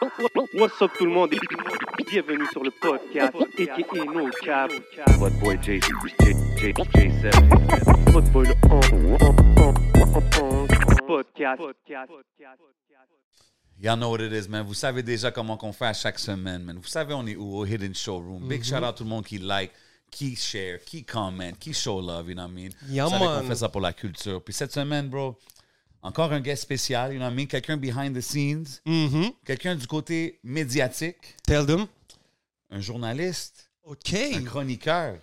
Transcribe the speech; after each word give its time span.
What's 0.00 0.80
up 0.80 0.92
tout 0.96 1.04
le 1.04 1.10
monde? 1.10 1.34
Et 1.34 2.04
bienvenue 2.10 2.46
sur 2.52 2.64
le 2.64 2.70
podcast 2.70 3.34
aka 3.36 4.04
No 4.06 4.30
Cap. 4.42 4.72
What 5.18 5.30
boy 5.40 5.58
J 5.62 5.78
J 5.78 5.88
J 6.18 6.32
J 6.56 6.72
J 6.72 7.30
Votre 8.10 8.30
boy 8.30 8.46
le 8.46 8.54
podcast. 11.06 11.60
Y'all 13.78 13.98
know 13.98 14.10
what 14.10 14.22
it 14.22 14.32
is, 14.32 14.48
man. 14.48 14.64
Vous 14.64 14.72
savez 14.72 15.02
déjà 15.02 15.30
comment 15.30 15.58
qu'on 15.58 15.74
fait 15.74 15.86
à 15.86 15.92
chaque 15.92 16.18
semaine, 16.18 16.62
man. 16.62 16.78
Vous 16.78 16.88
savez, 16.88 17.12
on 17.12 17.26
est 17.26 17.36
où? 17.36 17.58
Au 17.58 17.66
Hidden 17.66 17.94
Showroom. 17.94 18.48
Big 18.48 18.64
shout 18.64 18.76
out 18.76 18.94
tout 18.96 19.04
le 19.04 19.10
monde 19.10 19.26
qui 19.26 19.36
like, 19.36 19.72
qui 20.10 20.34
share, 20.34 20.82
qui 20.82 21.04
comment, 21.04 21.52
qui 21.60 21.74
show 21.74 22.00
love, 22.00 22.30
you 22.30 22.34
know 22.34 22.44
what 22.44 22.50
I 22.50 22.54
mean? 22.54 22.70
Yeah, 22.88 23.04
Vous 23.04 23.10
savez 23.10 23.26
qu'on 23.26 23.48
fait 23.48 23.56
ça 23.56 23.68
pour 23.68 23.82
la 23.82 23.92
culture. 23.92 24.42
Puis 24.42 24.54
cette 24.54 24.72
semaine, 24.72 25.08
bro, 25.08 25.36
encore 26.02 26.32
un 26.32 26.40
guest 26.40 26.62
spécial, 26.62 27.12
you 27.12 27.18
know 27.18 27.26
what 27.26 27.32
I 27.32 27.36
mean? 27.36 27.46
Quelqu'un 27.46 27.76
behind 27.76 28.16
the 28.16 28.20
scenes, 28.20 28.80
Mhm. 28.86 29.32
quelqu'un 29.44 29.74
du 29.74 29.86
côté 29.86 30.40
médiatique, 30.42 31.36
Tell 31.46 31.66
them. 31.66 31.86
un 32.70 32.80
journaliste, 32.80 33.70
OK. 33.84 34.14
un 34.14 34.42
chroniqueur, 34.44 35.18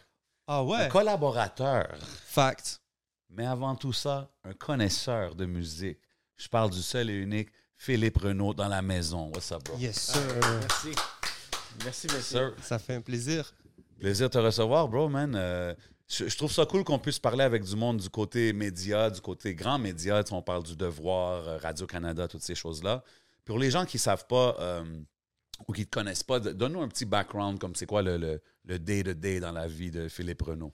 Ah 0.47 0.59
un 0.59 0.63
ouais. 0.63 0.87
collaborateur. 0.89 1.87
Fact. 2.25 2.81
Mais 3.29 3.45
avant 3.45 3.75
tout 3.75 3.93
ça, 3.93 4.29
un 4.43 4.53
connaisseur 4.53 5.35
de 5.35 5.45
musique. 5.45 5.99
Je 6.37 6.47
parle 6.47 6.69
du 6.69 6.81
seul 6.81 7.09
et 7.09 7.13
unique 7.15 7.49
Philippe 7.75 8.17
Renaud 8.17 8.53
dans 8.53 8.67
la 8.67 8.81
maison. 8.81 9.29
What's 9.33 9.51
up, 9.51 9.63
bro? 9.65 9.77
Yes 9.77 9.99
sir. 10.13 10.21
Merci. 10.61 10.89
Merci, 11.83 12.07
merci. 12.11 12.29
Sir. 12.33 12.53
Ça 12.63 12.79
fait 12.79 12.95
un 12.95 13.01
plaisir. 13.01 13.53
Plaisir 13.99 14.29
de 14.29 14.33
te 14.33 14.37
recevoir, 14.37 14.87
bro, 14.87 15.09
man. 15.09 15.33
Euh, 15.35 15.73
je, 16.07 16.27
je 16.27 16.37
trouve 16.37 16.51
ça 16.51 16.65
cool 16.65 16.83
qu'on 16.83 16.99
puisse 16.99 17.19
parler 17.19 17.43
avec 17.43 17.63
du 17.63 17.75
monde 17.75 17.97
du 17.97 18.09
côté 18.09 18.53
média, 18.53 19.09
du 19.09 19.21
côté 19.21 19.53
grand 19.53 19.77
média. 19.77 20.23
Tu 20.23 20.29
sais, 20.29 20.35
on 20.35 20.41
parle 20.41 20.63
du 20.63 20.75
Devoir, 20.75 21.47
euh, 21.47 21.57
Radio-Canada, 21.57 22.27
toutes 22.27 22.43
ces 22.43 22.55
choses-là. 22.55 23.03
Pour 23.43 23.59
les 23.59 23.71
gens 23.71 23.85
qui 23.85 23.97
ne 23.97 24.01
savent 24.01 24.27
pas 24.27 24.55
euh, 24.59 24.83
ou 25.67 25.73
qui 25.73 25.81
ne 25.81 25.85
te 25.85 25.91
connaissent 25.91 26.23
pas, 26.23 26.39
donne-nous 26.39 26.81
un 26.81 26.87
petit 26.87 27.05
background 27.05 27.59
comme 27.59 27.75
c'est 27.75 27.85
quoi 27.85 28.01
le, 28.01 28.41
day-to-day 28.65 29.39
dans 29.39 29.51
la 29.51 29.67
vie 29.67 29.91
de 29.91 30.07
Philippe 30.07 30.41
Renaud. 30.41 30.73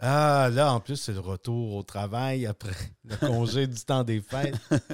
Ah, 0.00 0.50
là, 0.52 0.72
en 0.72 0.80
plus, 0.80 0.96
c'est 0.96 1.12
le 1.12 1.20
retour 1.20 1.76
au 1.76 1.82
travail 1.82 2.46
après 2.46 2.74
le 3.04 3.16
congé 3.16 3.66
du 3.66 3.80
temps 3.84 4.04
des 4.04 4.20
fêtes. 4.20 4.56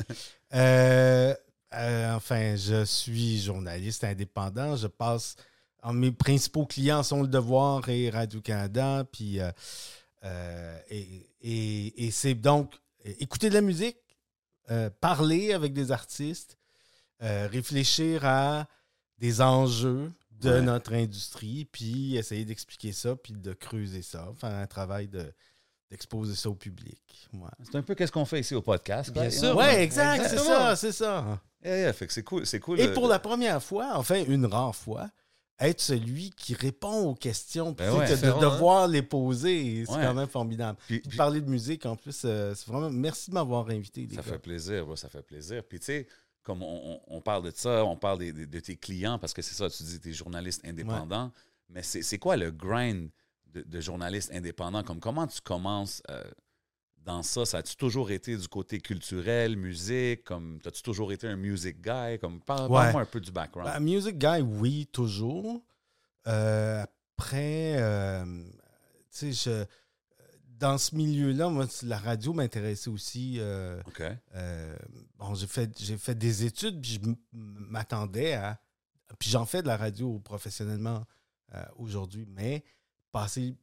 Euh, 0.52 1.32
euh, 1.75 2.14
enfin, 2.16 2.56
je 2.56 2.84
suis 2.84 3.38
journaliste 3.41 4.02
indépendant. 4.02 4.75
Je 4.75 4.88
passe. 4.88 5.36
Mes 5.92 6.12
principaux 6.12 6.67
clients 6.67 7.03
sont 7.03 7.23
Le 7.23 7.28
Devoir 7.28 7.89
et 7.89 8.11
Radio-Canada. 8.11 9.05
Puis, 9.12 9.41
euh, 9.41 9.50
euh, 10.25 10.78
et 10.91 11.27
et- 11.42 12.06
et 12.06 12.11
c'est 12.11 12.34
donc 12.34 12.75
écouter 13.19 13.48
de 13.48 13.55
la 13.55 13.62
musique, 13.62 13.97
euh, 14.70 14.91
parler 15.00 15.53
avec 15.55 15.72
des 15.72 15.91
artistes, 15.91 16.59
euh, 17.22 17.48
réfléchir 17.50 18.25
à 18.27 18.67
des 19.19 19.41
enjeux 19.41 20.12
de 20.41 20.50
Ouais. 20.50 20.61
notre 20.62 20.92
industrie, 20.95 21.67
puis 21.70 22.17
essayer 22.17 22.44
d'expliquer 22.44 22.92
ça, 22.92 23.17
puis 23.17 23.33
de 23.34 23.53
creuser 23.55 24.03
ça, 24.03 24.28
faire 24.39 24.50
un 24.55 24.67
travail 24.67 25.09
de 25.09 25.33
d'exposer 25.91 26.37
ça 26.37 26.48
au 26.48 26.55
public. 26.55 27.28
Ouais, 27.33 27.48
C'est 27.65 27.75
un 27.77 27.83
peu 27.83 27.97
qu'est-ce 27.97 28.12
qu'on 28.12 28.25
fait 28.25 28.38
ici 28.41 28.54
au 28.54 28.62
podcast. 28.62 29.10
Bien 29.10 29.22
right? 29.22 29.33
sûr. 29.33 29.56
Ouais, 29.56 29.83
exact, 29.83 30.25
c'est 30.28 30.38
ça, 30.38 30.77
c'est 30.77 30.93
ça. 30.93 31.41
Yeah, 31.65 31.78
yeah, 31.78 31.93
fait 31.93 32.06
que 32.06 32.12
c'est 32.12 32.22
cool. 32.22 32.47
C'est 32.47 32.60
cool. 32.60 32.78
Et 32.81 32.93
pour 32.93 33.09
la 33.09 33.19
première 33.19 33.60
fois, 33.60 33.91
enfin 33.97 34.22
une 34.25 34.47
rare 34.47 34.77
fois, 34.77 35.10
être 35.60 35.81
celui 35.81 36.31
qui 36.31 36.54
répond 36.54 37.09
aux 37.10 37.15
questions, 37.15 37.72
Ben 37.72 37.93
ouais. 37.94 38.06
de 38.16 38.26
hein? 38.26 38.38
devoir 38.41 38.88
les 38.88 39.03
poser, 39.03 39.84
c'est 39.87 39.93
Ouais. 39.93 40.03
quand 40.04 40.15
même 40.15 40.28
formidable. 40.28 40.78
Puis- 40.87 41.00
Puis 41.00 41.16
parler 41.16 41.41
de 41.41 41.48
musique, 41.50 41.84
en 41.87 41.97
plus, 41.97 42.22
euh, 42.25 42.54
c'est 42.54 42.66
vraiment... 42.66 42.91
Merci 42.91 43.31
de 43.31 43.34
m'avoir 43.34 43.69
invité, 43.69 44.03
les 44.06 44.15
Ça 44.16 44.22
gars. 44.22 44.32
fait 44.32 44.38
plaisir, 44.38 44.87
bro, 44.87 44.97
ça 44.97 45.09
fait 45.09 45.22
plaisir. 45.22 45.62
Puis 45.62 45.78
tu 45.78 45.87
sais, 45.87 46.06
comme 46.43 46.62
on, 46.62 47.00
on- 47.06 47.21
parle 47.21 47.44
de 47.44 47.53
ça, 47.54 47.84
on 47.84 47.97
parle 47.97 48.19
des- 48.21 48.32
de, 48.32 48.60
tes 48.60 48.76
clients, 48.76 49.19
parce 49.19 49.34
que 49.34 49.43
c'est 49.43 49.54
ça, 49.54 49.69
tu 49.69 49.82
dis, 49.82 50.00
tu 50.00 50.09
es 50.09 50.12
journaliste 50.12 50.62
indépendant, 50.65 51.31
mais 51.69 51.82
c'est 51.82 52.03
c'est 52.03 52.19
quoi 52.19 52.37
le 52.38 52.50
grind 52.50 53.10
de, 53.53 53.60
de 53.62 53.81
journaliste 53.81 54.31
indépendant? 54.32 54.82
Comme 54.82 54.98
comment 55.00 55.27
tu 55.27 55.41
commences 55.42 56.03
euh, 56.10 56.25
dans 57.05 57.22
ça? 57.22 57.44
Ça 57.47 57.59
a-tu 57.59 57.77
toujours 57.77 58.11
été 58.11 58.37
du 58.37 58.47
côté 58.49 58.81
culturel, 58.81 59.56
musique? 59.56 60.25
Comme, 60.25 60.59
as-tu 60.65 60.83
toujours 60.83 61.12
été 61.12 61.27
un 61.27 61.37
music 61.37 61.81
guy? 61.81 62.19
Comme, 62.21 62.34
Ouais. 62.34 62.41
parle-moi 62.47 63.00
un 63.00 63.06
peu 63.06 63.21
du 63.21 63.31
background. 63.33 63.71
Ben, 63.72 63.81
music 63.81 64.19
Guy, 64.19 64.41
oui, 64.43 64.87
toujours. 64.93 65.62
Euh, 66.27 66.83
après, 67.16 67.75
euh, 67.78 68.25
tu 69.10 69.33
sais, 69.33 69.33
je- 69.33 69.65
dans 70.59 70.77
ce 70.77 70.94
milieu-là, 70.94 71.49
moi, 71.49 71.66
la 71.84 71.97
radio 71.99 72.34
m'intéressait 72.34 72.91
aussi. 72.91 73.37
euh, 73.39 73.81
bon, 75.19 75.34
j'ai 75.34 75.47
fait, 75.47 75.71
j'ai 75.83 75.97
fait 75.97 76.15
des 76.15 76.44
études, 76.44 76.81
puis 76.83 77.00
je 77.03 77.10
m'attendais 77.33 78.34
à. 78.34 78.60
Puis 79.19 79.31
j'en 79.31 79.47
fais 79.47 79.62
de 79.62 79.66
la 79.66 79.77
radio 79.78 80.19
professionnellement 80.21 81.05
aujourd'hui, 81.77 82.27
mais 82.28 82.62
passer 83.10 83.56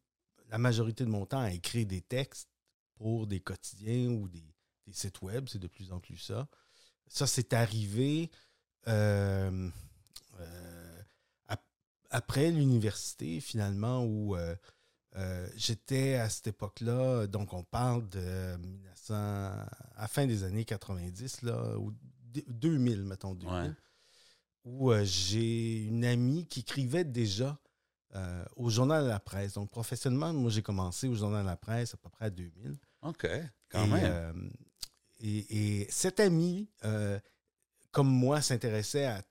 la 0.50 0.58
majorité 0.58 1.06
de 1.06 1.10
mon 1.10 1.26
temps 1.26 1.40
à 1.40 1.52
écrire 1.52 1.86
des 1.86 2.02
textes 2.02 2.50
pour 2.98 3.28
des 3.28 3.40
quotidiens 3.40 4.10
ou 4.10 4.28
des, 4.28 4.44
des 4.86 4.94
sites 4.94 5.22
web, 5.22 5.48
c'est 5.50 5.60
de 5.60 5.68
plus 5.68 5.92
en 5.92 6.00
plus 6.00 6.18
ça. 6.18 6.48
Ça, 7.08 7.26
c'est 7.28 7.54
arrivé 7.54 8.30
euh, 8.88 9.70
euh, 10.40 11.02
ap- 11.48 11.66
après 12.10 12.52
l'université, 12.52 13.40
finalement, 13.40 14.04
où 14.04 14.36
euh, 14.36 14.56
j'étais 15.56 16.16
à 16.16 16.30
cette 16.30 16.48
époque-là, 16.48 17.28
donc 17.28 17.54
on 17.54 17.64
parle 17.64 18.08
de 18.10 18.56
1900, 18.58 19.14
à 19.16 19.68
la 20.02 20.08
fin 20.08 20.26
des 20.28 20.44
années 20.44 20.66
90, 20.66 21.42
là, 21.44 21.78
ou 21.78 21.92
d- 22.22 22.46
2000, 22.48 23.04
mettons, 23.04 23.34
2000, 23.36 23.54
Ouais. 23.70 23.72
où 24.66 24.92
j'ai 25.04 25.84
une 25.86 26.04
amie 26.06 26.46
qui 26.46 26.60
écrivait 26.60 27.06
déjà 27.06 27.58
au 28.56 28.70
Journal 28.72 29.04
de 29.04 29.10
la 29.10 29.20
Presse. 29.20 29.54
Donc, 29.54 29.70
professionnellement, 29.70 30.34
moi, 30.34 30.50
j'ai 30.50 30.64
commencé 30.64 31.08
au 31.08 31.14
Journal 31.14 31.44
de 31.44 31.48
la 31.50 31.56
Presse 31.58 31.94
à 31.94 31.98
peu 31.98 32.10
près 32.10 32.26
à 32.26 32.30
2000. 32.32 32.76
OK, 33.08 33.28
quand 33.70 33.86
Et, 33.86 33.88
même. 33.88 34.04
euh, 34.06 34.34
et, 35.20 35.82
et 35.82 35.88
cette 35.90 36.20
amie, 36.20 36.70
euh, 36.86 37.20
comme 37.92 38.10
moi, 38.10 38.42
s'intéressait 38.42 39.06
à 39.06 39.24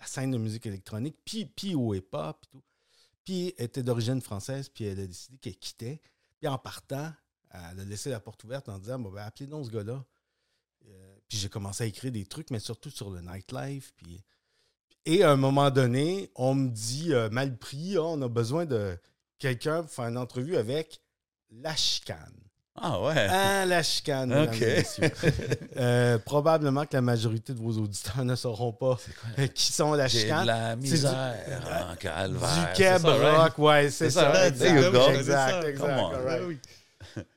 la 0.00 0.06
scène 0.06 0.30
de 0.30 0.38
musique 0.38 0.66
électronique, 0.66 1.16
puis, 1.24 1.46
puis 1.46 1.74
au 1.74 1.94
hip-hop, 1.94 2.38
puis 2.40 2.48
tout. 2.50 2.62
Puis 3.24 3.54
elle 3.56 3.66
était 3.66 3.82
d'origine 3.84 4.20
française, 4.20 4.68
puis 4.68 4.84
elle 4.84 4.98
a 4.98 5.06
décidé 5.06 5.38
qu'elle 5.38 5.56
quittait. 5.56 6.00
Puis 6.40 6.48
en 6.48 6.58
partant, 6.58 7.12
elle 7.50 7.80
a 7.80 7.84
laissé 7.84 8.10
la 8.10 8.18
porte 8.18 8.42
ouverte 8.44 8.68
en 8.68 8.78
disant 8.78 8.98
bon, 8.98 9.10
ben, 9.10 9.22
appelez 9.22 9.46
donc 9.46 9.66
ce 9.66 9.70
gars-là. 9.70 10.04
Euh, 10.88 11.16
puis 11.28 11.38
j'ai 11.38 11.48
commencé 11.48 11.84
à 11.84 11.86
écrire 11.86 12.10
des 12.10 12.26
trucs, 12.26 12.50
mais 12.50 12.58
surtout 12.58 12.90
sur 12.90 13.10
le 13.10 13.20
nightlife. 13.20 13.92
Puis... 13.96 14.24
Et 15.04 15.22
à 15.22 15.30
un 15.30 15.36
moment 15.36 15.70
donné, 15.70 16.30
on 16.34 16.54
me 16.54 16.68
dit 16.68 17.12
euh, 17.12 17.30
mal 17.30 17.56
pris, 17.56 17.96
Ah, 17.96 18.02
on 18.02 18.20
a 18.22 18.28
besoin 18.28 18.66
de 18.66 18.98
quelqu'un 19.38 19.82
pour 19.82 19.90
faire 19.92 20.06
une 20.06 20.18
entrevue 20.18 20.56
avec 20.56 21.00
La 21.50 21.76
Chicane. 21.76 22.36
Ah 22.74 23.00
ouais. 23.02 23.26
Ah, 23.28 23.66
la 23.66 23.82
chicane, 23.82 24.32
OK. 24.32 24.64
Euh, 25.76 26.18
probablement 26.18 26.86
que 26.86 26.94
la 26.94 27.02
majorité 27.02 27.52
de 27.52 27.58
vos 27.58 27.72
auditeurs 27.78 28.24
ne 28.24 28.34
sauront 28.34 28.72
pas 28.72 28.96
euh, 29.38 29.46
qui 29.54 29.70
sont 29.72 29.92
la 29.92 30.04
de 30.04 30.08
chicane. 30.08 30.46
la 30.46 30.70
C'est 30.70 30.76
du- 30.76 30.82
misère 30.92 31.90
en 31.90 31.96
calvaire. 31.96 33.00
Du 33.00 33.06
rock, 33.10 33.58
ouais, 33.58 33.90
c'est 33.90 34.10
ça. 34.10 34.32
ça, 34.32 34.48
exact, 34.48 35.14
exact. 35.14 35.66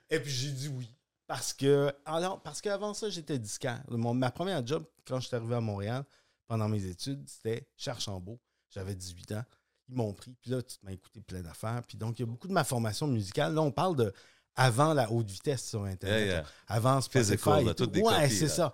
Et 0.10 0.20
puis 0.20 0.32
j'ai 0.32 0.52
dit 0.52 0.68
oui. 0.70 0.90
Parce 1.28 1.54
que, 1.54 1.92
alors, 2.06 2.40
parce 2.42 2.62
qu'avant 2.62 2.94
ça, 2.94 3.10
j'étais 3.10 3.40
disquaire. 3.40 3.82
Mon- 3.90 4.14
ma 4.14 4.30
première 4.32 4.66
job, 4.66 4.84
quand 5.08 5.20
je 5.20 5.28
suis 5.28 5.36
arrivé 5.36 5.56
à 5.56 5.62
Montréal, 5.62 6.04
pendant 6.48 6.70
mes 6.70 6.86
études, 6.86 7.28
c'était 7.28 7.68
chez 7.76 7.90
Archambault. 7.90 8.40
J'avais 8.70 8.94
18 8.94 9.32
ans. 9.32 9.44
Ils 9.90 9.96
m'ont 9.96 10.14
pris. 10.14 10.36
Puis 10.42 10.52
là, 10.52 10.62
tu 10.62 10.78
m'as 10.84 10.92
écouté 10.92 11.22
plein 11.22 11.42
d'affaires. 11.42 11.82
Puis 11.88 11.98
donc, 11.98 12.20
il 12.20 12.22
y 12.22 12.24
a 12.24 12.28
beaucoup 12.28 12.48
de 12.48 12.54
ma 12.54 12.64
formation 12.64 13.08
musicale. 13.08 13.56
Là, 13.56 13.62
on 13.62 13.72
parle 13.72 13.96
de 13.96 14.14
avant 14.56 14.94
la 14.94 15.12
haute 15.12 15.30
vitesse 15.30 15.68
sur 15.70 15.84
Internet. 15.84 16.20
Yeah, 16.20 16.26
yeah. 16.28 16.42
là. 16.42 16.48
Avant 16.68 17.02
Spotify. 17.02 17.32
Physical, 17.32 17.62
et 17.62 17.66
là, 17.66 17.74
tout. 17.74 17.84
toutes 17.86 17.94
des 17.94 18.02
ouais, 18.02 18.14
copies, 18.24 18.36
c'est 18.36 18.46
là. 18.46 18.50
ça. 18.50 18.74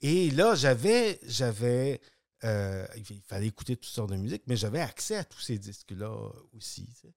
Et 0.00 0.30
là, 0.32 0.54
j'avais, 0.54 1.20
j'avais, 1.26 2.00
euh, 2.44 2.86
il 2.96 3.20
fallait 3.22 3.46
écouter 3.46 3.76
toutes 3.76 3.92
sortes 3.92 4.10
de 4.10 4.16
musique, 4.16 4.42
mais 4.46 4.56
j'avais 4.56 4.80
accès 4.80 5.16
à 5.16 5.24
tous 5.24 5.40
ces 5.40 5.58
disques-là 5.58 6.10
aussi. 6.56 6.86
tu 6.88 7.00
sais. 7.08 7.14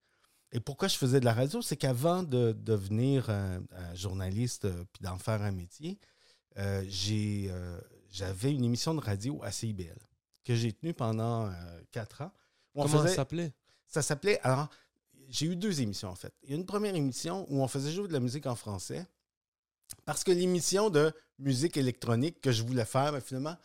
Et 0.52 0.60
pourquoi 0.60 0.88
je 0.88 0.96
faisais 0.96 1.20
de 1.20 1.26
la 1.26 1.34
radio, 1.34 1.62
c'est 1.62 1.76
qu'avant 1.78 2.22
de 2.24 2.54
devenir 2.54 3.30
un, 3.30 3.62
un 3.72 3.96
journaliste 3.96 4.66
euh, 4.66 4.86
puis 4.94 5.02
d'en 5.04 5.18
faire 5.18 5.42
un 5.42 5.52
métier, 5.52 6.00
euh, 6.58 6.86
j'ai, 6.88 7.48
euh, 7.50 7.80
j'avais 8.10 8.52
une 8.54 8.64
émission 8.64 8.94
de 8.94 9.02
radio 9.02 9.42
à 9.44 9.52
CIBL 9.52 9.98
que 10.46 10.56
j'ai 10.56 10.72
tenu 10.72 10.94
pendant 10.94 11.48
euh, 11.48 11.52
quatre 11.92 12.22
ans. 12.22 12.32
Comment 12.74 12.88
faisait- 12.88 13.10
ça 13.10 13.16
s'appelait? 13.16 13.54
Ça 13.88 14.02
s'appelait. 14.02 14.40
Alors, 14.42 14.70
j'ai 15.30 15.48
eu 15.48 15.56
deux 15.56 15.82
émissions 15.82 16.10
en 16.10 16.16
fait. 16.16 16.34
Il 16.44 16.52
y 16.52 16.54
a 16.54 16.56
une 16.56 16.66
première 16.66 16.96
émission 16.96 17.46
où 17.50 17.62
on 17.62 17.68
faisait 17.68 17.92
jouer 17.92 18.08
de 18.08 18.14
la 18.14 18.20
musique 18.20 18.46
en 18.46 18.56
français. 18.56 19.06
Parce 20.04 20.24
que 20.24 20.32
l'émission 20.32 20.90
de 20.90 21.12
musique 21.38 21.78
électronique 21.78 22.42
que 22.42 22.52
je 22.52 22.64
voulais 22.64 22.86
faire, 22.86 23.12
mais 23.12 23.22
finalement, 23.22 23.56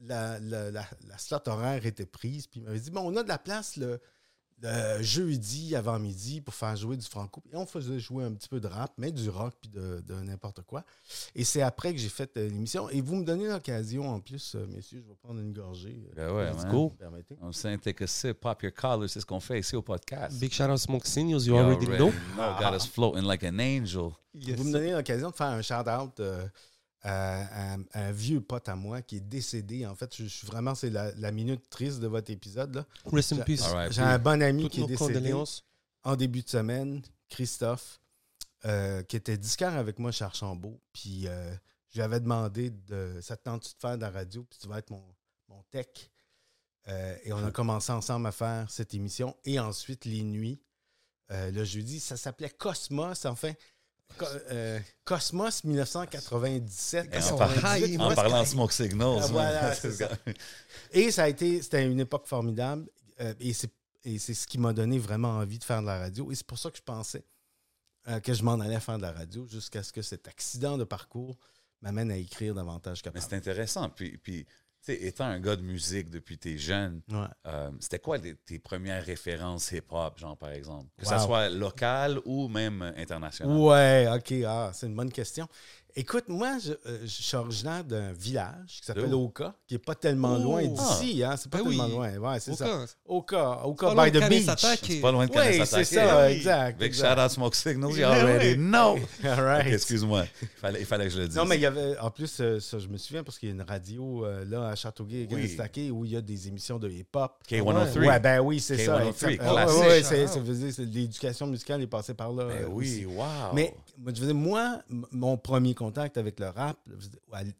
la 0.00 0.38
slot 1.18 1.48
horaire 1.48 1.84
était 1.84 2.06
prise. 2.06 2.46
Puis 2.46 2.60
il 2.60 2.62
m'avait 2.64 2.80
dit 2.80 2.90
Bon, 2.90 3.00
on 3.02 3.16
a 3.16 3.22
de 3.22 3.28
la 3.28 3.38
place 3.38 3.76
le, 3.76 4.00
le 4.62 5.02
jeudi 5.02 5.74
avant 5.74 5.98
midi 5.98 6.40
pour 6.40 6.54
faire 6.54 6.76
jouer 6.76 6.96
du 6.96 7.06
franco. 7.06 7.42
Et 7.52 7.56
on 7.56 7.66
faisait 7.66 7.98
jouer 7.98 8.24
un 8.24 8.32
petit 8.32 8.48
peu 8.48 8.60
de 8.60 8.68
rap, 8.68 8.92
mais 8.96 9.10
du 9.10 9.28
rock, 9.28 9.54
puis 9.60 9.70
de, 9.70 10.00
de 10.06 10.14
n'importe 10.22 10.62
quoi. 10.62 10.84
Et 11.34 11.44
c'est 11.44 11.62
après 11.62 11.92
que 11.92 11.98
j'ai 11.98 12.08
fait 12.08 12.30
euh, 12.36 12.48
l'émission. 12.48 12.88
Et 12.90 13.00
vous 13.00 13.16
me 13.16 13.24
donnez 13.24 13.48
l'occasion, 13.48 14.08
en 14.08 14.20
plus, 14.20 14.54
euh, 14.54 14.66
messieurs, 14.68 15.02
je 15.04 15.08
vais 15.08 15.16
prendre 15.22 15.40
une 15.40 15.52
gorgée. 15.52 16.02
euh, 16.10 16.14
Ben 16.14 16.34
ouais, 16.34 16.50
vous 16.70 16.84
me 16.84 16.96
permettez. 16.96 17.36
On 17.40 17.48
a 17.50 18.06
sip, 18.06 18.32
pop 18.40 18.62
your 18.62 18.72
collar, 18.72 19.08
c'est 19.08 19.20
ce 19.20 19.26
qu'on 19.26 19.40
fait 19.40 19.58
ici 19.60 19.74
au 19.76 19.82
podcast. 19.82 20.38
Big 20.38 20.52
shout 20.52 20.64
out 20.64 20.78
Smoke 20.78 21.06
Signals, 21.06 21.46
you 21.46 21.56
already 21.56 21.86
know. 21.86 22.12
Got 22.60 22.74
us 22.74 22.86
floating 22.86 23.24
like 23.24 23.42
an 23.44 23.58
angel. 23.58 24.10
Vous 24.34 24.64
me 24.64 24.72
donnez 24.72 24.92
l'occasion 24.92 25.30
de 25.30 25.34
faire 25.34 25.48
un 25.48 25.60
shout-out 25.60 26.18
euh, 26.20 26.46
à, 27.02 27.72
à- 27.74 27.76
à 27.92 28.00
un 28.06 28.12
vieux 28.12 28.40
pote 28.40 28.68
à 28.68 28.76
moi 28.76 29.02
qui 29.02 29.16
est 29.16 29.20
décédé. 29.20 29.86
En 29.86 29.94
fait, 29.94 30.14
je, 30.16 30.24
je 30.24 30.28
suis 30.28 30.46
vraiment, 30.46 30.74
c'est 30.74 30.90
la, 30.90 31.12
la 31.16 31.32
minute 31.32 31.68
triste 31.68 32.00
de 32.00 32.06
votre 32.06 32.30
épisode. 32.30 32.74
là. 32.74 32.86
Rest 33.06 33.32
in 33.32 33.36
J'ai- 33.36 33.44
peace. 33.44 33.62
Right. 33.62 33.92
J'ai 33.92 34.02
un 34.02 34.18
bon 34.18 34.40
ami 34.42 34.62
Toutes 34.64 34.72
qui 34.72 34.82
est 34.82 34.86
décédé 34.86 35.34
en 36.04 36.16
début 36.16 36.42
de 36.42 36.48
semaine, 36.48 37.02
Christophe, 37.28 38.00
euh, 38.64 39.02
qui 39.02 39.16
était 39.16 39.36
disquaire 39.38 39.74
avec 39.76 39.98
moi 39.98 40.12
chez 40.12 40.24
Archambault. 40.24 40.80
Puis 40.92 41.26
euh, 41.26 41.54
je 41.90 41.96
lui 41.96 42.02
avais 42.02 42.20
demandé 42.20 42.70
de 42.70 43.18
ça 43.20 43.36
te 43.36 43.42
tente-tu 43.44 43.74
de 43.74 43.78
faire 43.80 43.96
de 43.96 44.02
la 44.02 44.10
radio, 44.10 44.44
puis 44.44 44.58
tu 44.60 44.68
vas 44.68 44.78
être 44.78 44.90
mon, 44.90 45.04
mon 45.48 45.62
tech. 45.70 45.86
Euh, 46.88 47.16
et 47.24 47.32
on 47.32 47.44
a 47.44 47.50
commencé 47.52 47.92
ensemble 47.92 48.26
à 48.26 48.32
faire 48.32 48.68
cette 48.70 48.94
émission. 48.94 49.36
Et 49.44 49.60
ensuite, 49.60 50.04
les 50.04 50.22
nuits, 50.22 50.60
euh, 51.30 51.50
le 51.52 51.62
jeudi, 51.64 52.00
ça 52.00 52.16
s'appelait 52.16 52.50
Cosmos, 52.50 53.24
enfin. 53.26 53.52
Co- 54.18 54.26
euh, 54.50 54.78
Cosmos 55.04 55.64
1997. 55.64 57.08
Et 57.14 57.16
en, 57.32 57.36
98. 57.38 57.96
par- 57.98 58.06
en 58.10 58.14
parlant 58.14 58.42
de 58.42 58.46
Smoke 58.48 58.72
Signals. 58.72 59.18
Ah, 59.18 59.20
man. 59.22 59.30
voilà, 59.32 59.74
c'est 59.74 59.92
ça. 59.92 60.08
Et 60.92 61.10
ça 61.10 61.24
a 61.24 61.28
été, 61.28 61.62
c'était 61.62 61.86
une 61.86 62.00
époque 62.00 62.26
formidable. 62.26 62.88
euh, 63.20 63.34
et 63.40 63.52
c'est 64.18 64.34
ce 64.34 64.46
qui 64.46 64.58
m'a 64.58 64.72
donné 64.72 64.98
vraiment 64.98 65.30
envie 65.38 65.58
de 65.58 65.64
faire 65.64 65.80
de 65.80 65.86
la 65.86 65.98
radio. 65.98 66.30
Et 66.32 66.34
c'est 66.34 66.46
pour 66.46 66.58
ça 66.58 66.70
que 66.70 66.76
je 66.76 66.82
pensais 66.82 67.24
euh, 68.08 68.18
que 68.20 68.34
je 68.34 68.42
m'en 68.42 68.58
allais 68.60 68.80
faire 68.80 68.96
de 68.96 69.02
la 69.02 69.12
radio 69.12 69.46
jusqu'à 69.46 69.82
ce 69.82 69.92
que 69.92 70.02
cet 70.02 70.26
accident 70.28 70.76
de 70.76 70.84
parcours 70.84 71.38
m'amène 71.80 72.10
à 72.10 72.16
écrire 72.16 72.54
davantage 72.54 73.00
Mais 73.14 73.20
c'est 73.20 73.34
intéressant. 73.34 73.88
Puis, 73.90 74.18
sais, 74.86 75.02
étant 75.02 75.24
un 75.26 75.38
gars 75.40 75.56
de 75.56 75.62
musique 75.62 76.10
depuis 76.10 76.38
tes 76.38 76.58
jeunes, 76.58 77.00
Ouais. 77.10 77.26
euh, 77.46 77.70
c'était 77.80 77.98
quoi 77.98 78.18
les- 78.18 78.34
tes 78.36 78.58
premières 78.58 79.04
références 79.04 79.70
hip-hop, 79.72 80.18
genre, 80.18 80.36
par 80.36 80.50
exemple? 80.50 80.88
Que 80.98 81.04
Wow. 81.04 81.10
ça 81.10 81.18
soit 81.20 81.48
local 81.50 82.20
ou 82.24 82.48
même 82.48 82.82
international? 82.96 83.56
Ouais, 83.56 84.08
OK. 84.14 84.32
Ah, 84.46 84.70
c'est 84.74 84.86
une 84.86 84.96
bonne 84.96 85.12
question. 85.12 85.46
Écoute, 85.94 86.24
moi, 86.28 86.56
je, 86.64 86.72
euh, 86.72 87.00
je 87.02 87.06
suis 87.22 87.36
originaire 87.36 87.84
d'un 87.84 88.12
village 88.12 88.78
qui 88.80 88.86
s'appelle? 88.86 89.12
Oka, 89.12 89.54
qui 89.66 89.74
n'est 89.74 89.78
pas 89.78 89.94
tellement 89.94 90.36
Oh. 90.38 90.42
loin 90.42 90.64
d'ici. 90.64 91.22
Hein? 91.22 91.34
C'est 91.36 91.50
pas 91.50 91.58
Ben 91.58 91.64
tellement 91.68 91.84
oui. 91.84 91.90
loin. 91.92 92.16
Ouais, 92.32 92.40
c'est 92.40 92.54
ça. 92.54 92.64
Aucun. 93.04 93.56
Oka, 93.56 93.66
Oka 93.66 93.86
Pas 93.88 93.94
loin 93.94 94.04
by 94.06 94.10
de 94.12 94.20
the 94.20 94.28
beach. 94.28 94.78
C'est 94.82 95.00
pas 95.00 95.12
loin 95.12 95.26
de 95.26 95.32
Oui, 95.32 95.66
c'est 95.66 95.84
ça, 95.84 96.26
Oui. 96.26 96.32
exact. 96.32 96.78
Big 96.78 96.86
exact. 96.88 97.14
shout 97.14 97.20
out 97.24 97.30
Smoke 97.30 97.54
Signals, 97.54 97.90
you 97.92 97.98
Yeah, 97.98 98.10
already 98.22 98.56
know. 98.56 98.96
All 99.24 99.40
right. 99.44 99.66
Ok, 99.66 99.72
Excuse-moi, 99.74 100.24
il 100.40 100.48
fallait, 100.48 100.80
il 100.80 100.86
fallait 100.86 101.04
que 101.04 101.10
je 101.10 101.18
le 101.20 101.28
dise. 101.28 101.36
Non, 101.36 101.44
mais 101.44 101.56
il 101.56 101.60
y 101.62 101.66
avait, 101.66 101.98
en 101.98 102.10
plus, 102.10 102.38
euh, 102.40 102.58
ça, 102.58 102.78
je 102.78 102.88
me 102.88 102.96
souviens 102.96 103.22
parce 103.22 103.38
qu'il 103.38 103.50
y 103.50 103.52
a 103.52 103.54
une 103.54 103.62
radio 103.62 104.24
euh, 104.24 104.44
là 104.46 104.68
à 104.68 104.74
Châteauguay, 104.74 105.28
Oui. 105.30 105.36
Kanesatake, 105.42 105.90
où 105.92 106.06
il 106.06 106.12
y 106.12 106.16
a 106.16 106.22
des 106.22 106.48
émissions 106.48 106.78
de 106.78 106.88
hip-hop. 106.88 107.32
K103. 107.46 107.98
Ouais, 108.06 108.18
ben 108.20 108.40
oui, 108.40 108.60
c'est 108.60 108.78
ça. 108.78 108.98
K103, 108.98 109.08
exact. 109.08 109.36
classique. 109.38 109.80
Ouais, 109.82 110.02
c'est- 110.02 110.26
ça 110.26 110.40
l'éducation 110.82 111.46
musicale 111.46 111.82
est 111.82 111.86
passée 111.86 112.14
par 112.14 112.32
là. 112.32 112.46
Ben 112.46 112.66
oui, 112.70 113.04
wow. 113.04 113.24
Mais 113.52 113.74
moi, 113.98 114.12
je 114.14 114.20
veux 114.20 114.26
dire, 114.26 114.34
moi, 114.34 114.78
mon 115.10 115.36
premier 115.36 115.74
contact 115.82 116.16
avec 116.16 116.38
le 116.38 116.48
rap, 116.48 116.78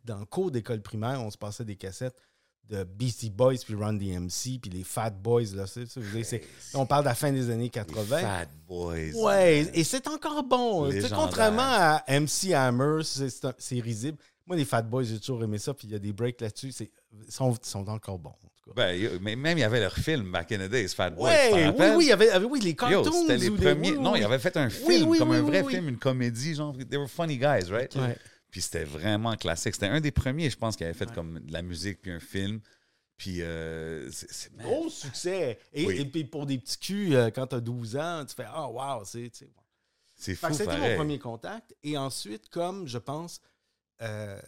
dans 0.05 0.19
le 0.19 0.25
cours 0.25 0.51
d'école 0.51 0.81
primaire, 0.81 1.21
on 1.23 1.31
se 1.31 1.39
passait 1.39 1.65
des 1.65 1.77
cassettes 1.77 2.17
de 2.69 2.85
Beastie 2.85 3.31
Boys 3.31 3.57
puis 3.65 3.75
Run 3.75 3.95
DMC 3.95 4.59
puis 4.61 4.71
les 4.71 4.85
Fat 4.85 5.11
Boys. 5.11 5.55
Là, 5.55 5.65
on 6.75 6.87
parle 6.87 7.03
de 7.03 7.09
la 7.09 7.15
fin 7.15 7.33
des 7.33 7.51
années 7.51 7.65
Les 7.65 7.71
80. 7.71 8.19
Fat 8.19 8.47
Boys. 8.67 9.13
Ouais, 9.15 9.65
man. 9.65 9.71
et 9.75 9.85
c'est 9.85 10.07
encore 10.09 10.43
bon. 10.45 10.85
Légendaire. 10.85 11.19
contrairement 11.19 11.63
à 11.63 12.05
MC 12.09 12.53
Hammer, 12.55 13.03
c'est 13.03 13.81
risible. 13.81 14.19
Moi, 14.47 14.57
les 14.57 14.65
Fat 14.65 14.83
Boys, 14.83 15.05
j'ai 15.05 15.21
toujours 15.21 15.43
aimé 15.45 15.59
ça, 15.59 15.73
puis 15.75 15.87
il 15.89 15.93
y 15.93 15.95
a 15.95 15.99
des 15.99 16.13
breaks 16.13 16.41
là-dessus. 16.41 16.69
Ils 16.69 17.33
sont, 17.33 17.53
ils 17.53 17.67
sont 17.67 17.89
encore 17.89 18.19
bons. 18.19 18.31
en 18.31 18.49
tout 18.65 18.71
cas. 18.71 18.73
Ben, 18.75 19.19
mais 19.21 19.37
même 19.37 19.59
il 19.59 19.61
y 19.61 19.65
avait 19.65 19.81
leur 19.81 19.95
film 19.95 20.31
back 20.33 20.51
in 20.53 20.59
the 20.67 20.71
days, 20.71 20.89
Fat 20.89 21.11
Boys. 21.11 21.29
Ouais, 21.31 21.69
oui, 21.79 21.87
oui, 21.97 22.05
il 22.05 22.09
y 22.09 22.13
avait, 22.13 22.37
oui, 22.39 22.61
les 22.61 22.75
cartoons. 22.75 23.13
C'était 23.23 23.37
les 23.39 23.51
premiers. 23.51 23.93
oui, 23.93 23.99
non, 23.99 24.13
oui, 24.13 24.21
il 24.21 24.25
avait 24.25 24.39
fait 24.39 24.57
un 24.57 24.69
film, 24.71 25.09
oui, 25.09 25.19
comme 25.19 25.33
un 25.33 25.43
vrai 25.43 25.65
film, 25.65 25.89
une 25.89 25.99
comédie, 25.99 26.55
genre, 26.55 26.77
they 26.77 26.99
were 26.99 27.09
funny 27.09 27.37
guys, 27.39 27.71
right? 27.71 27.95
Ouais. 27.97 28.17
Puis 28.51 28.61
c'était 28.61 28.85
vraiment 28.85 29.35
classique. 29.37 29.75
C'était 29.75 29.87
un 29.87 30.01
des 30.01 30.11
premiers, 30.11 30.51
je 30.51 30.59
pense, 30.59 30.77
qui 30.77 30.85
avait 30.85 30.93
fait 30.93 31.11
comme 31.13 31.41
de 31.41 31.53
la 31.53 31.63
musique 31.63 32.03
puis 32.03 32.11
un 32.11 32.21
film. 32.21 32.61
Puis, 33.17 33.41
euh, 33.41 34.11
c'est- 34.11 34.53
Gros 34.57 34.89
succès. 34.91 35.59
Et, 35.73 35.87
Oui. 35.87 36.01
et 36.01 36.05
puis 36.05 36.25
pour 36.25 36.45
des 36.45 36.59
petits 36.59 36.79
culs, 36.79 37.15
euh, 37.15 37.31
quand 37.31 37.47
tu 37.47 37.55
as 37.57 37.61
12 37.61 37.97
ans, 37.97 38.25
tu 38.29 38.35
fais 38.35 38.45
Ah, 38.47 38.69
wow, 38.69 39.05
c'est. 39.05 39.31
fou, 40.35 40.47
C'était 40.53 40.79
mon 40.79 40.97
premier 40.97 41.19
contact. 41.19 41.75
Et 41.83 41.97
ensuite, 41.97 42.49
comme 42.49 42.87
je 42.89 42.99
pense, 42.99 43.41
euh, 44.03 44.41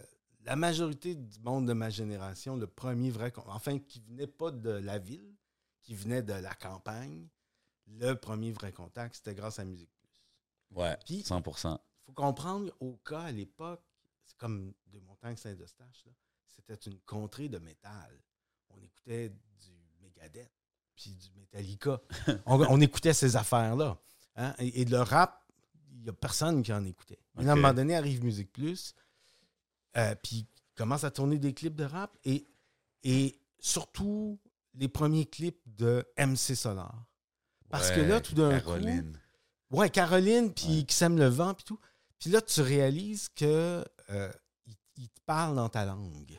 la 0.43 0.55
majorité 0.55 1.15
du 1.15 1.39
monde 1.39 1.67
de 1.67 1.73
ma 1.73 1.89
génération, 1.89 2.55
le 2.55 2.67
premier 2.67 3.09
vrai. 3.09 3.33
Enfin, 3.47 3.79
qui 3.79 3.99
venait 4.01 4.27
pas 4.27 4.51
de 4.51 4.69
la 4.69 4.99
ville, 4.99 5.33
qui 5.81 5.95
venait 5.95 6.21
de 6.21 6.33
la 6.33 6.53
campagne, 6.53 7.27
le 7.87 8.13
premier 8.13 8.51
vrai 8.51 8.71
contact, 8.71 9.15
c'était 9.15 9.35
grâce 9.35 9.59
à 9.59 9.65
Musique 9.65 9.91
Plus. 10.01 10.23
Ouais, 10.71 10.97
Puis- 11.05 11.21
100%. 11.23 11.77
Il 11.77 12.05
faut 12.05 12.13
comprendre, 12.13 12.71
au 12.79 12.97
cas 12.97 13.21
à 13.21 13.31
l'époque, 13.31 13.81
c'est 14.23 14.37
comme 14.37 14.73
de 14.87 14.99
Montagne 14.99 15.35
Saint-Eustache, 15.37 16.05
là, 16.05 16.11
c'était 16.47 16.75
une 16.89 16.99
contrée 17.01 17.49
de 17.49 17.57
métal. 17.59 18.19
On 18.69 18.79
écoutait 18.81 19.29
du 19.29 19.71
Megadeth, 20.01 20.51
puis 20.95 21.11
du 21.15 21.29
Metallica. 21.35 22.01
on, 22.45 22.59
on 22.69 22.81
écoutait 22.81 23.13
ces 23.13 23.35
affaires-là. 23.35 23.99
hein. 24.35 24.53
Et, 24.59 24.81
et 24.81 24.85
le 24.85 24.99
rap, 24.99 25.43
il 25.91 26.01
n'y 26.01 26.09
a 26.09 26.13
personne 26.13 26.61
qui 26.63 26.71
en 26.73 26.83
écoutait. 26.85 27.19
Mais 27.35 27.47
à 27.47 27.53
un 27.53 27.55
moment 27.55 27.73
donné, 27.73 27.95
arrive 27.95 28.23
Musique 28.23 28.51
Plus, 28.51 28.93
euh, 29.97 30.15
puis 30.21 30.45
commence 30.75 31.03
à 31.03 31.11
tourner 31.11 31.37
des 31.39 31.53
clips 31.53 31.75
de 31.75 31.85
rap, 31.85 32.17
et, 32.25 32.45
et 33.03 33.39
surtout 33.59 34.39
les 34.73 34.87
premiers 34.89 35.25
clips 35.25 35.61
de 35.65 36.05
MC 36.17 36.55
Solar. 36.55 37.05
Parce 37.69 37.91
que 37.91 38.01
là, 38.01 38.21
tout 38.21 38.35
d'un 38.35 38.59
coup, 38.59 38.65
Caroline. 38.67 39.19
Ouais, 39.71 39.89
Caroline, 39.89 40.53
puis 40.53 40.79
Ouais. 40.79 40.83
qui 40.83 40.95
sème 40.95 41.17
le 41.17 41.27
vent, 41.27 41.53
puis 41.53 41.63
tout. 41.65 41.79
Puis 42.19 42.29
là, 42.29 42.41
tu 42.41 42.61
réalises 42.61 43.29
que 43.29 43.83
euh, 44.09 44.31
il, 44.65 44.75
il 44.97 45.09
te 45.09 45.19
parle 45.25 45.55
dans 45.55 45.69
ta 45.69 45.85
langue. 45.85 46.25
Tu 46.27 46.37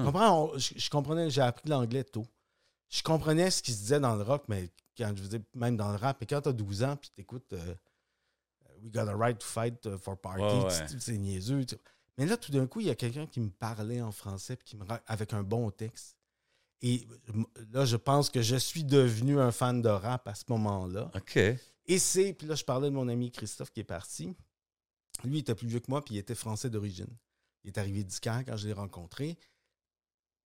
Hmm. 0.00 0.04
comprends? 0.06 0.44
On- 0.50 0.58
je, 0.58 0.74
je 0.76 0.90
comprenais, 0.90 1.30
j'ai 1.30 1.40
appris 1.40 1.68
l'anglais 1.68 2.02
tôt. 2.04 2.26
Je 2.90 3.02
comprenais 3.02 3.50
ce 3.50 3.62
qui 3.62 3.72
se 3.72 3.78
disait 3.78 4.00
dans 4.00 4.16
le 4.16 4.22
rock, 4.22 4.44
mais 4.48 4.70
quand 4.96 5.12
je 5.16 5.22
faisais 5.22 5.40
même 5.54 5.76
dans 5.76 5.90
le 5.90 5.96
rap, 5.96 6.16
mais 6.20 6.26
quand 6.26 6.40
tu 6.42 6.48
as 6.48 6.52
12 6.52 6.82
ans, 6.82 6.96
puis 6.96 7.10
tu 7.14 7.20
écoutes 7.20 7.54
We 8.82 8.90
got 8.92 9.08
a 9.08 9.16
right 9.16 9.38
to 9.38 9.46
fight 9.46 9.96
for 9.98 10.16
party, 10.20 10.42
Ouais, 10.42 10.86
c'est 10.98 11.16
niaiseux. 11.16 11.64
tu- 11.64 11.76
Mais 12.16 12.26
là, 12.26 12.36
tout 12.36 12.52
d'un 12.52 12.66
coup, 12.66 12.80
il 12.80 12.86
y 12.86 12.90
a 12.90 12.94
quelqu'un 12.94 13.26
qui 13.26 13.40
me 13.40 13.50
parlait 13.50 14.00
en 14.00 14.12
français, 14.12 14.56
puis 14.56 14.64
qui 14.64 14.76
me 14.76 14.84
avec 15.06 15.32
un 15.32 15.42
bon 15.42 15.70
texte. 15.70 16.16
Et 16.82 17.06
là, 17.72 17.84
je 17.84 17.96
pense 17.96 18.30
que 18.30 18.42
je 18.42 18.56
suis 18.56 18.84
devenu 18.84 19.40
un 19.40 19.50
fan 19.50 19.80
de 19.80 19.88
rap 19.88 20.28
à 20.28 20.34
ce 20.34 20.44
moment-là. 20.48 21.10
OK. 21.14 21.38
Et 21.86 21.98
c'est, 21.98 22.32
puis 22.34 22.46
là, 22.46 22.54
je 22.54 22.64
parlais 22.64 22.90
de 22.90 22.94
mon 22.94 23.08
ami 23.08 23.30
Christophe 23.30 23.70
qui 23.70 23.80
est 23.80 23.84
parti. 23.84 24.36
Lui, 25.24 25.38
il 25.38 25.40
était 25.40 25.54
plus 25.54 25.66
vieux 25.66 25.80
que 25.80 25.90
moi, 25.90 26.04
puis 26.04 26.14
il 26.14 26.18
était 26.18 26.34
français 26.34 26.70
d'origine. 26.70 27.08
Il 27.62 27.68
est 27.68 27.78
arrivé 27.78 28.04
d'Iscar 28.04 28.44
quand 28.44 28.56
je 28.56 28.66
l'ai 28.66 28.72
rencontré. 28.72 29.38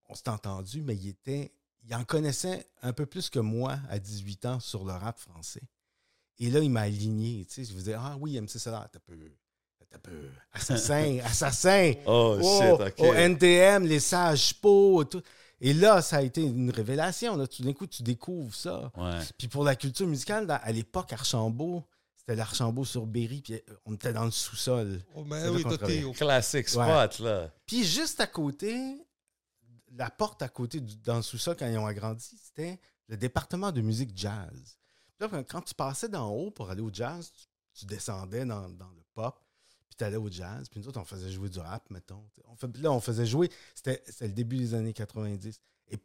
On 0.09 0.15
s'est 0.15 0.29
entendu, 0.29 0.83
mais 0.83 0.97
il 0.97 1.09
était. 1.09 1.53
Il 1.85 1.95
en 1.95 2.05
connaissait 2.05 2.69
un 2.83 2.93
peu 2.93 3.07
plus 3.07 3.31
que 3.31 3.39
moi 3.39 3.79
à 3.89 3.99
18 3.99 4.47
ans 4.47 4.61
sur 4.61 4.85
le 4.85 4.93
rap 4.93 5.19
français. 5.19 5.63
Et 6.39 6.51
là, 6.51 6.61
il 6.61 6.71
m'a 6.71 6.83
aligné. 6.83 7.45
Tu 7.47 7.55
sais, 7.55 7.65
je 7.65 7.73
faisais 7.73 7.95
Ah 7.95 8.17
oui, 8.21 8.41
MC 8.41 8.59
Solar, 8.59 8.89
t'as 8.91 9.01
peu. 9.01 9.17
T'as 9.91 9.99
peu. 9.99 10.29
Assassin, 10.53 11.19
assassin. 11.25 11.95
Oh, 12.07 12.39
Oh, 12.43 12.61
shit, 12.61 12.87
OK. 12.89 13.01
Au 13.09 13.13
NTM, 13.15 13.85
les 13.87 14.01
sages 14.01 14.55
pots, 14.61 15.05
tout. 15.05 15.23
Et 15.61 15.73
là, 15.73 16.03
ça 16.03 16.19
a 16.19 16.23
été 16.23 16.43
une 16.43 16.71
révélation. 16.71 17.37
Là. 17.37 17.47
Tout 17.47 17.63
d'un 17.65 17.73
coup, 17.73 17.87
tu 17.87 18.03
découvres 18.03 18.55
ça. 18.55 18.93
Ouais. 18.97 19.19
Puis 19.37 19.49
pour 19.49 19.65
la 19.65 19.75
culture 19.77 20.07
musicale, 20.07 20.47
dans- 20.47 20.61
à 20.63 20.71
l'époque, 20.73 21.13
Archambault, 21.13 21.85
c'était 22.17 22.37
l'Archambault 22.37 22.85
sur 22.85 23.07
Berry, 23.07 23.41
puis 23.41 23.55
euh, 23.55 23.61
on 23.87 23.95
était 23.95 24.13
dans 24.13 24.25
le 24.25 24.31
sous-sol. 24.31 25.01
Oh, 25.15 25.23
C'est 25.25 25.29
ben 25.31 25.51
oui, 25.51 25.65
t'es 25.87 26.05
au- 26.05 26.13
Classic 26.13 26.69
spot, 26.69 27.19
là. 27.21 27.51
Puis 27.67 27.83
juste 27.85 28.21
à 28.21 28.27
côté, 28.27 29.05
la 29.97 30.11
porte 30.11 30.43
à 30.43 30.49
côté, 30.49 30.81
du- 30.81 30.97
dans 30.99 31.17
le 31.17 31.23
sous-sol, 31.23 31.57
quand 31.59 31.67
ils 31.67 31.79
ont 31.79 31.87
agrandi, 31.87 32.25
c'était 32.45 32.79
le 33.09 33.17
département 33.17 33.73
de 33.73 33.81
musique 33.81 34.11
jazz. 34.15 34.53
Puis 35.17 35.21
là, 35.21 35.29
quand- 35.29 35.45
quand 35.49 35.63
tu 35.63 35.75
passais 35.75 36.09
d'en 36.09 36.29
haut 36.31 36.51
pour 36.51 36.71
aller 36.71 36.83
au 36.83 36.91
jazz, 36.93 37.33
tu, 37.33 37.47
tu 37.81 37.87
descendais 37.87 38.45
dans, 38.45 38.69
dans 38.69 38.91
le 38.91 39.03
pop, 39.15 39.41
puis 39.99 40.05
tu 40.05 40.05
allais 40.05 40.17
au 40.17 40.31
jazz. 40.31 40.69
Puis 40.71 40.81
nous 40.81 40.89
autres, 40.89 41.01
on 41.01 41.05
faisait 41.05 41.31
jouer 41.31 41.49
du 41.49 41.59
rap, 41.59 41.83
mettons. 41.91 42.25
On 42.47 42.55
fait- 42.57 42.77
là, 42.79 42.93
on 42.93 43.01
faisait 43.01 43.27
jouer, 43.27 43.51
c'était 43.75 44.03
le 44.21 44.29
début 44.29 44.57
des 44.57 44.75
années 44.75 44.93
90. 44.93 45.61
Et 45.91 45.99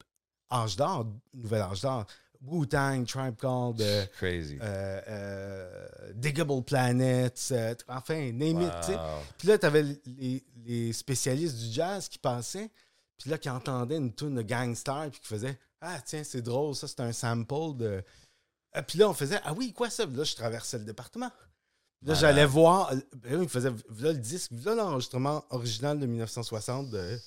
âge 0.52 0.76
d'or, 0.76 1.06
nouvel 1.34 1.62
âge 1.62 1.82
d'or. 1.82 2.06
Wu-Tang, 2.42 3.06
Tribe 3.06 3.36
Called, 3.38 3.80
euh, 3.82 4.06
Crazy. 4.18 4.58
euh, 4.62 5.02
euh, 5.08 6.12
Diggable 6.14 6.62
Planets, 6.64 7.54
enfin, 7.88 8.32
name 8.34 8.62
it. 8.64 8.98
Puis 9.38 9.48
là, 9.48 9.58
tu 9.58 9.66
avais 9.66 9.84
les, 10.06 10.44
les 10.66 10.92
spécialistes 10.92 11.58
du 11.58 11.72
jazz 11.72 12.10
qui 12.10 12.18
passaient, 12.18 12.70
puis 13.18 13.30
là, 13.30 13.38
qui 13.38 13.50
entendaient 13.50 13.96
une 13.98 14.14
tune 14.14 14.36
de 14.36 14.42
Gangstar, 14.42 15.10
puis 15.10 15.22
qui 15.22 15.28
faisaient 15.28 15.58
Ah, 15.80 16.02
tiens, 16.06 16.24
c'est 16.26 16.42
drôle, 16.42 16.76
ça, 16.76 16.88
c'est 16.88 17.00
un 17.00 17.14
sample 17.14 17.78
de. 17.78 18.04
Puis 18.88 18.98
là, 19.00 19.08
on 19.10 19.14
faisait 19.14 19.40
Ah 19.46 19.54
oui, 19.54 19.72
quoi 19.72 19.90
ça? 19.90 20.06
Puis 20.08 20.16
là, 20.18 20.24
je 20.26 20.36
traversais 20.36 20.80
le 20.80 20.84
département. 20.86 21.32
Là, 22.06 22.14
j'allais 22.16 22.46
voir. 22.46 22.92
euh, 22.92 22.98
ben 23.24 23.42
il 23.44 23.50
faisait 23.50 23.70
là, 23.70 24.12
le 24.12 24.18
disque, 24.18 24.52
là, 24.66 24.76
l'enregistrement 24.76 25.44
original 25.52 26.00
de 26.00 26.06
1960 26.06 26.90
de 26.90 27.18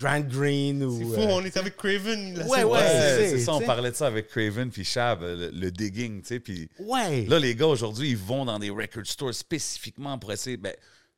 Grant 0.00 0.20
Green 0.20 0.82
ou. 0.82 0.98
C'est 0.98 1.04
fou, 1.04 1.20
euh, 1.20 1.26
on 1.34 1.44
était 1.44 1.60
avec 1.60 1.76
Craven. 1.76 2.34
la 2.38 2.46
Ouais, 2.46 2.64
ouais, 2.64 2.78
c'est- 2.80 3.30
c'est 3.30 3.38
ça, 3.44 3.52
on 3.54 3.58
t'sais. 3.58 3.66
parlait 3.66 3.90
de 3.92 3.96
ça 3.96 4.08
avec 4.08 4.28
Craven 4.28 4.70
puis 4.70 4.84
Shab, 4.84 5.22
le, 5.22 5.50
le 5.50 5.70
digging, 5.70 6.22
tu 6.22 6.26
sais, 6.28 6.40
puis 6.40 6.68
Ouais. 6.80 7.24
là, 7.26 7.38
les 7.38 7.54
gars, 7.54 7.66
aujourd'hui, 7.68 8.10
ils 8.10 8.16
vont 8.16 8.44
dans 8.44 8.58
des 8.58 8.70
record 8.70 9.06
stores 9.06 9.34
spécifiquement 9.34 10.18
pour 10.18 10.32
essayer, 10.32 10.56
ben, 10.56 10.74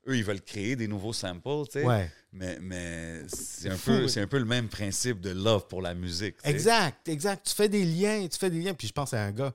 eux, 0.07 0.17
ils 0.19 0.25
veulent 0.25 0.43
créer 0.43 0.77
des 0.77 0.87
nouveaux 0.87 1.15
samples, 1.15 1.65
tu 1.73 1.81
sais, 1.81 1.85
ouais. 1.87 2.11
mais, 2.31 2.59
mais 2.61 3.23
c'est 3.29 3.71
un, 3.71 3.77
fou, 3.77 3.93
peu, 3.93 4.03
ouais. 4.03 4.09
c'est 4.09 4.21
un 4.21 4.27
peu 4.27 4.39
le 4.39 4.45
même 4.45 4.69
principe 4.69 5.23
de 5.23 5.31
love 5.31 5.67
pour 5.69 5.81
la 5.81 5.95
musique. 5.95 6.37
Exact, 6.45 7.09
exact. 7.09 7.47
Tu 7.47 7.55
fais 7.55 7.71
des 7.71 7.87
liens, 7.87 8.27
tu 8.31 8.37
fais 8.39 8.51
des 8.51 8.61
liens. 8.61 8.75
Puis 8.75 8.89
je 8.89 8.93
pense 8.93 9.15
à 9.15 9.23
un 9.23 9.33
gars, 9.33 9.55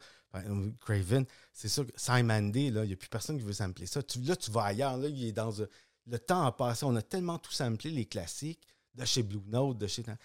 Craven, 0.81 1.25
c'est 1.61 1.67
sûr 1.67 1.85
que 1.85 1.91
Simon 1.97 2.43
Day, 2.49 2.69
là, 2.69 2.83
il 2.85 2.87
n'y 2.87 2.93
a 2.93 2.95
plus 2.95 3.09
personne 3.09 3.37
qui 3.37 3.43
veut 3.43 3.51
sampler 3.53 3.85
ça. 3.85 4.01
Tu, 4.01 4.19
là, 4.21 4.35
tu 4.35 4.49
vas 4.49 4.63
ailleurs, 4.63 4.95
là, 4.97 5.09
il 5.09 5.25
est 5.25 5.31
dans 5.33 5.61
un- 5.61 5.67
le 6.07 6.17
temps 6.17 6.45
a 6.45 6.51
passé, 6.53 6.85
on 6.85 6.95
a 6.95 7.01
tellement 7.01 7.37
tout 7.37 7.51
samplé, 7.51 7.89
les 7.91 8.05
classiques, 8.05 8.61
de 8.95 9.03
chez 9.05 9.23
Blue 9.23 9.41
Note, 9.47 9.77
de 9.77 9.85
chez... 9.87 10.01
Ouais. 10.03 10.15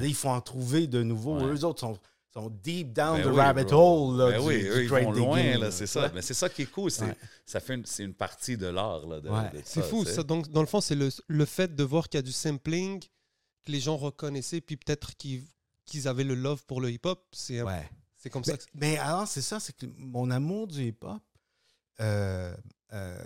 Là, 0.00 0.04
il 0.06 0.14
faut 0.14 0.28
en 0.28 0.40
trouver 0.40 0.86
de 0.86 1.02
nouveaux. 1.02 1.38
Ouais. 1.40 1.46
Eux 1.54 1.64
autres 1.64 1.80
sont, 1.80 1.98
sont 2.32 2.50
deep 2.62 2.92
down 2.92 3.16
Ben 3.16 3.24
the 3.24 3.30
oui, 3.32 3.36
rabbit 3.36 3.64
bro. 3.64 4.10
hole. 4.12 4.18
Là, 4.18 4.30
Ben 4.32 4.40
du- 4.40 4.46
oui, 4.46 4.58
du 4.62 4.68
eux, 4.68 4.82
ils 4.84 4.88
vont 4.90 5.12
loin, 5.12 5.58
là, 5.58 5.70
c'est 5.70 5.86
ça. 5.86 6.10
Mais 6.14 6.20
c'est 6.22 6.34
ça 6.34 6.48
qui 6.50 6.62
est 6.62 6.66
cool, 6.70 6.90
c'est, 6.90 7.06
Ouais. 7.06 7.16
ça 7.46 7.60
fait 7.60 7.74
une, 7.74 7.86
c'est 7.86 8.04
une 8.04 8.14
partie 8.14 8.56
de 8.58 8.66
l'art, 8.66 9.06
là, 9.06 9.20
de, 9.20 9.28
Ouais. 9.30 9.50
de 9.50 9.60
C'est 9.64 9.80
ça, 9.80 9.86
fou. 9.86 10.04
Ça, 10.04 10.22
donc, 10.22 10.48
dans 10.50 10.60
le 10.60 10.66
fond, 10.66 10.80
c'est 10.82 10.94
le, 10.94 11.08
le 11.26 11.44
fait 11.46 11.74
de 11.74 11.82
voir 11.84 12.08
qu'il 12.08 12.18
y 12.18 12.20
a 12.20 12.22
du 12.22 12.32
sampling, 12.32 13.00
que 13.00 13.72
les 13.72 13.80
gens 13.80 13.96
reconnaissaient, 13.96 14.60
puis 14.60 14.76
peut-être 14.76 15.16
qu'ils 15.16 15.42
qu'ils 15.84 16.06
avaient 16.06 16.22
le 16.24 16.34
love 16.36 16.64
pour 16.66 16.80
le 16.80 16.90
hip-hop. 16.92 17.20
C'est 17.32 17.60
Ouais. 17.62 17.88
C'est 18.22 18.30
comme 18.30 18.42
Mais, 18.46 18.52
ça 18.52 18.56
que 18.58 18.64
mais 18.74 18.98
alors, 18.98 19.26
c'est 19.26 19.42
ça, 19.42 19.58
c'est 19.58 19.76
que 19.76 19.86
mon 19.98 20.30
amour 20.30 20.68
du 20.68 20.80
hip-hop, 20.86 21.20
euh, 22.00 22.56
euh, 22.92 23.24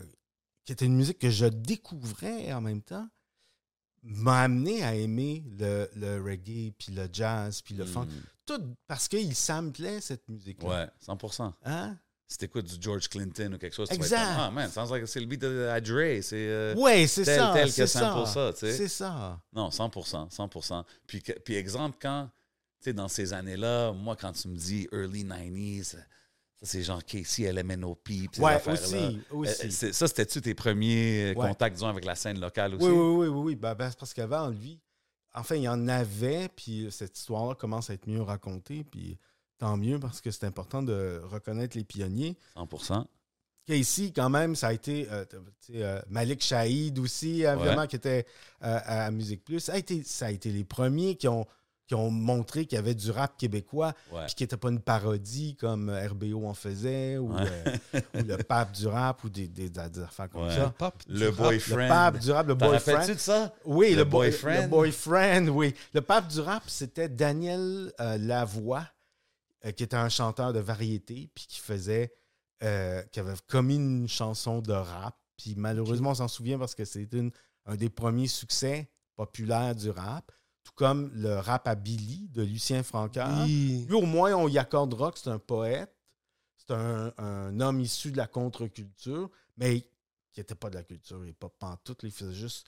qui 0.65 0.73
était 0.73 0.87
une 0.87 0.97
musique 0.97 1.19
que 1.19 1.29
je 1.31 1.45
découvrais 1.47 2.50
en 2.55 2.62
même 2.62 2.81
temps, 2.81 3.07
m'a 4.03 4.43
amené 4.43 4.83
à 4.83 4.95
aimer 4.95 5.45
le, 5.59 5.88
le 5.97 6.23
reggae, 6.23 6.73
puis 6.79 6.93
le 6.93 7.09
jazz, 7.12 7.61
puis 7.61 7.75
le 7.75 7.85
funk. 7.85 8.07
Mm. 8.07 8.23
Tout 8.47 8.75
parce 8.87 9.07
qu'il 9.09 9.35
samplait 9.35 10.00
cette 10.00 10.26
musique-là. 10.29 10.69
Ouais, 10.69 10.88
100%. 11.15 11.53
Hein? 11.65 11.99
Si 12.29 12.38
t'écoutes 12.38 12.65
du 12.67 12.76
George 12.81 13.09
Clinton 13.09 13.53
ou 13.55 13.59
quelque 13.59 13.75
chose, 13.75 13.88
tu 13.88 13.97
vas 13.97 14.05
être 14.07 14.12
Exact. 14.12 14.37
ah 14.38 14.50
man, 14.50 14.71
sounds 14.71 14.91
like 14.91 15.07
c'est 15.07 15.21
le 15.21 15.26
beat 15.26 15.41
de 15.43 15.69
Dre, 15.81 16.23
c'est... 16.23 16.35
euh, 16.49 16.75
Ouais, 16.75 17.07
c'est 17.07 17.25
tel, 17.25 17.38
ça. 17.38 17.53
tel 17.55 17.73
que 17.73 17.87
ça. 17.87 18.26
ça, 18.26 18.53
tu 18.53 18.59
sais. 18.61 18.73
C'est 18.73 18.88
ça. 18.88 19.41
Non, 19.53 19.69
100%, 19.69 20.31
100%. 20.35 20.85
Puis, 21.07 21.21
puis 21.45 21.55
exemple, 21.55 21.99
quand, 22.00 22.31
sais, 22.90 22.93
dans 22.95 23.09
ces 23.09 23.33
années-là, 23.33 23.93
moi, 23.93 24.16
quand 24.16 24.33
tu 24.33 24.49
me 24.49 24.57
dis 24.57 24.88
early 24.93 25.25
90s, 25.25 25.97
ça, 26.59 26.64
c'est 26.64 26.83
genre 26.83 27.05
Casey, 27.05 27.52
LMNOP, 27.52 28.09
Ouais, 28.38 28.61
aussi. 28.66 28.95
Euh, 28.97 29.12
aussi. 29.31 29.71
c'est- 29.71 29.93
ça, 29.93 30.09
c'était-tu 30.09 30.40
tes 30.40 30.55
premiers 30.55 31.33
euh, 31.33 31.38
Ouais. 31.38 31.49
contacts, 31.49 31.75
disons, 31.76 31.88
avec 31.88 32.05
la 32.05 32.14
scène 32.14 32.40
locale 32.40 32.75
aussi? 32.75 32.87
Oui, 32.87 32.90
oui, 32.93 32.99
oui, 32.99 33.28
oui. 33.28 33.43
oui. 33.49 33.55
Ben, 33.57 33.75
ben, 33.75 33.90
c'est 33.90 33.99
parce 33.99 34.14
qu'avant, 34.14 34.49
lui, 34.49 34.81
enfin, 35.35 35.57
il 35.57 35.62
y 35.62 35.69
en 35.69 35.87
avait, 35.87 36.49
puis 36.49 36.88
cette 36.90 37.16
histoire-là 37.19 37.55
commence 37.55 37.90
à 37.90 37.95
être 37.95 38.07
mieux 38.07 38.23
racontée, 38.23 38.85
puis 38.85 39.19
tant 39.59 39.76
mieux 39.76 39.99
parce 40.00 40.21
que 40.23 40.31
c'est 40.31 40.45
important 40.47 40.83
de 40.83 41.21
reconnaître 41.25 41.76
les 41.76 41.85
pionniers. 41.85 42.37
100%. 42.55 43.07
Ici, 43.69 44.12
quand 44.14 44.31
même, 44.31 44.55
ça 44.55 44.69
a 44.69 44.73
été 44.73 45.09
euh, 45.11 45.25
euh, 45.75 46.00
Malik 46.09 46.40
Shahid 46.43 46.99
aussi, 47.00 47.43
évidemment, 47.43 47.83
Ouais. 47.83 47.88
qui 47.88 47.97
était 47.97 48.25
euh, 48.62 48.78
à 48.85 49.11
Musique 49.11 49.45
Plus. 49.45 49.59
Ça 49.61 49.73
a, 49.75 49.76
été, 49.78 50.05
ça 50.05 50.26
a 50.26 50.31
été 50.31 50.50
les 50.52 50.62
premiers 50.64 51.16
qui 51.16 51.26
ont, 51.26 51.47
qui 51.87 51.95
ont 51.95 52.11
montré 52.11 52.66
qu'il 52.66 52.76
y 52.76 52.78
avait 52.78 52.95
du 52.95 53.11
rap 53.11 53.37
québécois, 53.37 53.95
Ouais. 54.12 54.26
puis 54.26 54.35
qui 54.35 54.43
n'était 54.43 54.57
pas 54.57 54.71
une 54.71 54.81
parodie 54.81 55.55
comme 55.57 55.88
euh, 55.88 56.09
RBO 56.09 56.45
en 56.47 56.55
faisait, 56.55 57.16
ou, 57.19 57.33
Ouais. 57.35 57.45
euh, 57.95 58.00
ou 58.14 58.23
le 58.25 58.37
pape 58.38 58.73
du 58.73 58.87
rap, 58.88 59.23
ou 59.25 59.28
des, 59.28 59.47
des, 59.49 59.71
des 59.71 60.00
affaires 60.00 60.28
comme 60.28 60.47
Ouais. 60.47 60.55
ça. 60.57 60.71
pop. 60.76 60.95
Le 61.09 61.28
Rap, 61.28 61.37
boyfriend. 61.37 61.76
Le 61.83 61.88
pape 61.88 62.19
du 62.19 62.31
rap, 62.33 62.47
le 62.49 62.55
boyfriend. 62.55 63.07
de 63.09 63.14
ça? 63.14 63.55
Oui, 63.64 63.90
Le 63.90 63.97
le, 63.99 64.05
boy- 64.05 64.31
boyfriend. 64.31 64.62
Le 64.62 64.69
boyfriend, 64.69 65.49
oui. 65.49 65.75
Le 65.95 66.00
pape 66.00 66.28
du 66.28 66.40
rap, 66.40 66.64
c'était 66.66 67.09
Daniel 67.09 67.93
euh, 68.00 68.19
Lavoie, 68.19 68.87
euh, 69.64 69.71
qui 69.73 69.85
était 69.85 69.97
un 69.97 70.09
chanteur 70.09 70.52
de 70.52 70.59
variété, 70.61 71.31
puis 71.35 71.47
qui 71.47 71.61
faisait, 71.61 72.12
euh, 72.64 73.02
qui 73.12 73.21
avait 73.21 73.35
commis 73.47 73.76
une 73.76 74.09
chanson 74.09 74.61
de 74.61 74.73
rap. 74.73 75.14
Puis 75.37 75.55
malheureusement, 75.57 76.11
on 76.11 76.14
s'en 76.14 76.28
souvient 76.28 76.59
parce 76.59 76.75
que 76.75 76.85
c'est 76.85 77.12
une- 77.12 77.31
un 77.66 77.76
des 77.76 77.90
premiers 77.90 78.28
succès 78.28 78.90
populaires 79.16 79.75
du 79.75 79.90
rap. 79.90 80.33
Tout 80.66 80.73
comme 80.75 81.12
le 81.14 81.37
rap 81.38 81.68
à 81.68 81.76
Billy 81.76 82.28
de 82.35 82.42
Lucien 82.42 82.82
Francard. 82.82 83.44
Oui. 83.44 83.87
Lui, 83.88 83.94
au 83.94 84.02
moins, 84.02 84.32
on 84.35 84.49
y 84.49 84.58
accordera 84.58 85.12
que 85.12 85.18
c'est 85.20 85.30
un 85.30 85.38
poète. 85.38 85.94
C'est 86.56 86.73
un, 86.75 87.12
un 87.18 87.61
homme 87.61 87.78
issu 87.78 88.11
de 88.11 88.16
la 88.16 88.26
contre-culture, 88.26 89.30
mais 89.56 89.82
qui 90.32 90.40
n'était 90.40 90.56
pas 90.56 90.68
de 90.68 90.75
la 90.75 90.82
culture 90.82 91.25
hip-hop 91.25 91.54
pantoute. 91.56 92.00
Il 92.02 92.11
faisait 92.11 92.35
juste 92.35 92.66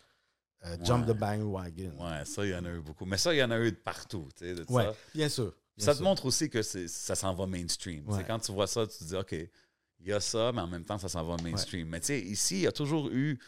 euh, 0.65 0.77
jump 0.85 1.07
the 1.09 1.11
bandwagon. 1.13 1.93
Ouais, 1.99 2.25
ça, 2.25 2.47
il 2.47 2.51
y 2.51 2.55
en 2.55 2.65
a 2.65 2.71
eu 2.71 2.81
beaucoup. 2.81 3.05
Mais 3.05 3.19
ça, 3.19 3.35
il 3.35 3.39
y 3.39 3.43
en 3.43 3.51
a 3.51 3.59
eu 3.59 3.73
de 3.73 3.77
partout, 3.77 4.29
tu 4.37 4.45
sais, 4.45 4.55
de 4.55 4.65
Ouais, 4.73 4.85
ça. 4.85 4.95
bien 5.13 5.29
sûr. 5.29 5.53
bien 5.77 5.85
Ça 5.85 5.91
te 5.93 5.97
sûr. 5.97 6.05
montre 6.05 6.27
aussi 6.27 6.49
que 6.49 6.63
ça 6.63 7.17
s'en 7.17 7.35
va 7.35 7.47
mainstream. 7.49 8.09
Ouais. 8.09 8.23
Quand 8.25 8.39
tu 8.39 8.53
vois 8.53 8.69
ça, 8.69 8.87
tu 8.87 8.97
te 8.99 9.05
dis, 9.05 9.17
OK, 9.17 9.33
il 9.33 10.07
y 10.07 10.13
a 10.13 10.21
ça, 10.21 10.53
mais 10.53 10.61
en 10.61 10.69
même 10.69 10.85
temps, 10.85 10.99
ça 10.99 11.09
s'en 11.09 11.25
va 11.25 11.37
mainstream. 11.43 11.89
Mais 11.89 11.99
tu 11.99 12.07
sais, 12.07 12.21
ici, 12.21 12.55
il 12.59 12.63
y 12.63 12.67
a 12.69 12.73
toujours 12.73 13.09
eu. 13.09 13.41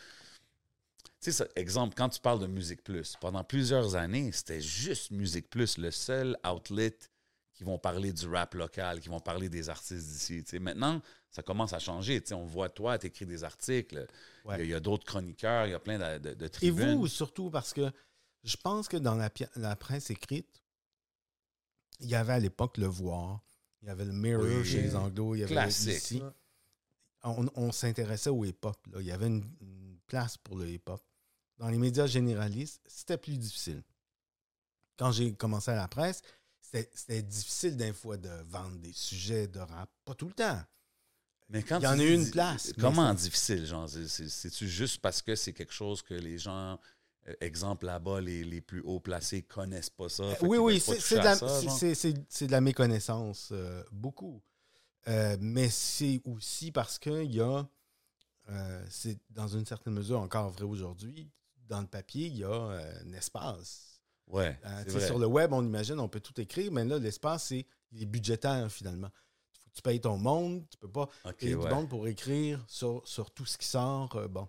Tu 1.21 1.33
sais, 1.33 1.47
exemple, 1.57 1.95
quand 1.97 2.09
tu 2.09 2.21
parles 2.21 2.41
de 2.41 2.47
Musique 2.47 2.83
Plus, 2.83 3.15
pendant 3.21 3.45
plusieurs 3.45 3.95
années, 3.95 4.33
c'était 4.33 4.61
juste 4.63 5.11
Musique 5.11 5.51
Plus, 5.51 5.77
le 5.77 5.91
seul 5.91 6.39
outlet 6.51 6.97
qui 7.53 7.63
vont 7.65 7.79
parler 7.79 8.13
du 8.13 8.27
rap 8.27 8.55
local, 8.55 9.01
qui 9.01 9.11
vont 9.11 9.21
parler 9.21 9.51
des 9.51 9.69
artistes 9.69 10.07
d'ici. 10.09 10.43
tu 10.43 10.51
sais. 10.51 10.59
Maintenant, 10.59 11.03
ça 11.31 11.43
commence 11.43 11.75
à 11.75 11.79
changer. 11.79 12.21
Tu 12.23 12.29
sais, 12.29 12.35
on 12.35 12.47
voit 12.47 12.71
toi, 12.71 12.99
tu 12.99 13.07
écris 13.09 13.27
des 13.27 13.45
articles. 13.45 13.97
Il 13.97 13.99
y 13.99 14.01
a- 14.01 14.57
Ouais. 14.57 14.65
il 14.65 14.71
y 14.71 14.75
a, 14.75 14.81
d'autres 14.81 15.05
chroniqueurs, 15.05 15.67
il 15.67 15.73
y 15.73 15.75
a 15.75 15.79
plein 15.79 15.99
de, 15.99 16.31
de- 16.31 16.35
de 16.35 16.51
Et 16.63 16.71
vous, 16.71 17.07
surtout, 17.07 17.51
parce 17.51 17.75
que 17.75 17.91
je 18.45 18.57
pense 18.57 18.89
que 18.89 18.97
dans 18.97 19.15
la, 19.15 19.77
presse 19.77 20.09
écrite, 20.09 20.63
il 22.01 22.09
y 22.09 22.15
avait 22.15 22.33
à 22.33 22.39
l'époque 22.39 22.79
Le 22.79 22.87
Voir, 22.87 23.41
il 23.83 23.89
y 23.89 23.91
avait 23.91 24.07
le 24.07 24.13
Mirror 24.13 24.45
Oui. 24.47 24.65
chez 24.65 24.81
les 24.81 24.97
Anglos, 24.97 25.35
il 25.35 25.41
y 25.41 25.43
avait 25.45 25.53
Classique. 25.53 25.93
ici. 25.99 26.23
On, 27.25 27.47
on 27.55 27.71
s'intéressait 27.73 28.31
au 28.31 28.43
hip-hop. 28.47 28.79
là. 28.91 29.01
Il 29.03 29.07
y 29.07 29.13
avait 29.13 29.27
une, 29.27 29.45
une 29.61 29.99
place 30.07 30.39
pour 30.39 30.57
le 30.57 30.67
hip-hop. 30.67 31.03
Dans 31.61 31.69
les 31.69 31.79
médias 31.79 32.07
généralistes, 32.07 32.81
c'était 32.87 33.19
plus 33.19 33.37
difficile. 33.37 33.83
Quand 34.97 35.13
j'ai 35.13 35.35
commencé 35.35 35.71
à 35.71 35.77
la 35.77 35.89
presse, 35.89 36.23
c'était 36.63 37.23
difficile 37.23 37.77
d'un 37.77 37.93
fois 37.93 38.17
de 38.17 38.31
vendre 38.49 38.79
des 38.79 38.95
sujets 38.95 39.47
de 39.47 39.61
rap. 39.61 39.91
Pas 40.07 40.15
tout 40.15 40.27
le 40.29 40.33
temps. 40.33 40.59
Mais 41.51 41.63
quand 41.63 41.79
Il 41.79 41.83
y 41.83 41.87
en 41.87 41.99
a 41.99 42.03
eu 42.03 42.15
une 42.15 42.31
place, 42.31 42.73
Comment 42.79 43.13
difficile, 43.13 43.67
genre? 43.67 43.89
c'est- 43.89 44.09
c'est- 44.09 44.29
C'est-tu 44.29 44.69
juste 44.69 45.01
parce 45.03 45.21
que 45.21 45.35
c'est 45.35 45.53
quelque 45.53 45.73
chose 45.73 46.01
que 46.01 46.15
les 46.15 46.39
gens, 46.39 46.79
euh, 47.29 47.35
exemple 47.43 47.85
là-bas, 47.85 48.23
les, 48.23 48.43
les 48.43 48.63
plus 48.63 48.81
haut 48.81 49.01
placés 49.01 49.43
connaissent 49.43 49.91
pas 49.91 50.09
ça? 50.09 50.35
fait 50.37 50.47
Oui, 50.47 50.57
oui, 50.59 50.81
c'est 50.81 50.95
de, 50.97 52.47
de 52.47 52.53
la 52.53 52.61
méconnaissance, 52.63 53.51
euh, 53.53 53.83
beaucoup. 53.93 54.41
Euh, 55.09 55.37
mais 55.41 55.69
c'est 55.69 56.23
aussi 56.25 56.73
parce 56.73 56.99
qu'il 56.99 57.33
y 57.35 57.41
a, 57.41 57.69
euh, 58.49 58.87
c'est 58.91 59.19
dans 59.31 59.49
une 59.49 59.67
certaine 59.67 59.95
mesure 59.95 60.21
encore 60.21 60.51
vrai 60.51 60.65
aujourd'hui, 60.65 61.31
dans 61.71 61.81
le 61.81 61.87
papier, 61.87 62.27
il 62.27 62.37
y 62.37 62.45
a 62.45 62.51
euh, 62.53 62.93
un 63.07 63.13
espace. 63.15 63.87
Ouais, 64.27 64.59
Euh, 64.65 65.01
sur 65.01 65.19
le 65.19 65.27
web, 65.27 65.53
on 65.53 65.65
imagine, 65.65 65.99
on 65.99 66.09
peut 66.09 66.21
tout 66.21 66.39
écrire, 66.41 66.71
mais 66.71 66.85
là, 66.85 66.99
l'espace, 66.99 67.47
c'est 67.47 67.67
il 67.93 68.03
est 68.03 68.07
budgétaire 68.07 68.71
finalement. 68.71 69.09
Il 69.53 69.59
faut 69.59 69.71
que 69.71 69.75
tu 69.77 69.83
payes 69.83 70.01
ton 70.01 70.19
monde, 70.19 70.65
tu 70.71 70.77
peux 70.79 70.91
pas 70.91 71.09
OK, 71.25 71.37
payer 71.39 71.55
ouais. 71.57 71.69
du 71.69 71.75
monde 71.75 71.89
pour 71.89 72.07
écrire 72.07 72.65
sur, 72.69 73.03
sur 73.07 73.31
tout 73.33 73.45
ce 73.47 73.59
qui 73.59 73.67
sort. 73.67 74.15
euh, 74.17 74.29
bon. 74.29 74.47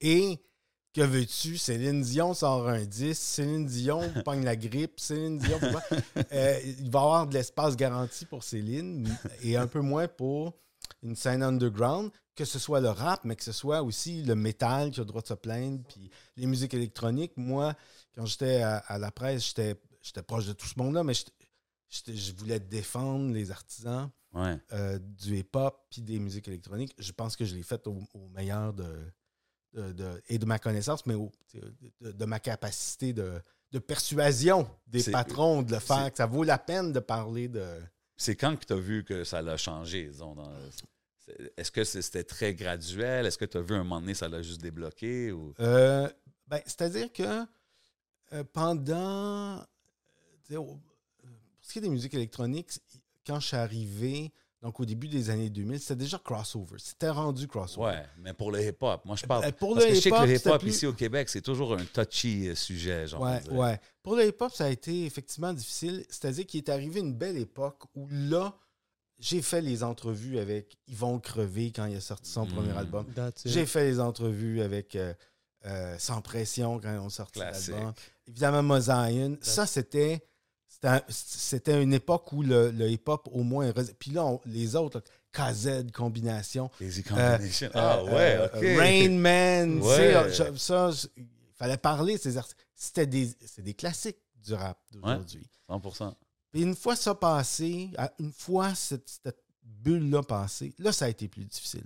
Et 0.00 0.40
que 0.92 1.02
veux-tu? 1.02 1.56
Céline 1.56 2.02
Dion 2.02 2.34
sort 2.34 2.68
un 2.68 2.84
10, 2.84 3.16
Céline 3.16 3.66
Dion 3.66 4.00
pogne 4.24 4.44
la 4.44 4.56
grippe, 4.56 4.98
Céline 4.98 5.38
Dion. 5.38 5.58
Euh, 6.32 6.60
il 6.64 6.90
va 6.90 6.98
y 7.00 7.02
avoir 7.02 7.26
de 7.28 7.34
l'espace 7.34 7.76
garanti 7.76 8.26
pour 8.26 8.42
Céline 8.42 9.08
et 9.42 9.56
un 9.56 9.66
peu 9.68 9.80
moins 9.80 10.08
pour 10.08 10.54
une 11.02 11.14
scène 11.16 11.42
underground, 11.44 12.10
que 12.34 12.44
ce 12.44 12.58
soit 12.58 12.80
le 12.80 12.88
rap, 12.88 13.24
mais 13.24 13.36
que 13.36 13.44
ce 13.44 13.52
soit 13.52 13.82
aussi 13.82 14.22
le 14.22 14.34
métal 14.34 14.90
qui 14.90 15.00
a 15.00 15.02
le 15.02 15.06
droit 15.06 15.22
de 15.22 15.26
se 15.26 15.34
plaindre, 15.34 15.82
puis 15.88 16.10
les 16.36 16.46
musiques 16.46 16.74
électroniques. 16.74 17.32
Moi, 17.36 17.74
quand 18.14 18.24
j'étais 18.26 18.62
à, 18.62 18.78
à 18.78 18.98
la 18.98 19.10
presse, 19.10 19.48
j'étais 19.48 19.76
j'étais 20.02 20.22
proche 20.22 20.46
de 20.46 20.52
tout 20.52 20.66
ce 20.66 20.78
monde-là, 20.78 21.04
mais 21.04 21.12
je 21.14 22.32
voulais 22.32 22.58
défendre 22.60 23.32
les 23.32 23.50
artisans 23.50 24.10
Ouais. 24.34 24.56
euh, 24.72 24.98
du 24.98 25.36
hip-hop 25.36 25.78
puis 25.90 26.00
des 26.00 26.18
musiques 26.18 26.48
électroniques. 26.48 26.94
Je 26.98 27.12
pense 27.12 27.36
que 27.36 27.44
je 27.44 27.54
l'ai 27.54 27.62
fait 27.62 27.86
au, 27.86 27.98
au 28.14 28.28
meilleur 28.30 28.72
de, 28.72 28.86
de- 29.74 29.92
de- 29.92 30.22
et 30.28 30.38
de 30.38 30.46
ma 30.46 30.58
connaissance, 30.58 31.04
mais 31.04 31.12
au- 31.14 31.30
de, 32.00 32.12
de- 32.12 32.24
ma 32.24 32.40
capacité 32.40 33.12
de, 33.12 33.42
de 33.72 33.78
persuasion 33.78 34.66
des 34.86 35.02
patrons 35.12 35.60
de 35.62 35.72
le 35.72 35.78
faire, 35.80 36.10
que 36.10 36.16
ça 36.16 36.24
vaut 36.26 36.44
la 36.44 36.56
peine 36.58 36.92
de 36.94 37.00
parler 37.00 37.48
de. 37.48 37.62
C'est 38.16 38.34
quand 38.36 38.56
que 38.56 38.64
tu 38.64 38.72
as 38.72 38.76
vu 38.76 39.04
que 39.04 39.22
ça 39.22 39.42
l'a 39.42 39.58
changé, 39.58 40.08
disons? 40.08 40.34
dans- 40.34 40.50
Est-ce 41.56 41.70
que 41.70 41.84
c'était 41.84 42.24
très 42.24 42.54
graduel? 42.54 43.26
Est-ce 43.26 43.38
que 43.38 43.44
tu 43.44 43.58
as 43.58 43.62
vu 43.62 43.74
un 43.74 43.78
moment 43.84 44.00
donné, 44.00 44.14
ça 44.14 44.28
l'a 44.28 44.42
juste 44.42 44.60
débloqué? 44.60 45.32
Ou... 45.32 45.54
Euh, 45.60 46.08
ben, 46.48 46.60
C'est-à-dire 46.66 47.12
que 47.12 47.44
euh, 48.32 48.44
pendant. 48.52 49.64
pour 50.48 50.78
ce 51.60 51.72
qui 51.72 51.78
est 51.78 51.82
des 51.82 51.88
musiques 51.88 52.14
électroniques, 52.14 52.70
quand 53.26 53.38
je 53.40 53.46
suis 53.48 53.56
arrivé, 53.56 54.32
donc 54.62 54.78
au 54.80 54.84
début 54.84 55.08
des 55.08 55.30
années 55.30 55.50
2000, 55.50 55.80
c'était 55.80 55.96
déjà 55.96 56.18
crossover. 56.18 56.76
C'était 56.78 57.10
rendu 57.10 57.46
crossover. 57.48 57.86
Ouais, 57.88 58.06
mais 58.18 58.32
pour 58.32 58.50
le 58.52 58.62
hip-hop, 58.62 59.04
moi 59.04 59.16
je 59.16 59.26
parle. 59.26 59.44
Euh, 59.44 59.52
pour 59.52 59.74
parce 59.74 59.86
le 59.86 59.90
que 59.90 59.96
je 59.96 60.00
sais 60.00 60.10
que 60.10 60.24
le 60.24 60.34
hip-hop 60.34 60.60
plus- 60.60 60.70
ici 60.70 60.86
au 60.86 60.92
Québec, 60.92 61.28
c'est 61.28 61.40
toujours 61.40 61.74
un 61.74 61.84
touchy 61.84 62.48
euh, 62.48 62.54
sujet, 62.54 63.06
genre. 63.06 63.22
Ouais, 63.22 63.40
ouais. 63.50 63.80
Pour 64.02 64.16
le 64.16 64.26
hip-hop, 64.26 64.52
ça 64.52 64.66
a 64.66 64.70
été 64.70 65.04
effectivement 65.04 65.52
difficile. 65.52 66.04
C'est-à-dire 66.08 66.46
qu'il 66.46 66.58
est 66.58 66.68
arrivé 66.68 67.00
une 67.00 67.14
belle 67.14 67.38
époque 67.38 67.82
où 67.94 68.08
là, 68.10 68.56
j'ai 69.22 69.40
fait 69.40 69.60
les 69.62 69.82
entrevues 69.82 70.38
avec 70.38 70.76
Yvon 70.88 71.18
Crevé 71.20 71.72
quand 71.74 71.86
il 71.86 71.96
a 71.96 72.00
sorti 72.00 72.28
son 72.30 72.44
Mm. 72.44 72.52
premier 72.52 72.76
album. 72.76 73.06
J'ai 73.44 73.64
fait 73.66 73.84
les 73.84 74.00
entrevues 74.00 74.60
avec 74.62 74.96
euh, 74.96 75.14
euh, 75.64 75.96
Sans 75.98 76.20
Pression 76.20 76.80
quand 76.80 76.92
ils 76.92 76.98
ont 76.98 77.08
sorti 77.08 77.38
l'album. 77.38 77.94
Évidemment, 78.26 78.62
Mosaïen. 78.62 79.36
Ça, 79.40 79.64
c'était. 79.66 80.22
C'était 80.68 80.88
un- 80.88 81.02
C'était 81.08 81.82
une 81.82 81.94
époque 81.94 82.32
où 82.32 82.42
le, 82.42 82.70
le 82.72 82.88
hip-hop, 82.90 83.28
au 83.30 83.42
moins. 83.44 83.72
Puis 83.98 84.10
là, 84.10 84.24
on- 84.24 84.40
les 84.46 84.74
autres, 84.74 84.98
là, 84.98 85.04
KZ, 85.52 85.90
combination. 85.92 86.70
Easy 86.80 87.02
Combination. 87.04 87.70
ah 87.74 87.98
Euh, 87.98 88.04
ouais, 88.06 88.36
euh, 88.36 88.46
ok. 88.46 88.78
Rain 88.80 89.10
Man. 89.10 89.80
tu 89.80 89.86
Ouais. 89.86 90.30
sais, 90.32 90.44
je- 90.52 90.56
ça, 90.58 90.90
il 91.16 91.24
fallait 91.54 91.76
parler 91.76 92.16
de 92.16 92.20
ces 92.20 92.36
artistes. 92.36 92.56
C'était 92.74 93.06
des, 93.06 93.30
c'est 93.46 93.62
des 93.62 93.74
classiques 93.74 94.18
du 94.44 94.54
rap 94.54 94.78
d'aujourd'hui. 94.92 95.46
100%. 95.68 96.14
Puis 96.52 96.62
une 96.62 96.76
fois 96.76 96.94
ça 96.96 97.14
passé, 97.14 97.90
une 98.18 98.32
fois 98.32 98.74
cette, 98.74 99.08
cette 99.24 99.42
bulle-là 99.62 100.22
passée, 100.22 100.72
là, 100.78 100.92
ça 100.92 101.06
a 101.06 101.08
été 101.08 101.26
plus 101.28 101.44
difficile. 101.44 101.84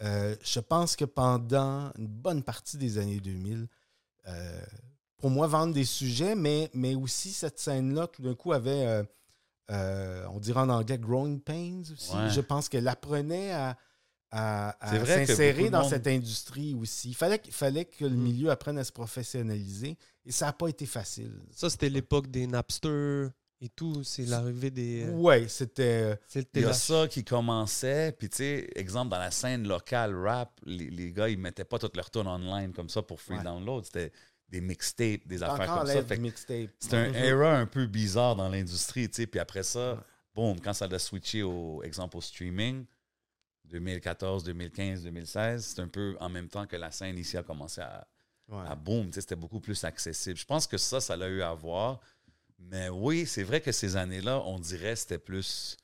Euh, 0.00 0.34
je 0.42 0.60
pense 0.60 0.96
que 0.96 1.04
pendant 1.04 1.92
une 1.98 2.06
bonne 2.06 2.42
partie 2.42 2.76
des 2.76 2.98
années 2.98 3.20
2000, 3.20 3.68
euh, 4.28 4.62
pour 5.18 5.30
moi, 5.30 5.46
vendre 5.46 5.74
des 5.74 5.84
sujets, 5.84 6.34
mais, 6.34 6.70
mais 6.74 6.94
aussi 6.94 7.32
cette 7.32 7.58
scène-là, 7.60 8.06
tout 8.08 8.22
d'un 8.22 8.34
coup, 8.34 8.52
avait, 8.52 8.86
euh, 8.86 9.02
euh, 9.70 10.26
on 10.32 10.40
dirait 10.40 10.60
en 10.60 10.68
anglais, 10.68 10.98
growing 10.98 11.40
pains 11.40 11.82
aussi. 11.92 12.14
Ouais. 12.16 12.30
Je 12.30 12.40
pense 12.40 12.68
qu'elle 12.68 12.88
apprenait 12.88 13.52
à, 13.52 13.76
s'insérer 14.82 15.70
dans 15.70 15.82
monde- 15.82 15.90
cette 15.90 16.06
industrie 16.06 16.74
aussi. 16.74 17.10
Il 17.10 17.14
fallait, 17.14 17.38
qu'il 17.38 17.52
fallait 17.52 17.84
que 17.84 18.04
le 18.04 18.16
Mm. 18.16 18.22
milieu 18.22 18.50
apprenne 18.50 18.78
à 18.78 18.84
se 18.84 18.92
professionnaliser 18.92 19.96
et 20.24 20.32
ça 20.32 20.46
n'a 20.46 20.52
pas 20.52 20.68
été 20.68 20.86
facile. 20.86 21.32
Ça, 21.54 21.68
c'était 21.68 21.90
l'époque 21.90 22.28
des 22.28 22.46
Napster 22.46 23.28
et 23.62 23.68
tout. 23.68 24.02
C'est 24.04 24.24
l'arrivée 24.26 24.70
des. 24.70 25.04
euh, 25.04 25.12
Ouais, 25.12 25.48
c'était. 25.48 26.18
C'était 26.26 26.60
Il 26.60 26.62
y 26.64 26.66
a 26.68 26.72
ça 26.74 27.06
qui 27.08 27.24
commençait, 27.24 28.12
puis 28.18 28.28
tu 28.28 28.38
sais, 28.38 28.68
exemple, 28.74 29.10
dans 29.10 29.18
la 29.18 29.30
scène 29.30 29.66
locale 29.66 30.14
rap, 30.14 30.58
les, 30.64 30.90
les 30.90 31.12
gars, 31.12 31.28
ils 31.28 31.38
mettaient 31.38 31.64
pas 31.64 31.78
toutes 31.78 31.96
leurs 31.96 32.10
tunes 32.10 32.26
online 32.26 32.72
comme 32.72 32.88
ça 32.88 33.00
pour 33.02 33.20
free 33.20 33.36
Ouais. 33.36 33.44
download. 33.44 33.84
C'était 33.84 34.12
des 34.48 34.60
mixtapes, 34.60 35.26
des 35.26 35.42
affaires 35.42 35.70
encore 35.70 35.78
comme 35.84 35.86
ça. 35.86 36.02
C'était 36.78 36.96
un 36.96 37.08
Mhm. 37.08 37.14
era 37.14 37.56
un 37.56 37.66
peu 37.66 37.86
bizarre 37.86 38.36
dans 38.36 38.48
l'industrie, 38.48 39.08
tu 39.08 39.16
sais. 39.22 39.26
Puis 39.26 39.40
après 39.40 39.62
ça, 39.62 39.94
Ouais. 39.94 39.98
boum, 40.34 40.60
quand 40.60 40.74
ça 40.74 40.86
a 40.90 40.98
switché 40.98 41.42
au 41.42 41.82
exemple 41.82 42.16
au 42.16 42.20
streaming, 42.20 42.84
2014, 43.64 44.44
2015, 44.44 45.04
2016, 45.04 45.64
c'est 45.64 45.80
un 45.80 45.88
peu 45.88 46.16
en 46.20 46.28
même 46.28 46.48
temps 46.48 46.66
que 46.66 46.76
la 46.76 46.90
scène 46.90 47.16
ici 47.18 47.36
a 47.36 47.42
commencé 47.42 47.80
à, 47.80 48.06
Ouais. 48.48 48.58
à 48.68 48.74
boom, 48.74 49.06
tu 49.06 49.12
sais, 49.14 49.20
c'était 49.22 49.36
beaucoup 49.36 49.60
plus 49.60 49.82
accessible. 49.84 50.36
Je 50.36 50.44
pense 50.44 50.66
que 50.66 50.76
ça, 50.76 51.00
ça 51.00 51.16
l'a 51.16 51.28
eu 51.28 51.40
à 51.42 51.54
voir. 51.54 52.00
Mais 52.70 52.88
oui, 52.88 53.26
c'est 53.26 53.42
vrai 53.42 53.60
que 53.60 53.72
ces 53.72 53.96
années-là, 53.96 54.42
on 54.46 54.58
dirait 54.58 54.96
c'était 54.96 55.18
plus. 55.18 55.76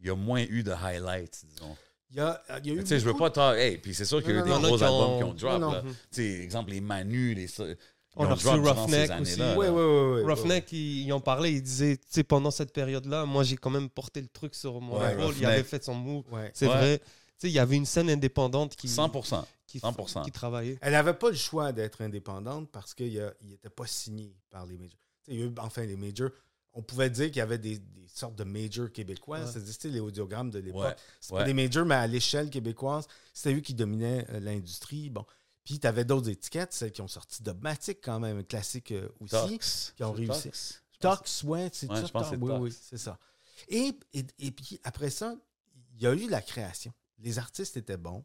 Il 0.00 0.06
y 0.06 0.10
a 0.10 0.14
moins 0.14 0.42
eu 0.42 0.62
de 0.62 0.72
highlights, 0.72 1.44
disons. 1.48 1.76
Il 2.10 2.16
y 2.16 2.20
a, 2.20 2.40
il 2.62 2.66
y 2.68 2.70
a 2.70 2.74
eu 2.74 2.80
Tu 2.80 2.86
sais, 2.86 3.00
je 3.00 3.04
veux 3.04 3.16
pas 3.16 3.30
t'en- 3.30 3.52
Hey, 3.54 3.78
puis 3.78 3.94
c'est 3.94 4.04
sûr 4.04 4.22
qu'il 4.22 4.30
y 4.30 4.38
a 4.38 4.44
eu 4.44 4.48
Non, 4.48 4.56
des 4.58 4.62
non, 4.62 4.68
gros 4.68 4.76
qui 4.78 4.84
ont- 4.84 4.86
albums 4.86 5.18
qui 5.18 5.24
ont 5.24 5.34
drop. 5.34 5.60
Non, 5.60 5.66
non. 5.68 5.72
là. 5.72 5.82
Tu 5.82 5.88
sais, 6.12 6.24
exemple, 6.42 6.70
les 6.70 6.80
Manu, 6.80 7.34
les. 7.34 7.44
Ils 7.44 7.76
On 8.22 8.24
ont 8.26 8.30
a 8.30 8.34
reçu 8.34 8.48
Roughneck 8.48 9.10
ces 9.10 9.20
aussi. 9.20 9.38
là. 9.40 9.54
oui, 9.58 9.66
oui. 9.68 10.22
oui, 10.24 10.32
Roughneck, 10.32 10.72
ils, 10.72 11.02
ils 11.06 11.12
en 11.12 11.20
parlaient, 11.20 11.52
ils 11.52 11.62
disaient, 11.62 11.96
tu 11.98 12.04
sais, 12.08 12.24
pendant 12.24 12.50
cette 12.50 12.72
période-là, 12.72 13.26
moi, 13.26 13.42
j'ai 13.44 13.56
quand 13.56 13.68
même 13.70 13.90
porté 13.90 14.22
le 14.22 14.28
truc 14.28 14.54
sur 14.54 14.80
mon 14.80 14.98
Ouais, 15.00 15.12
épaule. 15.12 15.34
Il 15.38 15.44
avait 15.44 15.62
fait 15.62 15.84
son 15.84 15.94
move. 15.94 16.24
Ouais. 16.32 16.50
C'est 16.54 16.66
Ouais. 16.68 16.74
vrai. 16.74 16.98
Tu 16.98 17.04
sais, 17.38 17.48
il 17.48 17.52
y 17.52 17.58
avait 17.58 17.76
une 17.76 17.84
scène 17.84 18.08
indépendante 18.08 18.74
qui, 18.76 18.88
100%. 18.88 19.44
qui, 19.66 19.80
100%. 19.80 20.22
qui 20.24 20.30
travaillait. 20.32 20.78
Elle 20.80 20.92
n'avait 20.92 21.12
pas 21.12 21.28
le 21.28 21.36
choix 21.36 21.72
d'être 21.72 22.00
indépendante 22.00 22.70
parce 22.70 22.94
qu'il 22.94 23.20
n'était 23.42 23.68
pas 23.68 23.86
signé 23.86 24.34
par 24.48 24.64
les 24.64 24.78
majors. 24.78 24.98
Il 25.28 25.38
y 25.38 25.42
a 25.42 25.46
eu, 25.46 25.54
enfin, 25.58 25.84
les 25.84 25.96
majors. 25.96 26.30
On 26.72 26.82
pouvait 26.82 27.08
dire 27.10 27.26
qu'il 27.26 27.36
y 27.36 27.40
avait 27.40 27.58
des, 27.58 27.78
des 27.78 28.06
sortes 28.08 28.36
de 28.36 28.44
majors 28.44 28.92
québécois. 28.92 29.40
Ouais. 29.40 29.46
C'est-à-dire 29.46 29.92
les 29.92 30.00
audiogrammes 30.00 30.50
de 30.50 30.58
l'époque. 30.58 30.82
Ouais, 30.82 30.96
C'est 31.20 31.32
ouais. 31.32 31.40
pas 31.40 31.44
des 31.44 31.54
majors, 31.54 31.86
mais 31.86 31.94
à 31.94 32.06
l'échelle 32.06 32.50
québécoise, 32.50 33.06
c'était 33.32 33.54
eux 33.56 33.60
qui 33.60 33.74
dominaient 33.74 34.26
euh, 34.30 34.40
l'industrie. 34.40 35.08
Bon. 35.10 35.24
Puis 35.64 35.80
tu 35.80 35.86
avais 35.86 36.04
d'autres 36.04 36.28
étiquettes, 36.28 36.72
celles 36.72 36.92
qui 36.92 37.00
ont 37.00 37.08
sorti 37.08 37.42
Dogmatic 37.42 37.98
quand 38.02 38.20
même, 38.20 38.38
un 38.38 38.42
classique 38.42 38.92
euh, 38.92 39.08
aussi. 39.20 39.30
Tox. 39.30 39.92
qui 39.96 40.04
ont 40.04 40.12
réussi. 40.12 40.42
Tox? 40.50 40.82
Tox, 41.00 41.42
ouais, 41.44 41.70
c'est 41.72 41.86
ça. 41.88 42.06
c'est 42.06 42.36
oui, 42.36 42.48
Tox. 42.48 42.60
oui, 42.60 42.74
c'est 42.80 42.98
ça. 42.98 43.18
Et, 43.68 43.92
et, 44.12 44.24
et 44.38 44.50
puis 44.50 44.78
après 44.84 45.10
ça, 45.10 45.34
il 45.94 46.02
y 46.02 46.06
a 46.06 46.12
eu 46.14 46.28
la 46.28 46.40
création. 46.42 46.92
Les 47.18 47.38
artistes 47.38 47.76
étaient 47.76 47.96
bons, 47.96 48.24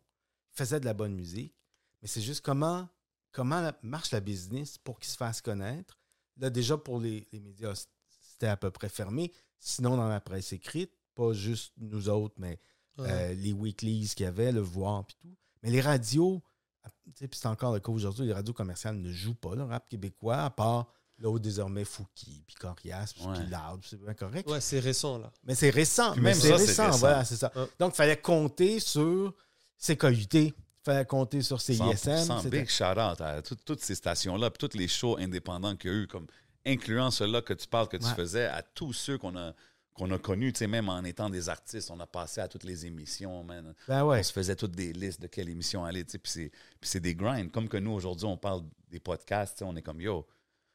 faisaient 0.52 0.80
de 0.80 0.86
la 0.86 0.94
bonne 0.94 1.14
musique, 1.16 1.54
mais 2.02 2.08
c'est 2.08 2.22
juste 2.22 2.42
comment, 2.42 2.88
comment 3.32 3.72
marche 3.82 4.12
la 4.12 4.20
business 4.20 4.78
pour 4.78 5.00
qu'ils 5.00 5.12
se 5.12 5.18
fassent 5.18 5.42
connaître. 5.42 5.98
Là, 6.42 6.50
déjà, 6.50 6.78
pour 6.78 7.00
les, 7.00 7.26
les 7.32 7.40
médias, 7.40 7.86
c'était 8.22 8.48
à 8.48 8.58
peu 8.58 8.70
près 8.72 8.90
fermé. 8.90 9.32
Sinon, 9.60 9.96
dans 9.96 10.10
la 10.10 10.20
presse 10.20 10.52
écrite, 10.54 10.92
pas 11.16 11.32
juste 11.34 11.72
nous 11.78 12.10
autres, 12.10 12.36
mais 12.38 12.60
Ouais. 12.98 13.08
euh, 13.10 13.34
les 13.36 13.54
weeklies 13.54 14.12
qu'il 14.16 14.26
y 14.26 14.28
avait, 14.28 14.52
le 14.52 14.60
voir, 14.60 15.06
puis 15.06 15.16
tout. 15.22 15.34
Mais 15.64 15.70
les 15.72 15.80
radios, 15.80 16.42
tu 16.84 17.12
sais, 17.16 17.28
puis 17.30 17.40
c'est 17.40 17.48
encore 17.48 17.74
le 17.74 17.80
cas 17.80 17.92
aujourd'hui, 17.92 18.26
les 18.26 18.34
radios 18.34 18.54
commerciales 18.54 18.98
ne 18.98 19.12
jouent 19.14 19.34
pas 19.36 19.56
le 19.56 19.64
rap 19.64 19.88
québécois, 19.88 20.44
à 20.44 20.50
part 20.50 20.88
là 21.20 21.30
où 21.30 21.40
désormais 21.40 21.86
Fouki, 21.86 22.44
puis 22.46 22.56
Corias, 22.56 23.14
puis 23.16 23.24
Ouais. 23.26 23.38
Loud, 23.46 23.82
c'est 23.88 23.98
bien 24.02 24.14
correct. 24.14 24.50
Ouais, 24.50 24.60
c'est 24.60 24.80
récent, 24.80 25.20
là. 25.20 25.32
Mais 25.44 25.56
c'est 25.56 25.70
récent, 25.70 26.12
Puis 26.14 26.22
même 26.22 26.34
c'est 26.34 26.54
récent, 26.54 26.88
récent. 26.88 26.98
voilà, 26.98 27.24
c'est 27.24 27.38
ça. 27.38 27.52
Ouais. 27.56 27.68
Donc, 27.80 27.94
il 27.94 27.96
fallait 27.96 28.20
compter 28.20 28.80
sur 28.82 29.34
CKUT, 29.78 30.28
il 30.34 30.54
fallait 30.84 31.06
compter 31.06 31.42
sur 31.42 31.60
100%. 31.60 31.96
CISM. 31.96 32.38
c'était- 32.42 32.60
Big 32.62 32.70
shout-out 32.70 33.22
à 33.22 33.42
tout- 33.42 33.56
toutes 33.66 33.82
ces 33.82 33.96
stations-là, 33.96 34.50
puis 34.50 34.68
tous 34.68 34.78
les 34.78 34.88
shows 34.88 35.18
indépendants 35.18 35.76
qu'il 35.76 35.92
y 35.92 35.94
a 35.94 35.98
eu, 35.98 36.08
comme 36.08 36.28
incluant 36.66 37.12
ceux-là 37.12 37.42
que 37.42 37.54
tu 37.54 37.68
parles, 37.68 37.88
que 37.88 37.98
tu 37.98 38.06
Ouais. 38.06 38.16
faisais, 38.16 38.46
à 38.46 38.62
tous 38.62 38.94
ceux 38.94 39.18
qu'on 39.18 39.36
a, 39.36 39.54
qu'on 39.94 40.10
a 40.12 40.18
connus, 40.18 40.54
tu 40.54 40.60
sais, 40.60 40.68
même 40.68 40.88
en 40.90 41.04
étant 41.04 41.30
des 41.30 41.50
artistes, 41.50 41.92
on 41.92 42.00
a 42.00 42.08
passé 42.08 42.40
à 42.40 42.48
toutes 42.48 42.64
les 42.64 42.86
émissions, 42.86 43.44
man. 43.44 43.74
Ben 43.88 44.06
ouais. 44.06 44.20
On 44.20 44.24
se 44.24 44.32
faisait 44.32 44.56
toutes 44.56 44.72
des 44.72 44.94
listes 44.94 45.22
de 45.22 45.28
quelle 45.28 45.50
émission 45.50 45.84
aller, 45.84 46.04
tu 46.06 46.12
sais, 46.12 46.18
puis 46.18 46.50
c'est, 46.82 47.00
des 47.02 47.14
grinds. 47.14 47.50
Comme 47.50 47.68
que 47.68 47.78
nous, 47.78 47.92
aujourd'hui, 47.92 48.26
on 48.26 48.38
parle 48.38 48.64
des 48.90 49.00
podcasts, 49.02 49.58
tu 49.58 49.60
sais, 49.60 49.66
on 49.70 49.76
est 49.76 49.82
comme, 49.82 50.00
yo, 50.00 50.26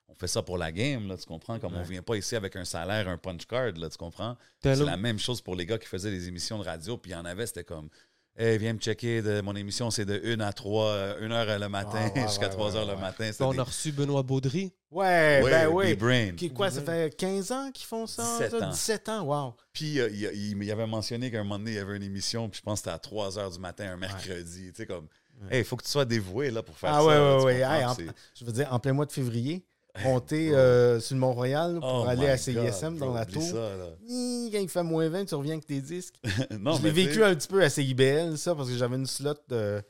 on 0.08 0.14
fait 0.14 0.28
ça 0.28 0.42
pour 0.42 0.58
la 0.58 0.70
game, 0.70 1.08
là, 1.08 1.16
tu 1.16 1.24
comprends? 1.24 1.58
Comme 1.58 1.74
on 1.74 1.78
Ouais. 1.78 1.84
vient 1.84 2.02
pas 2.02 2.16
ici 2.16 2.36
avec 2.36 2.54
un 2.56 2.64
salaire, 2.64 3.08
un 3.08 3.16
punch 3.18 3.46
card, 3.46 3.72
là, 3.76 3.88
tu 3.88 3.96
comprends? 3.96 4.36
C'est 4.62 4.76
la 4.76 4.96
même 4.98 5.18
chose 5.18 5.40
pour 5.40 5.56
les 5.56 5.64
gars 5.66 5.78
qui 5.78 5.86
faisaient 5.88 6.10
des 6.10 6.28
émissions 6.28 6.58
de 6.58 6.64
radio, 6.64 6.96
puis 6.98 7.12
il 7.12 7.14
y 7.14 7.16
en 7.16 7.24
avait, 7.24 7.46
c'était 7.46 7.64
comme, 7.64 7.88
hey, 8.36 8.58
viens 8.58 8.72
me 8.74 8.78
checker, 8.78 9.22
de, 9.22 9.40
mon 9.40 9.54
émission, 9.56 9.90
c'est 9.90 10.04
de 10.04 10.20
1 10.24 10.40
à 10.40 10.52
3, 10.52 11.16
1 11.20 11.30
heure 11.30 11.58
le 11.58 11.68
matin 11.68 12.10
Ah, 12.14 12.18
ouais, 12.18 12.22
jusqu'à 12.28 12.46
ouais, 12.46 12.52
3 12.52 12.70
ouais, 12.72 12.76
heures 12.78 12.86
le 12.86 12.94
ouais. 12.94 13.00
matin. 13.00 13.30
On 13.40 13.52
des- 13.52 13.58
a 13.58 13.62
reçu 13.64 13.92
Benoît 13.92 14.22
Baudry. 14.22 14.72
Ouais, 14.90 15.40
Ouais, 15.42 15.50
ben 15.50 15.68
oui. 15.68 15.94
B-Brain. 15.94 16.32
Qui, 16.36 16.50
quoi, 16.50 16.70
ça 16.70 16.80
fait 16.82 17.14
15 17.16 17.52
ans 17.52 17.70
qu'ils 17.72 17.86
font 17.86 18.06
ça? 18.06 18.22
17 18.38 18.50
ça? 18.58 18.66
ans. 18.66 18.70
17 18.70 19.08
ans, 19.08 19.22
wow. 19.24 19.54
Puis 19.72 20.00
euh, 20.00 20.08
il, 20.10 20.22
il- 20.34 20.62
il 20.62 20.72
avait 20.72 20.86
mentionné 20.86 21.30
qu'à 21.30 21.40
un 21.40 21.42
moment 21.42 21.58
donné, 21.58 21.72
il 21.72 21.76
y 21.76 21.78
avait 21.80 21.96
une 21.96 22.02
émission, 22.02 22.48
puis 22.48 22.58
je 22.58 22.62
pense 22.62 22.80
que 22.80 22.84
c'était 22.84 22.94
à 22.94 22.98
3 22.98 23.38
heures 23.38 23.50
du 23.50 23.58
matin, 23.58 23.90
un 23.92 23.96
mercredi. 23.96 24.68
Tu 24.72 24.76
sais, 24.76 24.86
comme, 24.86 25.08
hey, 25.50 25.60
il 25.60 25.64
faut 25.64 25.76
que 25.76 25.84
tu 25.84 25.90
sois 25.90 26.04
dévoué 26.04 26.50
là, 26.50 26.62
pour 26.62 26.76
faire 26.78 26.90
Ah 26.94 26.98
ça. 27.00 27.04
ouais, 27.04 27.14
là, 27.14 27.36
ouais, 27.38 27.44
ouais. 27.44 27.60
comprends? 27.60 27.74
Hey, 27.74 27.84
en- 27.84 27.94
C'est- 27.94 28.06
je 28.38 28.44
veux 28.44 28.52
dire, 28.52 28.68
en 28.72 28.78
plein 28.78 28.92
mois 28.92 29.06
de 29.06 29.12
février, 29.12 29.64
monter 30.04 30.54
euh, 30.54 31.00
sur 31.00 31.14
le 31.14 31.20
Mont-Royal 31.20 31.80
pour 31.80 32.04
Oh 32.04 32.08
aller 32.08 32.28
à 32.28 32.36
CISM 32.36 32.90
God, 32.90 32.98
dans 32.98 33.14
la 33.14 33.26
tour. 33.26 33.42
ça, 33.42 33.54
là. 33.76 33.88
Hi, 34.08 34.50
Quand 34.52 34.58
il 34.60 34.68
fait 34.68 34.82
moins 34.82 35.08
20, 35.08 35.24
tu 35.26 35.34
reviens 35.34 35.54
avec 35.54 35.66
tes 35.66 35.80
disques. 35.80 36.14
non, 36.58 36.76
je 36.76 36.82
l'ai 36.82 36.90
vécu 36.90 37.22
un 37.24 37.34
petit 37.34 37.48
peu 37.48 37.62
à 37.62 37.68
CIBL, 37.70 38.36
ça, 38.38 38.54
parce 38.54 38.68
que 38.68 38.76
j'avais 38.76 38.96
une 38.96 39.06
slot 39.06 39.34
de 39.48 39.82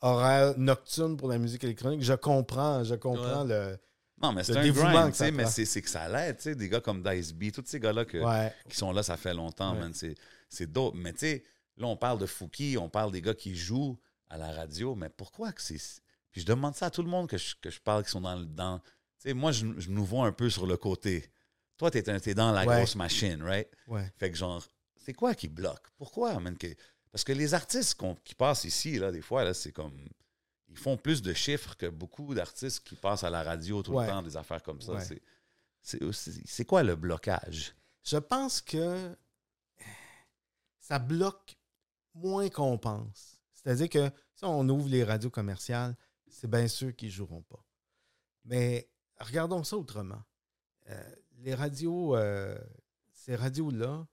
horaire 0.00 0.54
nocturne 0.58 1.16
pour 1.16 1.28
la 1.28 1.38
musique 1.38 1.62
électronique. 1.64 2.02
Je 2.02 2.14
comprends, 2.14 2.84
je 2.84 2.94
comprends 2.94 3.44
le. 3.44 3.76
Non, 4.22 4.32
mais 4.32 4.44
c'est 4.44 4.56
un 4.56 4.68
grind, 4.68 5.12
que 5.12 5.30
mais 5.30 5.46
c'est 5.46 5.80
que 5.82 5.88
ça 5.88 6.06
l'aide, 6.08 6.36
tu 6.36 6.42
sais, 6.44 6.54
des 6.54 6.68
gars 6.68 6.80
comme 6.80 7.02
Dice 7.02 7.32
B, 7.32 7.50
tous 7.52 7.62
ces 7.66 7.80
gars-là 7.80 8.04
Ouais. 8.12 8.52
qui 8.68 8.76
sont 8.76 8.92
là, 8.92 9.02
ça 9.02 9.16
fait 9.16 9.32
longtemps, 9.32 9.72
Ouais. 9.74 9.80
man, 9.80 9.92
c'est 10.48 10.70
dope. 10.70 10.94
Mais 10.94 11.12
tu 11.12 11.20
sais, 11.20 11.44
là, 11.78 11.86
on 11.86 11.96
parle 11.96 12.18
de 12.18 12.26
Fouki, 12.26 12.76
on 12.78 12.90
parle 12.90 13.12
des 13.12 13.22
gars 13.22 13.32
qui 13.34 13.56
jouent 13.56 13.98
à 14.28 14.36
la 14.36 14.52
radio, 14.52 14.94
mais 14.94 15.08
pourquoi 15.08 15.52
que 15.52 15.62
c'est... 15.62 15.78
Puis 16.32 16.42
je 16.42 16.46
demande 16.46 16.74
ça 16.76 16.86
à 16.86 16.90
tout 16.90 17.02
le 17.02 17.08
monde 17.08 17.28
que 17.28 17.38
je, 17.38 17.54
que 17.60 17.70
je 17.70 17.80
parle 17.80 18.04
qui 18.04 18.10
sont 18.10 18.20
dans. 18.20 18.38
Dans, 18.38 18.80
sais, 19.28 19.34
moi, 19.34 19.52
je, 19.52 19.66
je 19.78 19.90
nous 19.90 20.04
vois 20.04 20.26
un 20.26 20.32
peu 20.32 20.48
sur 20.50 20.66
le 20.66 20.76
côté. 20.76 21.30
Toi, 21.76 21.90
t'es 21.90 22.02
dans 22.34 22.52
la 22.52 22.66
Ouais. 22.66 22.76
grosse 22.78 22.94
machine, 22.96 23.42
right? 23.42 23.68
Ouais. 23.86 24.10
Fait 24.16 24.30
que 24.30 24.36
genre, 24.36 24.62
c'est 24.96 25.14
quoi 25.14 25.34
qui 25.34 25.48
bloque? 25.48 25.86
Pourquoi, 25.96 26.38
man? 26.40 26.56
que- 26.58 26.74
Parce 27.10 27.24
que 27.24 27.32
les 27.32 27.54
artistes 27.54 27.98
qui 28.24 28.34
passent 28.34 28.64
ici, 28.64 28.98
là, 28.98 29.10
des 29.10 29.22
fois, 29.22 29.44
là, 29.44 29.54
c'est 29.54 29.72
comme... 29.72 29.98
ils 30.68 30.76
font 30.78 30.96
plus 30.96 31.22
de 31.22 31.32
chiffres 31.32 31.74
que 31.76 31.86
beaucoup 31.86 32.34
d'artistes 32.34 32.80
qui 32.86 32.94
passent 32.96 33.24
à 33.24 33.30
la 33.30 33.42
radio 33.42 33.82
tout 33.82 33.92
Ouais. 33.92 34.04
le 34.06 34.10
temps, 34.12 34.22
des 34.22 34.36
affaires 34.36 34.62
comme 34.62 34.80
ça. 34.80 34.98
C'est 35.82 36.64
quoi 36.66 36.82
le 36.82 36.94
blocage? 36.96 37.74
Je 38.04 38.18
pense 38.18 38.60
que 38.60 39.16
ça 40.78 40.98
bloque 40.98 41.56
moins 42.14 42.48
qu'on 42.48 42.78
pense. 42.78 43.38
C'est-à-dire 43.54 43.88
que 43.88 44.10
si 44.34 44.44
on 44.44 44.68
ouvre 44.68 44.88
les 44.88 45.04
radios 45.04 45.30
commerciales, 45.30 45.96
c'est 46.28 46.48
bien 46.50 46.68
sûr 46.68 46.94
qu'ils 46.94 47.08
ne 47.08 47.12
joueront 47.14 47.42
pas. 47.42 47.64
Mais 48.44 48.88
regardons 49.20 49.64
ça 49.64 49.76
autrement. 49.76 50.22
Euh, 50.88 51.14
les 51.38 51.54
radios, 51.54 52.16
euh, 52.16 52.58
ces 53.12 53.36
radios-là, 53.36 54.06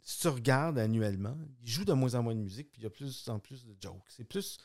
si 0.00 0.20
tu 0.20 0.28
regardes 0.28 0.78
annuellement, 0.78 1.36
ils 1.60 1.68
jouent 1.68 1.84
de 1.84 1.92
moins 1.92 2.14
en 2.14 2.22
moins 2.22 2.34
de 2.34 2.40
musique, 2.40 2.70
puis 2.70 2.80
il 2.80 2.84
y 2.84 2.86
a 2.86 2.90
plus 2.90 3.28
en 3.28 3.38
plus 3.38 3.64
de 3.64 3.76
jokes. 3.80 4.04
C'est 4.08 4.24
plus 4.24 4.58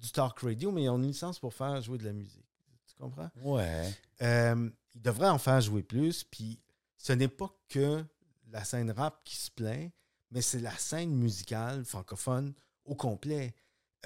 du 0.00 0.10
talk 0.10 0.38
radio, 0.40 0.72
mais 0.72 0.84
ils 0.84 0.88
ont 0.88 0.96
une 0.96 1.06
licence 1.06 1.38
pour 1.38 1.52
faire 1.52 1.80
jouer 1.82 1.98
de 1.98 2.04
la 2.04 2.12
musique. 2.12 2.46
Tu 2.86 2.94
comprends? 2.96 3.30
Ouais. 3.42 3.92
Euh, 4.22 4.70
il 4.94 5.02
devrait 5.02 5.28
en 5.28 5.38
faire 5.38 5.60
jouer 5.60 5.82
plus. 5.82 6.24
Puis 6.24 6.60
ce 6.96 7.12
n'est 7.12 7.28
pas 7.28 7.54
que 7.68 8.04
la 8.48 8.64
scène 8.64 8.90
rap 8.90 9.22
qui 9.24 9.36
se 9.36 9.50
plaint, 9.50 9.92
mais 10.30 10.42
c'est 10.42 10.60
la 10.60 10.76
scène 10.76 11.14
musicale 11.14 11.84
francophone 11.84 12.54
au 12.84 12.94
complet. 12.94 13.54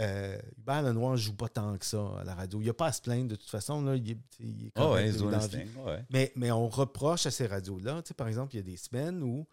Euh, 0.01 0.39
Hubert 0.59 0.83
Lenoir 0.83 1.13
ne 1.13 1.17
joue 1.17 1.35
pas 1.35 1.49
tant 1.49 1.77
que 1.79 1.87
ça 1.87 2.19
à 2.19 2.25
la 2.25 2.35
radio. 2.35 2.61
Il 2.61 2.65
n'y 2.65 2.69
a 2.71 2.75
pas 2.75 2.87
à 2.89 2.93
se 2.93 3.01
plaindre 3.01 3.29
de 3.29 3.37
toute 3.37 3.49
façon. 3.49 3.81
Là, 3.83 3.97
il 3.97 4.11
est, 4.11 4.19
il 4.41 4.67
est 4.67 4.73
Ah 4.75 4.91
ouais, 4.91 5.11
dans 5.13 5.29
his 5.29 5.31
la 5.31 5.39
vie. 5.39 5.49
thing, 5.65 5.77
ouais. 5.85 6.05
Mais, 6.11 6.33
mais 6.37 6.51
on 6.53 6.69
reproche 6.69 7.25
à 7.27 7.31
ces 7.31 7.47
radios-là. 7.47 8.03
Tu 8.03 8.09
sais, 8.09 8.15
par 8.15 8.29
exemple, 8.29 8.55
il 8.55 8.59
y 8.59 8.61
a 8.61 8.65
des 8.65 8.77
semaines 8.77 9.23
où 9.23 9.47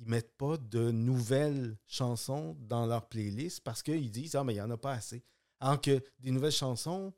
ils 0.00 0.06
ne 0.06 0.10
mettent 0.10 0.36
pas 0.36 0.56
de 0.56 0.90
nouvelles 0.90 1.76
chansons 1.86 2.56
dans 2.60 2.84
leur 2.86 3.08
playlist 3.08 3.60
parce 3.62 3.82
qu'ils 3.82 4.10
disent 4.10 4.34
Ah, 4.34 4.42
mais 4.44 4.54
il 4.54 4.56
n'y 4.56 4.62
en 4.62 4.70
a 4.70 4.76
pas 4.76 4.92
assez. 4.92 5.22
Alors 5.60 5.80
que 5.80 6.02
des 6.18 6.32
nouvelles 6.32 6.50
chansons 6.52 7.12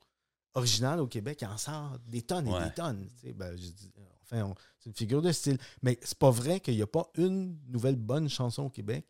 originales 0.53 0.99
au 0.99 1.07
Québec, 1.07 1.39
il 1.41 1.47
en 1.47 1.57
sort 1.57 1.97
des 2.07 2.21
tonnes 2.21 2.47
et 2.47 2.51
Ouais. 2.53 2.65
des 2.65 2.71
tonnes. 2.73 3.07
Tu 3.19 3.27
sais, 3.27 3.33
ben, 3.33 3.51
je 3.55 3.67
dis- 3.67 3.91
enfin, 4.23 4.53
c'est 4.77 4.89
une 4.89 4.95
figure 4.95 5.21
de 5.21 5.31
style. 5.31 5.57
Mais 5.81 5.97
c'est 6.03 6.17
pas 6.17 6.31
vrai 6.31 6.59
qu'il 6.59 6.75
n'y 6.75 6.81
a 6.81 6.87
pas 6.87 7.09
une 7.17 7.57
nouvelle 7.67 7.95
bonne 7.95 8.29
chanson 8.29 8.63
au 8.63 8.69
Québec 8.69 9.05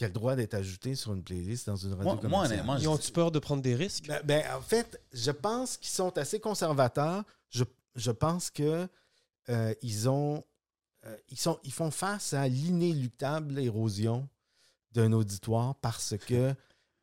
qui 0.00 0.04
a 0.04 0.08
le 0.08 0.14
droit 0.14 0.34
d'être 0.34 0.54
ajoutée 0.54 0.94
sur 0.94 1.12
une 1.12 1.22
playlist 1.22 1.66
dans 1.66 1.76
une 1.76 1.90
radio 1.92 2.04
Moi, 2.04 2.14
moi, 2.14 2.22
commerciale. 2.22 2.52
honnêtement, 2.60 2.76
Ils 2.78 2.88
ont-tu 2.88 3.12
peur 3.12 3.30
de 3.30 3.38
prendre 3.38 3.60
des 3.60 3.74
risques? 3.74 4.06
Ben, 4.08 4.22
ben, 4.24 4.42
en 4.56 4.62
fait, 4.62 4.98
je 5.12 5.30
pense 5.30 5.76
qu'ils 5.76 5.90
sont 5.90 6.16
assez 6.16 6.40
conservateurs. 6.40 7.22
Je, 7.50 7.64
je 7.96 8.10
pense 8.10 8.50
que 8.50 8.88
euh, 9.50 9.74
ils 9.82 10.08
ont 10.08 10.42
euh, 11.04 11.14
ils, 11.28 11.38
sont, 11.38 11.58
ils 11.64 11.72
font 11.72 11.90
face 11.90 12.32
à 12.32 12.48
l'inéluctable 12.48 13.58
érosion 13.58 14.26
d'un 14.92 15.12
auditoire 15.12 15.74
parce 15.74 16.16
que 16.16 16.54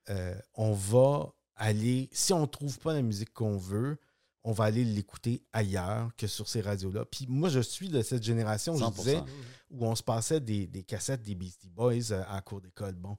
euh, 0.09 0.35
on 0.55 0.73
va 0.73 1.33
aller, 1.55 2.09
si 2.11 2.33
on 2.33 2.41
ne 2.41 2.45
trouve 2.47 2.79
pas 2.79 2.93
la 2.93 3.03
musique 3.03 3.31
qu'on 3.31 3.57
veut, 3.57 3.99
on 4.47 4.53
va 4.53 4.63
aller 4.63 4.85
l'écouter 4.85 5.43
ailleurs 5.51 6.15
que 6.15 6.25
sur 6.25 6.47
ces 6.47 6.61
radios-là. 6.61 7.03
Puis 7.03 7.25
moi, 7.27 7.49
je 7.49 7.59
suis 7.59 7.89
de 7.89 8.01
cette 8.01 8.23
génération 8.23 8.77
je 8.77 8.83
100%. 8.85 8.93
disais, 8.93 9.21
où 9.69 9.85
on 9.85 9.93
se 9.93 10.01
passait 10.01 10.39
des, 10.39 10.67
des 10.67 10.83
cassettes 10.83 11.21
des 11.21 11.35
Beastie 11.35 11.69
Boys 11.69 12.13
euh, 12.13 12.23
à 12.29 12.35
la 12.35 12.41
cour 12.41 12.61
d'école. 12.61 12.95
Bon, 12.95 13.17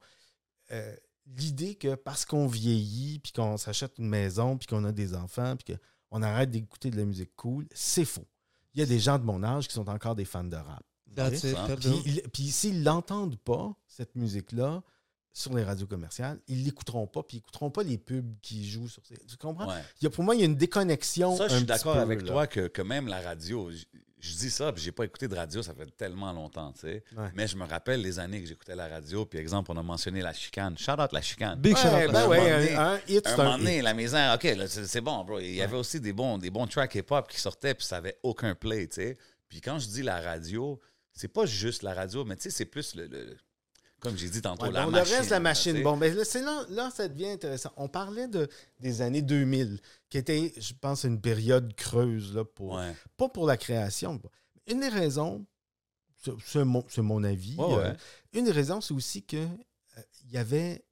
euh, 0.73 0.97
l'idée 1.27 1.75
que 1.75 1.97
parce 1.97 2.25
qu'on 2.25 2.47
vieillit, 2.47 3.19
puis 3.19 3.33
qu'on 3.33 3.59
s'achète 3.59 3.99
une 3.99 4.09
maison, 4.09 4.57
puis 4.57 4.67
qu'on 4.69 4.85
a 4.85 4.93
des 4.93 5.14
enfants, 5.14 5.55
puis 5.55 5.77
qu'on 5.77 6.23
arrête 6.23 6.51
d'écouter 6.51 6.91
de 6.91 6.97
la 6.97 7.05
musique 7.05 7.37
cool, 7.37 7.69
c'est 7.75 8.07
faux. 8.07 8.27
Il 8.73 8.81
y 8.81 8.83
a 8.83 8.87
des 8.87 8.99
gens 8.99 9.19
de 9.19 9.25
mon 9.25 9.43
âge 9.43 9.69
qui 9.69 9.75
sont 9.75 9.91
encore 9.91 10.14
des 10.14 10.25
fans 10.25 10.45
de 10.45 10.57
rap. 10.57 10.83
Puis 12.33 12.51
s'ils 12.51 12.83
l'entendent 12.83 13.38
pas, 13.38 13.77
cette 13.87 14.17
musique-là, 14.17 14.83
sur 15.38 15.55
les 15.55 15.62
radios 15.62 15.87
commerciales, 15.87 16.38
ils 16.48 16.64
l'écouteront 16.64 17.07
pas, 17.07 17.22
puis 17.22 17.37
ils 17.37 17.40
n'écouteront 17.40 17.70
pas 17.70 17.83
les 17.83 17.96
pubs 17.98 18.35
qui 18.42 18.68
jouent 18.68 18.88
sur 18.88 19.05
ces... 19.07 19.16
Tu 19.18 19.37
comprends? 19.37 19.68
Ouais. 19.68 19.81
Il 20.01 20.05
y 20.05 20.07
a, 20.07 20.11
pour 20.11 20.24
moi, 20.24 20.35
il 20.35 20.40
y 20.40 20.42
a 20.42 20.46
une 20.46 20.57
déconnexion. 20.57 21.37
Ça, 21.37 21.48
je 21.48 21.57
suis 21.57 21.64
d'accord 21.64 21.96
avec 21.96 22.22
là. 22.22 22.27
toi 22.29 22.46
que, 22.46 22.66
que 22.68 22.83
même 22.83 23.07
la 23.07 23.20
radio, 23.20 23.70
je, 23.70 23.85
je 24.20 24.35
dis 24.35 24.51
ça, 24.51 24.72
puis 24.72 24.83
j'ai 24.83 24.90
pas 24.90 25.05
écouté 25.05 25.29
de 25.29 25.37
radio, 25.37 25.62
ça 25.62 25.74
fait 25.74 25.87
tellement 25.96 26.33
longtemps, 26.33 26.72
tu 26.72 26.81
sais. 26.81 27.05
Ouais. 27.16 27.29
Mais 27.35 27.46
je 27.46 27.57
me 27.57 27.64
rappelle 27.64 28.01
les 28.03 28.18
années 28.18 28.40
que 28.42 28.48
j'écoutais 28.48 28.74
la 28.74 28.88
radio, 28.88 29.24
puis 29.27 29.38
exemple, 29.38 29.70
on 29.70 29.77
a 29.77 29.83
mentionné 29.83 30.22
la 30.22 30.33
chicane. 30.33 30.77
Shout 30.77 31.01
out 31.01 31.12
la 31.12 31.22
chicane. 31.22 31.57
Big 31.61 31.74
Ouais, 31.77 31.81
shout 31.81 31.87
out. 31.88 32.11
ben 32.12 32.16
Un 32.16 32.27
donné- 32.27 32.74
un, 32.74 32.92
un 32.94 32.98
hit, 33.07 33.27
un 33.29 33.37
moment 33.37 33.53
un 33.53 33.59
donné, 33.59 33.77
hit. 33.79 33.83
la 33.85 33.94
misère, 33.94 34.35
OK, 34.35 34.42
là, 34.42 34.66
c'est 34.66 34.87
c'est 34.87 35.01
bon, 35.01 35.22
bro. 35.24 35.38
Il 35.38 35.55
y 35.55 35.62
avait 35.62 35.77
aussi 35.77 36.01
des 36.01 36.12
bons, 36.12 36.37
des 36.38 36.51
bons 36.51 36.66
tracks 36.66 36.92
hip-hop 36.96 37.29
qui 37.31 37.38
sortaient, 37.40 37.74
puis 37.74 37.87
ça 37.87 37.98
avait 37.98 38.18
aucun 38.24 38.57
play, 38.57 38.88
tu 38.88 38.96
sais. 38.96 39.16
Puis 39.48 39.61
quand 39.61 39.79
je 39.79 39.87
dis 39.87 40.03
la 40.03 40.20
radio, 40.20 40.81
c'est 41.12 41.29
pas 41.33 41.46
juste 41.46 41.83
la 41.85 41.94
radio, 41.94 42.24
mais 42.24 42.35
tu 42.35 42.42
sais, 42.42 42.51
c'est 42.51 42.64
plus 42.66 42.96
le, 42.96 43.07
le- 43.07 43.37
Comme 44.01 44.17
j'ai 44.17 44.29
dit 44.31 44.41
tantôt, 44.41 44.67
Ouais, 44.67 44.71
la 44.73 44.85
bon, 44.85 44.93
machine. 44.93 45.13
le 45.13 45.17
reste 45.19 45.29
de 45.31 45.35
la 45.35 45.41
machine. 45.41 45.83
Bon, 45.83 45.97
ben 45.97 46.15
là, 46.15 46.25
c'est 46.25 46.43
là, 46.43 46.65
là, 46.71 46.91
ça 46.95 47.09
devient 47.09 47.31
intéressant. 47.31 47.73
On 47.77 47.89
parlait 47.89 48.29
de, 48.29 48.49
des 48.79 49.03
années 49.03 49.23
2000, 49.23 49.81
qui 50.09 50.19
était, 50.19 50.55
je 50.57 50.73
pense, 50.81 51.03
une 51.05 51.21
période 51.21 51.75
creuse 51.75 52.35
là, 52.35 52.45
pour, 52.45 52.75
Ouais. 52.75 52.95
pas 53.17 53.29
pour 53.29 53.47
la 53.47 53.57
création. 53.57 54.21
Une 54.69 54.81
des 54.81 54.89
raisons, 54.89 55.45
c'est- 56.45 56.65
mon, 56.65 56.85
mon 56.99 57.25
avis, 57.25 57.57
ouais. 57.57 57.65
euh, 57.79 57.95
une 58.33 58.45
des 58.45 58.53
raisons, 58.53 58.81
c'est 58.81 58.95
aussi 58.95 59.25
que 59.25 59.37
euh, 59.37 60.01
il 60.25 60.31
y 60.33 60.39
avait. 60.39 60.85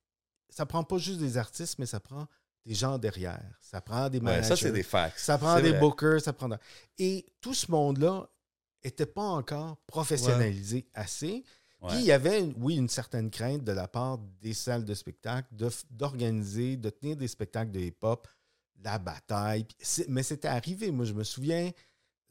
Ça 0.48 0.66
prend 0.66 0.82
pas 0.82 0.98
juste 0.98 1.18
des 1.20 1.36
artistes, 1.36 1.78
mais 1.78 1.86
ça 1.86 2.00
prend 2.00 2.26
des 2.64 2.74
gens 2.74 2.98
derrière. 2.98 3.42
Ça 3.60 3.80
prend 3.80 4.08
des 4.08 4.20
managers. 4.20 4.48
ça, 4.48 4.56
c'est 4.56 4.72
des 4.72 4.82
facts. 4.82 5.18
Ça 5.18 5.38
prend 5.38 5.60
des 5.60 5.70
vrai. 5.70 5.78
bookers, 5.80 6.22
ça 6.22 6.32
prend. 6.32 6.48
Et 6.98 7.24
tout 7.40 7.54
ce 7.54 7.70
monde-là 7.70 8.28
n'était 8.84 9.06
pas 9.06 9.22
encore 9.22 9.76
professionnalisé 9.86 10.88
assez. 10.94 11.44
Ouais. 11.82 11.90
Puis 11.90 11.98
il 12.00 12.04
y 12.06 12.12
avait, 12.12 12.40
une- 12.40 12.54
oui, 12.58 12.76
une 12.76 12.88
certaine 12.88 13.30
crainte 13.30 13.62
de 13.64 13.72
la 13.72 13.86
part 13.86 14.18
des 14.40 14.54
salles 14.54 14.84
de 14.84 14.94
spectacle 14.94 15.48
d'organiser, 15.90 16.76
de, 16.76 16.90
tenir 16.90 17.16
des 17.16 17.28
spectacles 17.28 17.70
de 17.70 17.80
hip-hop, 17.80 18.26
la 18.82 18.98
bataille. 18.98 19.66
Mais 20.08 20.22
c'était 20.22 20.48
arrivé. 20.48 20.90
Moi, 20.90 21.04
je 21.04 21.12
me 21.12 21.24
souviens, 21.24 21.70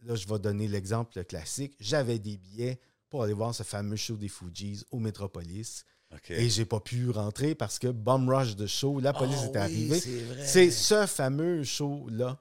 là, 0.01 0.15
je 0.15 0.27
vais 0.27 0.39
donner 0.39 0.67
l'exemple 0.67 1.23
classique. 1.25 1.75
J'avais 1.79 2.19
des 2.19 2.37
billets 2.37 2.79
pour 3.09 3.23
aller 3.23 3.33
voir 3.33 3.53
ce 3.53 3.63
fameux 3.63 3.95
show 3.95 4.15
des 4.15 4.29
Fujis 4.29 4.83
au 4.91 4.99
Metropolis. 4.99 5.85
OK. 6.13 6.31
Et 6.31 6.49
j'ai 6.49 6.65
pas 6.65 6.79
pu 6.79 7.09
rentrer 7.09 7.55
parce 7.55 7.79
que 7.79 7.87
Bomb 7.87 8.29
Rush 8.29 8.55
de 8.55 8.67
show, 8.67 8.99
la 8.99 9.13
police 9.13 9.39
Ah 9.41 9.45
était 9.45 9.59
oui, 9.59 9.63
arrivée. 9.63 9.99
C'est 10.45 10.71
ce 10.71 11.05
fameux 11.05 11.63
show-là. 11.63 12.39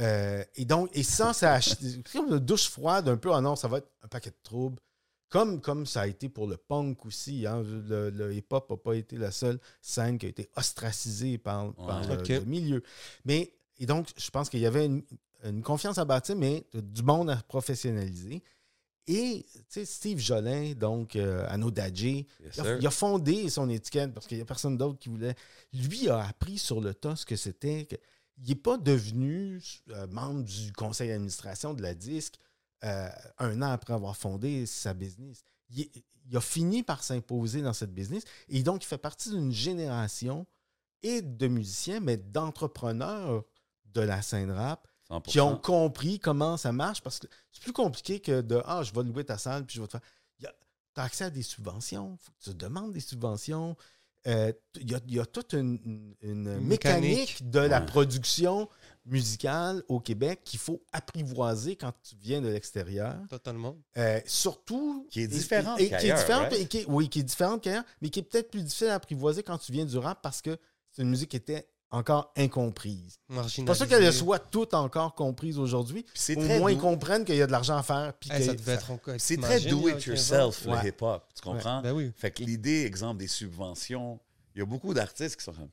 Euh, 0.00 0.42
et 0.56 0.64
donc, 0.64 0.88
et 0.94 1.02
ça, 1.02 1.32
ça 1.32 1.54
a 1.54 1.60
comme 2.12 2.28
une 2.28 2.38
douche 2.38 2.68
froide 2.68 3.08
un 3.08 3.16
peu. 3.16 3.32
Ah 3.32 3.40
non, 3.40 3.56
ça 3.56 3.68
va 3.68 3.78
être 3.78 3.88
un 4.02 4.08
paquet 4.08 4.30
de 4.30 4.36
troubles. 4.42 4.78
Comme, 5.32 5.60
comme 5.62 5.86
ça 5.86 6.02
a 6.02 6.06
été 6.06 6.28
pour 6.28 6.46
le 6.46 6.58
punk 6.58 7.06
aussi. 7.06 7.46
hein. 7.46 7.62
Le, 7.88 8.10
le 8.10 8.34
hip-hop 8.34 8.68
n'a 8.68 8.76
pas 8.76 8.94
été 8.94 9.16
la 9.16 9.30
seule 9.30 9.58
scène 9.80 10.18
qui 10.18 10.26
a 10.26 10.28
été 10.28 10.50
ostracisée 10.56 11.38
par, 11.38 11.72
par 11.74 12.06
Ouais. 12.08 12.16
le, 12.28 12.40
milieu. 12.44 12.82
Mais, 13.24 13.50
et 13.78 13.86
donc, 13.86 14.08
je 14.16 14.30
pense 14.30 14.50
qu'il 14.50 14.60
y 14.60 14.66
avait 14.66 14.84
une, 14.86 15.02
une 15.44 15.62
confiance 15.62 15.96
à 15.96 16.04
bâtir, 16.04 16.36
mais 16.36 16.64
du 16.74 17.02
monde 17.02 17.30
à 17.30 17.36
professionnaliser. 17.36 18.42
Et, 19.08 19.44
Steve 19.68 20.18
Jolin, 20.20 20.74
donc, 20.74 21.16
euh, 21.16 21.44
Anno 21.48 21.70
Dadji, 21.70 22.26
Yes, 22.44 22.52
il 22.56 22.60
a, 22.60 22.64
sir. 22.64 22.76
il 22.80 22.86
a 22.86 22.90
fondé 22.90 23.48
son 23.48 23.68
étiquette 23.70 24.12
parce 24.12 24.26
qu'il 24.26 24.36
n'y 24.36 24.42
a 24.42 24.46
personne 24.46 24.76
d'autre 24.76 24.98
qui 24.98 25.08
voulait. 25.08 25.34
Lui 25.72 26.08
a 26.10 26.20
appris 26.26 26.58
sur 26.58 26.80
le 26.80 26.92
tas 26.94 27.16
ce 27.16 27.24
que 27.26 27.36
c'était. 27.36 27.88
Il 28.38 28.48
n'est 28.50 28.54
pas 28.54 28.76
devenu 28.76 29.60
euh, 29.90 30.06
membre 30.08 30.42
du 30.44 30.72
conseil 30.72 31.08
d'administration 31.08 31.74
de 31.74 31.82
la 31.82 31.94
disque 31.94 32.34
euh, 32.84 33.08
un 33.38 33.62
an 33.62 33.70
après 33.70 33.92
avoir 33.92 34.16
fondé 34.16 34.66
sa 34.66 34.94
business. 34.94 35.44
Il, 35.70 35.88
a 36.34 36.40
fini 36.40 36.82
par 36.82 37.02
s'imposer 37.04 37.62
dans 37.62 37.72
cette 37.72 37.92
business 37.92 38.24
et 38.48 38.62
donc 38.62 38.84
il 38.84 38.86
fait 38.86 38.98
partie 38.98 39.30
d'une 39.30 39.52
génération 39.52 40.46
et 41.02 41.20
de 41.20 41.48
musiciens, 41.48 42.00
mais 42.00 42.16
d'entrepreneurs 42.16 43.44
de 43.86 44.00
la 44.00 44.22
scène 44.22 44.50
rap 44.50 44.86
100%. 45.10 45.22
qui 45.22 45.40
ont 45.40 45.56
compris 45.56 46.18
comment 46.18 46.56
ça 46.56 46.72
marche 46.72 47.02
parce 47.02 47.18
que 47.18 47.26
c'est 47.50 47.62
plus 47.62 47.72
compliqué 47.72 48.20
que 48.20 48.40
de 48.40 48.62
Ah, 48.64 48.82
je 48.82 48.92
vais 48.92 49.02
louer 49.02 49.24
ta 49.24 49.38
salle 49.38 49.66
puis 49.66 49.76
je 49.76 49.82
vais 49.82 49.86
te 49.88 49.92
faire. 49.92 50.00
Tu 50.94 51.00
as 51.00 51.04
accès 51.04 51.24
à 51.24 51.30
des 51.30 51.42
subventions, 51.42 52.18
faut 52.20 52.32
que 52.32 52.50
tu 52.50 52.54
demandes 52.54 52.92
des 52.92 53.00
subventions. 53.00 53.76
Euh, 54.26 54.52
Il 54.76 54.90
y, 54.90 54.94
a, 54.94 55.00
il 55.06 55.14
y 55.14 55.20
a 55.20 55.26
toute 55.26 55.54
une, 55.54 56.14
mécanique, 56.20 56.64
mécanique. 56.64 57.50
de 57.50 57.60
la 57.60 57.80
production 57.80 58.68
musicale 59.04 59.82
au 59.88 60.00
Québec 60.00 60.40
qu'il 60.44 60.58
faut 60.60 60.82
apprivoiser 60.92 61.76
quand 61.76 61.92
tu 62.02 62.14
viens 62.16 62.40
de 62.40 62.48
l'extérieur. 62.48 63.16
Totalement. 63.28 63.76
Euh, 63.96 64.20
surtout. 64.26 65.06
Qui 65.10 65.20
est 65.22 65.26
différente 65.28 65.80
et- 65.80 65.84
et 65.84 65.88
qui 65.88 66.06
est 66.08 66.14
différente, 66.14 66.52
et 66.52 66.66
qui 66.66 66.84
oui, 66.88 67.08
qui 67.08 67.20
est 67.20 67.24
différente 67.24 67.62
qu'ailleurs, 67.62 67.84
mais 68.00 68.08
qui 68.10 68.20
est 68.20 68.22
peut-être 68.22 68.50
plus 68.50 68.62
difficile 68.62 68.88
à 68.88 68.94
apprivoiser 68.94 69.42
quand 69.42 69.58
tu 69.58 69.72
viens 69.72 69.84
du 69.84 69.98
rap 69.98 70.20
parce 70.22 70.40
que 70.42 70.56
c'est 70.90 71.02
une 71.02 71.10
musique 71.10 71.30
qui 71.30 71.36
était 71.36 71.68
encore 71.90 72.32
incomprise. 72.38 73.18
C'est 73.48 73.64
pas 73.64 73.74
sûr 73.74 73.86
qu'elle 73.86 74.10
soit 74.14 74.38
toute 74.38 74.72
encore 74.72 75.14
comprise 75.14 75.58
aujourd'hui. 75.58 76.06
Au 76.08 76.34
très 76.40 76.58
moins, 76.58 76.70
do- 76.70 76.76
ils 76.76 76.80
comprennent 76.80 77.24
qu'il 77.24 77.34
y 77.36 77.42
a 77.42 77.46
de 77.46 77.52
l'argent 77.52 77.76
à 77.76 77.82
faire. 77.82 78.14
Eh. 78.30 78.42
C'est 79.18 79.36
très 79.36 79.60
do 79.60 79.88
it 79.88 79.94
15 79.96 80.06
ans? 80.06 80.10
yourself, 80.10 80.64
le 80.64 80.70
Ouais. 80.72 80.88
hip-hop. 80.88 81.22
Tu 81.34 81.42
comprends? 81.42 81.82
Ben 81.82 81.92
oui. 81.92 82.10
Fait 82.16 82.30
que 82.30 82.42
l'idée, 82.44 82.84
exemple, 82.86 83.18
des 83.20 83.28
subventions, 83.28 84.18
il 84.54 84.60
y 84.60 84.62
a 84.62 84.64
beaucoup 84.64 84.94
d'artistes 84.94 85.36
qui 85.36 85.44
sont 85.44 85.52
comme 85.52 85.68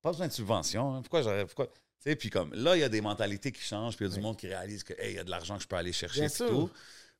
pas 0.00 0.12
besoin 0.12 0.28
de 0.28 0.32
subventions. 0.32 0.94
hein. 0.94 1.02
Pourquoi 1.02 1.20
j'aurais. 1.22 1.44
Pourquoi? 1.44 1.68
Tu 2.02 2.10
sais, 2.10 2.16
puis 2.16 2.30
comme 2.30 2.52
là, 2.54 2.76
il 2.76 2.80
y 2.80 2.84
a 2.84 2.88
des 2.88 3.00
mentalités 3.00 3.50
qui 3.52 3.62
changent, 3.62 3.96
puis 3.96 4.04
il 4.04 4.08
y 4.08 4.12
a 4.12 4.14
du 4.14 4.20
Ouais. 4.20 4.22
monde 4.22 4.36
qui 4.36 4.46
réalise 4.46 4.84
que 4.84 4.92
hey, 4.94 5.12
il 5.12 5.16
y 5.16 5.18
a 5.18 5.24
de 5.24 5.30
l'argent 5.30 5.56
que 5.56 5.62
je 5.62 5.68
peux 5.68 5.76
aller 5.76 5.92
chercher 5.92 6.28
sûr. 6.28 6.48
tout. 6.48 6.70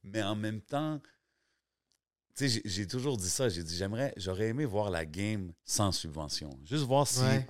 Mais 0.04 0.22
en 0.22 0.36
même 0.36 0.60
temps, 0.60 1.00
tu 2.36 2.48
sais, 2.48 2.60
j'ai- 2.64 2.86
toujours 2.86 3.16
dit 3.16 3.28
ça. 3.30 3.48
J'ai 3.48 3.62
dit, 3.62 3.76
j'aimerais, 3.76 4.12
j'aurais 4.16 4.48
aimé 4.48 4.64
voir 4.64 4.90
la 4.90 5.04
game 5.06 5.52
sans 5.64 5.90
subvention. 5.90 6.58
Juste 6.64 6.84
voir 6.84 7.06
si 7.08 7.20
Ouais. 7.22 7.46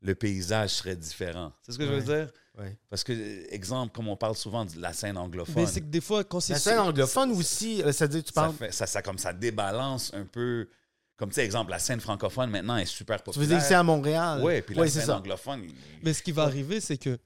le 0.00 0.14
paysage 0.14 0.70
serait 0.70 0.96
différent. 0.96 1.52
C'est 1.62 1.72
ce 1.72 1.78
que 1.78 1.86
je 1.86 1.92
veux 1.92 2.02
dire? 2.02 2.32
Ouais. 2.58 2.76
Parce 2.90 3.04
que, 3.04 3.46
exemple, 3.52 3.94
comme 3.94 4.08
on 4.08 4.16
parle 4.16 4.36
souvent 4.36 4.64
de 4.64 4.78
la 4.80 4.92
scène 4.92 5.16
anglophone, 5.18 5.54
Mais 5.64 5.66
c'est 5.66 5.80
que 5.80 5.86
des 5.86 6.00
fois, 6.00 6.24
quand 6.24 6.40
c'est. 6.40 6.54
La 6.54 6.58
scène 6.58 6.78
anglophone 6.78 7.30
aussi, 7.32 7.82
euh, 7.82 7.92
tu 7.92 7.92
ça, 7.92 8.08
parles. 8.34 8.54
fait- 8.54 8.72
ça, 8.72 8.86
ça, 8.86 9.00
comme 9.02 9.18
ça 9.18 9.32
débalance 9.32 10.12
un 10.14 10.24
peu. 10.24 10.68
Comme, 11.16 11.28
tu 11.28 11.36
sais, 11.36 11.44
exemple, 11.44 11.70
la 11.70 11.78
scène 11.78 12.00
francophone 12.00 12.50
maintenant 12.50 12.76
est 12.76 12.86
super 12.86 13.18
Tu 13.18 13.24
populaire. 13.24 13.48
veux 13.48 13.54
dire 13.54 13.64
ici 13.64 13.74
à 13.74 13.82
Montréal? 13.82 14.40
Oui, 14.42 14.60
puis 14.62 14.74
la 14.74 14.82
Ouais, 14.82 14.88
c'est 14.88 14.98
scène 15.00 15.06
ça. 15.08 15.16
anglophone. 15.18 15.64
il- 15.64 15.74
Mais 16.02 16.12
ce 16.14 16.22
qui 16.22 16.32
va 16.32 16.42
arriver, 16.44 16.80
c'est 16.80 16.96
que 16.98 17.18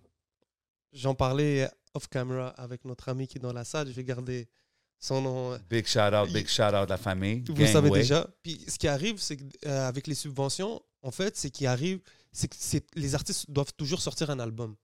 j'en 0.92 1.14
parlais 1.14 1.68
off-camera 1.94 2.49
avec 2.51 2.85
notre 2.85 3.09
ami 3.09 3.27
qui 3.27 3.38
est 3.38 3.40
dans 3.40 3.53
la 3.53 3.64
salle. 3.64 3.88
Je 3.88 3.92
vais 3.92 4.05
garder 4.05 4.49
son 4.99 5.20
nom. 5.22 5.53
euh, 5.53 5.59
Big 5.70 5.87
shout 5.87 5.99
out, 6.14 6.31
big 6.33 6.46
shout 6.49 6.62
out 6.75 6.88
la 6.88 6.96
famille. 6.99 7.42
Vous 7.49 7.55
le 7.55 7.66
savez 7.66 7.90
déjà. 7.90 8.27
Puis 8.42 8.61
ce 8.68 8.79
qui 8.79 8.88
arrive, 8.88 9.18
c'est 9.18 9.37
qu'avec 9.37 10.07
les 10.07 10.14
subventions, 10.14 10.83
en 11.03 11.11
fait, 11.11 11.37
c'est 11.37 11.51
qu'il 11.51 11.66
arrive, 11.66 12.01
c'est 12.33 12.49
que 12.49 12.57
c'est- 12.59 12.87
les 12.96 13.14
artistes 13.14 13.51
doivent 13.51 13.72
toujours 13.77 14.01
sortir 14.01 14.31
un 14.31 14.38
album. 14.40 14.75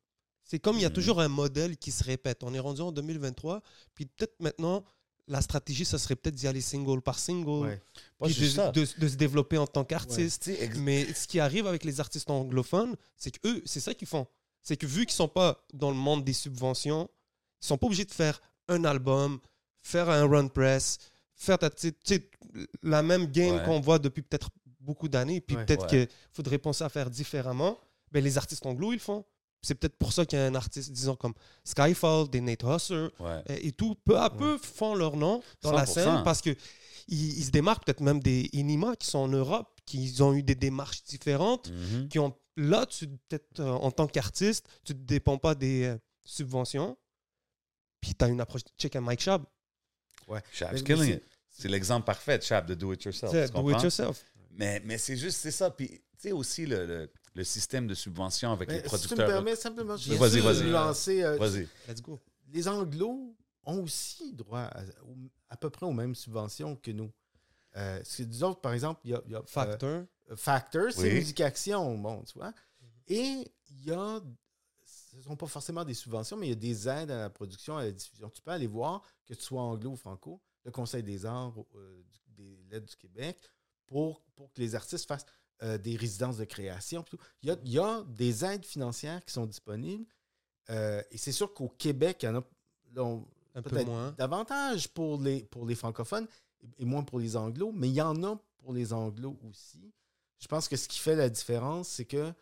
C'est 0.45 0.59
comme 0.59 0.77
il 0.77 0.83
y 0.83 0.87
a 0.87 0.89
Mhm. 0.89 0.95
toujours 0.95 1.21
un 1.21 1.29
modèle 1.29 1.77
qui 1.77 1.91
se 1.91 2.05
répète. 2.05 2.43
On 2.45 2.53
est 2.55 2.59
rendu 2.61 2.81
en 2.83 2.93
2023, 2.93 3.63
puis 3.95 4.07
peut-être 4.07 4.35
maintenant, 4.41 4.85
la 5.29 5.41
stratégie, 5.41 5.85
ça 5.85 5.99
serait 5.99 6.17
peut-être 6.17 6.35
d'y 6.35 6.47
aller 6.49 6.61
single 6.61 7.01
par 7.01 7.19
single, 7.19 7.69
Ouais. 7.69 7.81
Puis 8.27 8.35
de, 8.35 8.41
ça. 8.57 8.71
de- 8.73 8.87
de 8.99 9.09
se 9.09 9.17
développer 9.17 9.57
en 9.59 9.67
tant 9.67 9.85
qu'artiste. 9.85 10.49
Mais 10.79 11.13
ce 11.15 11.27
qui 11.29 11.39
arrive 11.41 11.67
avec 11.67 11.85
les 11.85 12.01
artistes 12.01 12.29
anglophones, 12.31 12.97
c'est 13.17 13.31
que 13.31 13.49
eux, 13.49 13.63
c'est 13.65 13.81
ça 13.81 13.95
qu'ils 13.95 14.09
font. 14.09 14.27
C'est 14.63 14.77
que 14.77 14.87
vu 14.87 15.07
qu'ils 15.07 15.15
sont 15.15 15.29
pas 15.29 15.65
dans 15.73 15.91
le 15.91 15.97
monde 15.97 16.25
des 16.25 16.33
subventions, 16.33 17.09
ils 17.63 17.67
sont 17.67 17.79
pas 17.79 17.87
obligés 17.87 18.05
de 18.05 18.13
faire 18.13 18.41
un 18.69 18.85
album, 18.85 19.39
faire 19.81 20.09
un 20.11 20.27
run 20.29 20.49
press, 20.49 20.99
faire 21.35 21.59
ta- 21.59 21.71
la 22.83 23.03
même 23.03 23.27
game 23.27 23.57
qu'on 23.65 23.81
voit 23.81 23.99
depuis 23.99 24.23
peut-être 24.23 24.51
beaucoup 24.81 25.09
d'années. 25.09 25.41
Puis 25.41 25.57
peut-être 25.67 25.87
qu'il 25.89 26.09
faudrait 26.33 26.59
penser 26.59 26.85
à 26.85 26.89
faire 26.89 27.11
différemment. 27.11 27.79
Ben, 28.11 28.23
les 28.23 28.37
artistes 28.39 28.67
anglo, 28.67 28.93
ils 28.93 28.97
le 28.97 29.01
font. 29.01 29.25
C'est 29.65 29.77
peut-être 29.77 29.97
pour 29.97 30.13
ça 30.13 30.27
qu'il 30.27 30.39
y 30.39 30.43
a 30.43 30.47
un 30.47 30.55
artiste, 30.57 30.91
disons 30.91 31.15
comme 31.15 31.35
Skyfall, 31.65 32.29
des 32.29 32.41
Nate 32.41 32.65
Husser, 32.65 33.09
ouais. 33.21 33.43
euh, 33.51 33.59
et 33.63 33.71
tout, 33.73 33.95
peu 34.05 34.19
à 34.19 34.29
peu 34.29 34.59
font 34.59 34.95
leur 34.97 35.17
nom 35.17 35.41
dans 35.63 35.71
la 35.73 35.85
100%. 35.85 35.93
scène 35.95 36.23
parce 36.25 36.41
que 36.43 36.51
ils, 37.09 37.39
ils 37.39 37.45
se 37.45 37.51
démarquent 37.51 37.85
peut-être 37.85 38.01
même 38.01 38.21
des 38.21 38.49
Inima 38.53 38.97
qui 38.97 39.07
sont 39.07 39.19
en 39.21 39.29
Europe, 39.29 39.69
qui 39.87 40.13
ont 40.21 40.35
eu 40.35 40.43
des 40.43 40.55
démarches 40.57 41.05
différentes, 41.05 41.71
Mhm. 41.71 42.09
qui 42.09 42.19
ont 42.19 42.35
là, 42.57 42.87
tu 42.87 43.07
peut-être 43.09 43.61
euh, 43.61 43.71
en 43.71 43.91
tant 43.93 44.07
qu'artiste, 44.09 44.67
tu 44.85 44.95
ne 44.95 44.99
dépends 44.99 45.39
pas 45.39 45.55
des 45.55 45.85
euh, 45.85 45.99
subventions, 46.25 46.97
puis 48.01 48.15
tu 48.15 48.25
as 48.25 48.29
une 48.29 48.41
approche. 48.41 48.63
Check 48.79 48.97
un 48.97 49.01
Mike 49.01 49.21
Shab, 49.21 49.45
Shab's 50.53 50.73
Mais- 50.75 50.83
killing 50.83 51.15
it. 51.15 51.23
C'est 51.51 51.69
l'exemple 51.69 52.05
parfait 52.07 52.39
de 52.39 52.43
Shab, 52.43 52.67
de 52.67 52.75
do 52.75 52.93
it 52.93 53.05
yourself. 53.05 53.33
do 53.53 53.71
it 53.71 53.83
yourself. 53.83 54.25
Mais, 54.51 54.81
mais 54.85 54.99
c'est 54.99 55.17
juste, 55.17 55.39
c'est 55.39 55.51
ça. 55.51 55.71
Puis, 55.71 55.89
tu 55.89 55.99
sais, 56.19 56.33
aussi 56.33 56.67
le, 56.67 56.87
le, 56.87 57.11
le 57.35 57.45
système 57.45 57.87
de 57.87 57.95
subvention 57.95 58.53
avec 58.53 58.69
Mais 58.69 58.83
les 58.83 58.83
si 58.83 58.89
tu 58.89 58.95
me 58.95 59.01
producteurs. 59.01 59.27
permets 59.29 59.57
simplement, 59.57 59.97
je 59.97 60.13
Vas-y, 60.15 60.41
vas-y. 60.41 60.65
nuancer, 60.71 61.23
euh, 61.23 61.37
Vas-y. 61.39 61.69
Let's 61.89 62.03
go. 62.03 62.21
les 62.49 62.69
Anglos 62.69 63.35
ont 63.65 63.83
aussi 63.83 64.33
droit 64.35 64.61
à, 64.61 64.83
à 65.49 65.57
peu 65.57 65.71
près 65.71 65.87
aux 65.87 65.93
mêmes 65.93 66.15
subventions 66.15 66.77
que 66.77 66.91
nous. 66.91 67.11
Euh, 67.77 68.03
que 68.03 68.23
nous 68.25 68.45
autres, 68.45 68.61
par 68.61 68.75
exemple, 68.75 69.01
il 69.05 69.13
y 69.13 69.15
a, 69.15 69.23
y 69.29 69.35
a, 69.35 69.39
euh, 69.39 69.43
Factor. 69.47 70.05
Factor, 70.37 70.93
c'est 70.93 71.03
Oui. 71.09 71.15
Musique 71.15 71.41
Action, 71.41 71.97
bon, 71.99 72.23
tu 72.25 72.35
vois. 72.39 72.53
Et 73.09 73.51
il 73.71 73.85
y 73.87 73.93
a, 73.93 74.21
ce 74.85 75.17
ne 75.17 75.23
sont 75.23 75.37
pas 75.37 75.47
forcément 75.47 75.85
des 75.85 75.95
subventions, 75.95 76.37
mais 76.37 76.47
il 76.49 76.51
y 76.51 76.53
a 76.53 76.57
des 76.57 76.89
aides 76.89 77.11
à 77.11 77.19
la 77.21 77.31
production, 77.31 77.77
à 77.79 77.85
la 77.85 77.93
diffusion. 77.93 78.29
Tu 78.31 78.43
peux 78.43 78.51
aller 78.51 78.67
voir, 78.67 79.03
que 79.27 79.33
tu 79.35 79.43
sois 79.43 79.63
anglo 79.63 79.91
ou 79.93 79.97
franco, 79.97 80.41
le 80.65 80.71
Conseil 80.71 81.03
des 81.03 81.25
arts 81.25 81.55
euh, 81.75 82.03
du- 82.37 82.45
des 82.45 82.65
lettres 82.71 82.87
du 82.87 82.97
Québec, 82.97 83.39
pour, 83.87 84.23
pour 84.35 84.53
que 84.53 84.61
les 84.61 84.75
artistes 84.75 85.07
fassent 85.09 85.27
euh, 85.63 85.79
des 85.79 85.97
résidences 85.97 86.37
de 86.39 86.45
création. 86.45 87.05
Il 87.43 87.49
y 87.49 87.53
a, 87.53 87.57
il 87.65 87.71
y 87.73 87.79
a 87.79 88.03
des 88.09 88.45
aides 88.45 88.65
financières 88.65 89.25
qui 89.25 89.33
sont 89.33 89.47
disponibles. 89.47 90.05
euh, 90.71 91.03
et 91.11 91.19
c'est 91.19 91.33
sûr 91.33 91.53
qu'au 91.55 91.69
Québec, 91.69 92.19
il 92.23 92.27
y 92.27 92.29
en 92.29 92.37
a 92.37 92.45
on- 92.97 93.25
Un 93.55 93.63
peu 93.63 93.71
peut-être 93.71 93.87
moins. 93.87 94.13
davantage 94.13 94.89
pour 94.89 95.21
les, 95.21 95.45
pour 95.45 95.67
les 95.67 95.75
francophones 95.75 96.27
et 96.79 96.85
moins 96.85 97.03
pour 97.03 97.19
les 97.19 97.37
anglos, 97.37 97.73
mais 97.73 97.89
il 97.89 97.95
y 97.95 98.03
en 98.03 98.23
a 98.23 98.37
pour 98.59 98.73
les 98.73 98.93
anglos 98.93 99.39
aussi. 99.49 99.93
Je 100.39 100.47
pense 100.47 100.69
que 100.69 100.77
ce 100.77 100.89
qui 100.89 100.99
fait 100.99 101.17
la 101.17 101.29
différence, 101.29 101.89
c'est 101.89 102.05
que 102.05 102.33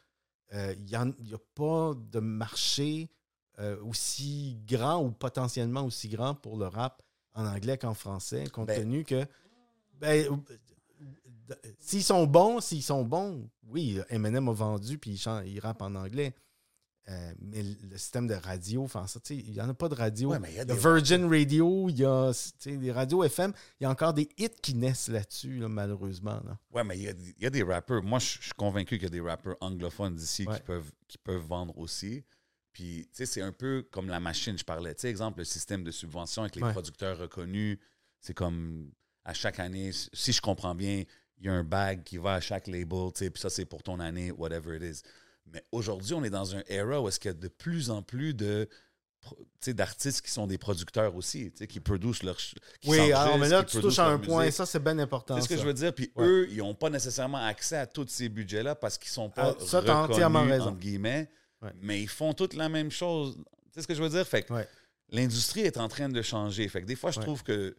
euh, 0.52 0.74
il 0.78 0.84
n'y 0.84 0.94
a, 0.94 1.06
pas 1.54 1.94
de 1.94 2.18
marché 2.20 3.10
euh, 3.58 3.80
aussi 3.84 4.58
grand 4.66 5.04
ou 5.04 5.10
potentiellement 5.12 5.84
aussi 5.84 6.08
grand 6.08 6.34
pour 6.34 6.56
le 6.56 6.66
rap 6.66 7.02
en 7.34 7.46
anglais 7.46 7.78
qu'en 7.78 7.94
français, 7.94 8.44
compte 8.48 8.66
Ben- 8.68 8.80
tenu 8.82 9.04
que 9.04 9.24
ben, 10.00 10.42
s'ils 11.78 12.04
sont 12.04 12.26
bons, 12.26 12.60
s'ils 12.60 12.82
sont 12.82 13.04
bons, 13.04 13.48
oui, 13.68 13.98
Eminem 14.08 14.48
a 14.48 14.52
vendu 14.52 14.98
puis 14.98 15.12
il, 15.12 15.18
chante, 15.18 15.44
il 15.46 15.58
rappe 15.60 15.82
en 15.82 15.94
anglais. 15.94 16.34
Euh, 17.08 17.32
mais 17.40 17.62
le 17.62 17.96
système 17.96 18.28
de 18.28 18.34
radio, 18.34 18.84
enfin 18.84 19.06
ça, 19.06 19.18
il 19.30 19.50
n'y 19.50 19.60
en 19.60 19.68
a 19.68 19.74
pas 19.74 19.88
de 19.88 19.94
radio. 19.94 20.30
Ouais, 20.30 20.38
mais 20.38 20.50
il 20.52 20.56
y 20.56 20.60
a 20.60 20.64
des 20.64 20.76
Virgin 20.76 21.24
Radio, 21.28 21.88
il 21.88 21.98
y 21.98 22.04
a 22.04 22.30
des 22.66 22.92
radios 22.92 23.24
FM, 23.24 23.52
il 23.80 23.84
y 23.84 23.86
a 23.86 23.90
encore 23.90 24.12
des 24.14 24.28
hits 24.38 24.48
qui 24.62 24.74
naissent 24.74 25.08
là-dessus, 25.08 25.58
là, 25.58 25.68
malheureusement. 25.68 26.40
là. 26.44 26.58
Ouais, 26.70 26.84
mais 26.84 26.96
il 26.98 27.02
y 27.04 27.08
a, 27.08 27.12
il 27.12 27.42
y 27.42 27.46
a 27.46 27.50
des 27.50 27.62
rappeurs. 27.64 28.02
Moi, 28.04 28.18
je 28.20 28.36
je 28.38 28.42
suis 28.44 28.52
convaincu 28.52 28.96
qu'il 28.96 29.04
y 29.04 29.06
a 29.06 29.10
des 29.10 29.20
rappeurs 29.20 29.56
anglophones 29.60 30.14
d'ici 30.14 30.46
Ouais. 30.46 30.56
qui, 30.56 30.62
peuvent, 30.62 30.92
qui 31.08 31.18
peuvent 31.18 31.42
vendre 31.44 31.76
aussi. 31.78 32.22
Puis, 32.72 33.02
tu 33.06 33.08
sais, 33.16 33.26
c'est 33.26 33.42
un 33.42 33.52
peu 33.52 33.84
comme 33.90 34.06
la 34.08 34.20
machine, 34.20 34.56
je 34.56 34.64
parlais. 34.64 34.94
Tu 34.94 35.00
sais, 35.00 35.10
exemple, 35.10 35.38
le 35.38 35.44
système 35.44 35.82
de 35.82 35.90
subvention 35.90 36.42
avec 36.42 36.54
les 36.54 36.62
Ouais. 36.62 36.72
producteurs 36.72 37.18
reconnus, 37.18 37.78
c'est 38.20 38.34
comme 38.34 38.92
à 39.24 39.34
chaque 39.34 39.58
année, 39.58 39.90
si 40.12 40.32
je 40.32 40.40
comprends 40.40 40.74
bien, 40.76 41.02
il 41.40 41.46
y 41.46 41.48
a 41.48 41.52
un 41.52 41.64
bag 41.64 42.02
qui 42.04 42.18
va 42.18 42.34
à 42.34 42.40
chaque 42.40 42.66
label, 42.66 43.10
tu 43.14 43.24
sais, 43.24 43.30
puis 43.30 43.40
ça, 43.40 43.48
c'est 43.50 43.64
pour 43.64 43.82
ton 43.82 43.98
année, 43.98 44.30
whatever 44.30 44.76
it 44.76 44.82
is. 44.82 45.02
Mais 45.52 45.64
aujourd'hui, 45.72 46.14
on 46.14 46.22
est 46.22 46.30
dans 46.30 46.54
un 46.54 46.62
era 46.68 47.00
où 47.00 47.08
est-ce 47.08 47.18
qu'il 47.18 47.30
y 47.30 47.34
a 47.34 47.36
de 47.36 47.48
plus 47.48 47.90
en 47.90 48.02
plus 48.02 48.34
de 48.34 48.68
d'artistes 49.66 50.22
qui 50.24 50.30
sont 50.30 50.46
des 50.46 50.56
producteurs 50.56 51.14
aussi, 51.14 51.52
qui 51.52 51.78
produisent 51.80 52.22
leur 52.22 52.36
qui 52.38 52.54
Oui, 52.86 53.12
alors, 53.12 53.36
mais 53.38 53.48
là, 53.50 53.62
tu 53.62 53.78
touches 53.80 53.98
à 53.98 54.06
un 54.06 54.18
point, 54.18 54.40
musique. 54.44 54.54
ça, 54.54 54.64
c'est 54.64 54.82
bien 54.82 54.98
important. 54.98 55.36
C'est 55.36 55.42
ce 55.42 55.48
que 55.48 55.56
je 55.58 55.62
veux 55.66 55.74
dire. 55.74 55.94
Puis 55.94 56.10
Ouais. 56.16 56.24
eux, 56.26 56.48
ils 56.50 56.56
n'ont 56.58 56.74
pas 56.74 56.88
nécessairement 56.88 57.44
accès 57.44 57.76
à 57.76 57.86
tous 57.86 58.06
ces 58.08 58.28
budgets-là 58.30 58.74
parce 58.76 58.96
qu'ils 58.96 59.10
sont 59.10 59.28
pas 59.28 59.54
Ah, 59.60 59.64
ça, 59.64 59.80
reconnus, 59.80 60.10
entièrement 60.10 60.44
raison. 60.44 60.66
entre 60.68 60.78
guillemets. 60.78 61.28
Ouais. 61.60 61.70
Mais 61.82 62.00
ils 62.00 62.08
font 62.08 62.32
toutes 62.32 62.54
la 62.54 62.70
même 62.70 62.90
chose. 62.90 63.36
Tu 63.36 63.42
sais 63.74 63.82
ce 63.82 63.86
que 63.88 63.94
je 63.94 64.02
veux 64.02 64.08
dire? 64.08 64.26
Fait 64.26 64.42
que 64.42 64.54
Ouais. 64.54 64.66
l'industrie 65.10 65.60
est 65.60 65.76
en 65.76 65.88
train 65.88 66.08
de 66.08 66.22
changer. 66.22 66.66
Fait 66.68 66.80
que 66.80 66.86
des 66.86 66.96
fois, 66.96 67.10
je 67.10 67.20
trouve 67.20 67.42
que 67.42 67.76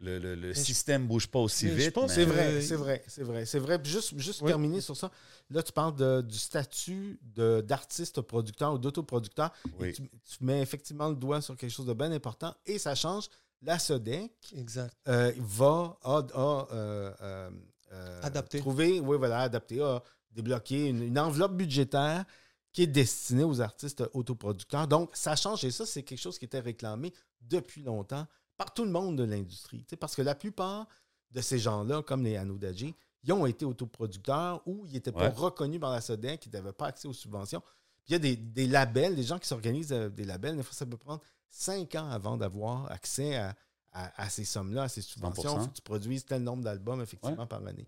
le, 0.00 0.34
le- 0.34 0.54
système 0.54 1.06
bouge 1.06 1.26
pas 1.28 1.38
aussi 1.40 1.66
mais 1.66 1.72
je 1.72 1.76
vite. 1.76 1.92
pense 1.92 2.08
mais- 2.10 2.14
C'est 2.16 2.24
vrai, 2.24 2.60
c'est 2.62 2.74
vrai, 2.76 3.04
c'est 3.06 3.22
vrai, 3.22 3.44
c'est 3.46 3.58
vrai. 3.58 3.78
Puis 3.82 3.92
Juste, 3.92 4.18
juste 4.18 4.44
terminer 4.46 4.80
sur 4.80 4.96
ça. 4.96 5.10
Là, 5.50 5.62
tu 5.62 5.72
parles 5.72 5.94
de- 5.96 6.22
du 6.22 6.38
statut 6.38 7.18
de- 7.22 7.60
d'artiste 7.60 8.20
producteur 8.22 8.72
ou 8.74 8.78
d'autoproducteur. 8.78 9.52
Et 9.66 9.70
Oui. 9.80 9.92
Tu, 9.92 10.02
tu 10.02 10.44
mets 10.44 10.62
effectivement 10.62 11.08
le 11.08 11.16
doigt 11.16 11.40
sur 11.42 11.56
quelque 11.56 11.70
chose 11.72 11.86
de 11.86 11.92
bien 11.92 12.10
important 12.12 12.54
et 12.66 12.78
ça 12.78 12.94
change. 12.94 13.28
La 13.62 13.78
SODEC 13.78 14.32
Exact. 14.56 14.94
euh, 15.08 15.32
va 15.38 15.98
a, 16.02 16.18
a, 16.32 16.68
euh, 16.72 17.50
euh, 17.92 18.20
Adapté. 18.22 18.58
trouver, 18.60 19.00
oui, 19.00 19.18
voilà, 19.18 19.40
adapté, 19.40 19.82
a 19.82 20.02
débloqué 20.30 20.86
une, 20.86 21.02
une 21.02 21.18
enveloppe 21.18 21.56
budgétaire 21.56 22.24
qui 22.72 22.84
est 22.84 22.86
destinée 22.86 23.44
aux 23.44 23.60
artistes 23.60 24.02
autoproducteurs. 24.14 24.86
Donc, 24.88 25.10
ça 25.12 25.36
change 25.36 25.64
et 25.64 25.70
ça, 25.72 25.84
c'est 25.84 26.02
quelque 26.04 26.20
chose 26.20 26.38
qui 26.38 26.44
était 26.46 26.60
réclamé 26.60 27.12
depuis 27.42 27.82
longtemps 27.82 28.26
par 28.60 28.74
tout 28.74 28.84
le 28.84 28.90
monde 28.90 29.16
de 29.16 29.24
l'industrie. 29.24 29.84
Parce 29.98 30.14
que 30.14 30.20
la 30.22 30.34
plupart 30.34 30.86
de 31.30 31.40
ces 31.40 31.58
gens-là, 31.58 32.02
comme 32.02 32.24
les 32.24 32.36
Anodadji, 32.36 32.94
ils 33.24 33.32
ont 33.32 33.46
été 33.46 33.64
autoproducteurs 33.64 34.60
ou 34.66 34.84
ils 34.86 34.92
n'étaient 34.92 35.12
pas 35.12 35.28
reconnus 35.30 35.80
par 35.80 35.92
la 35.92 36.00
SODEC, 36.02 36.44
ils 36.46 36.52
n'avaient 36.52 36.72
pas 36.74 36.86
accès 36.88 37.08
aux 37.08 37.12
subventions. 37.14 37.60
Puis 38.04 38.08
il 38.08 38.12
y 38.12 38.16
a 38.16 38.18
des, 38.18 38.36
des 38.36 38.66
labels, 38.66 39.14
des 39.16 39.22
gens 39.22 39.38
qui 39.38 39.48
s'organisent 39.48 39.92
euh, 39.92 40.08
des 40.10 40.24
labels, 40.24 40.56
des 40.56 40.62
fois, 40.62 40.74
ça 40.74 40.84
peut 40.84 40.96
prendre 40.98 41.22
cinq 41.48 41.94
ans 41.94 42.10
avant 42.10 42.36
d'avoir 42.36 42.90
accès 42.92 43.36
à, 43.36 43.54
à- 43.92 44.22
à 44.24 44.28
ces 44.28 44.44
sommes-là, 44.44 44.82
à 44.84 44.88
ces 44.88 45.00
subventions. 45.02 45.42
100%. 45.42 45.54
Il 45.60 45.62
faut 45.64 45.70
que 45.70 45.76
tu 45.76 45.82
produises 45.82 46.24
tel 46.26 46.42
nombre 46.42 46.62
d'albums, 46.62 47.00
effectivement, 47.00 47.46
par 47.46 47.66
année. 47.66 47.86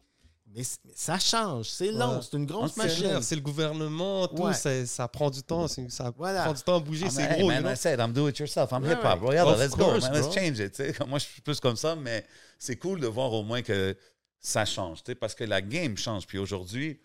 Mais, 0.55 0.63
ça 0.95 1.19
change, 1.19 1.69
c'est 1.71 1.91
long, 1.93 2.17
Ouais. 2.17 2.23
c'est 2.23 2.37
une 2.37 2.45
grosse 2.47 2.77
machine. 2.77 3.23
c'est 3.23 3.35
le 3.37 3.41
gouvernement, 3.41 4.29
tout, 4.29 4.43
Ouais. 4.43 4.55
c'est- 4.55 4.85
ça 4.87 5.09
prend 5.09 5.31
du 5.31 5.43
temps, 5.43 5.67
ça 5.67 6.13
Voilà. 6.17 6.45
prend 6.45 6.53
du 6.53 6.63
temps 6.63 6.77
à 6.77 6.81
bouger, 6.81 7.07
Ah, 7.09 7.11
c'est 7.11 7.23
hey, 7.23 7.39
gros. 7.39 7.49
man, 7.49 7.57
you 7.59 7.63
know? 7.63 7.73
I 7.73 7.77
said, 7.77 7.99
I'm 8.01 8.13
do 8.13 8.29
it 8.29 8.39
yourself. 8.39 8.71
I'm 8.73 8.83
Ouais, 8.83 8.93
hip 8.93 8.99
hop. 9.05 9.23
ouais. 9.23 9.29
Regarde, 9.41 9.49
Of 9.55 9.59
let's 9.61 9.75
course, 9.75 10.05
go, 10.07 10.13
man. 10.13 10.23
Let's 10.23 10.35
change 10.35 10.59
it. 10.59 10.73
tu 10.73 10.85
sais. 10.85 10.95
Moi, 11.07 11.19
je 11.19 11.25
suis 11.25 11.41
plus 11.41 11.59
comme 11.61 11.77
ça, 11.77 11.97
mais 11.97 12.27
c'est 12.59 12.77
cool 12.77 13.01
de 13.01 13.07
voir 13.07 13.33
au 13.33 13.43
moins 13.43 13.63
que 13.63 13.97
ça 14.41 14.65
change. 14.65 15.03
tu 15.03 15.13
sais, 15.13 15.15
Parce 15.15 15.35
que 15.35 15.45
la 15.45 15.63
game 15.63 15.97
change. 15.97 16.27
Puis 16.27 16.37
aujourd'hui, 16.39 17.01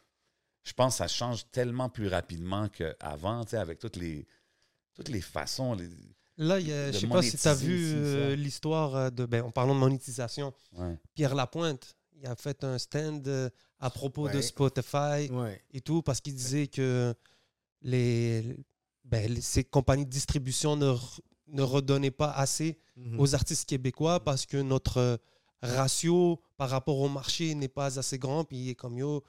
je 0.64 0.74
pense 0.74 0.96
que 0.96 0.98
ça 0.98 1.08
change 1.08 1.50
tellement 1.52 1.88
plus 1.90 2.08
rapidement 2.10 2.68
qu'avant, 2.68 3.46
tu 3.46 3.52
sais, 3.52 3.58
avec 3.58 3.80
toutes 3.80 3.96
les, 3.96 4.28
toutes 4.94 5.10
les 5.10 5.22
façons. 5.22 5.74
les- 5.74 5.88
Là, 6.40 6.60
il 6.60 6.68
y 6.68 6.72
a- 6.74 6.88
de 6.88 6.92
je 6.92 7.00
sais 7.00 7.08
pas 7.08 7.22
si 7.24 7.36
tu 7.38 7.48
as 7.48 7.56
vu 7.56 7.94
euh, 7.96 8.30
ça. 8.30 8.36
l'histoire 8.36 8.96
euh, 8.96 9.10
de. 9.10 9.26
Ben, 9.26 9.42
en 9.44 9.50
parlant 9.52 9.74
de 9.74 9.80
monétisation, 9.80 10.54
Ouais. 10.74 10.96
Pierre 11.16 11.34
Lapointe, 11.34 11.96
il 12.20 12.26
a 12.28 12.36
fait 12.36 12.64
un 12.64 12.78
stand 12.78 13.28
euh, 13.28 13.50
à 13.80 13.90
propos 13.90 14.28
de. 14.30 14.42
Spotify 14.42 15.30
Ouais. 15.32 15.62
et 15.72 15.82
tout, 15.82 16.02
parce 16.02 16.20
qu'il 16.22 16.34
disait 16.36 16.68
que 16.68 17.14
les, 17.82 18.58
ben, 19.04 19.40
ces 19.42 19.64
compagnies 19.64 20.06
de 20.06 20.10
distribution 20.12 20.76
ne, 20.76 20.96
ne 21.48 21.62
redonnaient 21.62 22.12
pas 22.12 22.32
assez 22.32 22.78
Mhm. 22.96 23.20
aux 23.20 23.36
artistes 23.36 23.70
québécois 23.70 24.20
parce 24.24 24.48
que 24.48 24.58
notre 24.58 25.20
ratio 25.62 26.42
par 26.58 26.70
rapport 26.72 26.98
au 27.00 27.10
marché 27.10 27.54
n'est 27.54 27.68
pas 27.68 28.00
assez 28.00 28.18
grand. 28.18 28.44
Puis 28.44 28.58
il 28.58 28.70
est 28.70 28.76
comme 28.76 28.98
yo, 28.98 29.24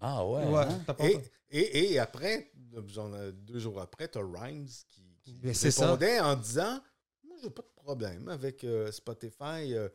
Ah 0.00 0.26
ouais. 0.26 0.46
Ouais, 0.48 0.64
hein? 0.64 0.84
Et, 1.00 1.18
et, 1.50 1.92
et 1.92 1.98
après, 1.98 2.50
euh, 2.74 3.32
deux 3.32 3.58
jours 3.58 3.80
après, 3.82 4.08
tu 4.08 4.18
as 4.18 4.22
Rhymes 4.22 4.66
qui, 4.88 5.02
qui 5.38 5.54
ça. 5.54 5.68
répondait 5.86 6.20
en 6.20 6.36
disant 6.36 6.80
Moi, 7.24 7.36
j'ai 7.42 7.50
pas 7.50 7.62
de 7.62 7.82
problème 7.82 8.28
avec 8.28 8.64
euh, 8.64 8.90
Spotify. 8.90 9.74
euh, 9.74 9.88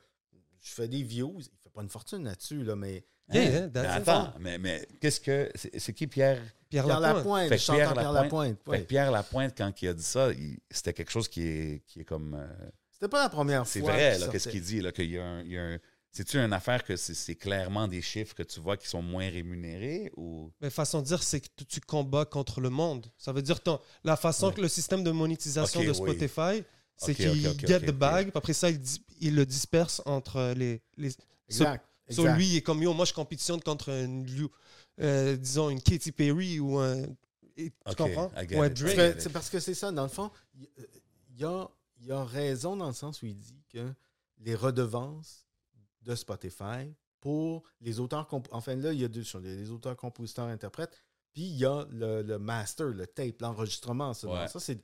je 0.59 0.71
fais 0.71 0.87
des 0.87 1.01
views. 1.03 1.39
Pas 1.77 1.83
une 1.83 1.89
fortune 1.89 2.23
là-dessus, 2.23 2.63
là, 2.63 2.75
mais 2.75 3.05
Yeah, 3.31 3.43
Hein? 3.43 3.69
Mais 3.73 3.81
that's 3.83 4.01
it. 4.01 4.07
attends, 4.07 4.33
mais, 4.39 4.57
mais 4.57 4.87
qu'est-ce 5.01 5.19
que. 5.19 5.51
C'est 5.53 5.77
c'est 5.79 5.93
qui 5.93 6.07
Pierre? 6.07 6.41
Pierre, 6.69 6.85
Pierre 6.85 6.99
Lapointe. 7.01 7.49
Pierre 7.55 7.93
Lapointe- 7.93 8.57
Pierre 8.87 9.11
Lapointe, 9.11 9.53
quand 9.57 9.81
il 9.81 9.87
a 9.89 9.93
dit 9.93 10.01
ça, 10.03 10.29
c'était 10.71 10.93
quelque 10.93 11.11
chose 11.11 11.27
qui 11.27 11.41
est, 11.45 11.83
qui 11.85 11.99
est 11.99 12.03
comme. 12.05 12.33
euh, 12.33 12.47
C'était 12.89 13.09
pas 13.09 13.21
la 13.23 13.29
première 13.29 13.67
c'est 13.67 13.81
fois. 13.81 13.91
vrai, 13.91 14.13
qu'il 14.13 14.21
là, 14.21 14.27
qu'est-ce 14.31 14.47
qu'il 14.49 14.61
dit, 14.63 14.81
là, 14.81 14.91
qu'il 14.91 15.11
y 15.11 15.19
a 15.19 15.23
un. 15.25 15.41
il 15.43 15.51
y 15.51 15.57
a 15.57 15.61
un- 15.61 15.77
C'est-tu 16.09 16.37
une 16.39 16.53
affaire 16.53 16.83
que 16.85 16.95
c'est 16.95 17.13
c'est 17.13 17.35
clairement 17.35 17.87
des 17.87 18.01
chiffres 18.01 18.33
que 18.33 18.43
tu 18.43 18.59
vois 18.61 18.75
qui 18.77 18.87
sont 18.87 19.01
moins 19.03 19.29
rémunérés 19.29 20.11
ou? 20.17 20.51
Mais 20.61 20.69
façon 20.71 21.01
de 21.01 21.05
dire, 21.05 21.21
c'est 21.21 21.41
que 21.41 21.47
tu- 21.67 21.81
combats 21.81 22.25
contre 22.25 22.59
le 22.61 22.69
monde. 22.71 23.05
Ça 23.17 23.33
veut 23.33 23.41
dire 23.43 23.61
ton, 23.61 23.79
la 24.05 24.15
façon 24.15 24.51
que 24.51 24.61
le 24.61 24.67
système 24.69 25.03
de 25.03 25.11
monétisation 25.11 25.81
de 25.83 25.89
oui. 25.89 25.95
Spotify, 25.95 26.63
c'est 26.95 27.13
qu'il 27.13 27.41
get 27.67 27.81
the 27.81 27.91
bag, 27.91 28.27
puis 28.29 28.37
après 28.37 28.53
ça, 28.53 28.69
il, 28.69 28.79
il 29.19 29.35
le 29.35 29.45
disperse 29.45 30.01
entre 30.05 30.53
les. 30.55 30.81
les 30.95 31.11
Exact. 31.49 31.85
So, 32.09 32.21
exact. 32.23 32.37
lui, 32.37 32.47
il 32.47 32.55
est 32.57 32.61
comme 32.61 32.81
yo, 32.81 32.93
moi 32.93 33.05
je 33.05 33.13
compétitionne 33.13 33.61
contre 33.61 33.91
euh, 34.99 35.35
disons 35.37 35.69
une 35.69 35.81
Katy 35.81 36.11
Perry 36.11 36.59
ou 36.59 36.77
un. 36.79 37.03
tu 37.55 37.71
comprends? 37.97 38.31
Ou 38.53 38.61
un 38.61 38.69
Drake. 38.69 39.19
C'est 39.21 39.31
parce 39.31 39.49
que 39.49 39.59
c'est 39.59 39.73
ça, 39.73 39.91
dans 39.91 40.03
le 40.03 40.09
fond, 40.09 40.31
il 40.55 40.67
y- 41.39 41.43
a, 41.43 41.67
il 41.99 42.05
y 42.07 42.11
a 42.11 42.23
raison 42.23 42.75
dans 42.77 42.87
le 42.87 42.93
sens 42.93 43.21
où 43.21 43.25
il 43.25 43.37
dit 43.37 43.63
que 43.71 43.93
les 44.39 44.55
redevances 44.55 45.47
de 46.03 46.15
Spotify 46.15 46.93
pour 47.19 47.63
les 47.81 47.99
auteurs, 47.99 48.27
enfin 48.51 48.75
là, 48.75 48.93
il 48.93 49.01
y 49.01 49.03
a 49.05 49.07
deux 49.07 49.23
choses, 49.23 49.41
il 49.43 49.49
y 49.51 49.53
a 49.53 49.57
les 49.57 49.69
auteurs, 49.71 49.95
compositeurs, 49.97 50.47
interprètes, 50.47 50.95
puis 51.33 51.43
il 51.43 51.57
y 51.57 51.65
a 51.65 51.85
le, 51.89 52.21
le 52.21 52.39
master, 52.39 52.87
le 52.87 53.05
tape, 53.07 53.41
l'enregistrement. 53.41 54.13
Ça, 54.13 54.27
Ouais. 54.27 54.47
ça 54.47 54.59
c'est 54.59 54.79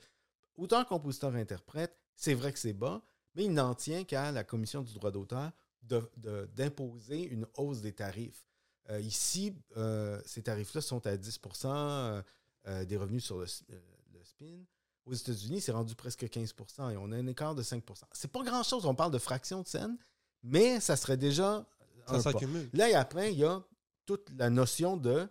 auteur, 0.57 0.85
compositeur, 0.87 1.33
interprète, 1.35 1.95
c'est 2.15 2.33
vrai 2.33 2.51
que 2.51 2.59
c'est 2.59 2.73
bas, 2.73 3.01
mais 3.35 3.45
il 3.45 3.53
n'en 3.53 3.73
tient 3.75 4.03
qu'à 4.03 4.31
la 4.31 4.43
commission 4.43 4.81
du 4.81 4.93
droit 4.93 5.11
d'auteur 5.11 5.51
d'imposer 5.83 7.23
une 7.23 7.47
hausse 7.55 7.81
des 7.81 7.93
tarifs. 7.93 8.45
Euh, 8.89 8.99
ici, 8.99 9.55
euh, 9.77 10.21
ces 10.25 10.43
tarifs-là 10.43 10.81
sont 10.81 11.05
à 11.07 11.15
10% 11.15 11.67
euh, 11.67 12.21
euh, 12.67 12.85
des 12.85 12.97
revenus 12.97 13.23
sur 13.23 13.37
le, 13.37 13.45
spin. 13.45 14.63
Aux 15.05 15.13
États-Unis, 15.13 15.61
c'est 15.61 15.71
rendu 15.71 15.95
presque 15.95 16.23
15% 16.23 16.91
et 16.91 16.97
on 16.97 17.11
a 17.11 17.17
un 17.17 17.27
écart 17.27 17.55
de 17.55 17.63
5% 17.63 17.81
C'est 18.13 18.31
pas 18.31 18.43
grand-chose, 18.43 18.85
on 18.85 18.95
parle 18.95 19.11
de 19.11 19.17
fraction 19.17 19.61
de 19.61 19.67
scène, 19.67 19.97
mais 20.43 20.79
ça 20.79 20.95
serait 20.95 21.17
déjà 21.17 21.65
Ça 22.07 22.21
s'accumule. 22.21 22.69
Là 22.71 22.89
et 22.89 22.93
après, 22.93 23.33
il 23.33 23.39
y 23.39 23.43
a 23.43 23.61
toute 24.05 24.29
la 24.37 24.49
notion 24.49 24.95
de, 24.95 25.27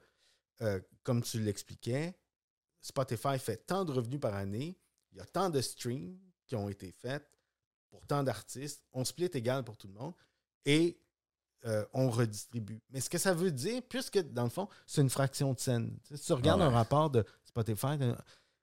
comme 1.03 1.23
tu 1.23 1.41
l'expliquais, 1.41 2.15
Spotify 2.83 3.39
fait 3.39 3.57
tant 3.67 3.87
de 3.87 3.93
revenus 3.93 4.21
par 4.21 4.35
année, 4.35 4.79
il 5.13 5.19
y 5.19 5.21
a 5.23 5.25
tant 5.25 5.49
de 5.49 5.61
streams 5.63 6.19
qui 6.47 6.55
ont 6.55 6.69
été 6.69 6.93
faits 6.93 7.27
pour 7.89 8.07
tant 8.07 8.23
d'artistes, 8.23 8.85
on 8.93 9.07
split 9.07 9.31
égal 9.33 9.65
pour 9.65 9.79
tout 9.79 9.87
le 9.87 9.95
monde 9.95 10.13
et 10.67 10.99
euh, 11.65 11.85
on 11.93 12.11
redistribue. 12.11 12.81
Mais 12.91 13.01
ce 13.01 13.09
que 13.09 13.19
ça 13.19 13.33
veut 13.35 13.53
dire, 13.53 13.83
puisque 13.89 14.19
dans 14.33 14.45
le 14.45 14.51
fond, 14.51 14.69
c'est 14.87 15.01
une 15.01 15.11
fraction 15.11 15.53
de 15.53 15.61
scène. 15.61 15.97
Tu 16.03 16.09
sais, 16.09 16.17
Si 16.17 16.27
tu 16.27 16.33
regardes 16.33 16.61
Ouais. 16.61 16.67
un 16.67 16.71
rapport 16.71 17.09
de 17.11 17.25
Spotify, 17.45 17.97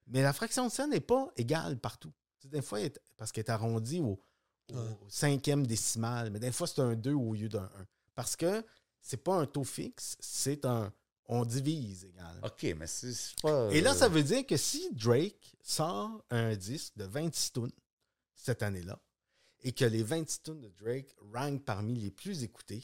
mais 0.07 0.21
la 0.21 0.33
fraction 0.33 0.65
de 0.67 0.71
scène 0.71 0.89
n'est 0.89 0.99
pas 0.99 1.29
égale 1.37 1.77
partout. 1.79 2.11
Tu 2.39 2.47
sais, 2.47 2.49
des 2.49 2.61
fois, 2.61 2.79
elle 2.81 2.87
est- 2.87 2.99
parce 3.15 3.31
qu'elle 3.31 3.45
est 3.45 3.51
arrondie 3.51 3.99
au, 4.01 4.19
au 4.71 4.75
Ouais. 4.75 4.97
cinquième 5.07 5.65
décimal, 5.65 6.29
mais 6.29 6.39
des 6.39 6.51
fois, 6.51 6.67
c'est 6.67 6.81
un 6.81 6.95
2 6.95 7.13
au 7.13 7.33
lieu 7.33 7.47
d'un 7.49 7.63
1. 7.63 7.85
Parce 8.15 8.35
que 8.35 8.65
c'est 9.01 9.23
pas 9.23 9.35
un 9.35 9.45
taux 9.45 9.63
fixe, 9.63 10.17
c'est 10.19 10.65
un. 10.65 10.91
On 11.31 11.45
divise 11.45 12.05
égal. 12.05 12.39
OK, 12.43 12.63
mais 12.75 12.87
c'est 12.87 13.13
pas. 13.41 13.69
Et 13.71 13.81
là, 13.81 13.91
euh, 13.91 13.93
ça 13.95 14.09
veut 14.09 14.23
dire 14.23 14.45
que 14.47 14.57
si 14.57 14.89
Drake 14.93 15.55
sort 15.61 16.23
un 16.31 16.55
disque 16.55 16.97
de 16.97 17.03
26 17.05 17.53
tunes 17.53 17.71
cette 18.35 18.63
année-là, 18.63 18.99
et 19.63 19.71
que 19.71 19.85
les 19.85 20.03
26 20.03 20.41
tunes 20.43 20.61
de 20.61 20.71
Drake 20.81 21.07
rankent 21.33 21.63
parmi 21.65 21.95
les 21.95 22.11
plus 22.11 22.43
écoutés, 22.43 22.83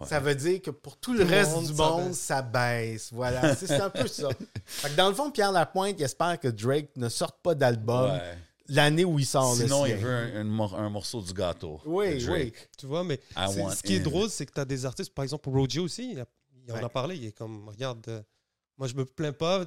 ouais. 0.00 0.06
ça 0.06 0.20
veut 0.20 0.34
dire 0.34 0.60
que 0.62 0.70
pour 0.70 0.96
tout 0.98 1.12
le 1.14 1.24
reste 1.24 1.52
monde, 1.52 1.66
du 1.66 1.74
ça 1.74 1.88
monde, 1.90 2.08
baisse. 2.08 2.18
ça 2.20 2.42
baisse. 2.42 3.12
Voilà, 3.12 3.54
c'est 3.56 3.70
un 3.80 3.90
peu 3.90 4.06
ça. 4.06 4.28
Fait 4.64 4.88
que 4.90 4.96
dans 4.96 5.08
le 5.08 5.14
fond, 5.14 5.30
Pierre 5.30 5.52
Lapointe, 5.52 5.96
il 5.98 6.02
espère 6.04 6.38
que 6.38 6.48
Drake 6.48 6.90
ne 6.96 7.08
sorte 7.08 7.40
pas 7.42 7.54
d'album 7.54 8.10
Ouais. 8.10 8.38
l'année 8.68 9.04
où 9.04 9.18
il 9.18 9.26
sort 9.26 9.54
Sinon, 9.56 9.84
le 9.84 9.90
il 9.90 9.96
veut 9.96 10.10
un, 10.10 10.40
un 10.40 10.44
mor- 10.44 10.78
un 10.78 10.88
morceau 10.90 11.20
du 11.20 11.32
gâteau. 11.32 11.80
Oui, 11.84 12.06
oui. 12.14 12.24
Drake. 12.24 12.68
Tu 12.78 12.86
vois, 12.86 13.02
mais 13.04 13.20
ce 13.36 13.82
qui 13.82 13.94
est 13.94 14.00
drôle, 14.00 14.30
c'est 14.30 14.46
que 14.46 14.52
tu 14.52 14.60
as 14.60 14.64
des 14.64 14.86
artistes, 14.86 15.12
par 15.14 15.24
exemple, 15.24 15.48
Roger 15.50 15.80
aussi, 15.80 16.12
il, 16.12 16.20
a- 16.20 16.26
il 16.64 16.70
en 16.72 16.76
Ouais. 16.76 16.84
a 16.84 16.88
parlé, 16.88 17.16
il 17.16 17.24
est 17.26 17.32
comme, 17.32 17.68
regarde, 17.68 18.04
euh, 18.08 18.22
moi 18.78 18.86
je 18.86 18.94
me 18.94 19.04
plains 19.04 19.32
pas, 19.32 19.64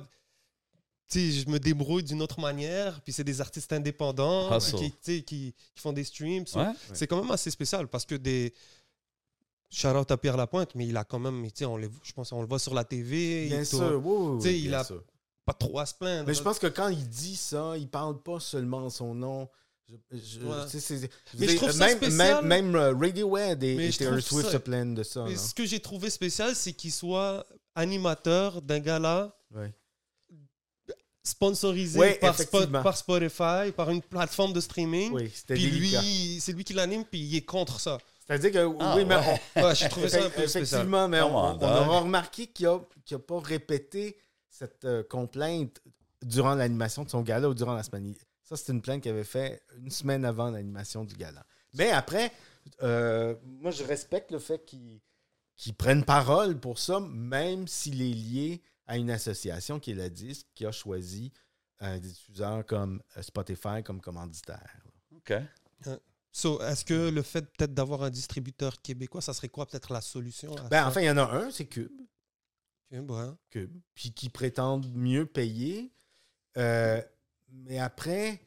je 1.14 1.50
me 1.50 1.60
débrouille 1.60 2.04
d'une 2.04 2.22
autre 2.22 2.40
manière, 2.40 3.02
puis 3.02 3.14
c'est 3.14 3.24
des 3.24 3.40
artistes 3.42 3.72
indépendants 3.74 4.50
qui, 4.60 4.92
tu 4.92 4.98
sais, 5.02 5.22
qui, 5.22 5.54
qui 5.74 5.82
font 5.82 5.94
des 5.94 6.04
streams. 6.04 6.46
Ouais. 6.56 6.72
C'est 6.94 7.08
quand 7.08 7.22
même 7.22 7.32
assez 7.32 7.52
spécial 7.52 7.88
parce 7.88 8.06
que 8.06 8.16
des. 8.16 8.54
Shout 9.70 9.90
out 9.90 10.10
à 10.12 10.18
Pierre 10.18 10.38
Lapointe, 10.38 10.74
mais 10.76 10.88
il 10.88 10.96
a 10.96 11.04
quand 11.04 11.20
même, 11.20 11.44
tu 11.48 11.52
sais, 11.56 11.66
on 11.66 11.76
les- 11.76 11.90
je 12.04 12.14
pense 12.14 12.30
qu'on 12.30 12.42
le 12.42 12.48
voit 12.48 12.60
sur 12.60 12.74
la 12.74 12.84
TV. 12.84 13.48
Bien 13.48 13.66
sûr, 13.66 13.80
sais, 13.80 13.96
oui, 13.96 14.62
il 14.62 14.68
bien 14.70 14.80
a- 14.80 14.84
sûr. 14.84 15.04
Pas 15.44 15.54
trop 15.54 15.80
à 15.80 15.86
se 15.86 15.94
plaindre. 15.94 16.28
Mais 16.28 16.34
je 16.34 16.42
pense 16.42 16.58
que 16.60 16.68
quand 16.68 16.88
il 16.88 17.08
dit 17.10 17.36
ça, 17.36 17.76
il 17.78 17.88
parle 17.88 18.22
pas 18.22 18.40
seulement 18.40 18.90
son 18.90 19.14
nom. 19.14 19.50
Je, 19.88 20.18
je- 20.18 20.40
Ouais. 20.40 21.10
Mais 21.38 21.46
je 21.46 21.52
dire, 21.52 21.56
trouve 21.58 21.72
ça 21.72 21.86
même, 21.88 21.98
spécial. 21.98 22.46
Même, 22.46 22.72
même, 22.72 22.76
euh, 22.76 22.94
Radiohead 22.96 23.64
et, 23.64 23.92
Taylor 23.92 24.20
Swift 24.22 24.50
se 24.50 24.58
plaignent 24.58 24.96
de 24.96 25.04
ça. 25.04 25.26
Mais 25.26 25.36
ce 25.36 25.54
que 25.54 25.66
j'ai 25.66 25.80
trouvé 25.80 26.10
spécial, 26.10 26.56
c'est 26.56 26.74
qu'il 26.74 26.92
soit 26.92 27.46
animateur 27.76 28.62
d'un 28.62 28.80
gala 28.80 29.36
Ouais. 29.54 29.72
Sponsorisé 31.26 32.00
par, 32.22 32.34
Spot- 32.36 32.46
effectivement. 32.56 32.84
par 32.84 32.96
Spotify, 32.98 33.72
par 33.76 33.90
une 33.90 34.02
plateforme 34.02 34.54
de 34.54 34.62
streaming. 34.62 35.12
Oui, 35.12 35.32
c'était 35.34 35.56
Puis 35.56 35.70
délicat. 35.70 36.02
lui, 36.02 36.40
c'est 36.40 36.54
lui 36.54 36.64
qui 36.64 36.74
l'anime, 36.74 37.04
puis 37.04 37.20
il 37.20 37.36
est 37.36 37.42
contre 37.42 37.80
ça. 37.80 37.98
C'est-à-dire 38.28 38.52
que, 38.52 38.76
Ah, 38.80 38.94
oui, 38.96 39.06
mais 39.06 39.16
ouais. 39.16 39.64
Ouais, 39.64 39.76
j'ai 39.76 39.90
trouvé 39.90 40.10
ça 40.10 40.20
un 40.24 40.30
peu 40.30 40.48
spécial. 40.48 40.64
Effectivement, 40.64 41.08
mais 41.08 41.22
on, 41.22 41.36
on, 41.36 41.58
on 41.60 41.64
aura 41.88 42.00
remarqué 42.00 42.48
qu'il 42.48 42.68
n'a 42.68 43.20
pas 43.20 43.40
répété 43.40 44.18
cette 44.50 44.86
euh, 44.86 45.04
complainte 45.04 45.82
durant 46.22 46.56
l'animation 46.56 47.04
de 47.04 47.10
son 47.10 47.22
gala 47.22 47.50
ou 47.50 47.54
durant 47.54 47.74
la 47.74 47.84
semaine. 47.84 48.16
Ça, 48.44 48.56
c'est 48.56 48.72
une 48.72 48.82
plainte 48.82 49.02
qu'il 49.02 49.12
avait 49.12 49.24
fait 49.24 49.62
une 49.78 49.92
semaine 49.92 50.24
avant 50.26 50.50
l'animation 50.50 51.04
du 51.04 51.16
gala. 51.16 51.44
Mais 51.74 51.92
après, 51.92 52.32
euh, 52.84 53.36
moi, 53.44 53.72
je 53.72 53.84
respecte 53.84 54.32
le 54.32 54.40
fait 54.40 54.64
qu'il 54.66 55.00
qu'il 55.58 55.74
prenne 55.74 56.04
parole 56.04 56.60
pour 56.60 56.80
ça, 56.80 57.00
même 57.00 57.66
s'il 57.68 58.02
est 58.02 58.14
lié 58.14 58.62
à 58.88 58.98
une 58.98 59.10
association 59.10 59.80
qui 59.80 59.92
est 59.92 59.96
la 59.96 60.10
DISC, 60.10 60.48
qui 60.54 60.66
a 60.66 60.72
choisi 60.72 61.32
un 61.80 62.00
diffuseur 62.00 62.66
comme 62.66 63.02
euh, 63.18 63.22
Spotify 63.22 63.84
comme 63.84 64.00
commanditaire. 64.02 64.78
OK. 65.16 65.34
So, 66.32 66.62
est-ce 66.62 66.84
que 66.84 67.10
le 67.10 67.22
fait 67.22 67.44
peut-être 67.54 67.74
d'avoir 67.74 68.04
un 68.04 68.10
distributeur 68.10 68.82
québécois, 68.82 69.22
ça 69.22 69.34
serait 69.34 69.48
quoi 69.50 69.66
peut-être 69.66 69.94
la 69.94 70.02
solution 70.02 70.54
à 70.58 70.64
Ben, 70.64 70.82
ça? 70.84 70.88
enfin, 70.88 71.02
il 71.02 71.06
y 71.06 71.10
en 71.10 71.18
a 71.18 71.24
un, 71.24 71.50
c'est 71.52 71.66
Cube. 71.66 72.02
Ok, 72.92 73.00
bon. 73.00 73.38
Cube, 73.50 73.78
puis 73.94 74.12
qui 74.12 74.30
prétendent 74.30 74.92
mieux 74.94 75.26
payer. 75.26 75.94
Euh, 76.58 77.02
mais 77.50 77.80
après, 77.80 78.42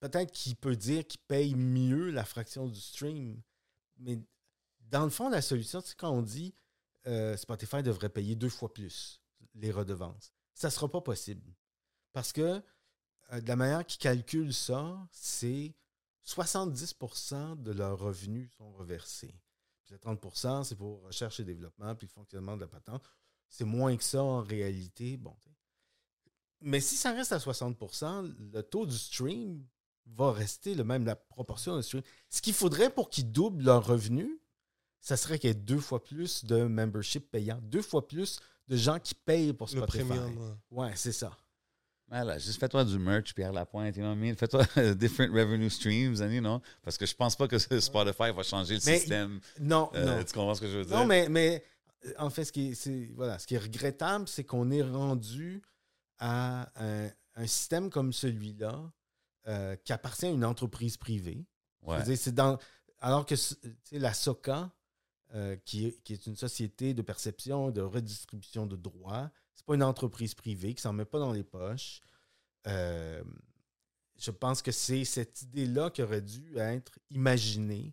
peut-être 0.00 0.32
qu'il 0.32 0.56
peut 0.56 0.76
dire 0.76 1.06
qu'il 1.06 1.20
paye 1.20 1.54
mieux 1.54 2.10
la 2.10 2.24
fraction 2.24 2.66
du 2.68 2.80
stream. 2.80 3.40
Mais 3.98 4.18
dans 4.90 5.04
le 5.04 5.10
fond, 5.10 5.30
la 5.30 5.40
solution, 5.42 5.80
c'est 5.82 5.96
quand 5.96 6.10
on 6.10 6.22
dit 6.22 6.54
euh, 7.06 7.36
Spotify 7.36 7.82
devrait 7.82 8.08
payer 8.08 8.36
deux 8.36 8.48
fois 8.48 8.72
plus 8.72 9.20
les 9.54 9.70
redevances. 9.70 10.32
Ça 10.54 10.68
ne 10.68 10.72
sera 10.72 10.88
pas 10.88 11.00
possible. 11.00 11.54
Parce 12.12 12.32
que 12.32 12.62
euh, 13.32 13.40
de 13.40 13.48
la 13.48 13.56
manière 13.56 13.84
qu'ils 13.84 14.00
calculent 14.00 14.54
ça, 14.54 15.06
c'est 15.10 15.74
70% 16.26 17.62
de 17.62 17.72
leurs 17.72 17.98
revenus 17.98 18.50
sont 18.56 18.72
reversés. 18.72 19.34
Puis 19.84 19.94
le 19.94 19.98
30%, 19.98 20.64
c'est 20.64 20.76
pour 20.76 21.02
recherche 21.02 21.40
et 21.40 21.44
développement, 21.44 21.94
puis 21.94 22.06
le 22.06 22.12
fonctionnement 22.12 22.56
de 22.56 22.62
la 22.62 22.68
patente. 22.68 23.02
C'est 23.48 23.64
moins 23.64 23.96
que 23.96 24.04
ça 24.04 24.22
en 24.22 24.42
réalité. 24.42 25.20
Mais 26.60 26.80
si 26.80 26.96
ça 26.96 27.12
reste 27.12 27.32
à 27.32 27.38
60%, 27.38 28.34
le 28.52 28.62
taux 28.62 28.86
du 28.86 28.96
stream 28.96 29.66
va 30.06 30.32
rester 30.32 30.74
le 30.74 30.84
même, 30.84 31.04
la 31.04 31.16
proportion 31.16 31.76
de 31.76 31.82
stream. 31.82 32.02
Ce 32.30 32.40
qu'il 32.40 32.54
faudrait 32.54 32.90
pour 32.90 33.10
qu'ils 33.10 33.30
doublent 33.30 33.64
leurs 33.64 33.86
revenus, 33.86 34.38
ça 35.04 35.16
serait 35.16 35.38
qu'il 35.38 35.48
y 35.48 35.50
ait 35.50 35.54
deux 35.54 35.78
fois 35.80 36.02
plus 36.02 36.44
de 36.44 36.64
membership 36.64 37.30
payants, 37.30 37.60
deux 37.62 37.82
fois 37.82 38.06
plus 38.08 38.40
de 38.68 38.76
gens 38.76 38.98
qui 38.98 39.14
payent 39.14 39.52
pour 39.52 39.68
Le 39.70 39.76
Spotify. 39.82 40.04
premium. 40.04 40.56
ouais. 40.70 40.86
Ouais, 40.86 40.92
c'est 40.96 41.12
ça. 41.12 41.36
Voilà, 42.08 42.38
juste 42.38 42.60
fais-toi 42.60 42.84
du 42.84 42.98
merch, 42.98 43.34
Pierre 43.34 43.52
Lapointe, 43.52 43.96
you 43.96 44.02
know 44.02 44.10
what 44.10 44.16
I 44.16 44.18
mean? 44.18 44.34
Fais-toi 44.36 44.64
different 44.94 45.32
revenue 45.32 45.68
streams, 45.70 46.20
and 46.22 46.30
you 46.30 46.40
know, 46.40 46.60
parce 46.82 46.96
que 46.98 47.06
je 47.06 47.14
pense 47.14 47.34
pas 47.36 47.48
que 47.48 47.58
Spotify 47.58 48.30
va 48.34 48.42
changer 48.42 48.74
le 48.74 48.80
Mais- 48.86 48.98
système. 48.98 49.40
Non, 49.60 49.90
Euh, 49.94 50.04
non. 50.18 50.24
Tu 50.24 50.32
comprends 50.32 50.54
ce 50.54 50.60
que 50.60 50.68
je 50.68 50.78
veux 50.78 50.84
dire? 50.84 50.96
Non, 50.96 51.06
mais, 51.06 51.28
mais 51.28 51.64
euh, 52.06 52.12
en 52.18 52.30
fait, 52.30 52.44
ce 52.44 52.52
qui 52.52 52.70
est, 52.72 53.12
voilà, 53.14 53.38
ce 53.38 53.46
qui 53.46 53.54
est 53.54 53.58
regrettable, 53.58 54.28
c'est 54.28 54.44
qu'on 54.44 54.70
est 54.70 54.82
rendu 54.82 55.62
à 56.18 56.70
un, 56.76 57.10
un 57.36 57.46
système 57.46 57.90
comme 57.90 58.12
celui-là 58.12 58.80
euh, 59.48 59.76
qui 59.84 59.92
appartient 59.92 60.26
à 60.26 60.30
une 60.30 60.44
entreprise 60.44 60.96
privée. 60.96 61.44
Ouais. 61.82 62.16
c'est 62.16 62.34
dans, 62.34 62.58
alors 63.00 63.26
que 63.26 63.34
tu 63.34 63.40
sais, 63.40 63.98
la 63.98 64.14
SOCA, 64.14 64.70
euh, 65.34 65.56
qui, 65.64 65.86
est, 65.86 66.02
qui 66.02 66.12
est 66.12 66.26
une 66.26 66.36
société 66.36 66.94
de 66.94 67.02
perception 67.02 67.70
et 67.70 67.72
de 67.72 67.80
redistribution 67.80 68.66
de 68.66 68.76
droits. 68.76 69.30
C'est 69.54 69.66
pas 69.66 69.74
une 69.74 69.82
entreprise 69.82 70.34
privée 70.34 70.74
qui 70.74 70.82
s'en 70.82 70.92
met 70.92 71.04
pas 71.04 71.18
dans 71.18 71.32
les 71.32 71.42
poches. 71.42 72.00
Euh, 72.66 73.22
je 74.16 74.30
pense 74.30 74.62
que 74.62 74.70
c'est 74.70 75.04
cette 75.04 75.42
idée-là 75.42 75.90
qui 75.90 76.02
aurait 76.02 76.22
dû 76.22 76.56
être 76.56 76.98
imaginée. 77.10 77.92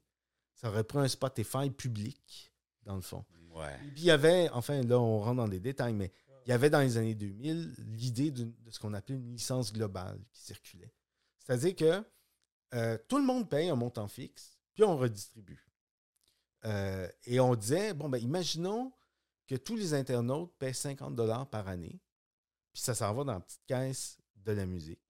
Ça 0.54 0.70
aurait 0.70 0.84
pris 0.84 1.00
un 1.00 1.08
Spotify 1.08 1.72
public, 1.72 2.52
dans 2.84 2.96
le 2.96 3.02
fond. 3.02 3.26
Ouais. 3.56 3.76
Puis 3.96 4.04
il 4.04 4.06
y 4.06 4.12
avait, 4.12 4.50
enfin 4.50 4.82
là 4.84 5.00
on 5.00 5.20
rentre 5.20 5.38
dans 5.38 5.48
des 5.48 5.60
détails, 5.60 5.94
mais 5.94 6.12
il 6.46 6.50
y 6.50 6.54
avait 6.54 6.70
dans 6.70 6.80
les 6.80 6.98
années 6.98 7.16
2000 7.16 7.74
l'idée 7.90 8.32
de 8.32 8.52
ce 8.70 8.80
qu'on 8.80 8.94
appelait 8.94 9.16
une 9.16 9.32
licence 9.32 9.74
globale 9.74 10.20
qui 10.32 10.42
circulait. 10.42 10.94
C'est-à-dire 11.40 11.76
que 11.76 12.04
euh, 12.76 12.98
tout 13.08 13.18
le 13.18 13.26
monde 13.26 13.50
paye 13.50 13.70
un 13.70 13.76
montant 13.76 14.08
fixe, 14.08 14.60
puis 14.74 14.84
on 14.84 14.96
redistribue. 14.96 15.71
Euh, 16.66 17.08
et 17.26 17.40
on 17.40 17.56
disait, 17.56 17.94
bon, 17.94 18.10
ben 18.10 18.18
imaginons 18.20 18.92
que 19.48 19.56
tous 19.56 19.76
les 19.76 19.94
internautes 19.94 20.54
paient 20.60 20.74
50 20.74 21.16
dollars 21.16 21.50
par 21.50 21.68
année, 21.68 22.00
puis 22.74 22.82
ça 22.82 22.94
s'en 22.96 23.14
va 23.14 23.24
dans 23.24 23.34
la 23.34 23.40
petite 23.40 23.66
caisse 23.68 24.18
de 24.36 24.52
la 24.52 24.66
musique. 24.66 25.02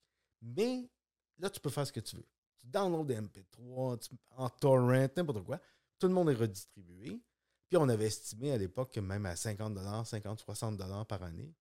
Mais 0.42 0.90
là, 1.38 1.50
tu 1.50 1.60
peux 1.60 1.70
faire 1.70 1.86
ce 1.86 1.92
que 1.92 2.00
tu 2.00 2.16
veux. 2.16 2.26
Tu 2.62 2.68
downloads 2.68 3.06
des 3.06 3.16
MP3, 3.16 3.98
tu- 4.00 4.16
en 4.32 4.50
torrent, 4.50 5.08
n'importe 5.16 5.44
quoi. 5.44 5.60
Tout 6.00 6.08
le 6.08 6.14
monde 6.14 6.30
est 6.30 6.36
redistribué. 6.36 7.22
Puis 7.70 7.78
on 7.78 7.88
avait 7.90 8.06
estimé 8.08 8.52
à 8.52 8.58
l'époque 8.58 8.92
que 8.94 9.00
même 9.00 9.26
à 9.26 9.36
50 9.36 9.78
50, 10.06 10.40
60 10.40 11.08
par 11.08 11.24
année, 11.24 11.54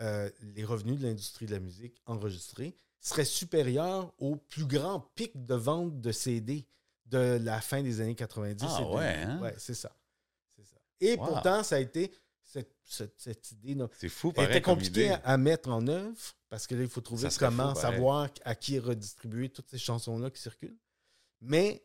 euh, 0.00 0.30
les 0.40 0.64
revenus 0.64 0.98
de 0.98 1.06
l'industrie 1.06 1.46
de 1.46 1.52
la 1.52 1.60
musique 1.60 2.00
enregistrés 2.06 2.74
seraient 3.00 3.24
supérieurs 3.24 4.12
au 4.18 4.36
plus 4.36 4.66
grand 4.66 5.00
pic 5.14 5.44
de 5.44 5.54
vente 5.54 6.00
de 6.00 6.12
CD 6.12 6.66
de 7.06 7.38
la 7.42 7.60
fin 7.60 7.82
des 7.82 8.00
années 8.00 8.14
90. 8.14 8.64
Ah 8.68 8.76
et 8.80 8.82
2000. 8.84 8.96
ouais, 8.96 9.14
hein? 9.22 9.40
Ouais, 9.40 9.54
c'est 9.58 9.74
ça. 9.74 9.94
Et 11.00 11.16
Wow. 11.16 11.26
pourtant, 11.26 11.62
ça 11.64 11.76
a 11.76 11.78
été 11.80 12.12
cette, 12.44 12.72
cette- 12.84 13.20
cette 13.20 13.50
idée 13.52 13.76
C'est 13.98 14.08
fou, 14.08 14.32
pareil. 14.32 14.50
était 14.50 14.60
comme 14.62 14.74
compliqué 14.74 15.06
idée. 15.06 15.08
à, 15.10 15.20
à 15.24 15.36
mettre 15.36 15.68
en 15.70 15.86
œuvre 15.88 16.16
parce 16.48 16.66
que 16.66 16.74
là, 16.76 16.82
il 16.82 16.88
faut 16.88 17.00
trouver 17.00 17.28
comment 17.38 17.74
fou, 17.74 17.80
savoir 17.80 18.28
à 18.44 18.54
qui 18.54 18.78
redistribuer 18.78 19.48
toutes 19.48 19.68
ces 19.68 19.78
chansons-là 19.78 20.30
qui 20.30 20.40
circulent. 20.40 20.76
Mais, 21.40 21.84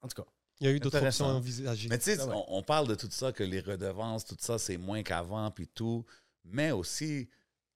en 0.00 0.08
tout 0.08 0.22
cas, 0.22 0.28
Il 0.60 0.66
y 0.66 0.70
a 0.70 0.72
eu 0.72 0.80
d'autres 0.80 1.04
options 1.04 1.26
envisagées. 1.26 1.88
Mais 1.88 1.98
tu 1.98 2.04
sais, 2.04 2.20
Ah 2.20 2.26
ouais. 2.26 2.32
on, 2.48 2.58
on 2.58 2.62
parle 2.62 2.86
de 2.88 2.94
tout 2.94 3.10
ça, 3.10 3.32
que 3.32 3.42
les 3.42 3.60
redevances, 3.60 4.24
tout 4.24 4.36
ça, 4.38 4.58
c'est 4.58 4.76
moins 4.78 5.02
qu'avant, 5.02 5.50
puis 5.50 5.66
tout. 5.68 6.04
Mais 6.44 6.70
aussi, 6.70 7.28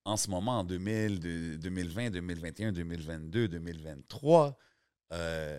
en 0.04 0.16
ce 0.16 0.30
moment, 0.30 0.60
en 0.60 0.64
2000, 0.64 1.18
de- 1.20 1.56
2020, 1.56 2.10
2021, 2.10 2.72
2022, 2.72 3.48
2023, 3.48 4.56
euh, 5.12 5.58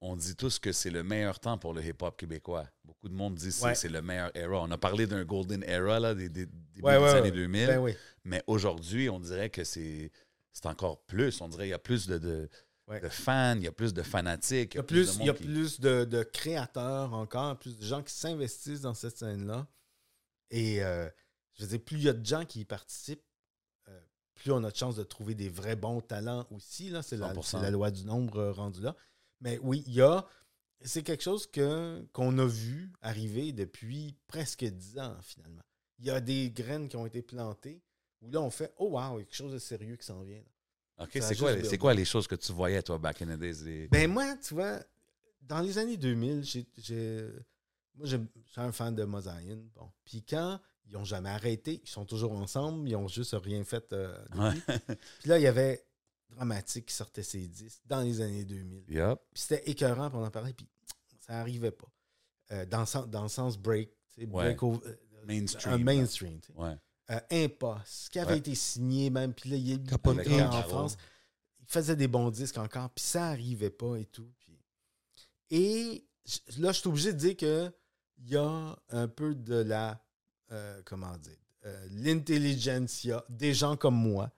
on 0.00 0.16
dit 0.16 0.34
tous 0.36 0.58
que 0.58 0.72
c'est 0.72 0.90
le 0.90 1.02
meilleur 1.02 1.38
temps 1.40 1.58
pour 1.58 1.74
le 1.74 1.84
hip-hop 1.84 2.16
québécois. 2.16 2.66
Beaucoup 2.84 3.08
de 3.08 3.14
monde 3.14 3.34
dit 3.34 3.46
que 3.46 3.52
c'est- 3.52 3.64
Ouais. 3.64 3.74
c'est 3.74 3.88
le 3.88 4.00
meilleur 4.02 4.30
era. 4.34 4.60
On 4.62 4.70
a 4.70 4.78
parlé 4.78 5.06
d'un 5.06 5.24
golden 5.24 5.62
era, 5.64 6.00
là, 6.00 6.14
des, 6.14 6.28
des, 6.28 6.46
début 6.46 6.82
Ouais, 6.82 6.96
des 6.96 7.02
ouais, 7.04 7.10
années 7.10 7.20
ouais. 7.30 7.36
2000. 7.36 7.66
ben. 7.66 7.94
Mais 8.24 8.42
aujourd'hui, 8.46 9.10
on 9.10 9.20
dirait 9.20 9.50
que 9.50 9.62
c'est 9.64 10.10
encore 10.64 11.00
plus. 11.04 11.40
On 11.40 11.48
dirait 11.48 11.64
qu'il 11.64 11.70
y 11.70 11.74
a 11.74 11.78
plus 11.78 12.06
de, 12.06 12.18
de, 12.18 12.48
Ouais. 12.86 13.00
de 13.00 13.08
fans, 13.08 13.54
il 13.56 13.62
y 13.62 13.68
a 13.68 13.72
plus 13.72 13.94
de 13.94 14.02
fanatiques. 14.02 14.74
Il 14.74 14.78
y 14.78 14.80
a 14.80 14.82
plus, 14.82 15.06
de 15.08 15.12
il 15.12 15.18
monde 15.18 15.26
y 15.26 15.30
a 15.30 15.34
qui- 15.34 15.44
plus 15.44 15.80
de, 15.80 16.04
de 16.04 16.22
créateurs 16.22 17.12
encore, 17.14 17.58
plus 17.58 17.76
de 17.78 17.84
gens 17.84 18.02
qui 18.02 18.12
s'investissent 18.12 18.80
dans 18.80 18.94
cette 18.94 19.16
scène-là. 19.18 19.66
Et 20.50 20.82
euh, 20.82 21.08
je 21.54 21.62
veux 21.62 21.68
dire, 21.68 21.80
plus 21.84 21.96
il 21.98 22.02
y 22.04 22.08
a 22.08 22.12
de 22.12 22.24
gens 22.26 22.44
qui 22.44 22.60
y 22.60 22.64
participent, 22.64 23.22
euh, 23.88 24.00
plus 24.34 24.50
on 24.50 24.64
a 24.64 24.70
de 24.70 24.76
chances 24.76 24.96
de 24.96 25.04
trouver 25.04 25.34
des 25.36 25.48
vrais 25.48 25.76
bons 25.76 26.00
talents 26.00 26.46
aussi. 26.50 26.90
là. 26.90 27.02
C'est 27.02 27.16
la, 27.16 27.32
100%. 27.32 27.42
c'est 27.42 27.62
la 27.62 27.70
loi 27.70 27.90
du 27.92 28.04
nombre 28.04 28.38
euh, 28.38 28.52
rendu 28.52 28.80
là. 28.80 28.96
Mais 29.40 29.58
oui, 29.62 29.82
il 29.86 29.94
y 29.94 30.02
a. 30.02 30.26
C'est 30.82 31.02
quelque 31.02 31.22
chose 31.22 31.46
que, 31.46 32.02
qu'on 32.12 32.38
a 32.38 32.46
vu 32.46 32.90
arriver 33.02 33.52
depuis 33.52 34.16
presque 34.26 34.64
dix 34.64 34.98
ans, 34.98 35.16
finalement. 35.22 35.60
Il 35.98 36.06
y 36.06 36.10
a 36.10 36.20
des 36.20 36.50
graines 36.50 36.88
qui 36.88 36.96
ont 36.96 37.04
été 37.04 37.20
plantées 37.20 37.82
où 38.22 38.30
là, 38.30 38.40
on 38.40 38.50
fait 38.50 38.72
Oh, 38.78 38.88
wow, 38.90 39.18
il 39.18 39.20
y 39.20 39.22
a 39.22 39.24
quelque 39.24 39.34
chose 39.36 39.52
de 39.52 39.58
sérieux 39.58 39.96
qui 39.96 40.06
s'en 40.06 40.22
vient. 40.22 40.38
là. 40.38 41.04
OK, 41.04 41.10
c'est 41.20 41.36
quoi, 41.36 41.62
c'est 41.64 41.78
quoi 41.78 41.92
les 41.94 42.04
choses 42.04 42.26
que 42.26 42.34
tu 42.34 42.52
voyais, 42.52 42.82
toi, 42.82 42.98
back 42.98 43.20
in 43.22 43.34
the 43.36 43.38
days? 43.38 43.62
les- 43.64 43.88
Ben 43.88 44.10
moi, 44.10 44.36
tu 44.36 44.54
vois, 44.54 44.80
dans 45.42 45.60
les 45.60 45.76
années 45.78 45.96
2000, 45.96 46.42
j'ai, 46.44 46.66
moi, 47.94 48.06
je 48.06 48.16
suis 48.16 48.60
un 48.60 48.72
fan 48.72 48.94
de 48.94 49.04
Mosaïen. 49.04 49.58
Bon. 49.74 49.90
Puis 50.04 50.22
quand 50.22 50.60
ils 50.86 50.92
n'ont 50.94 51.04
jamais 51.04 51.30
arrêté, 51.30 51.80
ils 51.84 51.88
sont 51.88 52.04
toujours 52.04 52.32
ensemble, 52.32 52.88
ils 52.88 52.96
ont 52.96 53.08
juste 53.08 53.34
rien 53.42 53.62
fait 53.64 53.92
euh. 53.92 54.14
Ouais. 54.34 54.54
Puis 55.20 55.28
là, 55.28 55.38
il 55.38 55.42
y 55.42 55.46
avait 55.46 55.84
Dramatique 56.30 56.86
qui 56.86 56.94
sortait 56.94 57.22
ses 57.22 57.46
disques 57.48 57.82
dans 57.86 58.00
les 58.00 58.20
années 58.20 58.44
2000. 58.44 58.84
Yup. 58.88 59.20
Puis 59.34 59.42
c'était 59.42 59.70
écœurant 59.70 60.10
pour 60.10 60.20
en 60.20 60.30
parler, 60.30 60.52
puis 60.54 60.66
ça 61.20 61.34
n'arrivait 61.34 61.70
pas. 61.72 61.88
Euh, 62.52 62.66
dans, 62.66 62.80
le 62.80 62.86
sens- 62.86 63.08
dans 63.08 63.22
le 63.22 63.28
sens 63.28 63.56
break, 63.58 63.90
break 64.18 64.62
Ouais. 64.62 64.68
over- 64.68 64.86
euh, 64.86 64.96
Mainstream, 65.26 65.74
Un 65.74 65.78
mainstream. 65.78 66.40
Ouais. 66.54 66.76
Euh, 67.10 67.20
Impost, 67.30 68.08
qui 68.10 68.18
avait 68.18 68.32
Ouais. 68.32 68.38
été 68.38 68.54
signé 68.54 69.10
même, 69.10 69.34
puis 69.34 69.50
là, 69.50 69.56
il 69.56 69.72
est 69.72 69.92
en 69.92 70.18
Inc. 70.18 70.68
France. 70.68 70.96
Il 71.60 71.66
faisait 71.66 71.94
des 71.96 72.08
bons 72.08 72.30
disques 72.30 72.56
encore, 72.58 72.88
puis 72.90 73.04
ça 73.04 73.26
arrivait 73.28 73.70
pas 73.70 73.96
et 73.96 74.06
tout. 74.06 74.28
puis- 74.40 74.58
Et 75.50 76.04
là, 76.58 76.72
je 76.72 76.78
suis 76.78 76.88
obligé 76.88 77.12
de 77.12 77.18
dire 77.18 77.36
que 77.36 77.72
il 78.18 78.28
y 78.30 78.36
a 78.36 78.76
un 78.90 79.08
peu 79.08 79.34
de 79.34 79.54
la, 79.56 80.02
euh, 80.52 80.80
comment 80.84 81.16
dire, 81.18 81.36
euh, 81.66 81.86
l'intelligentsia 81.90 83.24
des 83.28 83.54
gens 83.54 83.76
comme 83.76 83.96
moi 83.96 84.30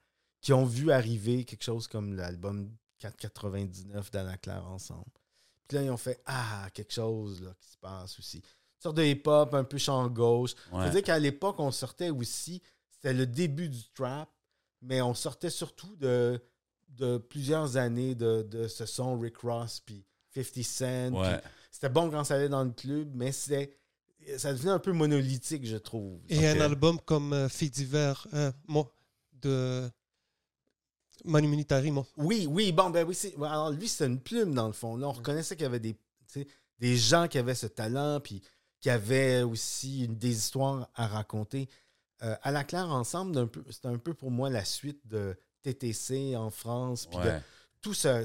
qui 0.43 0.53
ont 0.53 0.67
vu 0.67 0.93
arriver 0.93 1.45
quelque 1.45 1.63
chose 1.63 1.87
comme 1.87 2.15
l'album 2.15 2.69
499 2.99 4.11
d'Anna 4.11 4.37
Claire 4.37 4.67
ensemble. 4.67 5.11
Puis 5.67 5.79
là, 5.79 5.85
ils 5.85 5.91
ont 5.91 5.97
fait 5.97 6.21
Ah, 6.27 6.69
quelque 6.75 6.93
chose 6.93 7.41
là, 7.41 7.55
qui 7.59 7.69
se 7.71 7.79
passe 7.79 8.19
aussi. 8.19 8.39
Une 8.39 8.83
sorte 8.83 8.97
de 8.97 9.05
hip-hop, 9.05 9.55
un 9.55 9.65
peu 9.65 9.79
chant 9.79 10.09
gauche. 10.09 10.55
Ouais. 10.73 10.85
Faut 10.85 10.91
dire 10.91 11.03
qu'à 11.03 11.19
l'époque, 11.19 11.59
on 11.61 11.71
sortait 11.71 12.11
aussi, 12.11 12.61
c'était 12.91 13.15
le 13.15 13.27
début 13.27 13.69
du 13.69 13.83
trap, 13.95 14.29
mais 14.83 15.01
on 15.01 15.15
sortait 15.15 15.51
surtout 15.51 15.95
de, 15.97 16.43
de 16.89 17.19
plusieurs 17.19 17.77
années 17.77 18.15
de, 18.17 18.43
de 18.43 18.67
ce 18.67 18.85
son 18.85 19.19
Rick 19.19 19.39
Ross 19.39 19.81
puis 19.81 20.05
50 20.35 20.65
Cent. 20.65 21.13
Ouais. 21.13 21.41
C'était 21.71 21.89
bon 21.89 22.11
quand 22.11 22.25
ça 22.25 22.35
allait 22.35 22.49
dans 22.49 22.65
le 22.65 22.73
club, 22.73 23.11
mais 23.15 23.31
c'était 23.33 23.79
ça 24.37 24.53
devenait 24.53 24.73
un 24.73 24.79
peu 24.79 24.93
monolithique, 24.93 25.67
je 25.67 25.77
trouve. 25.77 26.21
Et 26.29 26.47
un 26.47 26.61
album 26.61 27.01
comme 27.01 27.33
euh, 27.33 27.49
Fait 27.49 27.69
divers, 27.69 28.27
hein, 28.33 28.53
moi, 28.69 28.89
de 29.41 29.91
Manu 31.25 31.49
Militari, 31.49 31.91
moi. 31.91 32.07
Oui, 32.17 32.47
oui, 32.51 32.73
bon, 32.73 32.91
ben 32.91 33.07
oui. 33.07 33.15
c'est- 33.15 33.35
Alors, 33.37 33.71
lui, 33.71 33.89
c'était 33.89 34.07
une 34.07 34.21
plume, 34.21 34.55
dans 34.55 34.67
le 34.67 34.73
fond. 34.73 34.97
Là, 34.97 35.09
on 35.09 35.13
reconnaissait 35.13 35.57
qu'il 35.57 35.65
y 35.65 35.67
avait 35.67 35.81
des, 35.81 35.97
gens 36.97 37.29
qui 37.29 37.39
avaient 37.39 37.55
ce 37.55 37.67
talent, 37.67 38.21
puis 38.21 38.43
qui 38.81 38.91
avaient 38.91 39.43
aussi 39.43 40.05
une- 40.05 40.17
des 40.17 40.37
histoires 40.37 40.89
à 40.95 41.07
raconter. 41.07 41.69
Euh, 42.23 42.35
à 42.43 42.51
la 42.51 42.65
claire, 42.65 42.91
ensemble, 42.91 43.49
c'était 43.71 43.89
un 43.89 43.99
peu 43.99 44.15
pour 44.15 44.31
moi 44.31 44.51
la 44.51 44.65
suite 44.65 45.07
de 45.07 45.37
TTC 45.63 46.37
en 46.37 46.51
France, 46.51 47.07
puis 47.07 47.19
Ouais. 47.19 47.41
Tout 47.83 47.95
ce, 47.95 48.25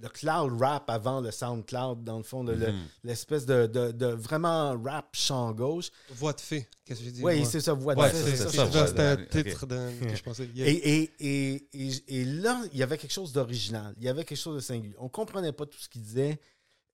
le 0.00 0.08
cloud 0.10 0.60
rap 0.60 0.90
avant 0.90 1.20
le 1.22 1.30
SoundCloud, 1.30 2.04
dans 2.04 2.18
le 2.18 2.22
fond, 2.22 2.44
Mhm. 2.44 2.74
l'espèce 3.02 3.46
de, 3.46 3.66
de- 3.66 3.92
de 3.92 4.06
vraiment 4.06 4.80
rap 4.82 5.08
chant 5.16 5.52
gauche. 5.52 5.90
Voix 6.10 6.34
de 6.34 6.40
fée, 6.40 6.68
qu'est-ce 6.84 7.00
que 7.00 7.04
j'ai 7.06 7.12
dit 7.12 7.22
Oui, 7.24 7.44
c'est 7.46 7.60
ça, 7.60 7.72
voix 7.72 7.94
de 7.94 8.00
Ouais, 8.00 8.10
fée, 8.10 8.16
c'est 8.22 8.30
c'est 8.32 8.36
ça. 8.36 8.50
ça. 8.50 8.56
ça, 8.56 8.64
voix 8.66 8.86
C'était 8.86 9.02
un 9.02 9.16
titre 9.16 9.66
d'un- 9.66 9.92
que 9.98 10.14
je 10.14 10.22
pensais. 10.22 10.46
Yeah. 10.54 10.68
Et, 10.68 10.72
et, 10.72 11.12
et, 11.18 11.68
et, 11.72 12.20
et 12.20 12.24
là, 12.26 12.62
il 12.72 12.78
y 12.78 12.82
avait 12.82 12.98
quelque 12.98 13.12
chose 13.12 13.32
d'original. 13.32 13.94
Il 13.98 14.04
y 14.04 14.08
avait 14.08 14.24
quelque 14.24 14.38
chose 14.38 14.56
de 14.56 14.60
singulier. 14.60 14.94
On 14.98 15.04
ne 15.04 15.08
comprenait 15.08 15.52
pas 15.52 15.64
tout 15.66 15.78
ce 15.78 15.88
qu'il 15.88 16.02
disait 16.02 16.38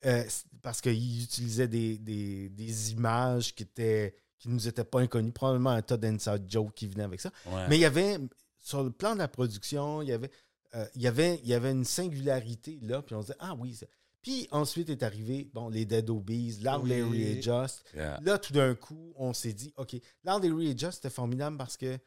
euh, 0.07 0.23
parce 0.63 0.81
qu'il 0.81 1.23
utilisait 1.25 1.69
des, 1.69 1.99
des, 1.99 2.49
des 2.51 2.93
images 2.93 3.55
qui 3.55 3.65
étaient 3.65 4.15
qui 4.39 4.49
nous 4.49 4.67
étaient 4.67 4.85
pas 4.85 5.01
inconnues. 5.01 5.33
Probablement 5.33 5.71
un 5.71 5.83
tas 5.83 5.99
d'inside 5.99 6.45
joke 6.49 6.73
qui 6.75 6.87
venait 6.87 7.03
avec 7.03 7.21
ça. 7.21 7.31
Ouais. 7.45 7.67
Mais 7.69 7.77
il 7.77 7.81
y 7.81 7.85
avait, 7.85 8.17
sur 8.59 8.83
le 8.83 8.91
plan 8.91 9.13
de 9.13 9.19
la 9.19 9.29
production, 9.29 10.01
il 10.01 10.09
y 10.09 10.13
avait, 10.13 10.31
euh, 10.75 10.87
il 10.95 11.03
y 11.03 11.07
avait, 11.09 11.41
il 11.43 11.49
y 11.49 11.55
avait 11.55 11.71
une 11.73 11.85
singularité 11.85 12.79
là. 12.83 13.03
Puis 13.03 13.15
on 13.15 13.23
se 13.23 13.27
disait, 13.29 13.39
ah 13.41 13.55
oui. 13.59 13.75
ça- 13.75 13.87
Puis 14.23 14.47
ensuite 14.51 14.91
est 14.91 15.03
arrivé, 15.03 15.51
bon, 15.53 15.69
les 15.69 15.85
Dead 15.85 16.09
Obies, 16.11 16.59
Loud 16.63 16.83
Oui. 16.85 16.91
Larry 16.91 17.23
et 17.23 17.43
Just. 17.43 17.85
Yeah. 17.95 18.21
Là, 18.23 18.39
tout 18.39 18.53
d'un 18.53 18.75
coup, 18.75 19.13
on 19.17 19.33
s'est 19.33 19.53
dit, 19.53 19.73
OK, 19.77 19.95
Loud 20.25 20.45
Larry 20.45 20.71
et 20.71 20.79
Just, 20.79 20.93
c'était 20.97 21.11
formidable 21.11 21.57
parce 21.57 21.77
que 21.77 21.99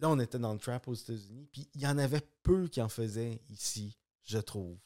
là, 0.00 0.10
on 0.10 0.18
était 0.18 0.38
dans 0.38 0.52
le 0.52 0.58
trap 0.58 0.86
aux 0.88 0.94
États-Unis, 0.94 1.48
puis 1.52 1.68
il 1.74 1.80
y 1.80 1.86
en 1.86 1.96
avait 1.98 2.22
peu 2.42 2.66
qui 2.68 2.82
en 2.82 2.88
faisaient 2.88 3.40
ici, 3.50 3.96
je 4.24 4.38
trouve. 4.38 4.76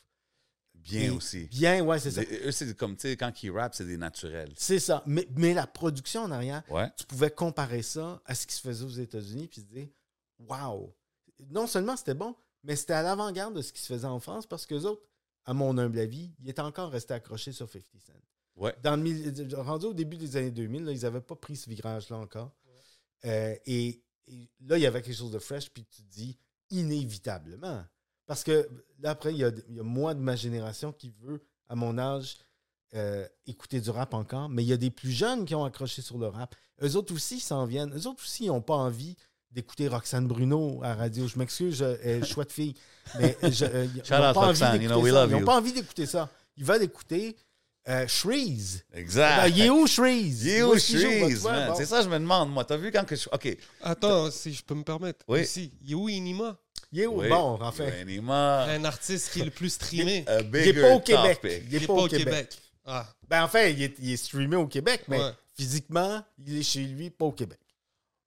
Bien 0.74 1.02
Et 1.04 1.10
aussi. 1.10 1.46
Bien, 1.46 1.82
ouais, 1.84 1.98
c'est 1.98 2.12
ça. 2.12 2.22
Eux, 2.22 2.52
c'est 2.52 2.76
comme, 2.76 2.94
tu 2.96 3.08
sais, 3.08 3.16
quand 3.16 3.42
ils 3.42 3.50
rappent, 3.50 3.74
c'est 3.74 3.84
des 3.86 3.96
naturels. 3.96 4.52
C'est 4.56 4.78
ça. 4.78 5.02
Mais, 5.06 5.26
mais 5.36 5.52
la 5.52 5.66
production 5.66 6.22
en 6.22 6.30
arrière, 6.30 6.62
Ouais. 6.70 6.88
tu 6.96 7.04
pouvais 7.04 7.30
comparer 7.30 7.82
ça 7.82 8.22
à 8.24 8.34
ce 8.36 8.46
qui 8.46 8.54
se 8.54 8.60
faisait 8.60 8.84
aux 8.84 8.88
États-Unis, 8.88 9.48
puis 9.48 9.62
se 9.62 9.66
dire, 9.66 9.88
wow! 10.38 10.94
Non 11.50 11.66
seulement 11.66 11.96
c'était 11.96 12.14
bon, 12.14 12.36
mais 12.62 12.76
c'était 12.76 12.92
à 12.94 13.02
l'avant-garde 13.02 13.54
de 13.54 13.62
ce 13.62 13.72
qui 13.72 13.80
se 13.80 13.86
faisait 13.92 14.06
en 14.06 14.20
France 14.20 14.46
parce 14.46 14.66
que 14.66 14.74
les 14.74 14.84
autres, 14.84 15.02
à 15.44 15.54
mon 15.54 15.76
humble 15.78 15.98
avis, 15.98 16.30
ils 16.40 16.48
étaient 16.50 16.61
encore 16.62 16.90
restés 16.90 17.14
accrochés 17.14 17.52
sur 17.52 17.68
50 17.68 17.84
Cent. 18.00 18.12
Ouais. 18.56 18.74
Dans 18.82 18.96
le 18.96 19.02
mille- 19.02 19.54
rendu 19.56 19.86
au 19.86 19.94
début 19.94 20.16
des 20.16 20.36
années 20.36 20.50
2000, 20.50 20.84
là, 20.84 20.92
ils 20.92 21.02
n'avaient 21.02 21.20
pas 21.20 21.36
pris 21.36 21.56
ce 21.56 21.70
virage-là 21.70 22.16
encore. 22.16 22.52
Euh, 23.24 23.54
et, 23.66 24.02
et 24.26 24.50
là, 24.61 24.76
il 24.76 24.82
y 24.82 24.86
avait 24.86 25.00
quelque 25.02 25.16
chose 25.16 25.30
de 25.30 25.38
fresh, 25.38 25.70
puis 25.70 25.84
tu 25.84 26.02
te 26.02 26.09
dis 26.11 26.36
inévitablement. 26.92 27.84
Parce 28.26 28.44
que 28.44 28.68
là, 28.98 29.11
après, 29.11 29.32
il 29.32 29.38
y 29.38 29.44
a, 29.44 29.50
il 29.68 29.76
y 29.76 29.80
a 29.80 29.82
moi 29.82 30.14
de 30.14 30.20
ma 30.20 30.36
génération 30.36 30.92
qui 30.92 31.11
veut, 31.20 31.42
à 31.68 31.74
mon 31.74 31.96
âge, 31.98 32.36
euh, 32.94 33.26
écouter 33.46 33.80
du 33.80 33.90
rap 33.90 34.14
encore, 34.14 34.48
mais 34.48 34.64
il 34.64 34.66
y 34.68 34.72
a 34.72 34.76
des 34.76 34.90
plus 34.90 35.11
jeunes 35.12 35.44
qui 35.44 35.54
ont 35.54 35.64
accroché 35.64 36.02
sur 36.02 36.18
le 36.18 36.26
rap. 36.28 36.54
Eux 36.82 36.96
autres 36.96 37.14
aussi 37.14 37.40
s'en 37.40 37.64
viennent. 37.66 37.94
Eux 37.96 38.06
autres 38.06 38.22
aussi, 38.22 38.44
ils 38.44 38.48
n'ont 38.48 38.62
pas 38.62 38.76
envie 38.76 39.16
d'écouter 39.51 39.88
Roxane 39.88 40.26
Bruno 40.26 40.80
à 40.84 40.94
radio. 40.94 41.26
Je 41.26 41.38
m'excuse, 41.38 41.76
je- 41.78 41.84
elle 42.03 42.22
est 42.22 42.26
chouette 42.26 42.53
fille. 42.53 42.74
Mais 43.18 43.36
je, 43.42 43.64
euh, 43.64 43.86
ils 43.94 44.05
Shout 44.05 44.14
n'ont 44.14 44.28
out 44.30 44.34
pas 44.34 44.40
envie 44.40 44.46
Roxane, 44.49 44.72
you 44.74 44.78
d'écouter 44.80 44.94
know, 44.94 45.03
we 45.03 45.12
ça. 45.12 45.20
love 45.20 45.30
Ils 45.30 45.32
n'ont 45.32 45.38
you. 45.40 45.44
pas 45.46 45.57
envie 45.57 45.72
d'écouter 45.72 46.07
ça. 46.07 46.30
Ils 46.57 46.64
veulent 46.64 46.82
écouter 46.82 47.36
euh, 47.88 48.07
Shreeze. 48.07 48.84
Exact. 48.92 49.36
Ben, 49.42 49.49
il 49.49 49.61
est 49.62 49.70
où 49.70 49.86
Shreeze? 49.86 50.44
Il 50.44 50.51
est 50.51 50.62
Où? 50.62 50.78
Shreeze, 50.78 51.44
man? 51.44 51.68
bon. 51.70 51.74
C'est 51.76 51.86
ça, 51.86 52.03
je 52.03 52.09
me 52.09 52.18
demande, 52.18 52.51
moi. 52.51 52.64
T'as 52.64 52.76
vu 52.76 52.90
quand 52.92 53.05
que 53.05 53.16
je. 53.16 53.28
OK. 53.32 53.57
Attends, 53.80 54.30
si 54.30 54.53
je 54.53 54.62
peux 54.62 54.74
me 54.74 54.82
permettre. 54.84 55.24
Oui. 55.28 55.40
Aussi, 55.40 55.72
il 55.82 55.92
est 55.92 55.94
où 55.94 56.09
Inima? 56.09 56.59
Il 56.92 57.01
est 57.01 57.07
où? 57.07 57.20
Oui. 57.20 57.28
Bon, 57.28 57.59
enfin. 57.62 57.86
Anima. 58.01 58.64
Un 58.64 58.84
artiste 58.84 59.32
qui 59.32 59.40
est 59.40 59.44
le 59.46 59.51
plus 59.51 59.70
streamé. 59.70 60.24
Il 60.28 60.51
n'est 60.51 60.72
pas 60.74 60.94
au 60.94 61.01
Québec. 61.01 61.40
topic. 61.40 61.62
Il 61.70 61.80
n'est 61.80 61.86
pas 61.86 61.92
au 61.94 62.09
Québec. 62.09 62.59
Ah, 62.84 63.07
Ben, 63.28 63.42
enfin, 63.44 63.64
il 63.66 63.82
est, 63.82 63.94
il 64.01 64.12
est 64.12 64.16
streamé 64.16 64.57
au 64.57 64.66
Québec, 64.66 65.05
mais 65.09 65.18
Ouais. 65.18 65.30
physiquement, 65.57 66.22
il 66.46 66.59
est 66.59 66.62
chez 66.62 66.80
lui, 66.84 67.11
pas 67.11 67.26
au 67.26 67.32
Québec. 67.32 67.59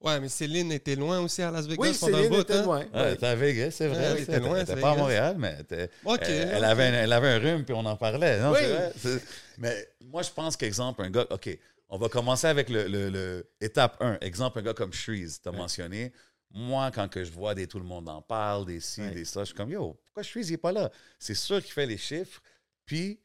Ouais, 0.02 0.20
mais 0.20 0.30
Céline 0.30 0.72
était 0.72 0.96
loin 0.96 1.20
aussi 1.20 1.42
à 1.42 1.52
Las 1.52 1.66
Vegas 1.68 1.82
Oui, 1.82 1.98
pendant 2.00 2.18
un 2.18 2.22
Céline 2.22 2.34
bout. 2.36 2.42
était 2.42 2.54
hein? 2.54 2.64
loin. 2.64 2.80
Ouais, 2.80 2.86
Ouais. 2.86 3.02
elle 3.08 3.14
était 3.14 3.26
à 3.28 3.36
Vegas, 3.36 3.72
c'est 3.72 3.88
vrai. 3.88 4.04
elle 4.04 4.20
était 4.24 4.40
loin, 4.40 4.56
elle 4.58 4.64
était 4.64 4.76
pas 4.82 4.92
à. 4.92 4.96
Montréal, 4.96 5.36
mais 5.40 5.56
elle, 5.58 5.62
était- 5.62 5.90
Ok, 6.06 6.20
elle, 6.24 6.50
elle 6.52 6.58
ok. 6.58 6.64
avait 6.64 6.84
un, 6.86 6.94
elle 6.94 7.14
avait 7.14 7.28
un 7.30 7.40
rhume 7.40 7.66
puis 7.66 7.74
on 7.74 7.86
en 7.86 7.96
parlait. 7.96 8.40
Non, 8.40 8.52
Oui. 8.52 8.60
c'est 8.98 9.10
vrai. 9.10 9.22
Mais 9.58 9.88
moi, 10.02 10.22
je 10.24 10.30
pense 10.32 10.58
qu'exemple, 10.58 11.02
un 11.04 11.10
gars. 11.10 11.26
OK, 11.30 11.58
on 11.90 11.98
va 11.98 12.10
commencer 12.10 12.48
avec 12.48 12.70
le, 12.70 12.88
le- 12.88 13.10
le- 13.10 13.50
étape 13.60 13.98
1. 14.02 14.18
Exemple, 14.22 14.60
un 14.60 14.62
gars 14.64 14.74
comme 14.74 14.94
Shreeze, 14.94 15.40
tu 15.42 15.50
as 15.50 15.52
mentionné. 15.52 16.12
Moi, 16.54 16.92
quand 16.94 17.08
que 17.08 17.24
je 17.24 17.32
vois 17.32 17.56
des 17.56 17.66
tout 17.68 17.80
le 17.80 17.86
monde 17.86 18.10
en 18.10 18.22
parle, 18.22 18.66
des 18.66 18.80
ci, 18.82 19.02
Ouais. 19.02 19.12
des 19.12 19.24
ça, 19.26 19.42
je 19.42 19.46
suis 19.46 19.56
comme, 19.56 19.70
yo, 19.72 19.98
pourquoi 20.06 20.24
Shreeze 20.24 20.52
n'est 20.52 20.58
pas 20.58 20.72
là? 20.74 20.92
C'est 21.18 21.34
sûr 21.36 21.62
qu'il 21.64 21.72
fait 21.72 21.86
les 21.86 21.98
chiffres, 21.98 22.42
puis 22.86 23.20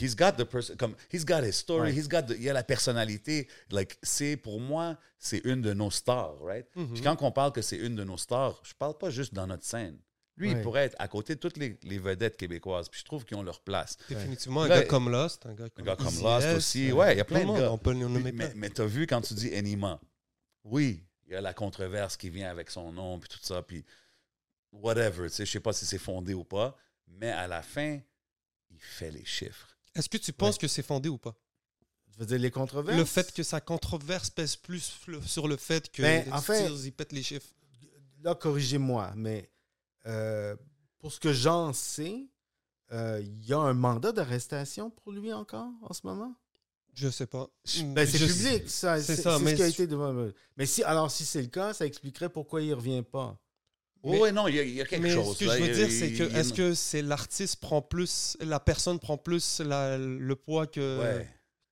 he's 0.00 0.14
got 0.16 0.32
the 0.36 0.44
person, 0.44 0.76
comme, 0.76 0.94
he's 1.12 1.24
got 1.24 1.42
his 1.44 1.52
story, 1.56 1.90
Ouais. 1.90 1.94
he's 1.98 2.08
got 2.08 2.22
the- 2.22 2.36
il 2.38 2.48
a 2.48 2.52
la 2.52 2.62
personnalité. 2.64 3.48
Like, 3.70 3.98
c'est, 4.02 4.36
pour 4.36 4.60
moi, 4.60 4.96
c'est 5.18 5.44
une 5.44 5.60
de 5.62 5.72
nos 5.74 5.90
stars, 5.90 6.36
right? 6.42 6.66
Mhm. 6.76 6.92
Puis 6.94 7.02
quand 7.02 7.16
on 7.22 7.32
parle 7.32 7.52
que 7.52 7.62
c'est 7.62 7.76
une 7.76 7.94
de 7.96 8.04
nos 8.04 8.16
stars, 8.18 8.60
je 8.64 8.74
parle 8.74 8.96
pas 8.98 9.10
juste 9.10 9.34
dans 9.34 9.46
notre 9.46 9.64
scène. 9.64 9.98
Lui, 10.36 10.48
Ouais. 10.50 10.56
il 10.58 10.62
pourrait 10.62 10.84
être 10.86 10.96
à 10.98 11.08
côté 11.08 11.34
de 11.34 11.40
toutes 11.40 11.58
les, 11.58 11.78
les 11.82 11.98
vedettes 11.98 12.38
québécoises, 12.38 12.88
puis 12.88 12.98
je 13.00 13.04
trouve 13.04 13.24
qu'ils 13.26 13.36
ont 13.36 13.42
leur 13.42 13.60
place. 13.60 13.98
Définitivement, 14.08 14.62
un 14.62 14.68
gars 14.68 14.84
comme 14.84 15.10
Lost, 15.10 15.44
un 15.44 15.52
gars 15.54 15.64
Un 15.64 15.68
comme, 15.68 15.84
gars 15.84 15.96
comme 15.96 16.06
Easy 16.08 16.22
Lost 16.22 16.46
aussi. 16.56 16.90
euh, 16.90 16.94
Ouais, 16.94 17.14
il 17.14 17.18
y 17.18 17.20
a 17.20 17.24
plein 17.24 17.40
le 17.44 17.52
de 17.54 17.60
gars. 17.60 17.70
On 17.70 17.76
peut 17.78 17.92
le 17.92 17.98
nommer 17.98 18.32
mais 18.32 18.52
mais 18.56 18.70
t'as 18.70 18.86
vu 18.86 19.06
quand 19.06 19.20
tu 19.20 19.34
dis 19.34 19.48
Enima, 19.54 20.00
oui, 20.64 21.04
il 21.26 21.32
y 21.34 21.36
a 21.36 21.40
la 21.42 21.52
controverse 21.52 22.16
qui 22.16 22.30
vient 22.30 22.50
avec 22.50 22.70
son 22.70 22.90
nom, 22.92 23.18
puis 23.20 23.28
tout 23.28 23.38
ça, 23.42 23.60
puis 23.62 23.84
whatever, 24.72 25.28
tu 25.28 25.34
sais, 25.36 25.46
je 25.46 25.50
sais 25.52 25.60
pas 25.60 25.72
si 25.72 25.84
c'est 25.86 25.98
fondé 25.98 26.34
ou 26.34 26.44
pas, 26.44 26.76
mais 27.06 27.30
à 27.30 27.46
la 27.46 27.62
fin, 27.62 27.98
il 28.70 28.78
fait 28.80 29.10
les 29.10 29.24
chiffres. 29.24 29.68
Est-ce 29.94 30.08
que 30.08 30.16
tu 30.16 30.32
penses 30.32 30.58
que 30.58 30.68
c'est 30.68 30.82
fondé 30.82 31.08
ou 31.08 31.18
pas? 31.18 31.34
Je 32.12 32.18
veux 32.18 32.26
dire, 32.26 32.38
les 32.38 32.50
controverses? 32.50 32.98
Le 32.98 33.04
fait 33.04 33.32
que 33.32 33.42
sa 33.42 33.60
controverse 33.60 34.30
pèse 34.30 34.56
plus 34.56 34.98
sur 35.26 35.48
le 35.48 35.56
fait 35.56 35.90
que 35.90 36.02
Ben, 36.02 36.32
en 36.32 36.40
fait- 36.40 36.64
Stills, 36.66 36.86
il 36.86 36.92
pète 36.92 37.12
les 37.12 37.22
chiffres. 37.22 37.48
Là, 38.22 38.34
corrigez-moi, 38.34 39.12
mais 39.16 39.50
euh, 40.06 40.54
pour 40.98 41.12
ce 41.12 41.18
que 41.18 41.32
j'en 41.32 41.72
sais, 41.72 42.28
euh, 42.92 43.20
il 43.22 43.44
y 43.46 43.52
a 43.52 43.58
un 43.58 43.74
mandat 43.74 44.12
d'arrestation 44.12 44.90
pour 44.90 45.12
lui 45.12 45.32
encore 45.32 45.70
en 45.82 45.92
ce 45.92 46.06
moment? 46.06 46.34
Je 46.94 47.08
sais 47.08 47.26
pas. 47.26 47.48
Ben, 47.94 48.06
c'est 48.06 48.18
public, 48.18 48.68
ça. 48.68 49.00
c'est 49.00 49.16
ça, 49.16 49.38
mais 49.38 49.52
ce 49.52 49.56
qui 49.56 49.62
a 49.62 49.68
été 49.68 49.86
devant. 49.86 50.28
Mais 50.56 50.66
si, 50.66 50.82
alors, 50.84 51.10
si 51.10 51.24
c'est 51.24 51.40
le 51.40 51.48
cas, 51.48 51.72
ça 51.72 51.86
expliquerait 51.86 52.28
pourquoi 52.28 52.60
il 52.60 52.68
ne 52.68 52.74
revient 52.74 53.02
pas. 53.02 53.38
Mais- 54.04 54.20
oui, 54.20 54.32
non, 54.32 54.48
il 54.48 54.56
y, 54.56 54.58
a- 54.58 54.62
il 54.64 54.74
y 54.74 54.80
a 54.80 54.84
quelque 54.84 55.02
Mais 55.02 55.10
chose. 55.14 55.36
ce 55.36 55.40
que 55.44 55.48
là. 55.48 55.56
je 55.58 55.62
veux 55.62 55.72
dire, 55.74 55.90
c'est 55.90 56.12
que 56.12 56.22
est-ce 56.36 56.52
que 56.52 56.74
c'est 56.74 57.02
l'artiste 57.02 57.56
prend 57.60 57.80
plus, 57.82 58.36
la 58.40 58.58
personne 58.60 58.98
prend 58.98 59.16
plus 59.16 59.60
la- 59.60 59.96
le 59.98 60.34
poids 60.36 60.66
que, 60.66 60.98
Ouais. 61.00 61.28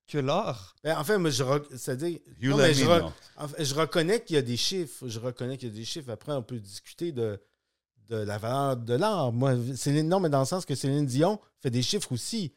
que 0.06 0.18
l'art? 0.18 0.76
Ben, 0.84 0.96
en 0.96 1.02
fait, 1.04 1.18
moi, 1.18 1.30
je, 1.30 1.42
re- 1.42 1.64
c'est-à-dire, 1.76 2.18
You 2.40 2.50
non, 2.52 2.58
mais 2.58 2.72
je, 2.74 2.84
me 2.84 2.90
re- 2.90 2.98
know. 3.00 3.12
en 3.36 3.48
fait, 3.48 3.64
je 3.64 3.74
reconnais 3.74 4.22
qu'il 4.22 4.36
y 4.36 4.38
a 4.38 4.42
des 4.42 4.56
chiffres. 4.56 5.08
Je 5.08 5.18
reconnais 5.18 5.56
qu'il 5.56 5.68
y 5.68 5.72
a 5.72 5.74
des 5.74 5.84
chiffres. 5.84 6.10
Après, 6.10 6.32
on 6.32 6.42
peut 6.42 6.58
discuter 6.60 7.10
de, 7.12 7.40
de 8.08 8.16
la 8.16 8.38
valeur 8.38 8.76
de 8.76 8.94
l'art. 8.94 9.32
Moi, 9.32 9.54
Céline, 9.74 10.08
non, 10.08 10.20
mais 10.20 10.28
dans 10.28 10.40
le 10.40 10.46
sens 10.46 10.64
que 10.64 10.74
Céline 10.74 11.06
Dion 11.06 11.40
fait 11.60 11.70
des 11.70 11.82
chiffres 11.82 12.12
aussi. 12.12 12.52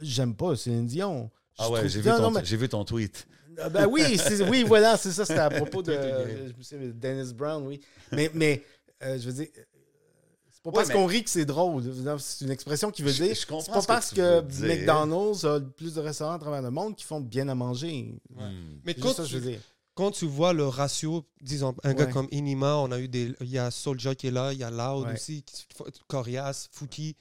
J'aime 0.00 0.34
pas 0.34 0.56
Céline 0.56 0.86
Dion. 0.86 1.30
Je 1.58 1.62
Ah 1.64 1.70
ouais, 1.70 1.88
j'ai 1.88 2.00
vu, 2.00 2.08
Non, 2.08 2.16
ton- 2.16 2.22
non, 2.22 2.30
mais- 2.30 2.44
j'ai 2.44 2.56
vu 2.56 2.68
ton 2.68 2.84
tweet. 2.84 3.26
Ah 3.58 3.68
Ben 3.68 3.86
oui, 3.86 4.16
c'est- 4.18 4.48
oui, 4.48 4.64
voilà, 4.66 4.96
c'est 4.96 5.12
ça. 5.12 5.26
C'était 5.26 5.38
à 5.40 5.50
propos 5.76 5.82
de, 5.82 5.92
je 5.92 6.56
me 6.56 6.62
souviens, 6.62 6.90
Dennis 6.94 7.34
Brown, 7.34 7.62
oui. 7.66 7.80
Mais, 8.10 8.30
mais 8.32 8.62
euh, 9.02 9.18
je 9.18 9.26
veux 9.30 9.32
dire, 9.32 9.48
euh, 9.58 9.62
c'est 10.50 10.62
pas 10.62 10.70
Ouais, 10.70 10.74
parce 10.76 10.88
mais- 10.88 10.94
qu'on 10.94 11.06
rit 11.06 11.24
que 11.24 11.30
c'est 11.30 11.44
drôle. 11.44 11.82
C'est 12.20 12.44
une 12.44 12.50
expression 12.50 12.90
qui 12.90 13.02
veut 13.02 13.12
dire. 13.12 13.34
je 13.34 13.46
comprends 13.46 13.80
C'est 13.80 13.86
pas 13.86 14.00
ce 14.00 14.14
que 14.14 14.40
parce 14.40 14.58
que. 14.58 14.66
McDonald's 14.66 15.44
a 15.44 15.60
plus 15.60 15.94
de 15.94 16.00
restaurants 16.00 16.34
à 16.34 16.38
travers 16.38 16.62
le 16.62 16.70
monde 16.70 16.94
qui 16.96 17.04
font 17.04 17.20
bien 17.20 17.48
à 17.48 17.54
manger. 17.54 18.14
Ouais. 18.36 18.44
Hmm. 18.50 18.80
Mais 18.84 18.94
quand 18.94 19.12
ça 19.14 19.24
je 19.24 19.28
tu, 19.28 19.34
veux 19.42 19.50
dire. 19.50 19.60
quand 19.94 20.10
tu 20.12 20.26
vois 20.26 20.52
le 20.52 20.66
ratio, 20.66 21.24
disons, 21.40 21.74
un 21.82 21.94
gars 21.94 22.06
comme 22.06 22.28
Inima, 22.30 22.76
on 22.76 22.92
a 22.92 22.98
eu 23.00 23.08
des. 23.08 23.34
Il 23.40 23.50
y 23.50 23.58
a 23.58 23.70
Soulja 23.70 24.14
qui 24.14 24.28
est 24.28 24.30
là, 24.30 24.52
il 24.52 24.58
y 24.60 24.64
a 24.64 24.70
Loud 24.70 25.06
Ouais. 25.06 25.14
aussi, 25.14 25.44
Corias, 26.08 26.68
Fouki. 26.70 27.16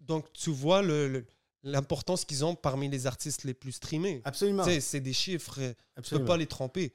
Donc, 0.00 0.32
tu 0.32 0.50
vois 0.50 0.82
le- 0.82 1.08
le- 1.08 1.26
l'importance 1.62 2.24
qu'ils 2.24 2.44
ont 2.44 2.56
parmi 2.56 2.88
les 2.88 3.06
artistes 3.06 3.44
les 3.44 3.54
plus 3.54 3.72
streamés. 3.72 4.20
Absolument. 4.24 4.64
C'est 4.80 5.00
des 5.00 5.12
chiffres, 5.12 5.60
euh, 5.60 5.72
tu 6.02 6.16
peux 6.16 6.24
pas 6.24 6.36
les 6.36 6.46
tromper. 6.46 6.94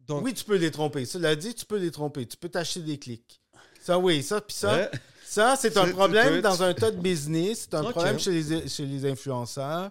Donc, 0.00 0.24
Oui, 0.24 0.32
tu 0.34 0.42
peux 0.44 0.56
les 0.56 0.70
tromper. 0.70 1.04
Cela 1.04 1.36
dit, 1.36 1.54
tu 1.54 1.66
peux 1.66 1.76
les 1.76 1.90
tromper. 1.90 2.26
Tu 2.26 2.36
peux 2.36 2.48
t'acheter 2.48 2.80
des 2.80 2.98
clics. 2.98 3.40
Ça, 3.80 3.98
oui, 3.98 4.22
ça, 4.22 4.40
puis 4.40 4.54
ça, 4.56 4.74
Ouais. 4.76 4.90
Ça, 5.24 5.56
c'est 5.56 5.76
un 5.76 5.88
problème 5.90 6.40
dans 6.40 6.62
un 6.62 6.72
tas 6.72 6.90
de 6.90 6.96
business. 7.00 7.66
C'est 7.70 7.74
un 7.74 7.90
problème 7.90 8.18
chez 8.18 8.30
les, 8.30 8.66
chez 8.68 8.86
les 8.86 9.04
influenceurs. 9.10 9.90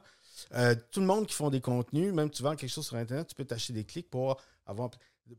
Euh, 0.55 0.73
tout 0.91 0.99
le 0.99 1.05
monde 1.05 1.27
qui 1.27 1.33
font 1.35 1.49
des 1.51 1.61
contenus, 1.61 2.11
même 2.13 2.29
tu 2.31 2.41
vends 2.41 2.55
quelque 2.55 2.71
chose 2.71 2.87
sur 2.87 2.95
Internet, 2.95 3.27
tu 3.27 3.35
peux 3.35 3.45
t'acheter 3.45 3.73
des 3.73 3.83
clics 3.83 4.09
pour 4.09 4.37
avoir 4.65 4.89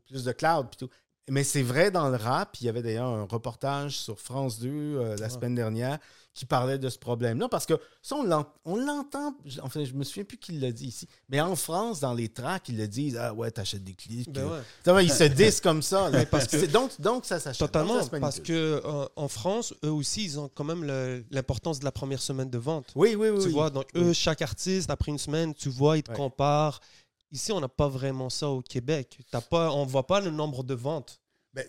plus 0.07 0.23
de 0.23 0.31
cloud. 0.31 0.67
tout. 0.77 0.89
Mais 1.29 1.43
c'est 1.43 1.61
vrai 1.63 1.91
dans 1.91 2.09
le 2.09 2.15
rap. 2.15 2.55
Il 2.61 2.65
y 2.65 2.69
avait 2.69 2.81
d'ailleurs 2.81 3.07
un 3.07 3.23
reportage 3.25 3.97
sur 3.97 4.19
France 4.19 4.59
2 4.59 4.69
euh, 4.69 5.15
la 5.17 5.23
Ouais. 5.23 5.29
semaine 5.29 5.55
dernière 5.55 5.99
qui 6.33 6.45
parlait 6.45 6.77
de 6.77 6.87
ce 6.89 6.97
problème-là. 6.97 7.49
Parce 7.49 7.65
que 7.65 7.73
ça, 8.01 8.15
on 8.15 8.23
l'ent- 8.23 8.47
on 8.63 8.77
l'entend. 8.77 9.35
Enfin, 9.61 9.83
je 9.83 9.93
me 9.93 10.03
souviens 10.03 10.23
plus 10.23 10.37
qui 10.37 10.53
l'a 10.53 10.71
dit 10.71 10.87
ici. 10.87 11.07
Mais 11.27 11.41
en 11.41 11.55
France, 11.55 11.99
dans 11.99 12.13
les 12.13 12.29
tracks, 12.29 12.69
ils 12.69 12.77
le 12.77 12.87
disent 12.87 13.17
Ah 13.17 13.33
ouais, 13.33 13.51
t'achètes 13.51 13.83
des 13.83 13.93
clics. 13.93 14.31
ben 14.31 14.47
ouais. 14.87 15.03
Ils 15.05 15.11
se 15.11 15.23
disent 15.25 15.59
comme 15.59 15.81
ça. 15.81 16.09
parce 16.31 16.47
que- 16.47 16.65
donc, 16.67 16.99
donc, 17.01 17.25
ça 17.25 17.39
s'achète. 17.39 17.59
Totalement, 17.59 18.01
ça 18.03 18.19
parce 18.19 18.39
que 18.39 18.53
euh, 18.85 19.05
en 19.15 19.27
France, 19.27 19.73
eux 19.83 19.91
aussi, 19.91 20.23
ils 20.23 20.39
ont 20.39 20.49
quand 20.53 20.63
même 20.63 20.83
le- 20.83 21.25
l'importance 21.31 21.79
de 21.79 21.85
la 21.85 21.91
première 21.91 22.21
semaine 22.21 22.49
de 22.49 22.57
vente. 22.57 22.85
Oui, 22.95 23.15
oui, 23.15 23.29
oui. 23.29 23.39
tu 23.39 23.47
oui. 23.47 23.51
vois, 23.53 23.69
donc 23.69 23.87
eux, 23.95 24.13
chaque 24.13 24.41
artiste, 24.41 24.89
après 24.89 25.11
une 25.11 25.17
semaine, 25.17 25.53
tu 25.53 25.69
vois, 25.69 25.97
ils 25.97 26.03
te 26.03 26.11
Ouais. 26.11 26.17
comparent. 26.17 26.79
Ici, 27.31 27.51
on 27.51 27.59
n'a 27.59 27.67
pas 27.69 27.87
vraiment 27.87 28.29
ça 28.29 28.49
au 28.49 28.61
Québec. 28.61 29.19
Pas, 29.51 29.71
on 29.71 29.85
ne 29.85 29.89
voit 29.89 30.07
pas 30.07 30.19
le 30.19 30.31
nombre 30.31 30.63
de 30.63 30.73
ventes. 30.73 31.19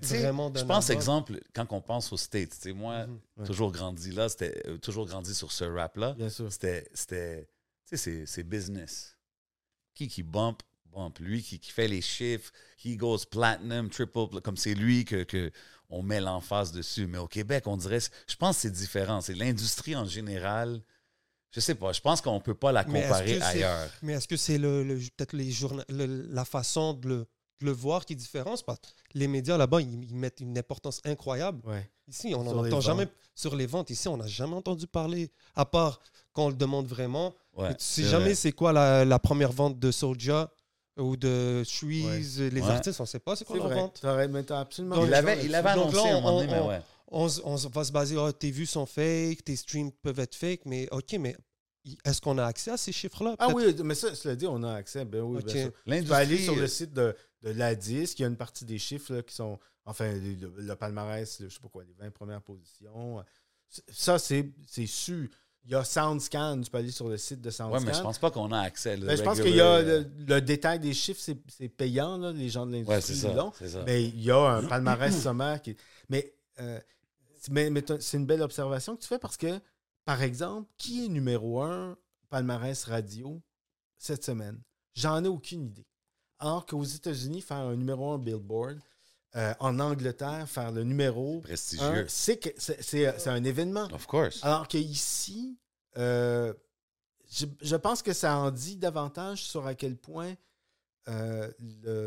Ben, 0.01 0.61
je 0.61 0.65
pense, 0.65 0.91
exemple, 0.91 1.41
quand 1.55 1.67
on 1.73 1.81
pense 1.81 2.13
aux 2.13 2.17
States, 2.17 2.51
tu 2.51 2.57
sais, 2.61 2.73
moi, 2.73 3.07
Mhm. 3.07 3.21
Ouais. 3.39 3.47
toujours 3.47 3.73
grandi 3.73 4.11
là, 4.13 4.29
c'était 4.29 4.63
euh, 4.67 4.79
toujours 4.79 5.07
grandi 5.07 5.35
sur 5.35 5.51
ce 5.53 5.65
rap-là. 5.65 6.15
C'était, 6.51 6.89
c'était, 6.95 7.49
tu 7.89 7.97
sais, 7.97 8.25
c'est, 8.27 8.43
business. 8.43 9.17
Qui 9.95 10.09
qui 10.09 10.23
bump, 10.23 10.63
bump. 10.87 11.19
Lui 11.19 11.43
qui, 11.43 11.59
qui 11.59 11.71
fait 11.73 11.89
les 11.89 12.01
chiffres, 12.01 12.53
he 12.85 12.97
goes 12.97 13.25
platinum, 13.31 13.91
triple, 13.91 14.29
pl- 14.29 14.41
comme 14.41 14.57
c'est 14.57 14.75
lui 14.75 15.05
que, 15.05 15.25
que 15.25 15.51
on 15.89 16.03
met 16.03 16.21
l'emphase 16.21 16.73
dessus. 16.73 17.07
Mais 17.07 17.19
au 17.19 17.27
Québec, 17.29 17.67
on 17.67 17.77
dirait, 17.77 17.99
je 18.01 18.37
pense 18.37 18.57
que 18.57 18.63
c'est 18.63 18.71
différent. 18.71 19.21
C'est 19.21 19.35
l'industrie 19.35 19.97
en 19.97 20.05
général. 20.05 20.81
Je 21.53 21.59
sais 21.59 21.75
pas, 21.75 21.93
je 21.93 22.01
pense 22.01 22.21
qu'on 22.21 22.39
peut 22.41 22.55
pas 22.55 22.71
la 22.71 22.85
comparer 22.85 23.41
ailleurs. 23.43 23.91
Mais 24.03 24.13
est-ce 24.13 24.29
que 24.29 24.37
c'est 24.37 24.57
le, 24.57 24.85
le- 24.85 24.95
peut-être 25.17 25.33
les 25.33 25.51
journa- 25.51 25.85
le- 25.89 26.27
la 26.31 26.45
façon 26.45 26.95
de 26.95 27.09
le, 27.09 27.27
le 27.63 27.73
voir 27.73 28.05
qui 28.05 28.13
est 28.15 28.17
différente? 28.17 28.65
Parce 28.65 28.79
que 28.79 28.87
les 29.15 29.29
médias 29.29 29.57
là-bas, 29.57 29.81
ils, 29.81 30.05
ils 30.05 30.15
mettent 30.15 30.41
une 30.41 30.57
importance 30.59 31.01
incroyable. 31.05 31.61
Ouais. 31.67 31.89
Ici, 32.09 32.35
on 32.35 32.43
n'en 32.45 32.57
entend 32.65 32.81
jamais 32.81 33.07
sur 33.35 33.55
les 33.57 33.67
ventes. 33.67 33.91
Ici, 33.91 34.09
on 34.09 34.17
n'a 34.17 34.27
jamais 34.27 34.55
entendu 34.57 34.87
parler, 34.87 35.31
à 35.55 35.65
part 35.65 36.01
quand 36.33 36.47
on 36.47 36.49
le 36.49 36.55
demande 36.55 36.87
vraiment. 36.87 37.35
Ouais, 37.57 37.69
tu 37.69 37.85
sais 37.85 38.03
c'est 38.03 38.09
jamais 38.09 38.35
c'est 38.35 38.53
quoi 38.53 38.73
la, 38.73 39.05
la 39.05 39.19
première 39.19 39.53
vente 39.53 39.79
de 39.79 39.91
Soulja 39.91 40.51
ou 40.99 41.17
de 41.17 41.63
Shreeze. 41.65 42.41
Les 42.41 42.61
Ouais. 42.61 42.69
artistes, 42.69 43.01
on 43.01 43.05
ne 43.05 43.09
sait 43.09 43.19
pas 43.19 43.37
c'est 43.37 43.45
quoi 43.45 43.57
leur 43.57 43.67
vrai. 43.67 43.77
vente. 43.77 44.01
Mais 44.05 44.51
absolument 44.53 44.97
Donc, 44.97 45.05
Il 45.07 45.11
là-dessus. 45.11 45.47
il 45.47 45.55
avait 45.55 45.69
là, 45.69 45.73
annoncé 45.73 45.99
à 45.99 46.03
un 46.17 46.21
moment 46.21 46.37
on- 46.37 46.41
donné, 46.41 46.53
mais 46.53 46.59
va 47.69 47.85
se 47.85 47.93
baser, 47.93 48.17
ah, 48.19 48.33
tes 48.33 48.51
vues 48.51 48.67
sont 48.67 48.87
fake, 48.87 49.45
tes 49.45 49.57
streams 49.57 49.91
peuvent 50.03 50.21
être 50.21 50.35
fake, 50.35 50.61
mais 50.67 50.89
OK, 50.93 51.17
mais 51.19 51.37
est-ce 52.05 52.21
qu'on 52.21 52.37
a 52.39 52.45
accès 52.45 52.71
à 52.71 52.77
ces 52.77 52.93
chiffres-là? 52.93 53.37
Ah 53.39 53.49
oui, 53.55 53.75
mais 53.85 53.95
ça, 53.95 54.15
cela 54.15 54.37
dit, 54.37 54.47
on 54.47 54.63
a 54.63 54.75
accès. 54.75 55.05
Ben 55.05 55.21
oui, 55.23 55.43
bien 55.43 55.55
sûr. 55.55 55.67
Tu 55.67 55.71
peux 55.85 55.91
L'industrie, 55.91 56.17
aller 56.21 56.39
sur 56.39 56.57
le 56.57 56.67
site 56.67 56.93
de, 56.93 57.15
de 57.43 57.51
la 57.51 57.75
disque, 57.75 58.19
il 58.19 58.23
y 58.23 58.25
a 58.25 58.29
une 58.29 58.37
partie 58.37 58.65
des 58.65 58.79
chiffres 58.79 59.15
là, 59.15 59.23
qui 59.23 59.35
sont, 59.35 59.59
enfin, 59.85 60.13
le, 60.13 60.35
le- 60.35 60.53
le 60.59 60.77
palmarès, 60.77 61.41
le- 61.41 61.49
je 61.49 61.55
sais 61.55 61.61
pas 61.61 61.69
quoi, 61.69 61.85
les 61.85 61.95
20 61.95 62.11
premières 62.11 62.43
positions. 62.43 63.25
Ça, 63.89 64.19
c'est 64.19 64.51
c'est 64.67 64.87
su. 64.87 65.31
Il 65.65 65.71
y 65.73 65.75
a 65.75 65.85
SoundScan, 65.85 66.63
tu 66.63 66.71
peux 66.71 66.79
aller 66.79 66.91
sur 66.91 67.09
le 67.09 67.19
site 67.19 67.41
de 67.43 67.49
Ouais, 67.49 67.53
SoundScan. 67.53 67.85
mais 67.87 67.95
je 67.95 68.01
pense 68.01 68.19
pas 68.19 68.31
qu'on 68.31 68.51
a 68.51 68.61
accès. 68.61 68.97
Ben, 68.97 69.15
je 69.17 69.23
pense 69.23 69.41
qu'il 69.41 69.55
y 69.55 69.61
a 69.61 69.83
le, 69.83 70.07
le 70.27 70.41
détail 70.41 70.81
des 70.81 70.95
chiffres, 70.95 71.21
c'est 71.23 71.37
c'est 71.49 71.69
payant, 71.69 72.17
là, 72.17 72.33
les 72.33 72.49
gens 72.49 72.67
de 72.67 72.73
Ouais, 72.79 72.85
l'industrie. 72.97 73.17
ça. 73.17 73.83
Mais 73.85 74.05
il 74.05 74.23
y 74.23 74.31
a 74.31 74.39
un 74.39 74.63
palmarès 74.65 75.15
sommaire 75.23 75.61
qui. 75.61 75.77
Mais, 76.09 76.33
euh, 76.61 76.81
mais, 77.51 77.69
mais 77.71 77.83
t'as- 77.83 78.01
c'est 78.01 78.17
une 78.17 78.25
belle 78.27 78.41
observation 78.43 78.97
que 78.97 79.03
tu 79.03 79.09
fais 79.09 79.19
parce 79.19 79.37
que, 79.37 79.61
par 80.11 80.23
exemple, 80.23 80.69
qui 80.77 81.05
est 81.05 81.09
numéro 81.09 81.63
un 81.63 81.97
palmarès 82.31 82.83
radio 82.87 83.41
cette 83.97 84.25
semaine? 84.25 84.61
J'en 84.95 85.23
ai 85.25 85.29
aucune 85.29 85.67
idée. 85.67 85.87
Alors 86.41 86.67
qu'aux 86.67 86.83
États-Unis, 86.83 87.43
faire 87.43 87.59
un 87.59 87.77
numéro 87.77 88.11
1 88.11 88.19
Billboard, 88.19 88.81
euh, 89.37 89.55
en 89.61 89.79
Angleterre, 89.79 90.49
faire 90.49 90.73
le 90.73 90.83
numéro 90.83 91.39
1, 91.39 91.43
Prestigieux. 91.43 92.07
c'est 92.09 92.39
que- 92.39 92.49
c'est- 92.59 93.29
un 93.29 93.45
événement. 93.45 93.85
Of 93.93 94.09
course. 94.09 94.43
Alors 94.43 94.67
qu'ici, 94.67 95.57
euh, 95.97 96.53
je, 97.31 97.47
je 97.61 97.77
pense 97.77 98.03
que 98.03 98.13
ça 98.13 98.37
en 98.37 98.51
dit 98.51 98.77
davantage 98.77 99.45
sur 99.45 99.65
à 99.65 99.77
quel 99.77 99.97
point 99.97 100.35
euh, 101.07 101.53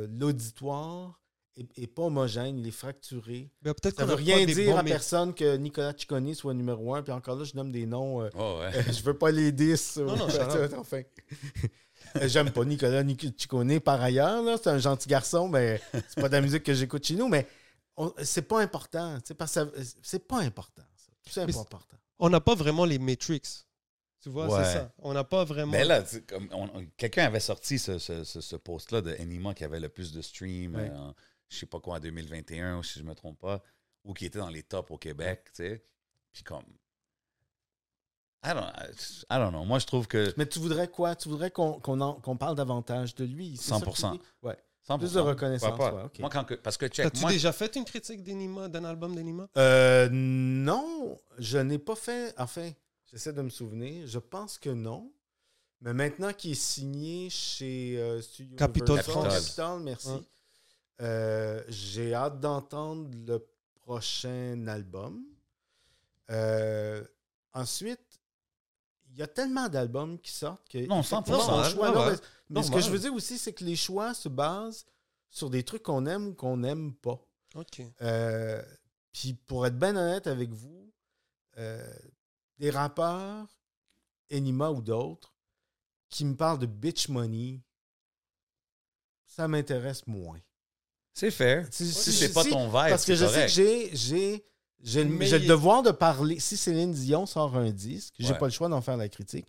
l'auditoire 0.09 1.21
est, 1.57 1.83
est 1.83 1.87
pas 1.87 2.03
homogène, 2.03 2.57
il 2.57 2.67
est 2.67 2.71
fracturé. 2.71 3.49
Mais 3.63 3.73
peut-être 3.73 3.95
Ça 3.97 4.03
qu'on 4.03 4.09
veut 4.09 4.15
rien 4.15 4.45
dire 4.45 4.77
à 4.77 4.83
personne 4.83 5.33
que 5.33 5.55
Nicolas 5.57 5.93
Ciccone 5.97 6.33
soit 6.33 6.53
numéro 6.53 6.95
un. 6.95 7.03
Puis 7.03 7.11
encore 7.13 7.35
là, 7.35 7.43
je 7.43 7.55
nomme 7.55 7.71
des 7.71 7.85
noms. 7.85 8.21
euh, 8.23 8.29
Oh, 8.35 8.59
ouais. 8.59 8.75
euh, 8.75 8.83
je 8.91 9.03
veux 9.03 9.17
pas 9.17 9.31
les 9.31 9.51
10. 9.51 9.97
Non, 9.97 10.15
non, 10.17 10.27
enfin. 10.79 11.01
Euh, 12.15 12.27
J'aime 12.27 12.51
pas 12.51 12.65
Nicolas 12.65 13.03
Nic- 13.03 13.33
Ciccone 13.39 13.79
par 13.79 14.01
ailleurs. 14.01 14.41
là. 14.43 14.57
C'est 14.61 14.69
un 14.69 14.77
gentil 14.77 15.07
garçon, 15.09 15.47
mais 15.47 15.81
c'est 15.91 16.15
pas 16.21 16.27
de 16.29 16.33
la 16.33 16.41
musique 16.41 16.63
que 16.63 16.73
j'écoute 16.73 17.05
chez 17.05 17.15
nous. 17.15 17.27
Mais 17.27 17.47
on- 17.97 18.13
c'est 18.23 18.41
pas 18.43 18.61
important. 18.61 19.17
C'est 19.23 19.33
parce 19.35 19.53
que 19.53 19.59
ça- 19.83 19.91
c'est 20.01 20.27
pas 20.27 20.39
important. 20.39 20.83
ça. 20.95 21.11
C'est 21.45 21.53
pas 21.53 21.59
important. 21.61 21.97
On 22.19 22.29
n'a 22.29 22.41
pas 22.41 22.55
vraiment 22.55 22.85
les 22.85 22.99
Matrix. 22.99 23.41
Tu 24.21 24.29
vois, 24.29 24.47
Ouais. 24.47 24.63
c'est 24.63 24.73
ça. 24.73 24.91
On 24.99 25.13
n'a 25.13 25.23
pas 25.25 25.43
vraiment. 25.43 25.71
Mais 25.73 25.83
là, 25.83 26.01
tu 26.01 26.09
sais, 26.15 26.21
comme 26.21 26.47
on- 26.53 26.69
on- 26.73 26.85
quelqu'un 26.95 27.25
avait 27.25 27.41
sorti 27.41 27.77
ce, 27.77 27.97
ce, 27.99 28.23
ce- 28.23 28.39
ce 28.41 28.55
post-là 28.55 29.01
de 29.01 29.11
Anima 29.19 29.53
qui 29.53 29.65
avait 29.65 29.81
le 29.81 29.89
plus 29.89 30.13
de 30.13 30.21
streams, 30.21 30.75
Ouais. 30.75 30.89
euh, 30.93 30.97
en, 30.97 31.13
je 31.53 31.59
sais 31.59 31.65
pas 31.65 31.79
quoi, 31.79 31.95
en 31.95 31.99
2021, 31.99 32.79
ou 32.79 32.83
si 32.83 32.99
je 32.99 33.03
me 33.03 33.13
trompe 33.15 33.39
pas, 33.39 33.61
ou 34.03 34.13
qui 34.13 34.25
était 34.25 34.39
dans 34.39 34.49
les 34.49 34.63
tops 34.63 34.91
au 34.91 34.97
Québec, 34.97 35.45
tu 35.53 35.63
sais. 35.63 35.85
Puis 36.31 36.43
comme. 36.43 36.65
I 38.45 38.49
don't, 38.53 38.65
I 39.29 39.37
don't 39.37 39.51
know. 39.51 39.63
Moi, 39.63 39.79
je 39.79 39.85
trouve 39.85 40.05
que 40.07 40.33
Mais 40.35 40.45
tu 40.45 40.59
voudrais 40.59 40.89
quoi? 40.89 41.15
Tu 41.15 41.29
voudrais 41.29 41.49
qu'on 41.51 41.79
qu'on 41.79 42.01
en- 42.01 42.15
qu'on 42.19 42.35
parle 42.35 42.55
davantage 42.55 43.15
de 43.15 43.23
lui? 43.23 43.55
C'est 43.55 43.69
ça 43.69 43.79
que 43.79 43.85
tu 43.91 44.01
100%. 44.01 44.11
dis? 44.13 44.21
Ouais. 44.41 44.57
100%. 44.85 44.97
Plus 44.99 45.13
de 45.13 45.19
reconnaissance, 45.21 45.77
pas? 45.77 45.93
ouais. 45.93 46.09
Moi, 46.19 46.29
quand 46.29 46.43
que- 46.43 46.55
parce 46.55 46.75
que 46.75 46.87
check, 46.87 47.05
T'as-tu 47.05 47.21
moi, 47.21 47.31
déjà 47.31 47.53
fait 47.53 47.73
une 47.77 47.85
critique 47.85 48.21
d'Enima, 48.21 48.67
d'un 48.67 48.83
album 48.83 49.15
d'Enima? 49.15 49.47
Euh, 49.55 50.09
non, 50.11 51.17
je 51.37 51.57
n'ai 51.57 51.77
pas 51.79 51.95
fait. 51.95 52.33
Enfin, 52.37 52.69
j'essaie 53.05 53.31
de 53.31 53.41
me 53.41 53.49
souvenir. 53.49 54.05
Je 54.07 54.19
pense 54.19 54.57
que 54.57 54.69
non. 54.71 55.09
Mais 55.79 55.93
maintenant 55.93 56.33
qu'il 56.33 56.51
est 56.51 56.55
signé 56.55 57.29
chez 57.29 57.97
euh, 57.97 58.21
Studio. 58.21 58.57
Capitol, 58.57 58.99
merci. 59.81 60.09
Euh, 61.01 61.63
J'ai 61.67 62.13
hâte 62.13 62.39
d'entendre 62.39 63.09
le 63.27 63.45
prochain 63.75 64.65
album. 64.67 65.23
Euh, 66.29 67.03
ensuite, 67.53 68.21
il 69.11 69.17
y 69.17 69.21
a 69.21 69.27
tellement 69.27 69.69
d'albums 69.69 70.19
qui 70.19 70.31
sortent 70.31 70.67
que. 70.69 70.77
Non, 70.87 71.01
effectivement, 71.01 71.39
100%, 71.39 71.51
mon 71.51 71.59
hein, 71.59 71.69
choix, 71.69 71.89
ouais, 71.89 71.95
non, 71.95 72.05
ouais. 72.05 72.11
mais- 72.49 72.59
mais 72.61 72.63
ce 72.63 72.71
que 72.71 72.79
je 72.79 72.89
veux 72.89 72.99
dire 72.99 73.13
aussi, 73.13 73.37
c'est 73.37 73.53
que 73.53 73.63
les 73.63 73.75
choix 73.75 74.13
se 74.13 74.29
basent 74.29 74.85
sur 75.29 75.49
des 75.49 75.63
trucs 75.63 75.83
qu'on 75.83 76.05
aime 76.05 76.27
ou 76.27 76.33
qu'on 76.33 76.57
n'aime 76.57 76.93
pas. 76.93 77.19
Ok. 77.55 77.81
Euh, 78.01 78.63
Puis 79.11 79.33
pour 79.33 79.67
être 79.67 79.77
bien 79.77 79.95
honnête 79.95 80.25
avec 80.25 80.51
vous, 80.51 80.91
euh, 81.57 81.93
des 82.57 82.71
rappeurs, 82.71 83.47
Enima 84.31 84.71
ou 84.71 84.81
d'autres, 84.81 85.35
qui 86.09 86.25
me 86.25 86.35
parlent 86.35 86.57
de 86.57 86.65
bitch 86.65 87.09
money, 87.09 87.61
ça 89.27 89.47
m'intéresse 89.47 90.07
moins. 90.07 90.39
C'est 91.13 91.31
fair. 91.31 91.65
Si- 91.71 91.91
Si 91.91 92.11
c'est 92.11 92.33
pas 92.33 92.43
si- 92.43 92.49
ton 92.49 92.65
vibe, 92.67 92.89
Parce 92.89 93.05
que 93.05 93.15
je 93.15 93.25
sais 93.25 93.31
que 93.31 93.35
correct. 93.35 93.53
j'ai 93.53 93.89
j'ai 93.93 94.43
j'ai 94.85 95.03
le, 95.05 95.09
Mais 95.11 95.39
devoir 95.39 95.81
de 95.81 95.91
parler. 95.91 96.39
Si 96.39 96.57
Céline 96.57 96.91
Dion 96.91 97.25
sort 97.25 97.55
un 97.55 97.69
disque, 97.71 98.13
j'ai 98.19 98.31
Ouais. 98.33 98.37
pas 98.37 98.47
le 98.47 98.51
choix 98.51 98.67
d'en 98.67 98.81
faire 98.81 98.97
la 98.97 99.07
critique. 99.07 99.45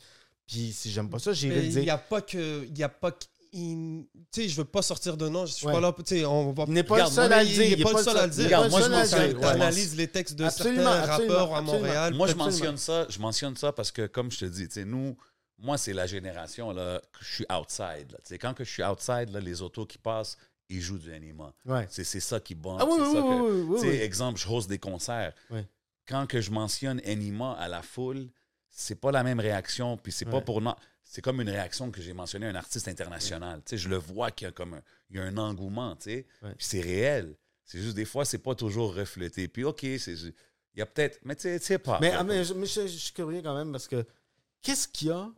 Puis 0.47 0.73
si 0.73 0.91
j'aime 0.93 1.09
pas 1.11 1.19
ça, 1.19 1.33
j'irai 1.33 1.57
le 1.57 1.63
il 1.65 1.75
n'y 1.77 1.83
dire. 1.85 1.95
a 1.95 1.99
pas 1.99 2.21
que. 2.21 2.65
Il 2.69 2.79
y 2.79 2.83
a 2.83 2.89
pas 2.89 3.11
que. 3.11 3.25
Tu 3.53 4.07
sais, 4.33 4.49
je 4.49 4.57
veux 4.57 4.65
pas 4.65 4.83
sortir 4.83 5.17
de 5.17 5.29
nom. 5.29 5.47
Je 5.47 5.53
suis 5.53 5.67
Ouais. 5.67 5.73
pas 5.73 5.81
là. 5.81 5.93
Tu 5.97 6.03
sais, 6.19 6.25
on 6.25 6.53
va. 6.53 6.65
Il 6.67 6.73
n'est 6.75 6.83
pas 6.83 6.95
Regarde, 6.95 7.11
le 7.11 7.15
seul 7.15 7.33
à 7.33 7.43
le 7.43 7.49
dire. 7.49 7.63
Il 7.65 7.79
n'est 7.79 7.85
pas 7.85 7.93
le 7.93 8.03
seul 8.03 8.17
à 8.19 8.27
le 8.27 8.33
dire. 8.33 8.45
Regarde, 8.45 8.71
moi, 8.71 8.81
je 8.81 8.89
m'en 8.89 8.97
m'en 8.99 9.05
souviens- 9.05 9.29
Tu 9.31 9.37
ouais. 9.37 9.45
analyses 9.47 9.97
les 9.97 10.09
textes 10.09 10.35
de 10.35 10.45
Absolument, 10.45 10.83
certains 10.93 11.09
absolument, 11.13 11.35
rappeurs 11.35 11.55
à. 11.57 11.63
Montréal. 11.63 12.15
Moi, 12.15 12.27
je 12.29 12.35
mentionne 12.35 12.77
ça, 12.77 13.07
je 13.09 13.19
mentionne 13.21 13.57
ça 13.57 13.73
parce 13.73 13.91
que, 13.93 14.07
comme 14.07 14.31
je 14.31 14.39
te 14.41 14.45
dis, 14.45 14.67
tu 14.69 14.75
sais, 14.75 14.85
nous, 14.85 15.17
moi, 15.59 15.79
c'est 15.79 15.93
la 15.93 16.07
génération, 16.07 16.73
là, 16.73 17.01
que 17.13 17.25
je 17.25 17.33
suis 17.35 17.47
outside. 17.51 18.11
Là. 18.11 18.19
Tu 18.19 18.29
sais, 18.31 18.39
Quand 18.39 18.55
que 18.55 18.65
je 18.65 18.71
suis 18.71 18.83
outside, 18.85 19.31
là, 19.33 19.39
les 19.41 19.63
autos 19.63 19.87
qui 19.87 19.99
passent, 19.99 20.37
ils 20.69 20.81
jouent 20.81 20.99
du 20.99 21.13
anima. 21.13 21.53
Ouais. 21.65 21.87
C'est 21.91 22.05
ça 22.21 22.41
qui 22.41 22.55
bombe. 22.55 22.79
Ah 22.81 22.87
oui, 22.87 22.99
oui, 23.01 23.13
ça 23.13 23.21
que- 23.21 23.63
oui. 23.87 23.89
Exemple, 24.01 24.41
je 24.41 24.49
host 24.49 24.69
des 24.69 24.79
concerts. 24.79 25.35
Quand 26.07 26.27
que 26.27 26.41
je 26.41 26.51
mentionne 26.51 27.01
anima 27.07 27.53
à 27.55 27.69
la 27.69 27.83
foule, 27.83 28.29
c'est 28.71 28.95
pas 29.01 29.11
la 29.13 29.23
même 29.23 29.41
réaction, 29.41 29.97
puis 29.97 30.13
c'est 30.13 30.25
pas 30.27 30.41
pour... 30.41 30.61
non- 30.61 30.77
C'est 31.03 31.23
comme 31.23 31.41
une 31.41 31.49
réaction 31.51 31.91
que 31.91 32.01
j'ai 32.03 32.13
mentionné 32.13 32.47
à 32.47 32.51
un 32.51 32.55
artiste 32.55 32.89
international. 32.89 33.63
Je 33.71 33.89
le 33.89 33.97
vois 33.97 34.31
qu'il 34.31 34.47
y 34.47 34.49
a 34.49 34.53
comme 34.53 34.75
un, 34.75 34.83
il 35.11 35.17
y 35.17 35.19
a 35.21 35.23
un 35.23 35.37
engouement. 35.37 35.97
Puis 35.97 36.25
c'est 36.59 36.81
réel. 36.81 37.37
C'est 37.65 37.81
juste 37.81 37.95
des 37.95 38.05
fois, 38.05 38.25
c'est 38.25 38.39
pas 38.39 38.55
toujours 38.55 38.95
reflété. 38.95 39.49
Puis 39.49 39.65
OK, 39.65 39.81
c'est... 39.99 40.13
Il 40.77 40.81
y 40.81 40.83
a 40.83 40.87
peut-être... 40.87 41.21
Mais 41.25 41.37
tu 41.37 41.59
sais- 41.61 41.79
pas. 41.79 41.99
Mais, 42.01 42.11
ah, 42.11 42.25
mais 42.25 42.43
je, 42.45 42.53
mais 42.53 42.67
je- 42.67 42.83
je 42.89 42.97
suis 42.99 43.13
curieux 43.13 43.41
quand 43.43 43.57
même 43.57 43.71
parce 43.71 43.87
que 43.87 44.05
qu'est-ce 44.61 44.89
qu'il 44.89 45.09
y 45.09 45.11
a? 45.13 45.31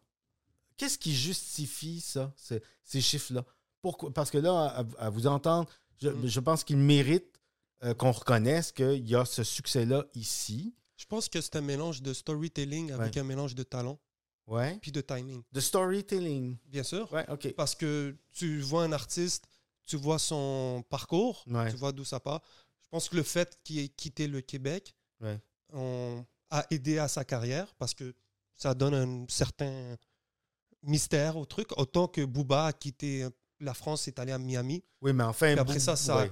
Qu'est-ce 0.78 0.98
qui 0.98 1.14
justifie 1.14 2.00
ça, 2.00 2.32
ce- 2.36 2.60
ces 2.82 3.00
chiffres-là? 3.00 3.44
Pourquoi? 3.86 4.12
Parce 4.12 4.32
que 4.32 4.38
là, 4.38 4.84
à, 4.98 5.06
à 5.06 5.10
vous 5.10 5.28
entendre, 5.28 5.68
je, 6.02 6.08
Mm. 6.08 6.26
je 6.26 6.40
pense 6.40 6.64
qu'il 6.64 6.76
mérite 6.76 7.38
euh, 7.84 7.94
qu'on 7.94 8.10
reconnaisse 8.10 8.72
qu'il 8.72 9.06
y 9.08 9.14
a 9.14 9.24
ce 9.24 9.44
succès-là 9.44 10.04
ici. 10.14 10.74
Je 10.96 11.04
pense 11.06 11.28
que 11.28 11.40
c'est 11.40 11.54
un 11.54 11.60
mélange 11.60 12.02
de 12.02 12.12
storytelling 12.12 12.90
avec 12.90 13.14
Ouais. 13.14 13.20
un 13.20 13.24
mélange 13.24 13.54
de 13.54 13.62
talent 13.62 14.00
Ouais. 14.48 14.76
puis 14.82 14.90
de 14.90 15.00
timing. 15.00 15.42
De 15.52 15.60
storytelling. 15.60 16.56
Bien 16.66 16.82
sûr. 16.82 17.12
Ouais, 17.12 17.24
OK. 17.30 17.52
Parce 17.54 17.76
que 17.76 18.16
tu 18.32 18.60
vois 18.60 18.82
un 18.82 18.90
artiste, 18.92 19.44
tu 19.86 19.96
vois 19.96 20.18
son 20.18 20.82
parcours, 20.90 21.44
Ouais. 21.46 21.70
tu 21.70 21.76
vois 21.76 21.92
d'où 21.92 22.04
ça 22.04 22.18
part. 22.18 22.40
Je 22.82 22.88
pense 22.88 23.08
que 23.08 23.14
le 23.16 23.22
fait 23.22 23.56
qu'il 23.62 23.78
ait 23.78 23.88
quitté 23.88 24.26
le 24.26 24.40
Québec 24.40 24.94
on- 25.72 26.24
a 26.50 26.66
aidé 26.70 26.98
à 26.98 27.06
sa 27.08 27.24
carrière 27.24 27.72
parce 27.78 27.94
que 27.94 28.14
ça 28.56 28.74
donne 28.74 28.94
un 28.94 29.26
certain 29.28 29.96
mystère 30.82 31.36
au 31.36 31.44
truc. 31.44 31.68
Autant 31.78 32.06
que 32.08 32.24
Booba 32.24 32.66
a 32.66 32.72
quitté 32.72 33.26
la 33.60 33.74
France, 33.74 34.06
est 34.08 34.18
allé 34.18 34.32
à 34.32 34.38
Miami. 34.38 34.82
Oui, 35.02 35.12
mais 35.12 35.24
enfin. 35.24 35.52
Puis 35.52 35.58
après 35.60 35.78
ça, 35.78 35.96
ça- 35.96 36.16
ouais, 36.18 36.30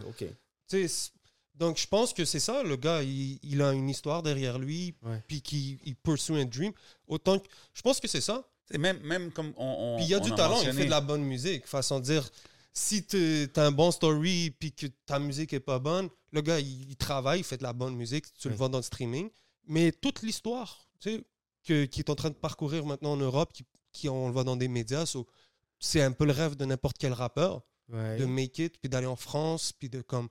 donc 1.55 1.79
je 1.79 1.87
pense 1.87 2.13
que 2.13 2.25
c'est 2.25 2.41
ça, 2.41 2.63
le 2.65 2.77
gars, 2.77 3.03
il, 3.03 3.39
il 3.43 3.63
a 3.63 3.73
une 3.73 3.89
histoire 3.89 4.23
derrière 4.23 4.59
lui, 4.59 4.95
Ouais. 5.03 5.23
puis 5.29 5.41
qu'il 5.41 5.79
il 5.85 5.95
pursue 5.95 6.35
un 6.35 6.45
dream. 6.45 6.73
Autant 7.07 7.39
que, 7.39 7.47
je 7.73 7.83
pense 7.83 8.01
que 8.01 8.09
c'est 8.09 8.21
ça. 8.21 8.45
Sais, 8.71 8.79
Même, 8.79 8.99
même 9.03 9.31
comme 9.31 9.53
on, 9.57 9.65
on- 9.79 9.97
Puis 9.97 10.07
il 10.07 10.11
y 10.11 10.15
a 10.15 10.21
du 10.21 10.33
a 10.33 10.35
talent, 10.35 10.61
il 10.63 10.73
fait 10.73 10.87
de 10.87 10.91
la 10.91 11.01
bonne 11.01 11.23
musique. 11.23 11.67
Façon 11.67 12.01
de 12.01 12.05
dire, 12.07 12.29
si 12.73 13.05
tu 13.07 13.49
as 13.55 13.63
un 13.67 13.71
bon 13.71 13.93
story 13.93 14.51
puis 14.59 14.73
que 14.73 14.87
ta 15.07 15.19
musique 15.21 15.53
est 15.53 15.61
pas 15.61 15.79
bonne, 15.79 16.09
le 16.33 16.41
gars, 16.41 16.59
il, 16.59 16.91
il 16.91 16.97
travaille, 16.97 17.41
il 17.41 17.45
fait 17.45 17.59
de 17.59 17.63
la 17.63 17.73
bonne 17.73 17.95
musique, 17.95 18.25
tu 18.37 18.49
le 18.49 18.57
vois 18.57 18.69
dans 18.69 18.79
le 18.79 18.83
streaming. 18.83 19.31
Mais 19.69 19.93
toute 19.93 20.23
l'histoire, 20.23 20.89
tu 20.99 21.11
sais, 21.11 21.25
que- 21.65 21.85
qui 21.85 22.01
est 22.01 22.11
en 22.11 22.17
train 22.17 22.31
de 22.31 22.35
parcourir 22.35 22.85
maintenant 22.85 23.13
en 23.13 23.17
Europe, 23.17 23.53
qui, 23.53 23.65
qui 23.93 24.09
on 24.09 24.27
le 24.27 24.33
voit 24.33 24.45
dans 24.45 24.57
des 24.57 24.67
médias, 24.69 25.07
so, 25.07 25.25
c'est 25.79 26.03
un 26.03 26.13
peu 26.13 26.25
le 26.25 26.33
rêve 26.33 26.57
de 26.57 26.65
n'importe 26.65 26.97
quel 26.99 27.13
rappeur, 27.13 27.63
Ouais. 27.91 28.17
de 28.17 28.25
make 28.25 28.59
it, 28.59 28.79
puis 28.81 28.89
d'aller 28.89 29.07
en 29.07 29.17
France, 29.17 29.73
puis 29.73 29.91
de 29.91 30.01
comme, 30.01 30.29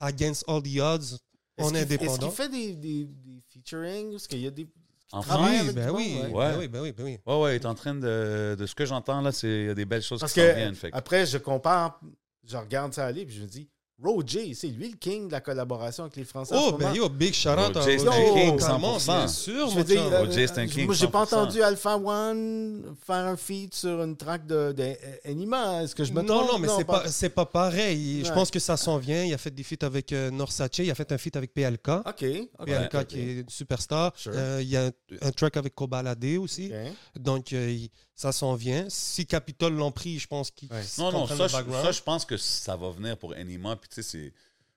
against 0.00 0.44
all 0.48 0.62
the 0.62 0.80
odds, 0.80 1.18
Est-ce 1.56 1.66
on 1.68 1.74
est 1.74 1.78
Est-ce 1.82 1.84
indépendant. 1.84 2.16
qu'il 2.28 2.30
fait 2.36 2.48
des, 2.48 2.74
des, 2.74 3.04
des 3.04 3.40
featuring? 3.48 4.14
Est-ce 4.14 4.28
qu'il 4.28 4.40
y 4.40 4.46
a 4.46 4.50
des. 4.50 4.66
En 5.12 5.20
travaille 5.20 5.60
Oui, 5.60 5.72
ben 5.74 5.90
oui, 5.90 6.18
ben 6.22 6.30
ouais. 6.32 6.54
oui, 6.58 6.68
ben 6.68 6.80
oui, 6.80 6.92
ben 6.92 7.04
oui. 7.04 7.18
Ouais, 7.26 7.40
ouais, 7.42 7.52
il 7.56 7.60
est 7.62 7.66
en 7.66 7.74
train 7.74 7.94
de. 7.94 8.56
De 8.58 8.66
ce 8.66 8.74
que 8.74 8.84
j'entends, 8.86 9.20
là, 9.20 9.30
c'est 9.30 9.46
il 9.48 9.66
y 9.66 9.70
a 9.70 9.74
des 9.74 9.84
belles 9.84 10.02
choses 10.02 10.20
Parce 10.20 10.32
qui 10.32 10.40
s'en 10.40 10.46
que 10.46 10.54
viennent. 10.54 10.74
Fait 10.74 10.90
après, 10.92 11.24
je 11.26 11.38
compare, 11.38 12.00
je 12.44 12.56
regarde 12.56 12.92
ça 12.94 13.06
aller, 13.06 13.24
puis 13.26 13.34
je 13.36 13.42
me 13.42 13.46
dis, 13.46 13.68
Roger, 14.02 14.52
c'est 14.54 14.66
lui 14.68 14.88
le 14.90 14.96
king 14.96 15.28
de 15.28 15.32
la 15.32 15.40
collaboration 15.40 16.04
avec 16.04 16.16
les 16.16 16.24
Français. 16.24 16.54
Oh, 16.58 16.72
ben 16.72 16.92
yo, 16.92 17.08
big 17.08 17.32
shout 17.34 17.50
out 17.50 17.76
à 17.76 17.80
Roger, 17.80 17.98
c'est 17.98 18.08
un 18.08 18.10
Roger. 18.10 18.32
king, 18.46 18.58
Totalement, 18.58 18.98
100%. 18.98 19.04
Bien 19.18 19.28
sûr, 19.28 19.54
Je 19.54 19.60
mon 19.74 19.78
veux 19.78 19.84
dire, 19.84 20.02
euh, 20.02 20.20
Roger, 20.24 20.46
c'est 20.48 20.58
un 20.58 20.66
king, 20.66 20.86
moi, 20.86 20.94
j'ai 20.94 21.06
pas 21.06 21.22
100%. 21.24 21.26
entendu 21.26 21.62
Alpha 21.62 21.96
One 21.96 22.96
faire 23.06 23.26
un 23.26 23.36
feat 23.36 23.74
sur 23.74 24.02
une 24.02 24.16
track 24.16 24.44
de, 24.46 24.72
de 24.72 24.92
Anima. 25.24 25.84
Est-ce 25.84 25.94
que 25.94 26.02
je 26.04 26.12
me 26.12 26.22
non, 26.22 26.38
trompe? 26.38 26.52
non, 26.52 26.58
mais 26.58 26.68
c'est 26.76 26.84
pas, 26.84 27.06
c'est 27.08 27.28
pas 27.28 27.46
pareil. 27.46 28.24
Je 28.24 28.32
pense 28.32 28.50
que 28.50 28.58
ça 28.58 28.76
s'en 28.76 28.98
vient. 28.98 29.22
Il 29.24 29.32
a 29.34 29.38
fait 29.38 29.52
des 29.54 29.62
feats 29.62 29.84
avec 29.86 30.12
euh, 30.12 30.30
Norsace, 30.32 30.70
il 30.78 30.90
a 30.90 30.94
fait 30.96 31.12
un 31.12 31.18
feat 31.18 31.36
avec 31.36 31.54
PLK. 31.54 31.88
OK. 31.88 32.24
ok, 32.58 32.66
PLK 32.66 33.06
qui 33.06 33.20
est 33.20 33.32
une 33.40 33.48
superstar. 33.48 34.12
Sure. 34.16 34.32
Euh, 34.34 34.58
il 34.62 34.68
y 34.68 34.76
a 34.76 34.86
un, 34.86 34.90
un 35.20 35.30
track 35.30 35.56
avec 35.56 35.74
Kobalade 35.76 36.24
aussi. 36.40 36.72
ok. 36.72 37.22
Donc, 37.22 37.52
euh, 37.52 37.70
il- 37.70 37.90
ça 38.14 38.32
s'en 38.32 38.54
vient. 38.54 38.86
Si 38.88 39.26
Capitol 39.26 39.72
l'ont 39.74 39.92
pris, 39.92 40.18
je 40.18 40.26
pense 40.28 40.50
qu'ils 40.50 40.70
Ouais. 40.72 40.82
Non, 40.98 41.10
non, 41.12 41.26
ça, 41.26 41.34
le 41.34 41.48
je, 41.48 41.52
background. 41.52 41.84
ça, 41.86 41.92
je 41.92 42.02
pense 42.02 42.24
que 42.24 42.36
ça 42.36 42.76
va 42.76 42.90
venir 42.90 43.16
pour 43.18 43.32
Anima. 43.32 43.76
Puis, 43.76 43.88
tu 43.88 43.94
sais, 43.96 44.02
c'est. 44.02 44.32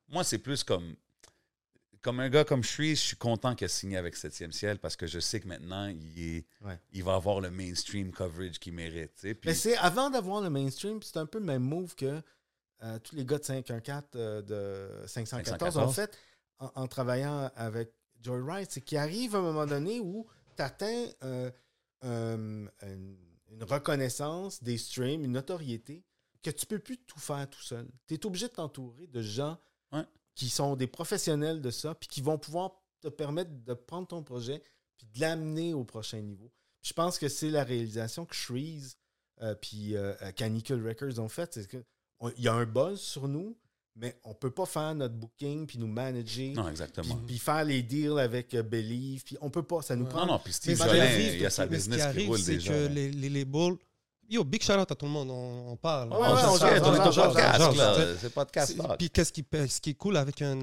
Moi, 0.08 0.24
c'est 0.24 0.38
plus 0.40 0.64
comme. 0.64 0.96
Comme 2.02 2.20
un 2.20 2.30
gars 2.30 2.44
comme 2.46 2.64
je 2.64 2.70
suis, 2.70 2.96
je 2.96 3.02
suis 3.02 3.16
content 3.18 3.56
qu'il 3.56 3.66
a 3.66 3.68
signé 3.68 3.98
avec 3.98 4.16
7e 4.16 4.52
ciel 4.52 4.78
parce 4.78 4.96
que 4.96 5.08
je 5.08 5.20
sais 5.20 5.40
que 5.40 5.48
maintenant, 5.48 5.88
il, 5.88 6.20
est, 6.38 6.46
Ouais. 6.62 6.80
il 6.94 7.04
va 7.04 7.16
avoir 7.16 7.42
le 7.42 7.50
mainstream 7.50 8.12
coverage 8.12 8.60
qu'il 8.60 8.74
mérite. 8.74 9.12
tu 9.16 9.22
sais. 9.30 9.34
Puis, 9.34 9.50
Mais 9.50 9.56
c'est 9.56 9.76
avant 9.78 10.12
d'avoir 10.12 10.40
le 10.42 10.52
mainstream, 10.52 11.02
c'est 11.02 11.18
un 11.18 11.26
peu 11.26 11.40
le 11.40 11.46
même 11.46 11.64
move 11.64 11.96
que 11.96 12.22
euh, 12.84 13.00
tous 13.00 13.16
les 13.16 13.26
gars 13.26 13.40
de 13.40 13.44
514 13.44 14.04
euh, 14.18 14.42
de 14.44 15.08
514, 15.08 15.78
ont 15.78 15.92
514. 15.92 15.96
fait 15.96 16.18
en, 16.60 16.72
en 16.76 16.88
travaillant 16.88 17.50
avec 17.56 17.92
Joy 18.22 18.40
Wright. 18.42 18.70
C'est 18.72 18.82
qu'il 18.82 19.00
arrive 19.00 19.34
à 19.36 19.40
un 19.40 19.42
moment 19.42 19.66
donné 19.66 20.00
où 20.00 20.28
tu 20.56 20.62
atteins 20.62 21.08
euh, 21.24 21.50
une, 22.02 22.70
une 23.52 23.64
reconnaissance 23.64 24.62
des 24.64 24.78
streams, 24.78 25.24
une 25.24 25.32
notoriété 25.34 26.04
que 26.42 26.50
tu 26.52 26.66
peux 26.66 26.80
plus 26.80 26.98
tout 27.00 27.20
faire 27.20 27.50
tout 27.50 27.62
seul. 27.62 27.88
Tu 28.08 28.14
es 28.16 28.26
obligé 28.26 28.48
de 28.48 28.54
t'entourer 28.54 29.08
de 29.08 29.22
gens 29.22 29.58
Ouais. 29.92 30.04
qui 30.34 30.50
sont 30.50 30.76
des 30.76 30.88
professionnels 30.88 31.62
de 31.62 31.70
ça, 31.72 31.96
puis 31.96 32.08
qui 32.10 32.22
vont 32.22 32.38
pouvoir 32.38 32.72
te 33.02 33.08
permettre 33.08 33.52
de 33.64 33.74
prendre 33.74 34.08
ton 34.08 34.24
projet 34.24 34.62
puis 34.98 35.08
de 35.14 35.20
l'amener 35.22 35.74
au 35.74 35.84
prochain 35.86 36.20
niveau. 36.22 36.52
Puis 36.82 36.90
je 36.90 36.94
pense 36.94 37.18
que 37.20 37.30
c'est 37.30 37.50
la 37.50 37.64
réalisation 37.64 38.26
que 38.26 38.36
Shreeze 38.36 38.98
euh, 39.42 39.54
puis 39.56 39.96
euh, 39.96 40.14
euh, 40.22 40.32
Canicle 40.32 40.86
Records 40.86 41.20
ont 41.20 41.30
faite. 41.30 41.60
Il 42.38 42.44
y 42.44 42.48
a 42.48 42.54
un 42.54 42.66
buzz 42.66 43.00
sur 43.00 43.28
nous, 43.28 43.58
mais 43.96 44.20
on 44.24 44.34
peut 44.34 44.52
pas 44.52 44.66
faire 44.66 44.94
notre 44.96 45.14
booking 45.16 45.66
puis 45.66 45.78
nous 45.80 45.88
manager. 45.88 46.54
Non, 46.54 46.64
Puis, 46.64 46.72
exactement. 46.72 47.16
puis 47.26 47.38
faire 47.40 47.64
les 47.64 47.82
deals 47.82 48.20
avec 48.20 48.54
euh, 48.54 48.62
Believe, 48.64 49.24
puis 49.24 49.38
on 49.42 49.50
peut 49.50 49.64
pas, 49.64 49.82
ça 49.82 49.96
nous 49.96 50.04
Ouais. 50.04 50.10
prend 50.10 50.26
Non, 50.26 50.34
non, 50.34 50.40
puis 50.44 50.52
Steve 50.54 50.78
Jolin, 50.78 51.00
arrive, 51.02 51.34
il 51.36 51.42
y 51.42 51.46
a 51.46 51.50
sa 51.50 51.66
mais 51.66 51.80
ce 51.80 51.84
qui 51.86 51.90
business 51.90 52.02
qui 52.02 52.08
arrive, 52.08 52.28
roule 52.28 52.40
c'est 52.40 52.52
déjà. 52.56 52.74
que 52.74 52.78
là. 52.78 52.88
les, 52.90 53.12
les 53.12 53.30
labels. 53.30 53.76
Yo, 54.28 54.44
big 54.44 54.62
shout 54.64 54.74
out 54.74 54.92
à 54.92 54.96
tout 54.96 55.06
le 55.06 55.12
monde, 55.12 55.30
on, 55.30 55.72
on 55.72 55.76
parle. 55.78 56.10
Ouais, 56.12 56.18
ouais, 56.18 56.26
On 56.28 56.58
jase, 56.58 56.82
on 56.84 56.88
on 56.90 56.94
est 56.94 56.98
jase, 56.98 57.08
en 57.08 57.12
jase, 57.12 57.34
podcast, 57.34 57.60
là. 57.78 57.98
là. 57.98 58.14
C'est 58.20 58.34
podcast 58.34 58.72
C'est- 58.76 58.82
talk. 58.82 58.98
Puis 58.98 59.10
qu'est-ce 59.12 59.32
qui, 59.32 59.46
ce 59.52 59.80
qui 59.80 59.90
est 59.92 59.94
cool 59.94 60.18
avec 60.18 60.42
un, 60.42 60.60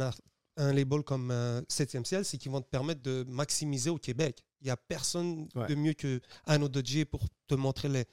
un 0.56 0.72
label 0.72 1.02
comme 1.02 1.30
euh, 1.30 1.60
7e 1.70 2.04
ciel, 2.04 2.24
c'est 2.24 2.38
qu'ils 2.38 2.50
vont 2.50 2.60
te 2.60 2.68
permettre 2.68 3.02
de 3.02 3.24
maximiser 3.28 3.88
au 3.88 3.98
Québec. 3.98 4.42
Il 4.60 4.64
n'y 4.64 4.70
a 4.70 4.76
personne 4.76 5.48
Ouais. 5.54 5.68
de 5.68 5.74
mieux 5.76 5.92
que 5.94 6.20
Anno 6.44 6.68
Dodge 6.68 7.04
pour 7.04 7.22
te 7.46 7.54
montrer 7.54 7.88
les, 7.88 8.04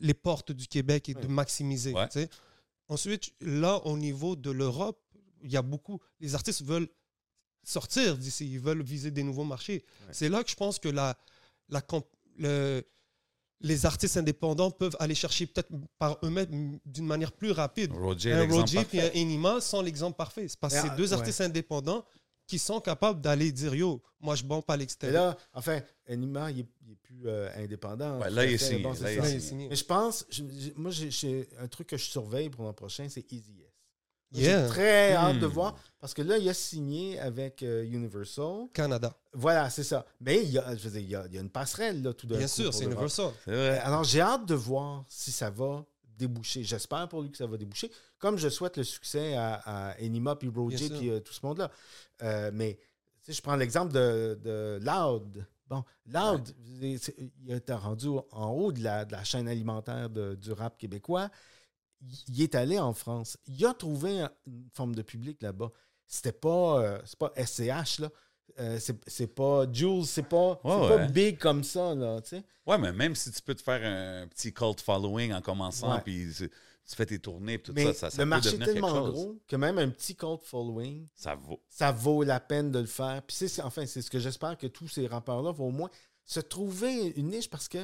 les 0.00 0.14
portes 0.14 0.52
du 0.52 0.66
Québec 0.66 1.08
et 1.08 1.14
de 1.14 1.18
Ouais. 1.20 1.26
maximiser. 1.28 1.92
Ouais. 1.92 2.08
tu 2.08 2.20
sais. 2.20 2.30
Ensuite, 2.92 3.32
là, 3.40 3.76
au 3.86 3.96
niveau 3.96 4.36
de 4.36 4.50
l'Europe, 4.50 5.00
il 5.42 5.50
y 5.50 5.56
a 5.56 5.62
beaucoup. 5.62 5.98
Les 6.20 6.34
artistes 6.34 6.62
veulent 6.62 6.88
sortir 7.64 8.18
d'ici, 8.18 8.44
ils 8.52 8.60
veulent 8.60 8.82
viser 8.82 9.10
des 9.10 9.22
nouveaux 9.22 9.44
marchés. 9.44 9.84
Ouais. 10.06 10.12
C'est 10.12 10.28
là 10.28 10.44
que 10.44 10.50
je 10.50 10.56
pense 10.56 10.78
que 10.78 10.90
la, 10.90 11.16
la, 11.70 11.82
le- 12.36 12.82
les 13.60 13.86
artistes 13.86 14.16
indépendants 14.18 14.70
peuvent 14.70 14.96
aller 14.98 15.14
chercher 15.14 15.46
peut-être 15.46 15.70
par 15.98 16.18
eux-mêmes 16.22 16.78
d'une 16.84 17.06
manière 17.06 17.32
plus 17.32 17.52
rapide 17.52 17.92
Roger, 17.92 18.32
un 18.32 18.46
Roger 18.46 18.84
puis 18.84 19.00
un. 19.00 19.10
Enima 19.14 19.60
sont 19.60 19.80
l'exemple 19.80 20.16
parfait. 20.16 20.48
C'est 20.48 20.58
parce 20.60 20.74
que 20.74 20.82
Mais, 20.82 20.88
c'est 20.90 20.96
deux 20.96 21.14
ah, 21.14 21.16
artistes 21.16 21.40
indépendants 21.40 22.04
qui 22.52 22.58
sont 22.58 22.80
capables 22.82 23.22
d'aller 23.22 23.50
dire 23.50 23.74
Yo, 23.74 24.02
moi 24.20 24.34
je 24.34 24.44
bande 24.44 24.66
pas 24.66 24.76
l'extérieur. 24.76 25.24
là, 25.28 25.36
enfin, 25.54 25.80
Anima, 26.06 26.50
il 26.50 26.60
est, 26.60 26.66
il 26.84 26.92
est 26.92 26.96
plus 26.96 27.22
euh, 27.26 27.48
indépendant. 27.56 28.18
Ouais, 28.20 28.28
là, 28.28 28.44
il 28.44 28.52
est 28.52 28.58
signé, 28.58 28.82
Bon, 28.82 28.92
là, 29.00 29.10
il. 29.10 29.68
Mais 29.70 29.74
je 29.74 29.84
pense, 29.84 30.26
je- 30.28 30.42
moi, 30.76 30.90
j'ai- 30.90 31.48
un 31.58 31.66
truc 31.68 31.86
que 31.88 31.96
je 31.96 32.04
surveille 32.04 32.50
pour 32.50 32.64
l'an 32.64 32.74
prochain, 32.74 33.06
c'est 33.08 33.24
Easy 33.32 33.54
Yes. 34.34 34.44
Yeah. 34.46 34.62
J'ai 34.62 34.68
très 34.68 35.12
hâte 35.14 35.38
de 35.40 35.46
Hmm. 35.46 35.50
voir 35.50 35.76
parce 36.00 36.12
que 36.14 36.20
là, 36.22 36.36
il 36.38 36.46
a 36.48 36.54
signé 36.54 37.18
avec 37.20 37.62
euh, 37.62 37.84
Universal. 37.84 38.66
Canada. 38.74 39.14
Voilà, 39.32 39.70
c'est 39.70 39.84
ça. 39.84 40.04
Mais 40.20 40.42
il 40.42 40.50
y 40.50 40.58
a, 40.58 40.76
je 40.76 40.88
veux 40.88 40.90
dire, 40.90 41.00
il 41.00 41.08
y 41.10 41.14
a, 41.16 41.24
il 41.28 41.34
y 41.34 41.38
a 41.38 41.40
une 41.40 41.50
passerelle 41.50 42.02
là, 42.02 42.12
tout 42.12 42.26
d'un 42.26 42.36
Bien 42.38 42.46
coup 42.46 42.52
sûr, 42.52 42.72
c'est. 42.74 42.84
Universal. 42.84 43.30
Vrai. 43.46 43.78
Alors, 43.78 44.04
j'ai 44.04 44.20
hâte 44.20 44.44
de 44.46 44.54
voir 44.54 45.04
si 45.08 45.32
ça 45.32 45.48
va 45.50 45.84
déboucher. 46.18 46.62
J'espère 46.64 47.08
pour 47.08 47.22
lui 47.22 47.30
que 47.30 47.36
ça 47.38 47.46
va 47.46 47.56
déboucher. 47.56 47.90
Comme 48.22 48.38
je 48.38 48.48
souhaite 48.48 48.76
le 48.76 48.84
succès 48.84 49.34
à, 49.34 49.54
à 49.90 50.00
Enima, 50.00 50.36
puis 50.36 50.48
Roger, 50.48 50.88
puis 50.88 51.10
euh, 51.10 51.18
tout 51.18 51.32
ce 51.32 51.44
monde-là. 51.44 51.72
Euh, 52.22 52.52
mais, 52.54 52.78
je 53.28 53.40
prends 53.40 53.56
l'exemple 53.56 53.92
de, 53.92 54.38
de 54.40 54.78
Loud. 54.80 55.44
Bon, 55.66 55.82
Loud, 56.06 56.54
il 56.80 57.00
était 57.48 57.74
rendu 57.74 58.06
en 58.30 58.50
haut 58.52 58.70
de 58.70 58.80
la, 58.80 59.04
de 59.04 59.10
la 59.10 59.24
chaîne 59.24 59.48
alimentaire 59.48 60.08
de- 60.08 60.36
du 60.36 60.52
rap 60.52 60.78
québécois. 60.78 61.30
Il, 62.28 62.42
est 62.42 62.54
allé 62.54 62.78
en 62.78 62.94
France. 62.94 63.36
Il 63.48 63.66
a 63.66 63.74
trouvé 63.74 64.20
un- 64.20 64.30
une 64.46 64.68
forme 64.72 64.94
de 64.94 65.02
public 65.02 65.42
là-bas. 65.42 65.72
C'était 66.06 66.30
pas, 66.32 66.80
euh, 66.80 66.98
pas 67.18 67.32
SCH, 67.36 67.98
là. 67.98 68.08
Euh, 68.60 68.78
c'est 69.06 69.34
pas 69.34 69.64
Jules, 69.72 70.04
c'est 70.06 70.22
pas, 70.28 70.60
c'est 70.62 70.68
Ouais, 70.68 70.88
pas 70.88 70.96
ouais. 70.96 71.08
big 71.08 71.38
comme 71.38 71.64
ça, 71.64 71.92
là, 71.94 72.20
tu 72.20 72.30
sais. 72.36 72.44
Ouais, 72.66 72.78
mais 72.78 72.92
même 72.92 73.16
si 73.16 73.32
tu 73.32 73.42
peux 73.42 73.54
te 73.54 73.62
faire 73.62 73.80
un 73.82 74.28
petit 74.28 74.52
cult 74.52 74.80
following 74.80 75.32
en 75.32 75.40
commençant, 75.40 75.98
puis 76.00 76.28
tu, 76.88 76.96
fais 76.96 77.06
tes 77.06 77.18
tournées, 77.18 77.58
puis 77.58 77.66
tout 77.68 77.72
Mais 77.74 77.92
ça, 77.92 77.94
ça, 77.94 78.10
ça 78.10 78.16
le 78.18 78.24
peut 78.24 78.28
marché 78.30 78.54
est 78.54 78.58
tellement 78.64 79.08
gros 79.08 79.38
que 79.46 79.56
même 79.56 79.78
un 79.78 79.88
petit 79.88 80.14
cult 80.16 80.42
following, 80.42 81.06
Ça 81.14 81.34
vaut. 81.34 81.60
ça 81.68 81.90
vaut 81.92 82.22
la 82.22 82.40
peine 82.40 82.70
de 82.70 82.78
le 82.80 82.86
faire. 82.86 83.22
Puis 83.22 83.36
c'est- 83.48 83.62
enfin, 83.62 83.86
c'est 83.86 84.02
ce 84.02 84.10
que 84.10 84.18
j'espère 84.18 84.56
que 84.58 84.66
tous 84.66 84.88
ces 84.88 85.06
rappeurs-là 85.06 85.52
vont 85.52 85.68
au 85.68 85.72
moins 85.72 85.90
se 86.24 86.40
trouver 86.40 87.08
une 87.16 87.28
niche 87.28 87.48
parce 87.50 87.68
que 87.68 87.78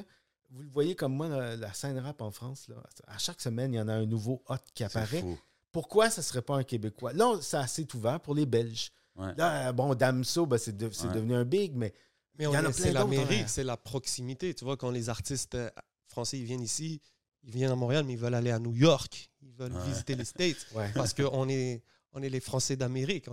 vous 0.51 0.63
le 0.63 0.69
voyez 0.71 0.95
comme 0.95 1.15
moi, 1.15 1.29
la, 1.29 1.57
la 1.57 1.73
scène 1.75 1.99
rap 1.99 2.21
en 2.23 2.31
France, 2.31 2.69
là, 2.69 2.77
à 3.07 3.19
chaque 3.19 3.41
semaine, 3.41 3.73
il 3.75 3.77
y 3.77 3.81
en 3.81 3.89
a 3.89 3.93
un 3.95 4.07
nouveau 4.07 4.43
hot 4.49 4.57
qui 4.75 4.83
apparaît. 4.85 5.21
fou. 5.21 5.39
Pourquoi 5.73 6.09
ça 6.11 6.23
ne 6.23 6.25
serait 6.25 6.43
pas 6.43 6.57
un 6.57 6.65
Québécois? 6.65 7.13
Là, 7.13 7.39
c'est 7.43 7.59
assez 7.59 7.87
ouvert 7.95 8.19
pour 8.21 8.35
les 8.35 8.47
Belges. 8.47 8.91
Ouais. 9.17 9.35
Là, 9.37 9.73
bon, 9.73 9.95
Damso, 9.95 10.47
ben, 10.47 10.57
c'est, 10.59 10.77
de- 10.77 10.91
c'est 10.91 11.09
Ouais. 11.09 11.13
devenu 11.15 11.35
un 11.35 11.45
big, 11.45 11.75
mais 11.75 11.93
Mais 12.39 12.47
c'est 12.73 12.93
l'Amérique, 12.93 13.43
hein. 13.43 13.47
c'est 13.47 13.65
la 13.65 13.77
proximité. 13.77 14.55
Tu 14.55 14.65
vois, 14.65 14.77
quand 14.77 14.91
les 14.91 15.09
artistes 15.11 15.55
euh, 15.57 15.69
français 16.07 16.39
ils 16.39 16.45
viennent 16.45 16.63
ici, 16.63 17.03
ils 17.45 17.53
viennent 17.53 17.71
à 17.71 17.77
Montréal, 17.77 18.05
mais 18.05 18.13
ils 18.15 18.19
veulent 18.19 18.35
aller 18.35 18.51
à 18.51 18.59
New 18.59 18.75
York. 18.75 19.31
Ils 19.43 19.53
veulent 19.53 19.73
Ouais. 19.73 19.85
visiter 19.87 20.15
les 20.15 20.25
States. 20.25 20.67
ouais. 20.75 20.91
Parce 20.95 21.15
qu'on 21.15 21.49
est, 21.49 21.83
on 22.13 22.23
est 22.23 22.29
les 22.29 22.41
Français 22.41 22.77
d'Amérique. 22.77 23.27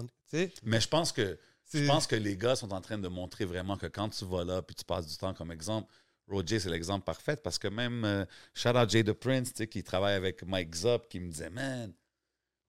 Mais 0.64 0.80
je 0.82 0.88
pense 0.88 1.12
que 1.12 1.38
je 1.74 1.86
pense 1.88 2.06
que 2.08 2.16
les 2.16 2.38
gars 2.38 2.56
sont 2.56 2.72
en 2.74 2.80
train 2.82 2.97
de 2.99 3.08
montrer 3.08 3.43
vraiment 3.45 3.76
que 3.78 3.88
quand 3.88 4.10
tu 4.10 4.24
vas 4.26 4.43
là 4.43 4.62
puis 4.62 4.76
tu 4.76 4.86
passes 4.86 5.08
du 5.08 5.18
temps 5.18 5.34
comme 5.34 5.51
exemple, 5.51 5.91
Roger, 6.28 6.60
c'est 6.60 6.70
l'exemple 6.70 7.03
parfait 7.06 7.36
parce 7.38 7.58
que 7.60 7.68
même 7.68 8.03
euh, 8.06 8.26
shout 8.53 8.70
out 8.70 8.89
Jay 8.89 9.03
the 9.03 9.14
Prince, 9.14 9.51
qui 9.70 9.84
travaille 9.84 10.16
avec 10.16 10.43
Mike 10.43 10.74
Zop, 10.76 11.08
qui 11.10 11.20
me 11.20 11.30
disait, 11.30 11.49
man, 11.49 11.93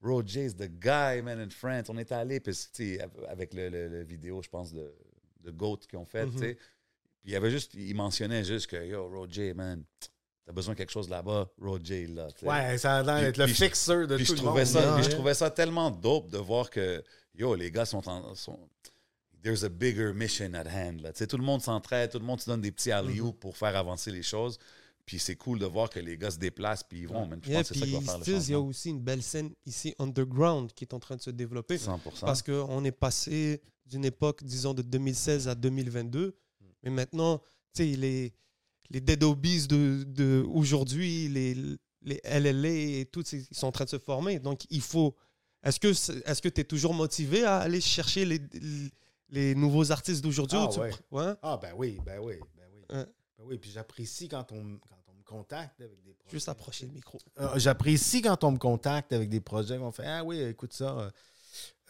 Roger's 0.03 0.55
the 0.55 0.69
guy, 0.69 1.23
man, 1.23 1.41
in 1.41 1.51
France. 1.51 1.87
On 1.89 1.97
est 1.99 2.13
allé, 2.13 2.41
puis 2.41 2.55
avec 3.29 3.55
le, 3.55 3.69
le- 3.69 3.89
le 3.89 4.03
vidéo, 4.05 4.43
je 4.43 4.49
pense, 4.49 4.73
de, 4.73 4.93
de 5.41 5.51
Goat 5.51 5.79
qu'ils 5.89 5.99
ont 5.99 6.05
fait, 6.05 6.27
Mhm. 6.27 6.33
tu 6.33 6.39
sais. 6.39 6.55
Puis 6.55 7.31
il 7.31 7.33
y 7.33 7.37
avait 7.37 7.51
juste, 7.51 7.75
il 7.75 7.95
mentionnait 7.95 8.45
juste 8.45 8.67
que, 8.69 8.85
yo, 8.87 9.09
Roger, 9.09 9.55
man, 9.55 9.83
t'as 10.47 10.53
besoin 10.53 10.75
de 10.75 10.79
quelque 10.79 10.93
chose 10.93 11.09
là-bas, 11.09 11.51
Roger, 11.61 12.07
là. 12.07 12.29
Ouais, 12.43 12.79
ça 12.79 12.99
a 12.99 13.03
l'air 13.03 13.21
d'être 13.21 13.37
le 13.37 13.47
fixeur 13.49 14.07
de 14.07 14.17
Puis 14.17 14.25
tout 14.27 14.37
je 14.37 14.43
le 14.43 14.49
monde. 14.49 14.65
ça, 14.65 14.95
puis 14.95 15.05
je 15.05 15.11
trouvais 15.11 15.35
ça 15.35 15.51
tellement 15.51 15.91
dope 15.91 16.31
de 16.31 16.39
voir 16.39 16.71
que 16.71 17.03
yo 17.35 17.55
les 17.55 17.71
gars 17.71 17.85
sont 17.85 18.09
en 18.09 18.35
sont 18.35 18.59
there's 19.43 19.65
a 19.65 19.69
bigger 19.69 20.13
mission 20.13 20.55
at 20.55 20.67
hand 20.69 21.01
là. 21.03 21.13
Tout 21.13 21.37
le 21.37 21.45
monde 21.45 21.61
s'entraide, 21.63 22.11
tout 22.11 22.19
le 22.19 22.25
monde 22.25 22.41
se 22.41 22.47
donne 22.47 22.61
des 22.61 22.73
petits 22.73 22.91
alley 22.93 23.21
Mm-hmm. 23.21 23.35
pour 23.35 23.57
faire 23.57 23.77
avancer 23.77 24.11
les 24.11 24.23
choses. 24.23 24.59
Puis 25.05 25.21
c'est 25.21 25.37
cool 25.37 25.61
de 25.61 25.67
voir 25.67 25.89
que 25.89 26.01
les 26.01 26.17
gars 26.19 26.33
se 26.33 26.39
déplacent 26.39 26.83
puis 26.83 27.01
ils 27.03 27.09
vont. 27.09 27.27
man. 27.27 27.39
Je 27.43 27.51
Yeah, 27.51 27.59
pense 27.61 27.69
que 27.69 27.75
c'est 27.75 27.81
ça 27.81 27.87
qui 27.87 27.93
va 27.93 27.99
puis 27.99 28.07
faire 28.07 28.19
le 28.19 28.43
il 28.43 28.51
y 28.51 28.55
a 28.55 28.61
aussi 28.61 28.91
une 28.91 29.01
belle 29.01 29.23
scène 29.23 29.53
ici 29.65 29.95
underground 30.01 30.73
qui 30.73 30.83
est 30.85 30.93
en 30.95 30.99
train 30.99 31.15
de 31.15 31.23
se 31.23 31.31
développer. 31.31 31.77
100%. 31.77 31.99
Parce 32.23 32.43
qu'on 32.43 32.85
est 32.85 32.91
passé 32.91 33.63
d'une 33.85 34.05
époque, 34.05 34.43
disons, 34.43 34.75
de 34.75 34.83
2016 34.83 35.47
à 35.47 35.55
2022. 35.55 36.37
Mais 36.83 36.91
maintenant, 36.91 37.39
tu 37.73 37.85
sais, 37.93 37.97
les, 37.97 38.33
les 38.91 39.01
Dead 39.01 39.23
Obies 39.25 39.67
de, 39.67 40.05
de 40.07 40.45
aujourd'hui, 40.49 41.29
les, 41.29 41.55
les 42.03 42.21
LLA 42.25 43.01
et 43.01 43.09
tout, 43.11 43.23
ils 43.33 43.47
sont 43.53 43.67
en 43.67 43.73
train 43.73 43.85
de 43.85 43.91
se 43.91 43.99
former. 43.99 44.39
Donc, 44.39 44.63
il 44.71 44.81
faut. 44.81 45.15
Est-ce 45.63 45.81
que 45.81 45.89
est-ce 45.89 46.41
que 46.41 46.49
tu 46.49 46.61
es 46.61 46.65
toujours 46.65 46.95
motivé 46.95 47.45
à 47.45 47.59
aller 47.59 47.81
chercher 47.81 48.25
les, 48.25 48.41
les 49.31 49.55
nouveaux 49.55 49.91
artistes 49.91 50.23
d'aujourd'hui 50.23 50.59
Ah, 50.61 50.79
ouais. 50.81 50.93
ouais? 51.11 51.33
Ah, 51.43 51.59
ben 51.61 51.73
oui, 51.77 51.99
ben 52.05 52.21
oui, 52.21 52.35
ben 52.57 52.65
oui. 52.73 52.83
Ben 52.89 53.07
oui, 53.45 53.59
puis 53.59 53.71
j'apprécie 53.71 54.29
quand 54.29 54.53
on, 54.53 54.79
quand 54.79 54.97
on 55.09 55.15
me 55.15 55.23
contacte 55.25 55.81
avec 55.81 56.03
des 56.05 56.15
projets. 56.15 56.37
Juste 56.37 56.49
approcher 56.49 56.87
le 56.87 56.93
micro. 56.93 57.19
Euh, 57.41 57.49
j'apprécie 57.59 58.23
quand 58.23 58.45
on 58.45 58.53
me 58.53 58.59
contacte 58.59 59.13
avec 59.13 59.29
des 59.29 59.41
projets 59.41 59.77
qu'on 59.79 59.91
fait 59.93 60.07
Ah 60.07 60.23
oui, 60.25 60.41
écoute 60.41 60.73
ça. 60.73 61.11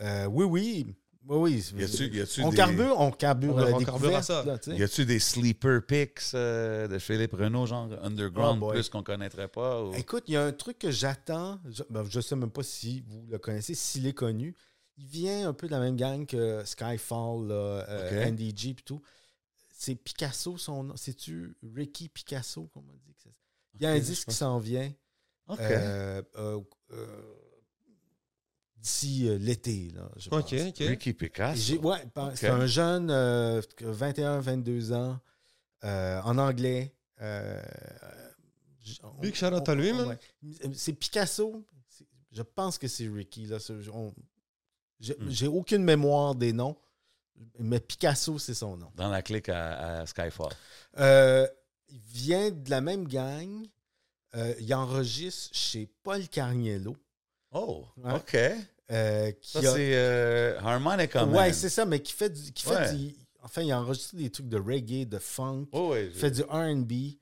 euh, 0.00 0.26
oui, 0.26 0.44
oui. 0.44 0.86
Oui, 1.28 1.36
oui. 1.74 1.80
Y 1.80 1.84
a-tu, 1.84 2.06
y 2.16 2.20
a-tu 2.20 2.42
on 2.44 2.50
des, 2.50 2.56
carbure, 2.56 3.00
on 3.00 3.10
carbure 3.10 3.56
On 3.56 3.72
on 3.74 3.84
carbure 3.84 4.16
à 4.16 4.22
ça. 4.22 4.44
là, 4.44 4.58
y 4.76 4.82
a-tu 4.82 5.04
des 5.04 5.18
sleeper 5.18 5.84
picks 5.84 6.20
euh, 6.34 6.86
de 6.86 6.98
Philippe 6.98 7.32
Renault, 7.32 7.66
genre 7.66 7.88
underground, 8.02 8.62
Oh 8.62 8.70
plus 8.70 8.88
qu'on 8.88 9.02
connaîtrait 9.02 9.48
pas? 9.48 9.82
ou- 9.82 9.92
Écoute, 9.94 10.24
il 10.28 10.34
y 10.34 10.36
a 10.36 10.44
un 10.44 10.52
truc 10.52 10.78
que 10.78 10.90
j'attends. 10.90 11.58
Je 11.68 11.82
ne 12.16 12.22
sais 12.22 12.36
même 12.36 12.50
pas 12.50 12.62
si 12.62 13.02
vous 13.08 13.26
le 13.28 13.38
connaissez, 13.38 13.74
s'il 13.74 14.06
est 14.06 14.12
connu. 14.12 14.54
Il 14.98 15.06
vient 15.06 15.48
un 15.48 15.52
peu 15.52 15.66
de 15.66 15.72
la 15.72 15.80
même 15.80 15.96
gang 15.96 16.24
que 16.26 16.62
Skyfall, 16.64 17.48
là, 17.48 17.54
euh, 17.54 18.22
Ok. 18.24 18.32
NDG 18.32 18.70
et 18.70 18.74
tout. 18.76 19.02
C'est 19.70 19.94
Picasso, 19.94 20.56
son 20.56 20.84
nom. 20.84 20.96
C'est-tu 20.96 21.56
Ricky 21.74 22.08
Picasso, 22.08 22.70
qu'on 22.72 22.82
m'a 22.82 22.92
dit? 22.92 23.14
Il 23.74 23.82
y 23.82 23.86
a 23.86 23.90
un 23.90 23.96
Ok, 23.96 24.00
je 24.02 24.06
disque 24.06 24.28
qui 24.28 24.34
s'en 24.34 24.58
vient 24.58 24.90
OK. 25.48 25.58
euh, 25.60 26.22
euh, 26.38 26.60
d'ici 28.76 29.28
euh, 29.28 29.38
l'été, 29.38 29.90
là, 29.94 30.08
je 30.16 30.28
pense. 30.28 30.40
OK, 30.52 30.54
OK. 30.68 30.76
Ricky 30.78 31.12
Picasso. 31.12 31.74
Ouais, 31.80 32.04
c'est 32.34 32.48
un 32.48 32.66
jeune, 32.66 33.10
euh, 33.10 33.60
21-22 33.80 34.92
ans, 34.92 35.18
euh, 35.84 36.20
en 36.22 36.38
anglais. 36.38 36.94
euh, 37.20 37.62
Big 39.20 39.34
shout 39.34 39.46
out 39.46 39.68
à 39.68 39.74
lui, 39.74 39.92
ouais. 39.92 40.18
C'est 40.74 40.92
Picasso. 40.92 41.64
Je 42.30 42.42
pense 42.42 42.78
que 42.78 42.86
c'est 42.86 43.08
Ricky. 43.08 43.46
Là. 43.46 43.58
C'est- 43.58 43.88
on- 43.92 44.14
J'ai 45.00 45.14
Hmm. 45.14 45.28
j'ai 45.30 45.46
aucune 45.46 45.82
mémoire 45.84 46.34
des 46.34 46.52
noms, 46.54 46.76
mais 47.58 47.80
Picasso, 47.80 48.38
c'est 48.38 48.54
son 48.54 48.76
nom. 48.78 48.90
Dans 48.94 49.08
la 49.10 49.20
clique 49.22 49.48
à, 49.50 50.00
à 50.00 50.06
Skyfall. 50.06 50.52
Euh, 50.98 51.46
il 51.88 51.98
vient 51.98 52.50
de 52.50 52.70
la 52.70 52.80
même 52.80 53.06
gang. 53.08 53.66
Euh, 54.34 54.54
il 54.60 54.72
enregistre 54.74 55.50
chez 55.54 55.86
Paul 56.02 56.26
Carniello. 56.28 56.96
Oh, 57.58 57.84
Ouais. 57.96 58.14
OK. 58.14 58.36
euh, 58.90 59.32
qui 59.32 59.50
Ça, 59.50 59.58
a- 59.60 59.62
c'est 59.74 59.94
euh, 59.96 60.58
Harmonica 60.60 61.24
Man. 61.26 61.34
Ouais, 61.34 61.52
c'est 61.52 61.68
ça, 61.70 61.84
mais 61.86 62.00
qui 62.00 62.12
fait 62.12 62.30
du. 62.30 62.52
Qui 62.52 62.64
fait 62.64 62.70
Ouais. 62.76 62.94
du- 62.94 63.14
enfin, 63.42 63.62
il 63.62 63.72
a 63.72 63.80
enregistré 63.80 64.18
des 64.18 64.30
trucs 64.30 64.48
de 64.48 64.58
reggae, 64.58 65.06
de 65.08 65.18
funk, 65.18 65.66
Oh, 65.72 65.90
ouais, 65.90 66.06
il 66.06 66.12
fait 66.12 66.30
du 66.30 66.42
RB. 66.42 67.18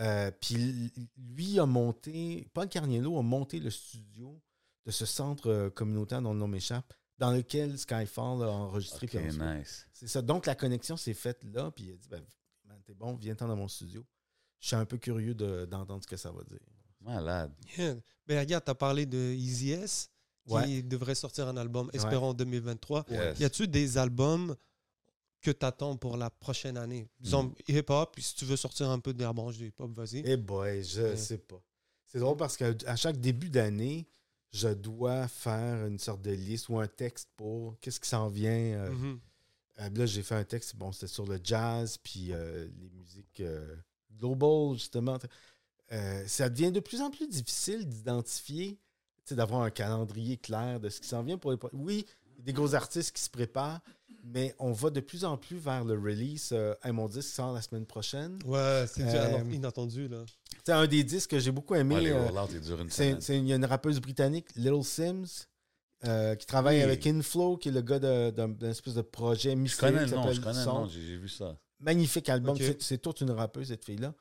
euh, 0.00 0.30
puis 0.40 0.92
lui 1.16 1.58
a 1.58 1.66
monté, 1.66 2.48
Paul 2.54 2.68
Carniello 2.68 3.18
a 3.18 3.22
monté 3.22 3.58
le 3.60 3.70
studio 3.70 4.40
de 4.86 4.90
ce 4.90 5.06
centre 5.06 5.48
euh, 5.50 5.70
communautaire 5.70 6.22
dont 6.22 6.32
le 6.32 6.38
nom 6.38 6.48
m'échappe, 6.48 6.92
dans 7.18 7.30
lequel 7.32 7.78
Skyfall 7.78 8.42
a 8.42 8.50
enregistré. 8.50 9.06
Ok, 9.06 9.10
puis 9.16 9.26
ensuite- 9.28 9.42
nice. 9.42 9.86
C'est 9.92 10.08
ça. 10.08 10.22
Donc, 10.22 10.46
la 10.46 10.54
connexion 10.54 10.96
s'est 10.96 11.14
faite 11.14 11.42
là, 11.52 11.70
puis 11.70 11.84
il 11.86 11.92
a 11.92 11.96
dit 11.96 12.08
ben, 12.08 12.22
T'es 12.86 12.94
bon, 12.94 13.16
viens-t'en 13.16 13.48
dans 13.48 13.56
mon 13.56 13.68
studio. 13.68 14.02
Je 14.60 14.68
suis 14.68 14.76
un 14.76 14.86
peu 14.86 14.96
curieux 14.96 15.34
de- 15.34 15.66
d'entendre 15.66 16.02
ce 16.02 16.08
que 16.08 16.16
ça 16.16 16.30
va 16.30 16.42
dire. 16.44 16.58
Malade. 17.00 17.52
Yeah. 17.76 17.96
Ben, 18.26 18.38
regarde, 18.40 18.64
tu 18.64 18.70
as 18.70 18.74
parlé 18.74 19.06
de 19.06 19.18
Easy 19.34 19.70
S 19.72 20.10
qui 20.46 20.54
Ouais. 20.54 20.82
devrait 20.82 21.14
sortir 21.14 21.46
un 21.48 21.56
album, 21.56 21.90
espérons 21.92 22.30
en 22.30 22.34
2023. 22.34 23.04
Yes. 23.10 23.38
Y 23.40 23.44
a-tu 23.44 23.68
des 23.68 23.98
albums 23.98 24.54
que 25.40 25.50
tu 25.50 25.64
attends 25.64 25.96
pour 25.96 26.16
la 26.16 26.30
prochaine 26.30 26.76
année? 26.76 27.08
Disons 27.20 27.44
Mm. 27.44 27.54
hip-hop, 27.68 28.10
puis 28.14 28.22
si 28.22 28.34
tu 28.34 28.44
veux 28.44 28.56
sortir 28.56 28.88
un 28.90 28.98
peu 28.98 29.12
de 29.12 29.22
la 29.22 29.32
branche 29.32 29.56
du 29.58 29.66
hip-hop, 29.66 29.90
vas-y. 29.94 30.22
Eh 30.24 30.36
boy, 30.36 30.82
je 30.82 31.02
Ouais. 31.02 31.16
sais 31.16 31.38
pas. 31.38 31.62
C'est 32.06 32.18
drôle 32.18 32.36
parce 32.36 32.56
qu'à 32.56 32.96
chaque 32.96 33.18
début 33.20 33.50
d'année, 33.50 34.08
je 34.50 34.68
dois 34.68 35.28
faire 35.28 35.86
une 35.86 35.98
sorte 35.98 36.22
de 36.22 36.30
liste 36.30 36.70
ou 36.70 36.78
un 36.80 36.88
texte 36.88 37.28
pour 37.36 37.78
qu'est-ce 37.80 38.00
qui 38.00 38.08
s'en 38.08 38.28
vient. 38.28 38.50
euh, 38.50 38.90
Mhm. 38.90 39.20
Euh, 39.80 39.90
là, 39.90 40.06
j'ai 40.06 40.22
fait 40.22 40.34
un 40.34 40.44
texte, 40.44 40.74
bon, 40.74 40.90
c'était 40.90 41.06
sur 41.06 41.26
le 41.26 41.38
jazz, 41.44 41.98
puis 42.02 42.32
euh, 42.32 42.66
les 42.78 42.88
musiques 42.88 43.40
euh, 43.40 43.76
global, 44.16 44.74
justement. 44.76 45.18
Euh, 45.92 46.22
ça 46.26 46.48
devient 46.48 46.70
de 46.72 46.80
plus 46.80 47.00
en 47.00 47.10
plus 47.10 47.26
difficile 47.28 47.88
d'identifier, 47.88 48.72
tu 49.24 49.30
sais, 49.30 49.34
d'avoir 49.34 49.62
un 49.62 49.70
calendrier 49.70 50.36
clair 50.36 50.80
de 50.80 50.88
ce 50.90 51.00
qui 51.00 51.08
s'en 51.08 51.22
vient 51.22 51.38
pour 51.38 51.50
les. 51.52 51.58
Oui, 51.72 52.04
il 52.34 52.38
y 52.38 52.42
a 52.42 52.44
des 52.44 52.52
gros 52.52 52.74
artistes 52.74 53.14
qui 53.16 53.22
se 53.22 53.30
préparent, 53.30 53.80
mais 54.24 54.54
on 54.58 54.72
va 54.72 54.90
de 54.90 55.00
plus 55.00 55.24
en 55.24 55.36
plus 55.38 55.56
vers 55.56 55.84
le 55.84 55.94
release. 55.94 56.50
Euh, 56.52 56.74
Hey, 56.84 56.92
mon 56.92 57.08
disque 57.08 57.30
sort 57.34 57.52
la 57.54 57.62
semaine 57.62 57.86
prochaine. 57.86 58.38
Ouais, 58.44 58.84
c'est 58.86 59.02
Euh, 59.02 59.42
inattendu, 59.50 60.08
là. 60.08 60.24
C'est 60.64 60.72
un 60.72 60.86
des 60.86 61.02
disques 61.04 61.30
que 61.30 61.38
j'ai 61.38 61.52
beaucoup 61.52 61.74
aimé. 61.74 61.94
Ouais, 61.94 62.10
euh, 62.12 62.28
une 62.28 62.90
c'est, 62.90 63.04
semaine. 63.04 63.20
c'est- 63.22 63.38
il 63.38 63.46
y 63.46 63.52
a 63.52 63.56
une 63.56 63.64
rappeuse 63.64 63.98
britannique, 64.00 64.48
Little 64.56 64.84
Sims, 64.84 65.46
euh, 66.04 66.34
qui 66.34 66.44
travaille 66.46 66.76
Oui. 66.78 66.82
avec 66.82 67.06
Inflow, 67.06 67.56
qui 67.56 67.70
est 67.70 67.72
le 67.72 67.80
gars 67.80 67.98
d'un, 67.98 68.54
espèce 68.68 68.94
de 68.94 69.00
projet 69.02 69.52
Je 69.52 69.56
mystique. 69.56 69.80
connais 69.80 70.04
le 70.04 70.10
nom, 70.10 70.30
je 70.32 70.40
connais 70.40 70.58
le 70.58 70.64
Soul. 70.64 70.72
nom, 70.74 70.86
j'ai 70.86 71.16
vu 71.16 71.28
ça. 71.30 71.56
Magnifique 71.80 72.28
album. 72.28 72.56
C'est 72.80 72.98
toute 72.98 73.22
une 73.22 73.30
rappeuse, 73.30 73.68
cette 73.68 73.84
fille-là. 73.84 74.14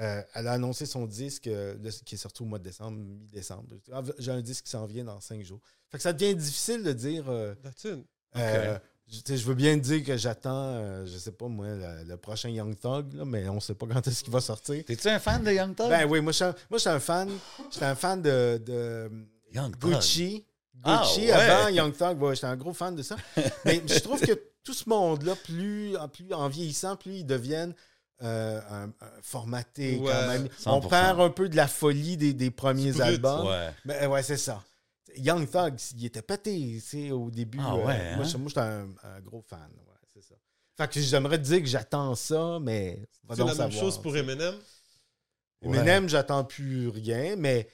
Euh, 0.00 0.22
elle 0.34 0.46
a 0.46 0.52
annoncé 0.52 0.86
son 0.86 1.06
disque 1.06 1.48
euh, 1.48 1.74
le- 1.82 1.90
qui 1.90 2.14
est 2.14 2.18
sorti 2.18 2.42
au 2.42 2.44
mois 2.46 2.58
de 2.58 2.64
décembre, 2.64 2.98
mi-décembre. 2.98 3.64
Ah, 3.92 4.02
J'ai 4.18 4.30
un 4.30 4.40
disque 4.40 4.64
qui 4.64 4.70
s'en 4.70 4.86
vient 4.86 5.04
dans 5.04 5.20
cinq 5.20 5.42
jours. 5.44 5.60
Fait 5.90 5.96
que 5.98 6.02
ça 6.02 6.12
devient 6.12 6.36
difficile 6.36 6.82
de 6.84 6.92
dire. 6.92 7.24
euh, 7.28 7.54
euh, 8.36 8.78
je, 9.08 9.18
sais, 9.26 9.36
je 9.36 9.44
veux 9.46 9.54
bien 9.54 9.76
dire 9.76 10.04
que 10.04 10.16
j'attends, 10.16 10.74
euh, 10.74 11.06
je 11.06 11.16
sais 11.18 11.32
pas 11.32 11.48
moi, 11.48 11.66
le, 11.68 12.04
le 12.04 12.16
prochain 12.16 12.48
Young 12.50 12.78
Thug, 12.78 13.14
là, 13.14 13.24
mais 13.24 13.48
on 13.48 13.58
sait 13.58 13.74
pas 13.74 13.86
quand 13.86 14.06
est-ce 14.06 14.22
qu'il 14.22 14.32
va 14.32 14.40
sortir. 14.40 14.84
T'es-tu 14.84 15.08
un 15.08 15.18
fan 15.18 15.42
de 15.42 15.50
Young 15.50 15.74
Thug? 15.74 15.88
Ben 15.88 16.08
oui, 16.08 16.20
moi, 16.20 16.30
je 16.32 16.76
suis 16.78 16.88
un- 16.88 17.00
fan. 17.00 17.28
J'étais 17.72 17.86
un 17.86 17.94
fan 17.96 18.20
de, 18.22 18.62
de 18.64 19.10
Young 19.52 19.76
Thug. 19.78 19.94
Gucci. 19.94 20.44
Ah, 20.84 21.02
Gucci 21.02 21.22
ouais. 21.22 21.32
avant 21.32 21.68
Young 21.70 21.96
Thug. 21.96 22.22
Ouais, 22.22 22.34
J'étais 22.34 22.46
un 22.46 22.56
gros 22.56 22.72
fan 22.74 22.94
de 22.94 23.02
ça. 23.02 23.16
Mais 23.64 23.82
je 23.86 23.98
trouve 23.98 24.20
que 24.20 24.38
tout 24.62 24.74
ce 24.74 24.88
monde-là, 24.88 25.34
plus, 25.36 25.96
en- 25.96 26.08
plus 26.08 26.32
en 26.32 26.48
vieillissant, 26.48 26.94
plus 26.96 27.16
ils 27.20 27.26
deviennent 27.26 27.74
euh, 28.22 28.60
un- 28.70 28.88
un 28.88 29.22
formatés 29.22 29.98
Ouais, 29.98 30.10
quand 30.10 30.26
même. 30.28 30.48
100%. 30.58 30.70
On 30.70 30.80
perd 30.88 31.20
un 31.20 31.30
peu 31.30 31.48
de 31.48 31.56
la 31.56 31.68
folie 31.68 32.16
des, 32.16 32.32
des 32.34 32.50
premiers 32.50 33.00
albums. 33.00 33.46
Ouais. 33.46 33.70
Mais 33.84 34.06
ouais, 34.06 34.22
c'est 34.22 34.36
ça. 34.36 34.62
Young 35.16 35.48
Thug, 35.50 35.74
il 35.96 36.04
était 36.06 36.22
pété 36.22 37.10
au 37.12 37.30
début. 37.30 37.58
Ah 37.60 37.74
euh, 37.74 37.84
ouais, 37.86 38.16
Moi, 38.16 38.24
hein? 38.24 38.28
je- 38.28 38.36
moi, 38.36 38.48
j'étais 38.48 38.60
un, 38.60 38.88
un 39.02 39.20
gros 39.20 39.42
fan. 39.42 39.68
Ouais, 39.86 39.94
c'est 40.12 40.22
ça. 40.22 40.34
Fait 40.76 40.88
que 40.92 41.00
j'aimerais 41.00 41.38
te 41.38 41.44
dire 41.44 41.60
que 41.60 41.66
j'attends 41.66 42.14
ça, 42.14 42.58
mais 42.60 43.00
va 43.24 43.34
C'est 43.34 43.44
la 43.44 43.54
même 43.54 43.72
chose 43.72 44.00
pour. 44.00 44.16
Eminem? 44.16 44.54
Eminem, 45.62 46.08
j'attends 46.08 46.44
plus 46.44 46.88
rien, 46.88 47.36
mais. 47.36 47.68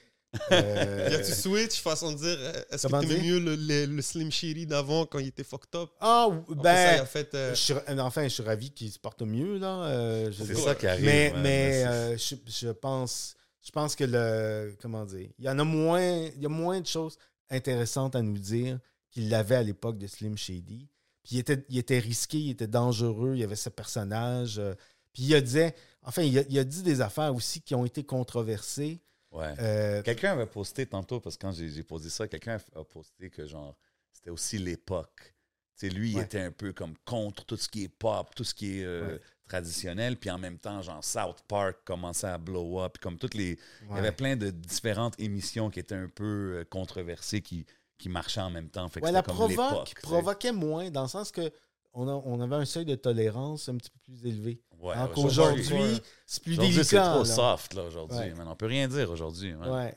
Euh, 0.51 1.09
Y 1.11 1.15
a-tu 1.15 1.31
switch 1.33 1.81
façon 1.81 2.11
de 2.13 2.17
dire, 2.17 2.37
euh, 2.39 2.61
est-ce 2.71 2.87
que 2.87 2.99
t'aimais 3.01 3.21
mieux 3.21 3.39
le, 3.39 3.55
le- 3.55 3.85
le 3.85 4.01
Slim 4.01 4.31
Shady 4.31 4.65
d'avant 4.65 5.05
quand 5.05 5.19
il 5.19 5.27
était 5.27 5.43
fucked 5.43 5.75
up? 5.75 5.89
Ah, 5.99 6.27
Après 6.31 6.55
ça, 6.55 6.63
ben. 6.95 7.01
a 7.01 7.05
fait. 7.05 7.33
euh, 7.35 7.49
Je 7.55 7.59
suis, 7.59 7.73
enfin, 7.99 8.23
je 8.23 8.29
suis 8.33 8.43
ravi 8.43 8.71
qu'il 8.71 8.91
se 8.91 8.99
porte 8.99 9.21
mieux, 9.21 9.57
là. 9.57 9.83
euh, 9.85 10.31
C'est 10.31 10.55
ça 10.55 10.75
qui 10.75 10.87
arrive. 10.87 11.05
mais 11.05 11.31
ouais, 11.33 11.41
mais 11.41 11.83
euh, 11.85 12.17
je, 12.17 12.35
je 12.47 12.69
pense 12.69 13.35
je 13.61 13.71
pense 13.71 13.95
que 13.95 14.03
le 14.03 14.75
comment 14.79 15.05
dire 15.05 15.29
il 15.39 15.45
y 15.45 15.49
en 15.49 15.57
a 15.57 15.63
moins 15.63 16.01
il 16.35 16.39
y 16.41 16.45
a 16.45 16.49
moins 16.49 16.79
de 16.79 16.85
choses 16.85 17.17
intéressantes 17.49 18.15
à 18.15 18.21
nous 18.21 18.37
dire 18.37 18.77
qu'il 19.11 19.29
l'avait 19.29 19.55
à 19.55 19.63
l'époque 19.63 19.97
de 19.97 20.05
Slim 20.07 20.37
Shady 20.37 20.87
puis 21.23 21.37
il 21.37 21.39
était, 21.39 21.65
il 21.69 21.77
était 21.79 21.97
risqué 21.97 22.37
il 22.37 22.51
était 22.51 22.67
dangereux 22.67 23.31
il 23.33 23.39
y 23.39 23.43
avait 23.43 23.55
ce 23.55 23.69
personnage 23.69 24.59
euh, 24.59 24.75
puis 25.13 25.23
il 25.23 25.33
a 25.35 25.41
dit 25.41 25.61
enfin 26.03 26.21
il 26.21 26.37
a, 26.37 26.43
il 26.47 26.59
a 26.59 26.63
dit 26.63 26.83
des 26.83 27.01
affaires 27.01 27.33
aussi 27.33 27.59
qui 27.61 27.73
ont 27.73 27.85
été 27.85 28.03
controversées 28.03 28.99
Ouais. 29.35 29.53
Euh, 29.59 30.01
Quelqu'un 30.03 30.31
avait 30.31 30.45
posté 30.45 30.85
tantôt, 30.85 31.19
parce 31.19 31.35
que 31.37 31.41
quand 31.41 31.51
j'ai 31.51 31.83
posé 31.83 32.09
ça, 32.09 32.27
quelqu'un 32.27 32.57
a 32.75 32.83
posté 32.83 33.29
que 33.29 33.45
genre, 33.45 33.75
c'était 34.11 34.29
aussi 34.29 34.57
l'époque. 34.57 35.33
Lui, 35.81 36.13
il 36.13 36.19
était 36.19 36.39
un 36.39 36.51
peu 36.51 36.71
comme 36.71 36.93
contre 37.03 37.43
tout 37.45 37.57
ce 37.57 37.67
qui 37.67 37.83
est 37.83 37.89
pop, 37.89 38.33
tout 38.33 38.45
ce 38.45 38.53
qui 38.55 38.79
est 38.79 38.85
euh, 38.85 39.15
Ouais. 39.15 39.21
traditionnel, 39.45 40.15
puis 40.17 40.31
en 40.31 40.37
même 40.37 40.57
temps, 40.57 40.81
genre, 40.81 41.03
South 41.03 41.43
Park 41.49 41.79
commençait 41.83 42.27
à 42.27 42.37
blow 42.37 42.79
up, 42.81 42.93
puis 42.93 43.01
comme 43.01 43.17
toutes 43.17 43.33
les. 43.33 43.59
Il 43.89 43.95
y 43.95 43.99
avait 43.99 44.13
plein 44.13 44.37
de 44.37 44.51
différentes 44.51 45.19
émissions 45.19 45.69
qui 45.69 45.79
étaient 45.81 45.95
un 45.95 46.07
peu 46.07 46.59
euh, 46.59 46.63
controversées, 46.63 47.41
qui, 47.41 47.65
qui 47.97 48.07
marchaient 48.07 48.39
en 48.41 48.49
même 48.49 48.69
temps. 48.69 48.87
Fait 48.87 49.01
que 49.01 49.05
la 49.07 49.21
comme 49.21 49.35
l'époque, 49.49 49.65
provoque 49.67 49.93
provoquait 50.01 50.51
moins 50.53 50.89
dans 50.89 51.03
le 51.03 51.07
sens 51.09 51.31
que 51.31 51.51
on, 51.95 52.07
a- 52.07 52.21
on 52.25 52.39
avait 52.41 52.55
un 52.55 52.65
seuil 52.65 52.85
de 52.85 52.95
tolérance 52.95 53.67
un 53.69 53.77
petit 53.77 53.89
peu 53.89 53.99
plus 53.99 54.25
élevé 54.27 54.61
Ouais, 54.79 54.93
alors 54.93 55.17
aujourd'hui- 55.17 55.63
qu'aujourd'hui 55.63 56.01
c'est 56.25 56.43
plus 56.43 56.51
Aujourd'hui, 56.53 56.73
c'est 56.83 56.95
délicat 56.95 57.09
trop 57.11 57.19
là. 57.19 57.25
soft, 57.25 57.73
là, 57.73 57.83
aujourd'hui. 57.83 58.17
Ouais. 58.17 58.33
man. 58.35 58.47
On 58.47 58.55
peut 58.55 58.65
rien 58.67 58.87
dire 58.87 59.09
aujourd'hui. 59.09 59.53
ouais 59.55 59.95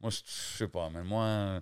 Moi, 0.00 0.10
je 0.10 0.16
je 0.18 0.56
sais 0.58 0.68
pas, 0.68 0.90
mais 0.90 1.02
moi. 1.02 1.24
euh, 1.24 1.60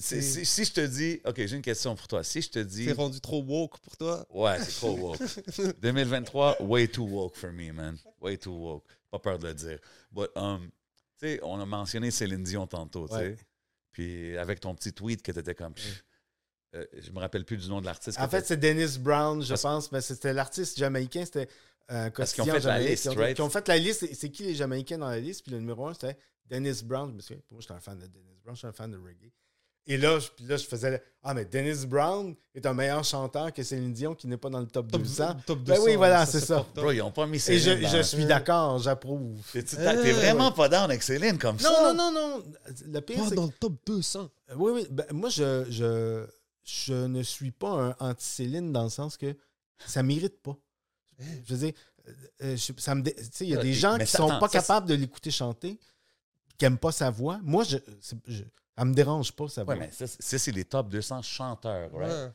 c'est- 0.00 0.22
si, 0.22 0.44
si 0.46 0.64
je 0.64 0.72
te 0.72 0.80
dis. 0.86 1.20
OK, 1.24 1.36
j'ai 1.36 1.56
une 1.56 1.62
question 1.62 1.94
pour 1.94 2.08
toi. 2.08 2.24
Si 2.24 2.40
je 2.40 2.48
te 2.50 2.58
dis. 2.60 2.84
C'est 2.86 2.92
rendu 2.92 3.20
trop 3.20 3.42
woke 3.42 3.78
pour 3.78 3.96
toi? 3.96 4.24
Ouais, 4.30 4.58
c'est 4.60 4.72
trop 4.72 4.96
woke. 4.96 5.18
2023, 5.82 6.62
way 6.62 6.88
too 6.88 7.04
woke 7.04 7.36
for 7.36 7.52
me, 7.52 7.72
man. 7.72 7.96
Way 8.20 8.38
too 8.38 8.52
woke. 8.52 8.84
Pas 9.10 9.18
peur 9.18 9.38
de 9.38 9.48
le 9.48 9.54
dire. 9.54 9.78
But, 10.12 10.30
um, 10.36 10.70
tu 11.18 11.26
sais, 11.26 11.40
on 11.42 11.60
a 11.60 11.66
mentionné 11.66 12.10
Céline 12.10 12.42
Dion 12.42 12.66
tantôt, 12.66 13.06
tu 13.08 13.14
sais. 13.14 13.20
Ouais. 13.20 13.36
Puis 13.92 14.36
avec 14.38 14.60
ton 14.60 14.74
petit 14.74 14.92
tweet 14.92 15.22
que 15.22 15.32
t'étais 15.32 15.54
comme. 15.54 15.74
pff, 15.74 16.04
euh, 16.74 16.84
je 17.00 17.10
me 17.12 17.18
rappelle 17.18 17.44
plus 17.44 17.56
du 17.56 17.68
nom 17.68 17.80
de 17.80 17.86
l'artiste. 17.86 18.18
En 18.20 18.28
fait, 18.28 18.46
c'est 18.46 18.56
Dennis 18.58 18.98
Brown, 18.98 19.42
je 19.42 19.48
Parce- 19.48 19.62
pense, 19.62 19.92
mais 19.92 20.00
c'était 20.00 20.32
l'artiste 20.32 20.78
jamaïcain, 20.78 21.24
c'était 21.24 21.48
un 21.88 22.10
Parce 22.10 22.32
qu'ils 22.32 22.42
ont 22.42 22.46
fait 22.46 22.60
la 22.60 22.78
liste, 22.80 23.08
right? 23.16 23.34
Qui 23.36 23.42
ont 23.42 23.48
fait 23.50 23.66
la 23.68 23.78
liste, 23.78 24.00
c'est- 24.00 24.14
c'est 24.14 24.28
qui 24.30 24.42
les 24.42 24.54
Jamaïcains 24.54 24.98
dans 24.98 25.08
la 25.08 25.18
liste, 25.20 25.42
puis 25.42 25.52
le 25.52 25.58
numéro 25.58 25.86
un, 25.86 25.94
c'était 25.94 26.16
Dennis 26.46 26.82
Brown, 26.84 27.10
je 27.10 27.16
me 27.16 27.20
souviens, 27.22 27.42
moi, 27.50 27.60
j'étais 27.62 27.72
un 27.74 27.80
fan 27.80 27.98
de 27.98 28.06
Dennis 28.06 28.36
Brown, 28.44 28.54
je 28.54 28.58
suis 28.58 28.66
un 28.68 28.72
fan 28.72 28.90
de 28.90 28.98
reggae. 28.98 29.32
Et 29.90 29.96
là, 29.96 30.18
je, 30.18 30.28
puis 30.28 30.44
là, 30.44 30.58
je 30.58 30.66
faisais, 30.66 31.02
ah, 31.22 31.32
mais 31.32 31.46
Dennis 31.46 31.86
Brown 31.86 32.34
est 32.54 32.66
un 32.66 32.74
meilleur 32.74 33.02
chanteur 33.04 33.50
que 33.54 33.62
Céline 33.62 33.94
Dion 33.94 34.14
qui 34.14 34.26
n'est 34.26 34.36
pas 34.36 34.50
dans 34.50 34.60
le 34.60 34.66
top, 34.66 34.90
Top, 34.92 35.00
200. 35.00 35.34
top 35.46 35.60
Ben 35.60 35.78
oui, 35.78 35.84
200, 35.86 35.96
voilà, 35.96 36.26
c'est 36.26 36.40
ça. 36.40 36.66
Bro, 36.74 36.92
ils 36.92 37.00
ont 37.00 37.10
pas 37.10 37.26
mis 37.26 37.36
Et 37.38 37.40
Céline. 37.40 37.62
je, 37.78 37.82
dans- 37.84 37.88
je 37.96 38.02
suis 38.02 38.26
d'accord, 38.26 38.78
j'approuve. 38.80 39.40
T'es 39.50 39.64
Euh, 39.78 40.12
vraiment 40.12 40.52
pas 40.52 40.68
down 40.68 40.84
avec 40.90 41.02
Céline 41.02 41.38
comme 41.38 41.58
ça? 41.58 41.70
Non, 41.70 41.94
non, 41.94 42.12
non, 42.12 42.36
non. 42.38 42.44
Le 42.86 43.00
pire, 43.00 43.16
Pas 43.16 43.28
c'est 43.30 43.34
dans 43.34 43.46
le 43.46 43.52
top 43.58 43.72
200. 43.86 44.28
Euh, 44.50 44.54
Oui, 44.58 44.72
oui. 44.74 44.86
Ben, 44.90 45.06
moi, 45.12 45.30
je, 45.30 45.64
je, 45.70 46.26
je 46.68 46.92
ne 47.06 47.22
suis 47.22 47.50
pas 47.50 47.70
un 47.70 47.96
anti-Céline 47.98 48.72
dans 48.72 48.84
le 48.84 48.90
sens 48.90 49.16
que 49.16 49.34
ça 49.86 50.02
mérite 50.02 50.42
pas. 50.42 50.56
Je 51.18 51.54
veux 51.54 51.58
dire, 51.66 51.72
euh, 52.06 52.12
euh, 52.42 52.56
je- 52.56 52.72
ça 52.80 52.94
me 52.94 53.02
dé- 53.02 53.14
tu 53.14 53.24
sais, 53.32 53.44
il 53.46 53.50
y 53.50 53.54
a 53.56 53.58
Euh, 53.58 53.62
des 53.62 53.72
gens 53.74 53.96
mais 53.96 54.04
qui 54.04 54.10
ça, 54.12 54.18
sont 54.18 54.28
attends, 54.28 54.38
pas 54.40 54.48
ça, 54.48 54.60
capables 54.60 54.86
de 54.88 54.94
l'écouter 54.94 55.30
chanter, 55.30 55.78
qui 56.58 56.64
n'aiment 56.64 56.78
pas 56.78 56.92
sa 56.92 57.10
voix. 57.10 57.38
Moi, 57.42 57.64
je, 57.64 57.78
je, 58.26 58.42
ça 58.76 58.84
me 58.84 58.92
dérange 58.94 59.32
pas, 59.32 59.48
sa 59.48 59.64
voix. 59.64 59.74
Ouais, 59.74 59.80
mais 59.80 59.90
ça, 59.92 60.06
c'est- 60.06 60.52
les 60.52 60.64
top 60.64 60.88
200 60.90 61.22
chanteurs, 61.22 61.90
right? 61.94 62.10
Ouais. 62.12 62.30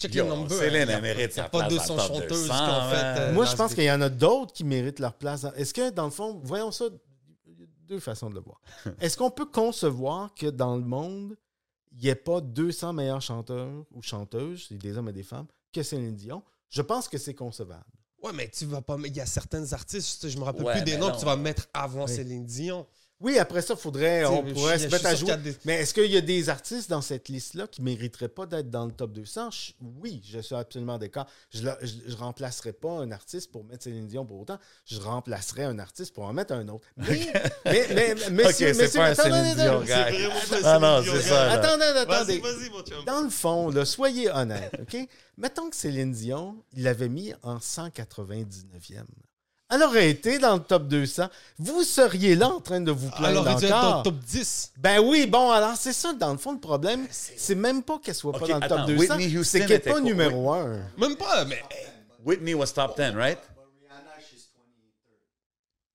Check 0.00 0.14
Yo, 0.14 0.24
les 0.24 0.30
numbers. 0.30 0.56
Céline, 0.58 0.88
a- 0.88 0.92
elle 0.92 1.02
mérite 1.02 1.32
il 1.34 1.36
y 1.38 1.40
a 1.40 1.44
sa 1.44 1.48
pas 1.48 1.66
place 1.66 1.86
dans 1.88 1.94
200 1.94 1.94
le 1.94 1.98
top 1.98 2.08
chanteuses 2.22 2.42
200, 2.48 2.54
qui 2.54 2.70
ont 2.70 2.90
fait. 2.90 3.04
euh, 3.20 3.32
Moi, 3.32 3.44
je 3.46 3.56
pense 3.56 3.74
qu'il 3.74 3.84
y 3.84 3.90
en 3.90 4.00
a 4.00 4.08
d'autres 4.08 4.52
qui 4.52 4.62
méritent 4.64 5.00
leur 5.00 5.14
place. 5.14 5.44
Est-ce 5.56 5.74
que, 5.74 5.90
dans 5.90 6.04
le 6.04 6.10
fond, 6.12 6.40
voyons 6.44 6.70
ça, 6.70 6.84
il 7.46 7.60
y 7.60 7.64
a 7.64 7.66
deux 7.86 7.98
façons 7.98 8.30
de 8.30 8.34
le 8.36 8.40
voir. 8.40 8.60
Est-ce 9.00 9.16
qu'on 9.16 9.30
peut 9.32 9.46
concevoir 9.46 10.32
que 10.34 10.46
dans 10.46 10.76
le 10.76 10.82
monde, 10.84 11.36
il 11.98 12.04
n'y 12.04 12.08
ait 12.10 12.14
pas 12.14 12.40
200 12.40 12.92
meilleurs 12.92 13.20
chanteurs 13.20 13.84
ou 13.92 14.00
chanteuses, 14.02 14.68
des 14.70 14.96
hommes 14.96 15.08
et 15.08 15.12
des 15.12 15.22
femmes, 15.24 15.46
que 15.72 15.82
Céline 15.82 16.14
Dion? 16.14 16.42
Je 16.70 16.80
pense 16.82 17.08
que 17.08 17.18
c'est 17.18 17.34
concevable. 17.34 17.84
Ouais, 18.22 18.32
mais 18.32 18.48
tu 18.48 18.66
vas 18.66 18.82
pas. 18.82 18.96
Il 19.04 19.14
y 19.16 19.20
a 19.20 19.26
certains 19.26 19.72
artistes, 19.72 20.28
je 20.28 20.38
me 20.38 20.44
rappelle 20.44 20.64
Ouais, 20.64 20.74
plus 20.74 20.82
des 20.82 20.96
noms 20.96 21.08
non. 21.08 21.14
que 21.14 21.18
tu 21.18 21.24
vas 21.24 21.36
mettre 21.36 21.68
avant 21.74 22.06
Oui. 22.06 22.12
Céline 22.14 22.44
Dion. 22.44 22.86
Oui, 23.20 23.36
après 23.36 23.62
ça, 23.62 23.74
faudrait, 23.74 24.24
on 24.26 24.44
pourrait 24.44 24.78
je- 24.78 24.84
se 24.86 24.92
mettre 24.92 25.06
à 25.06 25.14
jouer. 25.16 25.36
des- 25.38 25.56
Mais 25.64 25.74
est-ce 25.80 25.92
qu'il 25.92 26.06
y 26.10 26.16
a 26.16 26.20
des 26.20 26.48
artistes 26.48 26.88
dans 26.88 27.00
cette 27.00 27.28
liste-là 27.28 27.66
qui 27.66 27.80
ne 27.80 27.86
mériteraient 27.86 28.28
pas 28.28 28.46
d'être 28.46 28.70
dans 28.70 28.86
le 28.86 28.92
top 28.92 29.12
200? 29.12 29.50
Je- 29.50 29.72
oui, 30.00 30.22
je 30.24 30.38
suis 30.38 30.54
absolument 30.54 30.98
d'accord. 30.98 31.26
Je 31.50 31.62
ne 31.62 32.14
remplacerai 32.14 32.72
pas 32.72 32.90
un 32.92 33.10
artiste 33.10 33.50
pour 33.50 33.64
mettre 33.64 33.82
Céline 33.84 34.06
Dion 34.06 34.24
pour 34.24 34.38
autant. 34.40 34.58
Je 34.86 35.00
remplacerai 35.00 35.64
un 35.64 35.80
artiste 35.80 36.14
pour 36.14 36.24
en 36.26 36.32
mettre 36.32 36.52
un 36.54 36.68
autre. 36.68 36.86
Mais, 36.96 37.32
mais, 37.64 37.86
mais, 37.92 38.14
mais, 38.30 38.42
Ok, 38.44 38.46
messieurs, 38.50 38.72
c'est 38.74 38.82
messieurs, 38.82 39.00
pas 39.00 39.08
un 39.08 39.12
attendez, 39.12 39.54
Dion, 39.56 39.82
Ah 40.64 40.78
non, 40.78 41.02
Céline 41.02 41.16
c'est 41.18 41.22
Dion, 41.22 41.34
ça. 41.34 41.50
Attendez, 41.52 41.84
attendez. 41.84 42.38
Vas-y, 42.38 42.56
vas-y, 42.58 42.70
mon 42.70 42.82
chum. 42.82 43.04
Dans 43.04 43.20
le 43.22 43.30
fond, 43.30 43.70
là, 43.70 43.84
soyez 43.84 44.30
honnête, 44.30 44.72
OK? 44.80 44.96
Mettons 45.36 45.68
que 45.70 45.76
Céline 45.76 46.12
Dion, 46.12 46.62
il 46.72 46.84
l'avait 46.84 47.08
mis 47.08 47.32
en 47.42 47.58
199e. 47.58 49.06
Elle 49.70 49.82
aurait 49.82 50.08
été 50.08 50.38
dans 50.38 50.54
le 50.54 50.62
top 50.62 50.88
200. 50.88 51.28
Vous 51.58 51.82
seriez 51.84 52.34
là 52.34 52.48
en 52.48 52.60
train 52.60 52.80
de 52.80 52.90
vous 52.90 53.10
plaindre 53.10 53.40
Alors, 53.42 53.48
être 53.48 53.68
dans 53.68 53.78
encore. 53.78 53.98
le 53.98 54.02
top 54.04 54.18
10. 54.20 54.72
Ben 54.78 54.98
oui, 55.00 55.26
bon, 55.26 55.50
alors 55.50 55.76
c'est 55.76 55.92
ça, 55.92 56.14
dans 56.14 56.32
le 56.32 56.38
fond, 56.38 56.52
le 56.52 56.58
problème, 56.58 57.06
c'est 57.10 57.54
même 57.54 57.82
pas 57.82 57.98
qu'elle 57.98 58.14
soit 58.14 58.32
pas 58.32 58.46
dans 58.46 58.60
le 58.60 58.66
top 58.68 58.86
200, 58.86 58.96
Whitney 59.16 59.36
Houston 59.36 59.42
c'est 59.50 59.58
qu'elle 59.60 59.68
n'est 59.68 59.74
était 59.76 59.90
pas 59.90 60.00
quoi? 60.00 60.08
numéro 60.08 60.52
1. 60.52 60.80
Même 60.96 61.16
pas, 61.16 61.44
mais. 61.44 61.62
Whitney 62.24 62.54
was 62.54 62.68
top 62.68 62.96
10, 62.96 63.14
right? 63.14 63.38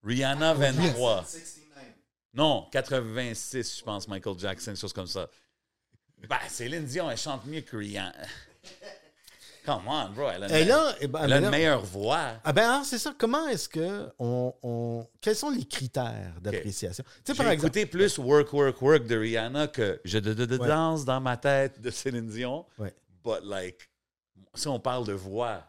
Rihanna, 0.03 0.53
23. 0.53 1.25
Non, 2.35 2.67
86, 2.71 3.77
je 3.79 3.83
pense, 3.83 4.07
Michael 4.07 4.37
Jackson, 4.37 4.75
chose 4.75 4.93
comme 4.93 5.07
ça. 5.07 5.29
Ben, 6.29 6.37
Céline 6.47 6.85
Dion, 6.85 7.09
elle 7.09 7.17
chante 7.17 7.45
mieux 7.45 7.61
que 7.61 7.75
Rihanna. 7.77 8.13
Come 9.65 9.83
on, 9.87 10.09
bro. 10.09 10.29
Elle 10.29 10.43
a, 10.43 10.59
une, 10.91 10.95
eh 11.01 11.07
ben, 11.07 11.19
elle 11.23 11.33
a 11.33 11.35
mais 11.35 11.37
une 11.37 11.43
là- 11.45 11.49
meilleure 11.51 11.85
voix. 11.85 12.33
ah 12.43 12.51
ben 12.51 12.69
alors, 12.69 12.85
c'est 12.85 12.97
ça, 12.97 13.13
comment 13.17 13.47
est-ce 13.47 13.69
que 13.69 14.09
on, 14.19 14.53
on- 14.61 15.07
Quels 15.21 15.35
sont 15.37 15.49
les 15.49 15.63
critères 15.65 16.33
d'appréciation? 16.41 17.03
Tu 17.23 17.31
sais, 17.31 17.37
par 17.37 17.45
J'ai 17.47 17.53
exemple, 17.53 17.77
écouté 17.77 17.85
plus 17.85 18.17
Work, 18.17 18.51
Work, 18.51 18.81
Work 18.81 19.07
de 19.07 19.15
Rihanna 19.17 19.67
que 19.67 20.01
Je 20.03 20.17
de, 20.19 20.33
de, 20.33 20.45
de 20.45 20.57
Ouais. 20.57 20.67
danse 20.67 21.05
dans 21.05 21.21
ma 21.21 21.37
tête 21.37 21.79
de 21.81 21.89
Céline 21.91 22.27
Dion. 22.27 22.65
Ouais. 22.77 22.93
But, 23.23 23.39
like, 23.45 23.89
si 24.53 24.67
on 24.67 24.79
parle 24.79 25.07
de 25.07 25.13
voix, 25.13 25.63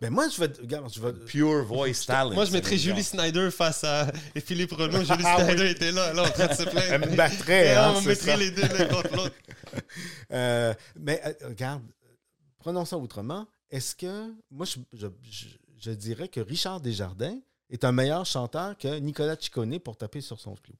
ben 0.00 0.10
moi, 0.10 0.26
je 0.28 0.40
vais... 0.40 0.50
Regarde, 0.60 0.92
je 0.92 1.00
vais... 1.00 1.12
pure 1.12 1.64
voice 1.64 2.04
talent. 2.06 2.32
Moi, 2.34 2.44
je 2.46 2.52
mettrais 2.52 2.76
Julie. 2.76 3.04
Snyder 3.04 3.50
face 3.50 3.84
à 3.84 4.08
et 4.34 4.40
Philippe 4.40 4.72
Renaud. 4.72 4.98
Julie 5.04 5.22
Ah 5.24 5.36
oui. 5.38 5.44
Snyder 5.44 5.70
était 5.70 5.92
là, 5.92 6.12
là, 6.12 6.24
en 6.24 6.28
train 6.30 6.48
de 6.48 6.52
se 6.54 6.62
plaindre. 6.68 6.86
Elle 6.90 7.10
me 7.10 7.16
battrait, 7.16 7.74
hein, 7.76 7.94
on 7.96 8.00
mettrait 8.02 8.32
ça. 8.32 8.36
les 8.36 8.50
deux 8.50 8.62
l'un 8.62 8.86
contre 8.86 9.14
l'autre. 9.16 9.34
Euh, 10.32 10.74
mais 10.98 11.20
euh, 11.24 11.48
regarde, 11.48 11.82
prenons 12.66 12.84
ça 12.84 12.98
autrement. 12.98 13.46
Est-ce 13.70 13.94
que. 13.94 14.34
Moi, 14.50 14.66
je, 14.92 15.90
dirais 15.92 16.26
que 16.26 16.40
Richard 16.40 16.80
Desjardins 16.80 17.38
est 17.70 17.84
un 17.84 17.92
meilleur 17.92 18.26
chanteur 18.26 18.76
que 18.76 18.98
Nicolas 18.98 19.36
Ciccone 19.36 19.78
pour 19.78 19.96
taper 19.96 20.20
sur 20.20 20.40
son 20.40 20.56
clou. 20.56 20.74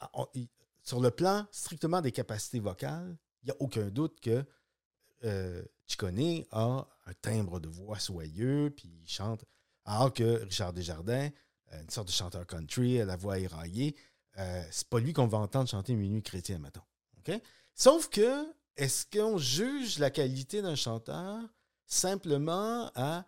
Ah, 0.00 0.10
sur 0.82 1.00
le 1.00 1.12
plan 1.12 1.46
strictement 1.52 2.00
des 2.00 2.10
capacités 2.10 2.58
vocales, 2.58 3.16
il 3.42 3.46
n'y 3.46 3.52
a 3.52 3.56
aucun 3.60 3.88
doute 3.88 4.20
que 4.20 4.44
euh, 5.22 5.62
a 6.50 6.88
un 7.06 7.14
timbre 7.22 7.60
de 7.60 7.68
voix 7.68 8.00
soyeux, 8.00 8.72
puis 8.76 8.88
il 8.88 9.08
chante. 9.08 9.44
Alors 9.84 10.12
que 10.12 10.42
Richard 10.42 10.72
Desjardins, 10.72 11.30
euh, 11.72 11.82
une 11.82 11.90
sorte 11.90 12.08
de 12.08 12.12
chanteur 12.12 12.46
country, 12.48 13.00
à 13.00 13.04
la 13.04 13.14
voix 13.14 13.38
éraillée, 13.38 13.94
euh, 14.38 14.64
c'est 14.72 14.88
pas 14.88 14.98
lui 14.98 15.12
qu'on 15.12 15.28
va 15.28 15.38
entendre 15.38 15.68
chanter 15.68 15.94
Minuit 15.94 16.22
chrétien, 16.22 16.58
mettons. 16.58 16.82
Sauf 17.76 18.08
que, 18.08 18.44
est-ce 18.76 19.04
qu'on 19.06 19.38
juge 19.38 19.98
la 19.98 20.10
qualité 20.10 20.62
d'un 20.62 20.74
chanteur 20.76 21.38
simplement 21.86 22.90
à 22.94 23.24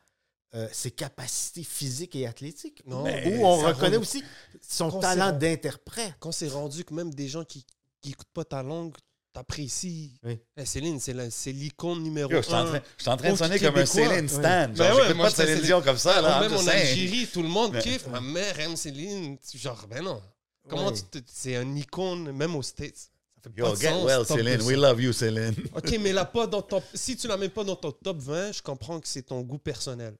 euh, 0.54 0.68
ses 0.72 0.90
capacités 0.90 1.64
physiques 1.64 2.16
et 2.16 2.26
athlétiques? 2.26 2.82
Non, 2.86 3.04
Ou- 3.04 3.28
Ou 3.40 3.44
on 3.46 3.56
reconnaît 3.58 3.96
aussi 3.96 4.22
son 4.60 4.90
talent 5.00 5.32
d'interprète? 5.32 6.14
Quand 6.18 6.32
c'est 6.32 6.48
rendu 6.48 6.84
que 6.84 6.94
même 6.94 7.12
des 7.12 7.28
gens 7.28 7.44
qui 7.44 7.64
n'écoutent 8.04 8.32
pas 8.32 8.44
ta 8.44 8.62
langue 8.62 8.94
t'apprécient. 9.32 10.10
Oui. 10.22 10.40
Eh, 10.56 10.64
Céline, 10.64 10.98
c'est 10.98 11.52
l'icône 11.52 12.02
numéro 12.02 12.30
Yo, 12.30 12.38
Je 12.38 12.42
suis 12.46 12.54
en 12.54 12.58
un. 12.58 12.64
train, 12.66 12.80
je 12.96 13.02
suis 13.02 13.10
en 13.10 13.16
train 13.18 13.32
de 13.32 13.36
sonner 13.36 13.58
comme 13.58 13.76
un. 13.76 13.84
Céline 13.84 14.28
Stan. 14.28 14.40
Genre, 14.40 14.68
Ben 14.74 14.94
ouais, 14.94 15.02
j'écoute 15.02 15.16
moi, 15.16 15.26
pas 15.26 15.30
de 15.32 15.36
Céline 15.48 15.62
Dion 15.62 15.82
comme 15.82 15.98
ça. 15.98 16.22
Là, 16.22 16.40
Même 16.40 16.54
en. 16.54 16.66
Algérie, 16.66 17.26
tout 17.30 17.42
le 17.42 17.48
monde 17.48 17.78
kiffe. 17.80 18.06
Ma 18.06 18.20
mère 18.22 18.58
aime 18.60 18.76
Céline. 18.76 19.36
Tu- 19.38 19.58
Genre, 19.58 19.86
ben 19.88 20.02
non. 20.02 20.22
Comment 20.68 20.88
Oui. 20.88 20.94
tu 21.12 21.20
te- 21.20 21.30
C'est 21.30 21.54
un 21.56 21.74
icône, 21.76 22.32
même 22.32 22.56
aux 22.56 22.62
States. 22.62 23.10
Ça 23.44 23.50
fait 23.50 23.60
pas 23.62 23.68
Yo, 23.68 23.74
de 23.74 23.80
get 23.80 23.88
sens, 23.90 24.04
well, 24.04 24.24
Céline. 24.26 24.56
200. 24.58 24.66
We 24.68 24.76
love 24.76 25.00
you, 25.02 25.12
Céline. 25.12 25.54
OK, 25.76 25.98
mais 26.00 26.12
là, 26.12 26.24
pas 26.36 26.46
dans 26.46 26.62
ton... 26.62 26.82
si 26.94 27.16
tu 27.16 27.28
la 27.28 27.36
mets 27.36 27.48
pas 27.48 27.64
dans 27.64 27.76
ton 27.76 27.92
top 27.92 28.18
20, 28.18 28.52
je 28.52 28.62
comprends 28.62 28.98
que 29.00 29.06
c'est 29.08 29.22
ton 29.22 29.42
goût 29.42 29.58
personnel. 29.58 30.16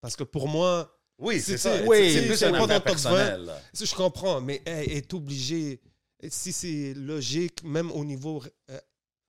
Parce 0.00 0.14
que 0.16 0.24
pour 0.24 0.48
moi, 0.48 0.94
Oui, 1.18 1.40
C'est- 1.40 1.56
ça. 1.58 1.82
Oui, 1.86 2.12
c'est- 2.12 2.26
plus 2.26 2.42
un 2.44 2.52
pas 2.52 2.58
dans 2.58 2.66
top 2.66 2.74
20. 2.74 2.80
personnel. 2.80 3.40
là. 3.46 3.60
ça, 3.72 3.84
je 3.84 3.94
comprends, 3.94 4.40
mais 4.40 4.62
elle 4.64 4.92
est 4.92 5.12
obligée, 5.14 5.80
si 6.28 6.52
c'est 6.52 6.94
logique, 6.94 7.62
même 7.64 7.90
au 7.92 8.04
niveau 8.04 8.42
euh, 8.70 8.78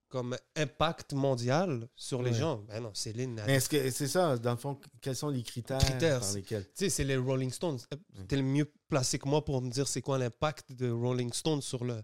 comme 0.10 0.36
impact 0.56 1.14
mondial 1.14 1.88
sur 1.96 2.22
les 2.24 2.32
Ouais. 2.32 2.38
gens, 2.38 2.58
ben 2.68 2.80
non, 2.82 2.92
Céline, 2.96 3.40
elle- 3.40 3.46
Mais 3.48 3.54
est-ce 3.56 3.70
que 3.70 3.90
c'est 3.92 4.08
ça, 4.08 4.38
dans 4.38 4.52
le 4.52 4.58
fond, 4.58 4.80
quels 5.02 5.16
sont 5.16 5.30
les 5.30 5.42
critères, 5.44 5.78
Critères, 5.80 6.20
par 6.20 6.28
c'est- 6.30 6.36
lesquels? 6.38 6.66
tu 6.66 6.72
sais, 6.76 6.90
c'est 6.90 7.04
les 7.04 7.18
Rolling 7.18 7.52
Stones. 7.52 7.80
T'es 8.28 8.36
le 8.36 8.44
mieux 8.44 8.72
placé 8.90 9.18
que 9.20 9.28
moi 9.28 9.44
pour 9.46 9.62
me 9.62 9.70
dire 9.70 9.88
c'est 9.88 10.02
quoi 10.02 10.18
l'impact 10.18 10.72
de 10.74 10.90
Rolling 10.92 11.32
Stones 11.34 11.62
sur 11.62 11.84
le... 11.86 12.02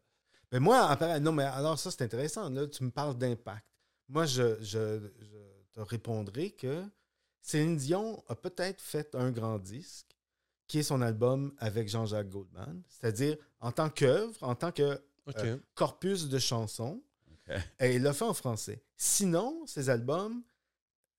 Mais 0.51 0.59
moi, 0.59 0.87
appara- 0.91 1.19
non, 1.19 1.31
mais 1.31 1.43
alors 1.43 1.77
ça, 1.79 1.91
c'est 1.91 2.03
intéressant. 2.03 2.49
Là, 2.49 2.67
tu 2.67 2.83
me 2.83 2.91
parles 2.91 3.17
d'impact. 3.17 3.65
Moi, 4.07 4.25
je, 4.25 4.61
je- 4.61 4.99
je 5.19 5.37
te 5.73 5.79
répondrai 5.81 6.51
que 6.51 6.83
Céline 7.41 7.77
Dion 7.77 8.23
a 8.27 8.35
peut-être 8.35 8.81
fait 8.81 9.13
un 9.15 9.31
grand 9.31 9.59
disque, 9.59 10.07
qui 10.67 10.79
est 10.79 10.83
son 10.83 11.01
album 11.01 11.53
avec 11.59 11.87
Jean-Jacques 11.89 12.29
Goldman, 12.29 12.81
c'est-à-dire 12.87 13.37
en 13.59 13.71
tant 13.71 13.89
qu'œuvre, 13.89 14.41
en 14.41 14.55
tant 14.55 14.71
que. 14.71 14.99
Euh, 15.43 15.57
corpus 15.73 16.27
de 16.29 16.37
chansons, 16.39 17.01
et 17.79 17.95
il 17.95 18.03
l'a 18.03 18.13
fait 18.13 18.25
en 18.25 18.33
français. 18.33 18.83
Sinon, 18.95 19.65
ces 19.67 19.89
albums, 19.89 20.43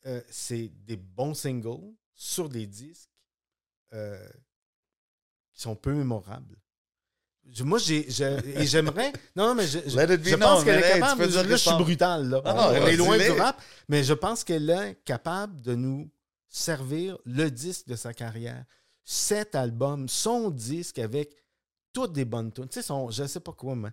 euh, 0.06 0.20
c'est 0.30 0.68
des 0.84 0.96
bons 0.96 1.34
singles 1.34 1.92
sur 2.14 2.48
des 2.48 2.66
disques 2.68 3.10
euh, 3.92 4.28
qui 5.52 5.60
sont 5.62 5.74
peu 5.76 5.92
mémorables. 5.92 6.56
Moi, 7.60 7.78
j'aimerais. 7.78 9.12
Non, 9.34 9.54
mais 9.54 9.66
je, 9.66 9.78
je- 9.86 9.96
Let 9.96 10.14
it 10.14 10.20
be 10.22 10.26
je 10.28 10.34
pense 10.36 10.64
qu'elle 10.64 10.82
est 10.82 10.86
hey, 10.94 11.00
capable. 11.00 11.24
là, 11.26 11.42
je 11.48 11.56
suis 11.56 11.70
brutal. 11.76 12.28
Là. 12.28 12.42
Non, 12.44 12.80
on 12.82 12.86
est 12.86 12.96
loin 12.96 13.16
du 13.18 13.30
rap, 13.30 13.60
mais 13.88 14.02
je 14.04 14.12
pense 14.14 14.44
qu'elle 14.44 14.68
est 14.68 14.96
capable 15.04 15.60
de 15.62 15.74
nous 15.74 16.10
servir 16.48 17.18
le 17.24 17.50
disque 17.50 17.86
de 17.86 17.96
sa 17.96 18.12
carrière. 18.12 18.64
Cet 19.04 19.54
album, 19.54 20.08
son 20.08 20.50
disque 20.50 20.98
avec 20.98 21.30
toutes 21.92 22.12
des 22.12 22.24
bonnes 22.24 22.52
tunes. 22.52 22.68
Tu 22.68 22.80
sais, 22.80 22.82
son, 22.82 23.10
je 23.10 23.24
sais 23.26 23.40
pas 23.40 23.52
quoi, 23.52 23.74
mais. 23.76 23.90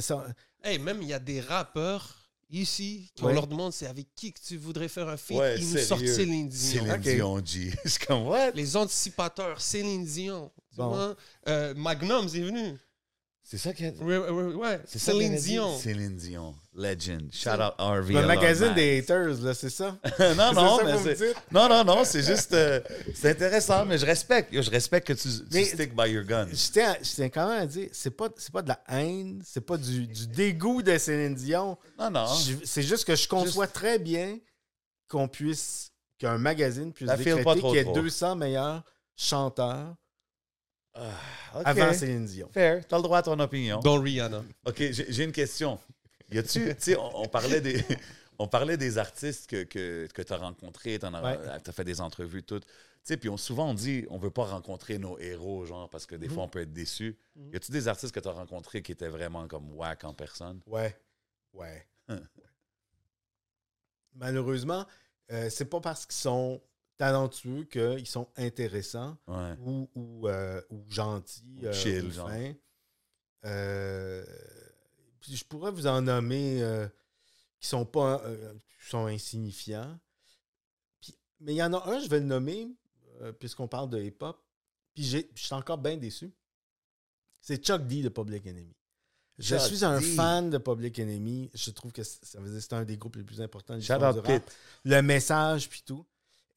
son- 0.00 0.22
Hey, 0.62 0.78
même 0.78 1.00
il 1.00 1.08
y 1.08 1.14
a 1.14 1.20
des 1.20 1.40
rappeurs 1.40 2.14
ici, 2.50 3.12
qu'on 3.18 3.26
Ouais. 3.26 3.34
leur 3.34 3.46
demande 3.46 3.72
c'est 3.72 3.86
avec 3.86 4.08
qui 4.16 4.32
que 4.32 4.40
tu 4.40 4.56
voudrais 4.56 4.88
faire 4.88 5.08
un 5.08 5.16
feat, 5.16 5.36
Ouais, 5.38 5.58
ils 5.60 5.70
nous 5.70 5.78
sortent 5.78 6.04
Céline 6.06 6.48
Dion. 6.48 6.58
Céline 6.82 6.92
Ok. 6.92 7.00
Dion, 7.00 7.44
G. 7.44 7.72
Je 7.84 7.88
suis 7.90 8.06
comme, 8.06 8.26
what? 8.26 8.50
Les 8.52 8.76
anticipateurs, 8.76 9.60
Céline 9.60 10.04
Dion. 10.04 10.50
Tu 10.70 10.76
Bon. 10.78 11.14
Euh, 11.48 11.74
Magnum, 11.76 12.28
c'est 12.28 12.40
venu. 12.40 12.76
C'est 13.50 13.56
ça 13.56 13.72
qu'elle 13.72 13.94
Ouais, 14.02 14.18
ouais, 14.18 14.28
ouais, 14.28 14.54
ouais. 14.56 14.80
C'est 14.84 14.98
ça 14.98 15.12
Céline 15.12 15.32
a? 15.32 15.38
Dion. 15.38 15.78
Céline 15.78 16.16
Dion. 16.16 16.54
Legend. 16.74 17.32
Shout 17.32 17.48
out 17.48 17.72
RV. 17.78 18.12
le 18.12 18.26
magazine 18.26 18.74
des 18.74 18.98
haters, 18.98 19.40
là, 19.40 19.54
c'est 19.54 19.70
ça? 19.70 19.96
non, 20.36 20.52
non, 20.52 20.78
mais? 20.84 21.16
Non, 21.50 21.66
non, 21.66 21.82
non, 21.82 22.04
c'est 22.04 22.22
juste... 22.22 22.52
euh, 22.52 22.78
c'est 23.14 23.30
intéressant, 23.30 23.86
mais 23.86 23.96
je 23.96 24.04
respecte. 24.04 24.52
Yo, 24.52 24.60
je 24.60 24.68
respecte 24.68 25.06
que 25.06 25.14
tu, 25.14 25.30
stick 25.30 25.96
by 25.96 26.10
your 26.10 26.24
guns. 26.24 26.48
Je 26.52 26.70
tiens, 27.00 27.30
quand 27.30 27.48
même 27.48 27.62
à 27.62 27.66
dire, 27.66 27.88
c'est 27.90 28.10
pas, 28.10 28.28
c'est 28.36 28.52
pas 28.52 28.60
de 28.60 28.68
la 28.68 28.80
haine, 28.86 29.40
c'est 29.46 29.64
pas 29.64 29.78
du, 29.78 30.06
du 30.06 30.26
dégoût 30.26 30.82
de 30.82 30.98
Céline 30.98 31.34
Dion. 31.34 31.78
Non, 31.98 32.10
non. 32.10 32.26
C'est 32.64 32.82
juste 32.82 33.06
que 33.06 33.16
je 33.16 33.26
conçois 33.26 33.66
très 33.66 33.98
bien 33.98 34.38
qu'on 35.08 35.26
puisse, 35.26 35.90
qu'un 36.18 36.36
magazine 36.36 36.92
puisse 36.92 37.08
décréter 37.08 37.60
qu'il 37.62 37.70
y 37.70 37.78
ait 37.78 37.84
trop. 37.84 37.94
200 37.94 38.36
meilleurs 38.36 38.84
chanteurs 39.16 39.96
OK. 41.54 41.62
avant 41.64 41.92
Céline 41.92 42.26
Dion. 42.26 42.48
Fair. 42.52 42.86
T'as 42.86 42.96
le 42.96 43.02
droit 43.02 43.18
à 43.18 43.22
ton 43.22 43.38
opinion. 43.40 43.80
Dont 43.80 44.00
Rihanna. 44.00 44.42
OK, 44.66 44.82
j'ai 44.90 45.24
une 45.24 45.32
question. 45.32 45.78
Y 46.30 46.38
a-tu... 46.38 46.60
Tu 46.66 46.74
sais, 46.78 46.96
on, 46.96 47.22
on 47.22 47.28
parlait 47.28 47.60
des... 47.60 47.84
On 48.40 48.46
parlait 48.46 48.76
des 48.76 48.98
artistes 48.98 49.50
que, 49.50 49.64
que, 49.64 50.06
que 50.14 50.22
tu 50.22 50.32
as 50.32 50.36
rencontrés, 50.36 50.96
tu 51.00 51.06
as, 51.06 51.10
Ouais. 51.10 51.72
fait 51.72 51.82
des 51.82 52.00
entrevues, 52.00 52.44
toutes. 52.44 52.66
Tu 52.66 52.72
sais, 53.02 53.16
puis 53.16 53.28
on, 53.28 53.36
souvent 53.36 53.70
on 53.70 53.74
dit 53.74 54.06
on 54.10 54.18
veut 54.18 54.30
pas 54.30 54.44
rencontrer 54.44 54.98
nos 54.98 55.18
héros, 55.18 55.66
genre, 55.66 55.90
parce 55.90 56.06
que 56.06 56.14
des 56.14 56.28
fois 56.28 56.44
on 56.44 56.48
peut 56.48 56.60
être 56.60 56.72
déçu. 56.72 57.18
Y 57.52 57.56
a-tu 57.56 57.72
des 57.72 57.88
artistes 57.88 58.14
que 58.14 58.20
tu 58.20 58.28
as 58.28 58.32
rencontrés 58.32 58.80
qui 58.80 58.92
étaient 58.92 59.08
vraiment 59.08 59.48
comme 59.48 59.72
whack 59.74 60.04
en 60.04 60.14
personne? 60.14 60.60
Ouais. 60.66 60.96
Ouais. 61.52 61.84
Hein. 62.06 62.20
Malheureusement, 64.14 64.86
euh, 65.32 65.50
c'est 65.50 65.64
pas 65.66 65.80
parce 65.80 66.06
qu'ils 66.06 66.14
sont 66.14 66.60
talentueux 66.98 67.64
qu'ils 67.64 68.06
sont 68.06 68.28
intéressants 68.36 69.16
Ouais. 69.26 69.54
ou, 69.64 69.88
ou, 69.94 70.28
euh, 70.28 70.60
ou 70.70 70.84
gentils. 70.90 71.60
Ou 71.62 71.66
euh, 71.66 71.72
chill, 71.72 72.04
ou 72.06 72.10
fins. 72.10 72.52
Euh, 73.44 74.24
puis 75.20 75.36
je 75.36 75.44
pourrais 75.44 75.70
vous 75.70 75.86
en 75.86 76.02
nommer 76.02 76.62
euh, 76.62 76.86
qui 77.60 77.68
sont 77.68 77.86
pas 77.86 78.22
qui 78.82 78.88
sont 78.90 79.06
insignifiants. 79.06 79.98
Puis- 81.00 81.14
mais 81.40 81.54
il 81.54 81.56
y 81.56 81.62
en 81.62 81.72
a 81.72 81.88
un, 81.88 82.00
je 82.00 82.08
vais 82.08 82.18
le 82.20 82.26
nommer, 82.26 82.68
puisqu'on 83.38 83.68
parle 83.68 83.90
de 83.90 84.00
hip-hop. 84.02 84.38
Puis 84.94 85.04
je 85.04 85.18
suis 85.36 85.54
encore 85.54 85.78
bien 85.78 85.96
déçu. 85.96 86.30
C'est 87.40 87.64
Chuck 87.64 87.86
D 87.86 88.02
de 88.02 88.08
Public 88.08 88.46
Enemy. 88.46 88.74
Je 89.38 89.56
Chuck 89.56 89.66
suis 89.68 89.84
un 89.84 90.00
D. 90.00 90.14
fan 90.16 90.50
de 90.50 90.58
Public 90.58 90.98
Enemy. 90.98 91.48
Je 91.54 91.70
trouve 91.70 91.92
que 91.92 92.02
ça 92.02 92.40
veut 92.40 92.48
dire 92.50 92.56
que 92.56 92.60
c'est 92.60 92.72
un 92.72 92.84
des 92.84 92.96
groupes 92.96 93.14
les 93.14 93.22
plus 93.22 93.40
importants 93.40 93.76
du 93.78 93.92
rap. 93.92 94.20
Pete. 94.24 94.52
Le 94.84 95.00
message, 95.00 95.68
puis 95.68 95.82
tout. 95.86 96.04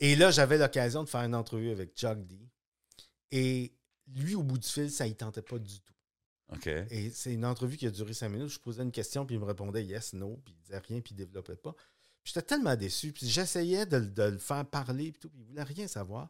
Et 0.02 0.16
là, 0.18 0.32
j'avais 0.32 0.58
l'occasion 0.58 1.04
de 1.04 1.10
faire 1.10 1.22
une 1.22 1.36
entrevue 1.36 1.72
avec 1.72 1.96
Chuck 1.96 2.26
D. 2.28 2.38
Et 3.32 3.72
lui, 4.14 4.36
au 4.36 4.44
bout 4.44 4.58
du 4.58 4.68
fil, 4.68 4.92
ça 4.92 5.08
ne 5.08 5.14
tentait 5.14 5.42
pas 5.42 5.58
du 5.60 5.80
tout. 5.80 5.94
OK. 6.52 6.68
Et 6.68 7.10
c'est 7.12 7.34
une 7.34 7.46
entrevue 7.46 7.78
qui 7.78 7.88
a 7.88 7.92
duré 7.92 8.14
cinq 8.14 8.30
minutes. 8.30 8.50
Je 8.50 8.60
posais 8.60 8.84
une 8.84 8.92
question, 8.92 9.26
puis 9.26 9.36
il 9.36 9.40
me 9.40 9.46
répondait 9.46 9.86
yes, 9.86 10.12
no, 10.14 10.42
puis 10.44 10.54
il 10.54 10.62
disait 10.64 10.80
rien, 10.80 11.00
puis 11.00 11.14
il 11.14 11.16
développait 11.18 11.56
pas. 11.56 11.74
J'étais 12.26 12.42
tellement 12.42 12.76
déçu. 12.76 13.14
Puis 13.14 13.30
j'essayais 13.30 13.86
de, 13.86 13.98
le- 13.98 14.08
de 14.10 14.24
le 14.24 14.38
faire 14.38 14.66
parler, 14.70 15.12
puis 15.14 15.20
tout, 15.22 15.30
puis 15.30 15.40
il 15.40 15.46
voulait 15.46 15.64
rien 15.64 15.88
savoir. 15.88 16.30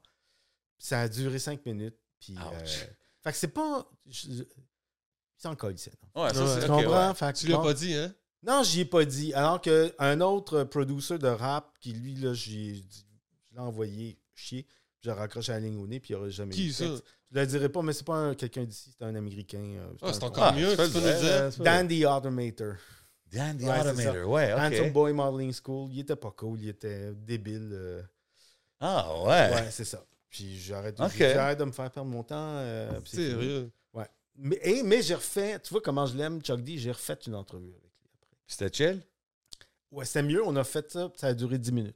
Puis 0.78 0.88
ça 0.88 1.02
a 1.02 1.10
duré 1.10 1.40
cinq 1.40 1.66
minutes. 1.66 1.98
Puis. 2.20 2.36
Euh, 2.38 2.66
fait 3.24 3.32
que 3.32 3.38
c'est 3.38 3.48
pas. 3.48 3.90
je- 4.06 4.44
c'est 5.38 5.48
encore 5.48 5.72
ici. 5.72 5.90
Ouais, 6.16 6.32
ça, 6.34 6.44
Ouais. 6.44 6.50
c'est 6.60 6.66
Tu 6.68 6.72
OK, 6.72 6.84
comprends? 6.84 7.08
ouais. 7.10 7.16
Fait 7.16 7.34
que 7.34 7.38
Tu 7.40 7.48
l'as 7.48 7.58
pas 7.58 7.74
dit, 7.74 7.94
hein? 7.96 8.14
Non, 8.44 8.62
j'y 8.64 8.82
ai 8.82 8.86
pas 8.86 9.06
dit. 9.06 9.34
Alors 9.34 9.60
qu'un 9.62 10.22
autre 10.22 10.64
producer 10.66 11.18
de 11.18 11.28
rap, 11.28 11.78
qui 11.80 11.94
lui, 11.94 12.14
là, 12.16 12.34
j'y 12.34 12.70
ai 12.70 12.74
dit- 12.74 13.06
je 13.52 13.56
l'ai 13.56 13.62
envoyé 13.62 14.18
chier, 14.34 14.66
j'ai 15.02 15.12
raccroché 15.12 15.52
la 15.52 15.60
ligne 15.60 15.78
au 15.78 15.88
nez, 15.88 16.00
puis 16.00 16.14
il 16.14 16.16
aurait 16.18 16.32
jamais 16.32 16.54
Qui 16.54 16.68
eu 16.68 16.72
ça? 16.72 16.86
texte. 16.88 17.04
Je 17.32 17.40
le 17.40 17.46
dirais 17.48 17.70
pas, 17.70 17.82
mais 17.82 17.94
c'est 17.94 18.06
pas 18.06 18.16
un- 18.16 18.36
quelqu'un 18.36 18.64
d'ici, 18.66 18.92
c'est 18.98 19.06
un 19.06 19.16
Américain. 19.16 19.60
euh, 19.60 19.94
Ah, 20.02 20.14
c'est 20.14 20.24
encore 20.24 20.44
Ah, 20.46 20.52
mieux, 20.54 20.72
tu 20.72 20.78
peux 20.78 20.88
nous 20.88 21.20
dire, 21.20 21.52
Dan 21.60 21.88
the 21.88 22.04
Automator. 22.06 22.76
Dan 23.32 23.58
the 23.58 23.62
Ouais, 23.64 23.82
c'est 23.84 23.90
Automator, 23.90 24.30
ouais, 24.30 24.54
Handsome 24.54 24.88
OK. 24.88 24.94
Boy 24.94 25.14
Modeling 25.14 25.54
School, 25.54 25.90
il 25.94 26.00
était 26.02 26.16
pas 26.16 26.32
cool, 26.32 26.60
il 26.62 26.70
était 26.70 27.14
débile. 27.14 27.70
euh, 27.72 28.02
Ah, 28.80 29.14
ouais. 29.24 29.54
ouais, 29.54 29.72
c'est 29.72 29.86
ça. 29.86 30.04
Puis 30.30 30.58
j'arrête 30.60 31.00
Ok. 31.00 31.12
j'arrête 31.18 31.60
de 31.60 31.66
me 31.66 31.72
faire 31.72 31.92
perdre 31.92 32.10
mon 32.10 32.24
temps. 32.24 32.36
euh. 32.58 33.00
Sérieux? 33.06 33.72
Ouais. 33.94 34.08
Mais, 34.36 34.60
et- 34.64 34.84
mais 34.84 35.02
j'ai 35.02 35.16
refait, 35.16 35.60
tu 35.60 35.70
vois 35.74 35.82
comment 35.82 36.06
je 36.06 36.16
l'aime, 36.18 36.42
Chuck 36.42 36.62
D, 36.62 36.78
j'ai 36.78 36.92
refait 36.92 37.18
une 37.28 37.36
entrevue 37.36 37.70
avec 37.70 37.82
lui 38.00 38.10
après. 38.14 38.38
C'était 38.48 38.74
chill? 38.74 39.02
Ouais, 39.92 40.06
c'était 40.06 40.24
mieux, 40.24 40.44
on 40.46 40.56
a 40.56 40.64
fait 40.64 40.90
ça, 40.92 41.12
ça 41.16 41.28
a 41.28 41.34
duré 41.34 41.58
10 41.58 41.72
minutes. 41.74 41.96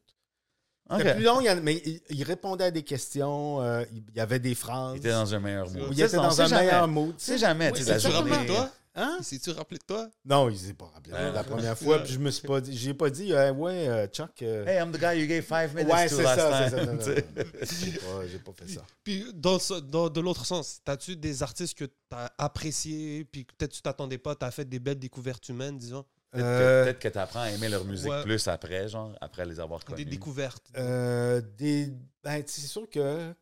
OK. 0.90 0.98
C'était 1.00 1.16
plus 1.16 1.24
long, 1.24 1.42
mais 1.64 1.82
il, 1.86 2.00
il 2.10 2.24
répondait 2.24 2.66
à 2.66 2.72
des 2.72 2.84
questions, 2.84 3.62
euh, 3.62 3.84
il 3.92 4.04
y 4.16 4.20
avait 4.20 4.40
des 4.40 4.54
phrases. 4.54 4.94
Il 4.96 4.98
était 5.00 5.12
dans 5.12 5.34
un 5.34 5.40
meilleur 5.40 5.70
mood. 5.70 5.88
il 5.90 5.96
Tu 5.96 6.04
était 6.04 6.16
dans 6.18 6.42
un 6.42 6.46
jamais. 6.48 6.62
meilleur 6.66 6.88
mood. 6.88 7.18
Tu 7.18 7.24
sais 7.26 7.38
jamais, 7.40 7.72
Oui, 7.72 7.78
tu 7.80 7.84
sais, 7.84 7.90
la 7.92 7.98
journée. 7.98 8.38
de 8.44 8.48
toi? 8.48 8.72
Hein? 8.98 9.18
Il 9.20 9.26
s'est-tu 9.26 9.50
rappelé 9.50 9.78
de 9.78 9.84
toi? 9.84 10.08
Non, 10.24 10.48
il 10.50 10.58
s'est 10.58 10.74
pas 10.74 10.86
rappelé 10.94 11.12
la 11.34 11.44
première 11.44 11.78
fois, 11.78 12.00
puis 12.00 12.14
je 12.14 12.20
me 12.20 12.32
suis 12.32 12.48
pas 12.48 12.62
dit, 12.62 12.78
j'ai 12.78 12.94
pas 12.94 13.10
dit, 13.10 13.34
euh, 13.34 13.52
ouais, 13.52 13.90
euh, 13.90 14.08
Chuck. 14.08 14.42
euh, 14.42 14.66
Hey, 14.66 14.80
I'm 14.82 14.92
the 14.94 14.98
guy 15.00 15.20
you 15.20 15.28
gave 15.28 15.42
five 15.44 15.76
minutes 15.76 15.92
ouais, 15.92 16.08
to 16.08 16.16
c'est 16.16 16.24
last 16.24 16.40
ça, 16.40 16.70
c'est 16.70 16.86
time. 16.86 17.02
ça. 17.02 17.14
Tu 17.16 17.16
sais. 17.16 17.26
non, 17.36 17.44
non. 17.44 17.52
J'ai 17.62 17.92
pas, 17.92 18.28
j'ai 18.32 18.40
pas 18.40 18.52
fait 18.54 18.68
ça. 18.74 18.82
Puis, 19.04 19.26
dans, 19.34 19.60
ce- 19.60 19.82
dans- 19.82 20.08
de 20.10 20.22
l'autre 20.22 20.46
sens, 20.46 20.80
as-tu 20.86 21.18
des 21.18 21.44
artistes 21.44 21.78
que 21.78 21.84
tu 21.84 21.92
as 22.12 22.32
appréciés, 22.38 23.26
puis 23.26 23.44
que 23.46 23.52
peut-être 23.58 23.74
tu 23.74 23.82
t'attendais 23.82 24.18
pas, 24.18 24.34
tu 24.36 24.46
as 24.46 24.52
fait 24.52 24.64
des 24.64 24.80
belles 24.80 25.00
découvertes 25.00 25.50
humaines, 25.50 25.78
disons? 25.78 26.06
Peut-être 26.36 26.46
Euh, 26.46 26.94
que, 26.94 27.00
que 27.00 27.08
tu 27.08 27.18
apprends 27.18 27.42
à 27.42 27.50
aimer 27.52 27.70
leur 27.70 27.84
musique 27.86 28.10
Ouais. 28.10 28.24
plus 28.24 28.48
après, 28.48 28.88
genre, 28.90 29.14
après 29.22 29.46
les 29.46 29.60
avoir 29.60 29.84
connus. 29.86 30.04
Des 30.04 30.10
découvertes. 30.12 30.72
Euh, 30.78 31.42
des, 31.58 31.92
ben, 32.24 32.44
tu 32.44 32.52
sais, 32.52 32.62
c'est 32.62 32.68
sûr 32.68 32.90
que 32.90 33.34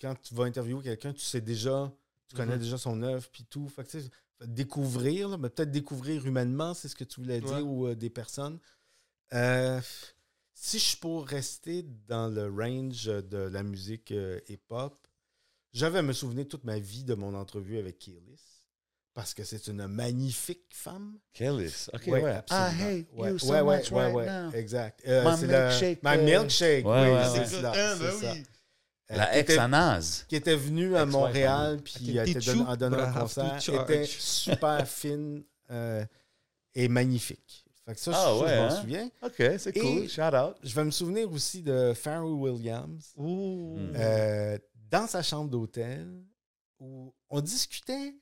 quand 0.00 0.14
tu 0.22 0.34
vas 0.34 0.44
interviewer 0.44 0.82
quelqu'un, 0.82 1.12
tu 1.12 1.20
sais 1.22 1.40
déjà, 1.40 1.92
tu 2.28 2.36
connais 2.36 2.56
Mhm. 2.56 2.62
déjà 2.62 2.78
son 2.78 3.02
œuvre 3.02 3.28
puis 3.30 3.44
tout. 3.44 3.68
Fait 3.68 3.84
que, 3.84 3.90
tu 3.90 4.00
sais, 4.02 4.10
fait 4.38 4.52
découvrir, 4.52 5.28
là, 5.28 5.36
mais 5.38 5.48
peut-être 5.50 5.70
découvrir 5.70 6.26
humainement, 6.26 6.74
c'est 6.74 6.88
ce 6.88 6.96
que 6.96 7.04
tu 7.04 7.20
voulais 7.20 7.40
dire, 7.40 7.56
Ouais. 7.56 7.62
ou 7.62 7.86
euh, 7.88 7.94
des 7.94 8.10
personnes. 8.10 8.58
Euh, 9.32 9.80
si 10.54 10.78
je 10.78 10.84
suis 10.84 10.96
pour 10.98 11.26
rester 11.26 11.82
dans 12.06 12.28
le 12.28 12.48
range 12.48 13.04
de 13.06 13.38
la 13.38 13.62
musique 13.62 14.10
euh, 14.12 14.38
hip-hop, 14.48 15.06
j'avais 15.72 16.00
à 16.00 16.02
me 16.02 16.12
souvenir 16.12 16.46
toute 16.48 16.64
ma 16.64 16.78
vie 16.78 17.04
de 17.04 17.14
mon 17.14 17.34
entrevue 17.34 17.78
avec 17.78 17.98
Kelis. 17.98 18.61
Parce 19.14 19.34
que 19.34 19.44
c'est 19.44 19.66
une 19.66 19.86
magnifique 19.88 20.64
femme. 20.72 21.18
Kellis. 21.34 21.86
OK, 21.92 22.02
Ouais, 22.06 22.22
ouais. 22.22 22.30
absolument. 22.30 22.66
I 22.68 22.82
hate 22.82 23.06
Ouais, 23.14 23.30
you 23.32 23.38
so 23.38 23.46
ouais, 23.52 23.60
ouais, 23.60 23.78
much 23.78 23.90
ouais, 23.90 24.02
right 24.04 24.14
ouais, 24.14 24.26
now. 24.26 24.50
Exact. 24.54 25.02
Euh, 25.06 25.22
My 25.24 25.46
milkshake, 25.46 26.02
My 26.02 26.16
euh, 26.16 26.24
milkshake, 26.24 26.84
oui, 26.86 27.46
c'est 27.46 27.64
Ah, 27.64 27.72
ben 27.98 27.98
ça. 27.98 28.32
oui. 28.32 28.42
Euh, 29.10 29.16
La 29.16 29.36
était- 29.36 29.52
ex-Anaz. 29.52 30.24
qui 30.28 30.36
était 30.36 30.56
venue 30.56 30.96
à 30.96 31.04
Montréal, 31.04 31.80
puis 31.84 32.18
a 32.18 32.24
donné- 32.76 32.96
un 33.02 33.12
concert, 33.12 33.58
était 33.84 34.06
super 34.06 34.86
fine 34.88 35.42
euh, 35.70 36.04
et 36.74 36.88
magnifique. 36.88 37.66
Fait 37.84 37.94
que 37.94 38.00
ça, 38.00 38.12
Ah 38.14 38.32
je, 38.38 38.42
ouais, 38.44 38.48
je 38.50 38.54
m'en 38.54 38.62
hein? 38.64 38.80
souviens. 38.80 39.10
OK, 39.22 39.42
c'est 39.58 39.72
cool. 39.78 40.08
Shout 40.08 40.22
out. 40.34 40.56
Je 40.62 40.74
vais 40.74 40.84
me 40.84 40.90
souvenir 40.90 41.30
aussi 41.30 41.62
de 41.62 41.92
Pharrell 41.94 42.30
Williams 42.32 43.12
dans 44.90 45.06
sa 45.06 45.22
chambre 45.22 45.50
d'hôtel 45.50 46.08
où 46.80 47.12
on 47.28 47.40
discutait, 47.42 48.14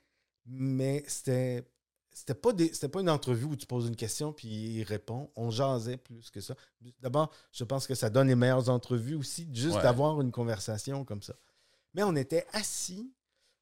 mais 0.47 1.05
c'était 1.07 1.65
c'était 2.13 2.35
pas 2.35 2.53
des- 2.53 2.73
c'était 2.75 2.89
pas 2.89 3.01
une 3.01 3.09
entrevue 3.11 3.45
où 3.47 3.57
tu 3.57 3.67
poses 3.67 3.87
une 3.87 3.97
question 3.97 4.33
puis 4.33 4.49
il 4.49 4.83
répond. 4.83 5.31
On 5.37 5.51
jasait 5.51 5.97
plus 5.97 6.29
que 6.31 6.41
ça. 6.41 6.55
D'abord, 7.01 7.33
je 7.53 7.63
pense 7.65 7.87
que 7.87 7.95
ça 7.95 8.11
donne 8.11 8.29
les 8.29 8.35
meilleures 8.35 8.69
entrevues 8.69 9.15
aussi, 9.15 9.49
juste 9.55 9.77
Ouais. 9.77 9.83
d'avoir 9.83 10.21
une 10.21 10.33
conversation 10.33 11.05
comme 11.05 11.23
ça. 11.23 11.35
Mais 11.95 12.03
on 12.03 12.15
était 12.17 12.47
assis 12.53 13.13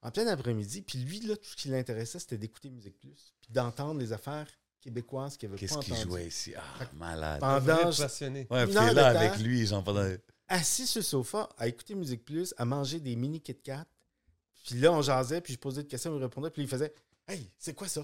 en 0.03 0.11
plein 0.11 0.27
après-midi, 0.29 0.83
puis 0.83 0.99
lui, 1.01 1.21
là, 1.21 1.37
tout 1.37 1.49
ce 1.51 1.57
qui 1.57 1.69
l'intéressait, 1.69 2.19
c'était 2.21 2.39
d'écouter 2.39 2.71
Musique 2.71 2.99
Plus, 2.99 3.35
puis 3.41 3.53
d'entendre 3.53 4.01
les 4.01 4.13
affaires 4.13 4.47
québécoises 4.81 5.37
qu'il 5.37 5.49
avait 5.49 5.59
Qu'est-ce 5.59 5.75
pas 5.75 5.81
qu'il 5.81 5.97
jouait 5.97 6.27
ici? 6.29 6.55
Ah, 6.57 6.85
malade. 6.95 7.41
Pendant- 7.41 7.91
passionné. 7.91 8.47
Ouais, 8.51 8.65
puis 8.65 8.75
là 8.75 9.07
avec 9.09 9.39
lui, 9.41 9.67
genre 9.67 9.83
pendant... 9.85 10.09
assis 10.49 10.87
sur 10.87 11.01
le 11.01 11.05
sofa 11.05 11.49
à 11.59 11.67
écouter 11.69 11.95
Musique 11.97 12.25
Plus, 12.25 12.55
à 12.57 12.65
manger 12.65 13.01
des 13.01 13.15
mini 13.17 13.41
Kit 13.41 13.57
Kat. 13.57 13.85
Puis 14.69 14.81
là, 14.81 14.93
on 14.93 15.01
jasait, 15.01 15.41
puis 15.41 15.55
je 15.55 15.59
posais 15.59 15.83
des 15.83 15.89
questions, 15.89 16.15
il 16.15 16.23
répondait, 16.23 16.51
puis 16.51 16.63
il 16.63 16.69
faisait 16.69 16.93
Hey, 17.27 17.51
c'est 17.59 17.73
quoi 17.75 17.89
ça? 17.89 18.03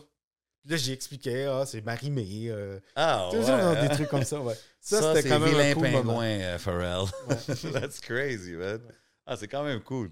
Puis 0.62 0.70
là, 0.70 0.76
j'y 0.78 0.92
expliquais, 0.92 1.44
ah, 1.44 1.64
c'est 1.66 1.82
Marimé. 1.82 2.46
Euh, 2.48 2.80
Ah, 2.96 3.28
ouais. 3.30 3.42
genre 3.42 3.74
des 3.76 3.86
hein? 3.86 3.88
trucs 3.88 4.08
comme 4.08 4.24
ça, 4.24 4.40
ouais. 4.40 4.54
Ça, 4.80 5.00
Ça, 5.00 5.14
c'était 5.14 5.28
quand 5.28 5.40
même 5.40 5.50
vilain 5.50 5.70
un 5.70 5.74
cool 5.74 5.82
pingouin, 5.82 6.24
euh, 6.24 6.58
Pharrell. 6.58 7.04
Ouais. 7.28 7.72
That's 7.72 8.00
crazy, 8.00 8.52
man. 8.52 8.80
Ah, 9.26 9.36
c'est 9.36 9.48
quand 9.48 9.62
même 9.62 9.80
cool. 9.82 10.10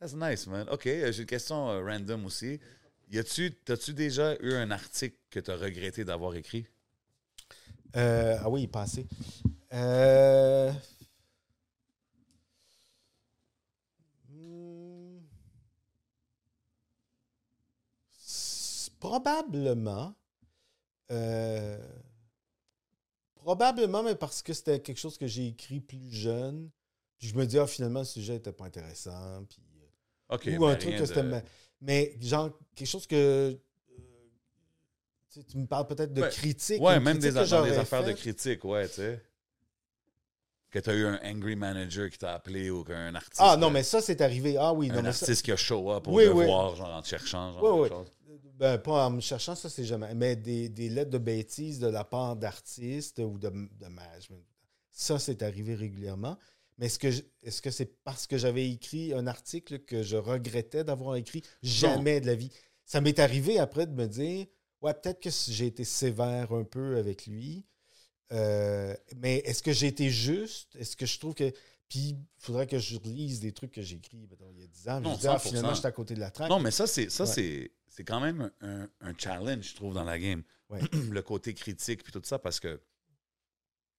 That's 0.00 0.14
nice, 0.14 0.46
man. 0.46 0.68
OK, 0.70 0.86
euh, 0.86 1.10
j'ai 1.12 1.22
une 1.22 1.26
question 1.26 1.68
euh, 1.70 1.84
random 1.84 2.24
aussi. 2.26 2.60
Y 3.10 3.18
a-tu, 3.18 3.52
t'as-tu 3.64 3.92
déjà 3.92 4.36
eu 4.40 4.54
un 4.54 4.70
article 4.70 5.16
que 5.28 5.40
t'as 5.40 5.56
regretté 5.56 6.04
d'avoir 6.04 6.36
écrit? 6.36 6.66
Euh, 7.96 8.38
ah 8.40 8.48
oui, 8.48 8.60
il 8.60 8.64
est 8.64 8.68
passé. 8.68 9.06
Euh... 9.72 10.72
hmm, 14.28 15.18
s- 18.24 18.89
Probablement. 19.00 20.14
Euh, 21.10 21.78
Probablement, 23.34 24.02
mais 24.02 24.14
parce 24.14 24.42
que 24.42 24.52
c'était 24.52 24.80
quelque 24.80 24.98
chose 24.98 25.16
que 25.16 25.26
j'ai 25.26 25.46
écrit 25.48 25.80
plus 25.80 26.12
jeune. 26.12 26.70
Puis 27.18 27.28
je 27.28 27.34
me 27.36 27.46
dis, 27.46 27.58
ah, 27.58 27.66
finalement, 27.66 28.00
le 28.00 28.04
sujet 28.04 28.34
n'était 28.34 28.52
pas 28.52 28.66
intéressant. 28.66 29.44
Puis, 29.48 29.62
euh, 30.52 30.58
ou 30.58 30.66
un 30.66 30.72
mais 30.72 30.78
truc 30.78 30.96
que 30.96 31.06
c'était. 31.06 31.22
de- 31.22 31.42
Mais 31.80 32.16
genre, 32.20 32.50
quelque 32.74 32.86
chose 32.88 33.06
que. 33.06 33.16
euh, 33.16 33.54
tu 35.30 35.40
sais, 35.40 35.44
tu 35.44 35.56
me 35.56 35.66
parles 35.66 35.86
peut-être 35.86 36.12
de 36.12 36.20
Ouais. 36.20 36.28
critique. 36.28 36.82
Ouais, 36.82 37.00
même 37.00 37.18
des, 37.18 37.30
critique 37.30 37.50
dans 37.50 37.64
des 37.64 37.78
affaires 37.78 38.04
de 38.04 38.12
critique, 38.12 38.64
ouais, 38.64 38.86
tu 38.88 38.94
sais. 38.96 39.22
Que 40.70 40.78
t'as 40.78 40.94
eu 40.94 41.04
un 41.06 41.18
angry 41.24 41.56
manager 41.56 42.08
qui 42.10 42.18
t'a 42.18 42.34
appelé 42.34 42.70
ou 42.70 42.84
qu'un 42.84 43.14
artiste... 43.14 43.40
Ah 43.40 43.56
non, 43.56 43.70
mais 43.70 43.82
ça, 43.82 44.00
c'est 44.00 44.20
arrivé. 44.20 44.56
Ah 44.56 44.72
oui, 44.72 44.88
non, 44.88 44.98
un 44.98 45.02
mais 45.02 45.12
ça. 45.12 45.24
artiste 45.24 45.44
qui 45.44 45.50
a 45.50 45.56
show 45.56 45.90
up 45.90 46.04
pour 46.04 46.12
Oui, 46.12 46.24
le 46.26 46.32
oui. 46.32 46.44
voir, 46.44 46.76
genre 46.76 46.90
en 46.90 47.02
te 47.02 47.08
cherchant, 47.08 47.52
genre 47.54 47.62
Oui, 47.80 47.88
quelque 47.88 47.96
chose. 47.96 48.12
Ben, 48.60 48.78
pas 48.78 49.06
en 49.06 49.10
me 49.10 49.20
cherchant, 49.20 49.56
ça, 49.56 49.70
c'est 49.70 49.84
jamais. 49.86 50.14
Mais 50.14 50.36
des, 50.36 50.68
des 50.68 50.90
lettres 50.90 51.10
de 51.10 51.18
bêtises 51.18 51.80
de 51.80 51.88
la 51.88 52.04
part 52.04 52.36
d'artistes 52.36 53.18
ou 53.20 53.38
de, 53.38 53.48
de 53.50 53.86
management. 53.88 54.44
Ça, 54.92 55.18
c'est 55.18 55.42
arrivé 55.42 55.74
régulièrement. 55.74 56.38
Mais 56.78 56.86
est-ce 56.86 56.98
que 56.98 57.10
je- 57.10 57.22
est-ce 57.42 57.62
que 57.62 57.70
c'est 57.70 58.02
parce 58.04 58.26
que 58.26 58.38
j'avais 58.38 58.70
écrit 58.70 59.14
un 59.14 59.26
article 59.26 59.80
que 59.80 60.02
je 60.02 60.16
regrettais 60.18 60.84
d'avoir 60.84 61.16
écrit 61.16 61.42
jamais 61.62 62.20
de 62.20 62.26
la 62.26 62.34
vie? 62.36 62.52
Ça 62.86 63.00
m'est 63.00 63.18
arrivé 63.18 63.58
après 63.58 63.86
de 63.86 63.92
me 63.94 64.06
dire 64.06 64.46
Ouais, 64.82 64.94
peut-être 64.94 65.20
que 65.20 65.30
j'ai 65.30 65.66
été 65.66 65.84
sévère 65.84 66.52
un 66.52 66.64
peu 66.64 66.98
avec 66.98 67.26
lui. 67.26 67.66
Euh, 68.32 68.94
mais 69.16 69.38
est-ce 69.38 69.62
que 69.62 69.72
j'ai 69.72 69.88
été 69.88 70.10
juste? 70.10 70.76
Est-ce 70.76 70.96
que 70.96 71.06
je 71.06 71.18
trouve 71.18 71.34
que. 71.34 71.52
Puis, 71.90 72.10
il 72.10 72.18
faudrait 72.38 72.66
que 72.68 72.78
je 72.78 72.96
relise 72.96 73.40
des 73.40 73.52
trucs 73.52 73.72
que 73.72 73.82
j'ai 73.82 73.96
écrits 73.96 74.16
il 74.52 74.60
y 74.60 74.62
a 74.62 74.66
10 74.68 74.88
ans. 74.88 75.00
Non, 75.00 75.14
je 75.16 75.20
dis, 75.20 75.26
ah, 75.26 75.36
100%. 75.36 75.48
finalement, 75.48 75.74
j'étais 75.74 75.88
à 75.88 75.92
côté 75.92 76.14
de 76.14 76.20
la 76.20 76.30
traque. 76.30 76.48
Non, 76.48 76.58
mais 76.60 76.70
ça, 76.70 76.86
c'est 76.86 77.10
ça 77.10 77.24
Ouais. 77.24 77.30
c'est 77.30 77.72
c'est 77.88 78.04
quand 78.04 78.20
même 78.20 78.50
un, 78.60 78.88
un 79.00 79.12
challenge, 79.18 79.70
je 79.70 79.74
trouve, 79.74 79.92
dans 79.94 80.04
la 80.04 80.18
game. 80.18 80.42
Ouais. 80.70 80.80
le 81.10 81.20
côté 81.22 81.52
critique 81.52 82.04
puis 82.04 82.12
tout 82.12 82.22
ça, 82.24 82.38
parce 82.38 82.60
que, 82.60 82.80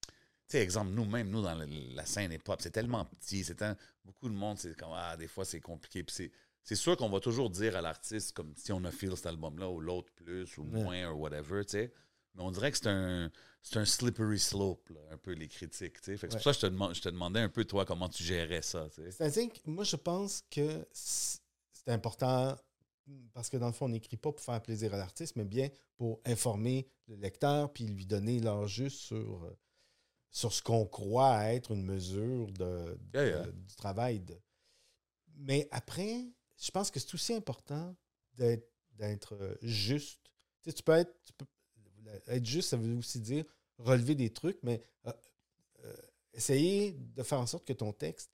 tu 0.00 0.08
sais, 0.48 0.62
exemple, 0.62 0.90
nous-mêmes, 0.92 1.28
nous, 1.28 1.42
dans 1.42 1.54
la 1.54 2.06
scène 2.06 2.32
hip-hop, 2.32 2.60
c'est 2.62 2.70
tellement 2.70 3.04
petit, 3.04 3.44
c'est 3.44 3.62
beaucoup 4.04 4.28
de 4.30 4.34
monde, 4.34 4.58
c'est 4.58 4.74
comme, 4.76 4.92
ah, 4.94 5.16
des 5.18 5.28
fois, 5.28 5.44
c'est 5.44 5.60
compliqué. 5.60 6.02
Puis 6.02 6.14
c'est- 6.16 6.32
c'est 6.62 6.74
sûr 6.76 6.96
qu'on 6.96 7.10
va 7.10 7.20
toujours 7.20 7.50
dire 7.50 7.76
à 7.76 7.82
l'artiste, 7.82 8.32
comme 8.32 8.54
si 8.56 8.72
on 8.72 8.82
a 8.84 8.90
feel 8.90 9.14
cet 9.16 9.26
album-là, 9.26 9.68
ou 9.68 9.80
l'autre 9.80 10.10
plus, 10.14 10.56
ou 10.56 10.62
Ouais. 10.62 10.82
moins, 10.82 11.10
ou 11.10 11.18
whatever, 11.20 11.64
tu 11.66 11.72
sais. 11.72 11.92
Mais 12.34 12.42
on 12.42 12.50
dirait 12.50 12.70
que 12.72 12.78
c'est 12.78 12.88
un, 12.88 13.30
un 13.74 13.84
slippery 13.84 14.38
slope, 14.38 14.88
là, 14.90 15.00
un 15.10 15.18
peu, 15.18 15.32
les 15.32 15.48
critiques, 15.48 15.96
c'est 16.02 16.16
pour 16.18 16.32
ça 16.32 16.50
que 16.50 16.52
je 16.56 16.60
te, 16.60 16.66
demande- 16.66 16.94
je 16.94 17.02
te 17.02 17.08
demandais 17.08 17.40
un 17.40 17.48
peu, 17.48 17.64
toi, 17.64 17.84
comment 17.84 18.08
tu 18.08 18.22
gérais 18.22 18.62
ça. 18.62 18.88
C'est-à-dire 18.90 19.52
que 19.52 19.58
moi, 19.66 19.84
je 19.84 19.96
pense 19.96 20.42
que 20.50 20.86
c'est 20.92 21.40
important 21.88 22.56
parce 23.34 23.50
que 23.50 23.56
dans 23.56 23.66
le 23.66 23.72
fond, 23.72 23.86
on 23.86 23.90
n'écrit 23.90 24.16
pas 24.16 24.32
pour 24.32 24.40
faire 24.42 24.62
plaisir 24.62 24.94
à 24.94 24.96
l'artiste, 24.96 25.36
mais 25.36 25.44
bien 25.44 25.68
pour 25.96 26.20
informer 26.24 26.86
le 27.08 27.16
lecteur 27.16 27.72
puis 27.72 27.84
lui 27.84 28.06
donner 28.06 28.40
l'heure 28.40 28.66
juste 28.68 28.98
sur, 28.98 29.44
euh, 29.44 29.58
sur 30.30 30.52
ce 30.52 30.62
qu'on 30.62 30.86
croit 30.86 31.52
être 31.52 31.72
une 31.72 31.82
mesure 31.84 32.46
de, 32.52 32.96
de- 33.12 33.18
Yeah, 33.18 33.26
yeah. 33.26 33.46
du 33.50 33.74
travail. 33.76 34.20
de- 34.20 34.40
Mais 35.36 35.68
après, 35.72 36.24
je 36.58 36.70
pense 36.70 36.90
que 36.90 36.98
c'est 37.00 37.12
aussi 37.14 37.34
important 37.34 37.94
d'être 38.34 39.34
euh, 39.34 39.54
juste. 39.62 40.20
Tu 40.62 40.70
sais, 40.70 40.72
tu 40.74 40.82
peux 40.82 40.92
être. 40.92 41.12
tu 41.24 41.32
peux- 41.32 41.46
être 42.28 42.46
juste, 42.46 42.70
ça 42.70 42.76
veut 42.76 42.96
aussi 42.96 43.20
dire 43.20 43.44
relever 43.78 44.14
des 44.14 44.30
trucs, 44.30 44.58
mais 44.62 44.82
euh, 45.06 45.12
euh, 45.84 45.96
essayer 46.34 46.92
de 46.92 47.22
faire 47.22 47.40
en 47.40 47.46
sorte 47.46 47.66
que 47.66 47.72
ton 47.72 47.92
texte 47.92 48.30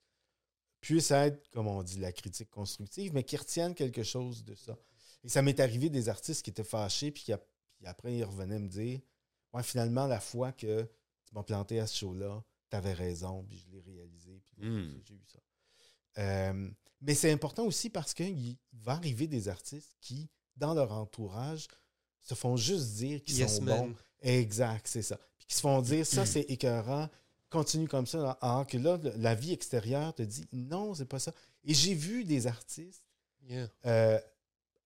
puisse 0.81 1.11
être, 1.11 1.49
comme 1.51 1.67
on 1.67 1.83
dit, 1.83 1.99
la 1.99 2.11
critique 2.11 2.49
constructive, 2.49 3.13
mais 3.13 3.23
qui 3.23 3.37
retienne 3.37 3.75
quelque 3.75 4.03
chose 4.03 4.43
de 4.43 4.55
ça. 4.55 4.77
Et 5.23 5.29
ça 5.29 5.41
m'est 5.41 5.59
arrivé 5.59 5.89
des 5.89 6.07
artistes 6.07 6.43
qui 6.43 6.49
étaient 6.49 6.63
fâchés, 6.63 7.11
puis 7.11 7.23
qui 7.23 7.33
puis 7.75 7.87
après, 7.87 8.13
ils 8.13 8.25
revenaient 8.25 8.59
me 8.59 8.67
dire 8.67 8.99
Ouais, 9.53 9.63
finalement, 9.63 10.05
la 10.05 10.19
fois 10.19 10.51
que 10.51 10.83
tu 11.25 11.33
m'as 11.33 11.43
planté 11.43 11.79
à 11.79 11.87
ce 11.87 11.97
show-là, 11.97 12.43
tu 12.69 12.75
avais 12.75 12.93
raison, 12.93 13.43
puis 13.43 13.57
je 13.57 13.69
l'ai 13.71 13.79
réalisé, 13.79 14.41
puis 14.45 15.01
j'ai 15.03 15.15
eu 15.15 15.23
ça. 15.25 15.39
Euh, 16.17 16.69
mais 17.01 17.15
c'est 17.15 17.31
important 17.31 17.65
aussi 17.65 17.89
parce 17.89 18.13
qu'il 18.13 18.57
va 18.73 18.93
arriver 18.93 19.27
des 19.27 19.47
artistes 19.47 19.95
qui, 20.01 20.29
dans 20.57 20.73
leur 20.73 20.91
entourage, 20.91 21.67
se 22.21 22.33
font 22.35 22.55
juste 22.57 22.93
dire 22.95 23.23
qu'ils 23.23 23.37
Yes, 23.37 23.57
sont 23.57 23.63
man. 23.63 23.89
bons. 23.89 23.95
Exact, 24.21 24.87
c'est 24.87 25.01
ça. 25.01 25.17
Puis 25.37 25.47
qui 25.47 25.55
se 25.55 25.61
font 25.61 25.81
dire 25.81 26.05
ça, 26.05 26.25
c'est 26.25 26.41
écœurant, 26.41 27.09
continue 27.49 27.87
comme 27.87 28.05
ça. 28.07 28.31
Alors 28.41 28.67
que 28.67 28.77
là, 28.77 28.99
la 29.17 29.35
vie 29.35 29.53
extérieure 29.53 30.13
te 30.13 30.21
dit 30.23 30.45
non, 30.51 30.93
c'est 30.93 31.05
pas 31.05 31.19
ça. 31.19 31.33
Et 31.63 31.73
j'ai 31.73 31.93
vu 31.93 32.23
des 32.23 32.47
artistes 32.47 33.03
Yeah. 33.47 33.67
euh, 33.87 34.19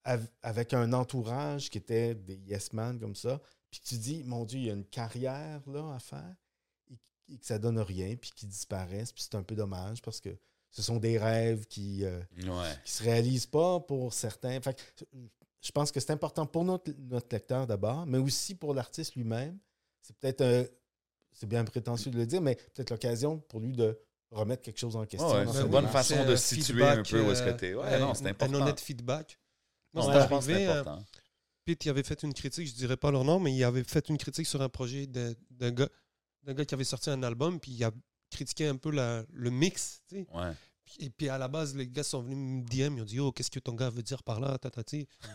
av- 0.06 0.28
avec 0.42 0.74
un 0.74 0.94
entourage 0.94 1.70
qui 1.70 1.80
était 1.80 2.14
des 2.16 2.36
yes 2.48 2.72
man 2.72 2.98
comme 3.00 3.16
ça, 3.16 3.42
puis 3.70 3.82
tu 3.84 3.96
dis, 3.98 4.24
mon 4.24 4.46
Dieu, 4.46 4.60
il 4.60 4.66
y 4.68 4.70
a 4.70 4.74
une 4.74 4.86
carrière 4.86 5.60
là 5.68 5.94
à 5.96 6.00
faire 6.00 6.36
et, 6.92 7.34
et 7.34 7.38
que 7.40 7.46
ça 7.46 7.58
donne 7.60 7.80
rien, 7.80 8.16
puis 8.16 8.32
qui 8.34 8.46
disparaissent, 8.46 9.12
puis 9.12 9.24
c'est 9.24 9.36
un 9.36 9.44
peu 9.44 9.56
dommage 9.56 10.02
parce 10.02 10.22
que 10.22 10.30
ce 10.72 10.82
sont 10.82 10.98
des 10.98 11.18
rêves 11.18 11.66
qui 11.66 12.06
euh, 12.06 12.20
Ouais. 12.46 12.70
qui 12.86 12.92
se 12.94 13.04
réalisent 13.04 13.48
pas 13.48 13.80
pour 13.82 14.14
certains. 14.14 14.62
Fait 14.62 14.76
que, 14.76 14.82
je 15.00 15.06
pense 15.72 15.92
que 15.92 16.00
c'est 16.00 16.12
important 16.12 16.46
pour 16.46 16.66
notre, 16.66 16.92
notre 17.10 17.28
lecteur 17.32 17.66
d'abord, 17.68 18.06
mais 18.06 18.18
aussi 18.18 18.56
pour 18.56 18.74
l'artiste 18.74 19.16
lui-même. 19.16 19.58
C'est 20.02 20.16
peut-être 20.18 20.42
un- 20.42 20.66
c'est 21.32 21.48
bien 21.48 21.64
prétentieux 21.64 22.12
de 22.12 22.18
le 22.18 22.26
dire, 22.26 22.42
mais 22.42 22.56
peut-être 22.56 22.90
l'occasion 22.92 23.40
pour 23.40 23.60
lui 23.60 23.74
de 23.74 23.98
remettre 24.32 24.62
quelque 24.64 24.80
chose 24.80 24.96
en 24.96 25.06
question. 25.06 25.30
Ouais, 25.32 25.46
c'est 25.52 25.62
une 25.62 25.68
bonne 25.68 25.88
façon 25.88 26.26
de 26.26 26.36
se 26.36 26.56
situer 26.56 26.74
feedback, 26.74 27.00
un 27.00 27.04
peu 27.04 27.22
où 27.22 27.32
est-ce 27.32 27.44
que 27.44 27.50
euh, 27.50 27.54
t'es. 27.58 27.74
Ouais, 27.74 27.86
un- 27.94 28.00
non, 28.00 28.14
c'est 28.14 28.28
important. 28.28 28.54
Un 28.58 28.62
honnête 28.62 28.80
feedback. 28.80 29.40
Non, 29.94 30.04
Moi, 30.04 30.14
je 30.14 30.20
c'est 30.22 30.28
pense 30.30 30.46
que 30.46 30.52
arrivé, 30.52 30.66
c'est 30.66 30.72
euh, 30.72 30.82
important. 30.82 31.06
Pete 31.66 31.86
il 31.86 31.90
avait 31.90 32.04
fait 32.04 32.24
une 32.24 32.34
critique, 32.34 32.68
je 32.68 32.74
dirais 32.74 32.98
pas 32.98 33.10
leur 33.12 33.24
nom, 33.24 33.40
mais 33.40 33.54
il 33.56 33.64
avait 33.64 33.84
fait 33.86 34.10
une 34.10 34.18
critique 34.18 34.48
sur 34.48 34.62
un 34.62 34.70
projet 34.70 35.08
de- 35.08 35.36
d'un 35.50 35.72
gars, 35.72 35.90
d'un 36.44 36.54
gars 36.54 36.66
qui 36.66 36.74
avait 36.74 36.84
sorti 36.84 37.10
un 37.10 37.24
album, 37.24 37.60
puis 37.60 37.72
il 37.72 37.84
a 37.86 37.92
critiqué 38.30 38.68
un 38.68 38.76
peu 38.76 38.92
la- 38.92 39.24
le 39.32 39.50
mix. 39.50 40.02
tu 40.10 40.16
sais. 40.18 40.28
Ouais. 40.34 40.52
Et 41.00 41.10
puis 41.10 41.30
à 41.30 41.38
la 41.38 41.48
base, 41.48 41.76
les 41.76 41.88
gars 41.88 42.04
sont 42.04 42.22
venus 42.22 42.38
me 42.38 42.62
DM, 42.64 42.98
ils 42.98 43.02
ont 43.02 43.06
dit 43.06 43.20
Oh, 43.20 43.32
qu'est-ce 43.32 43.50
que 43.52 43.60
ton 43.60 43.74
gars 43.74 43.90
veut 43.90 44.04
dire 44.04 44.24
par 44.24 44.40
là 44.40 44.58
tatati. 44.58 45.08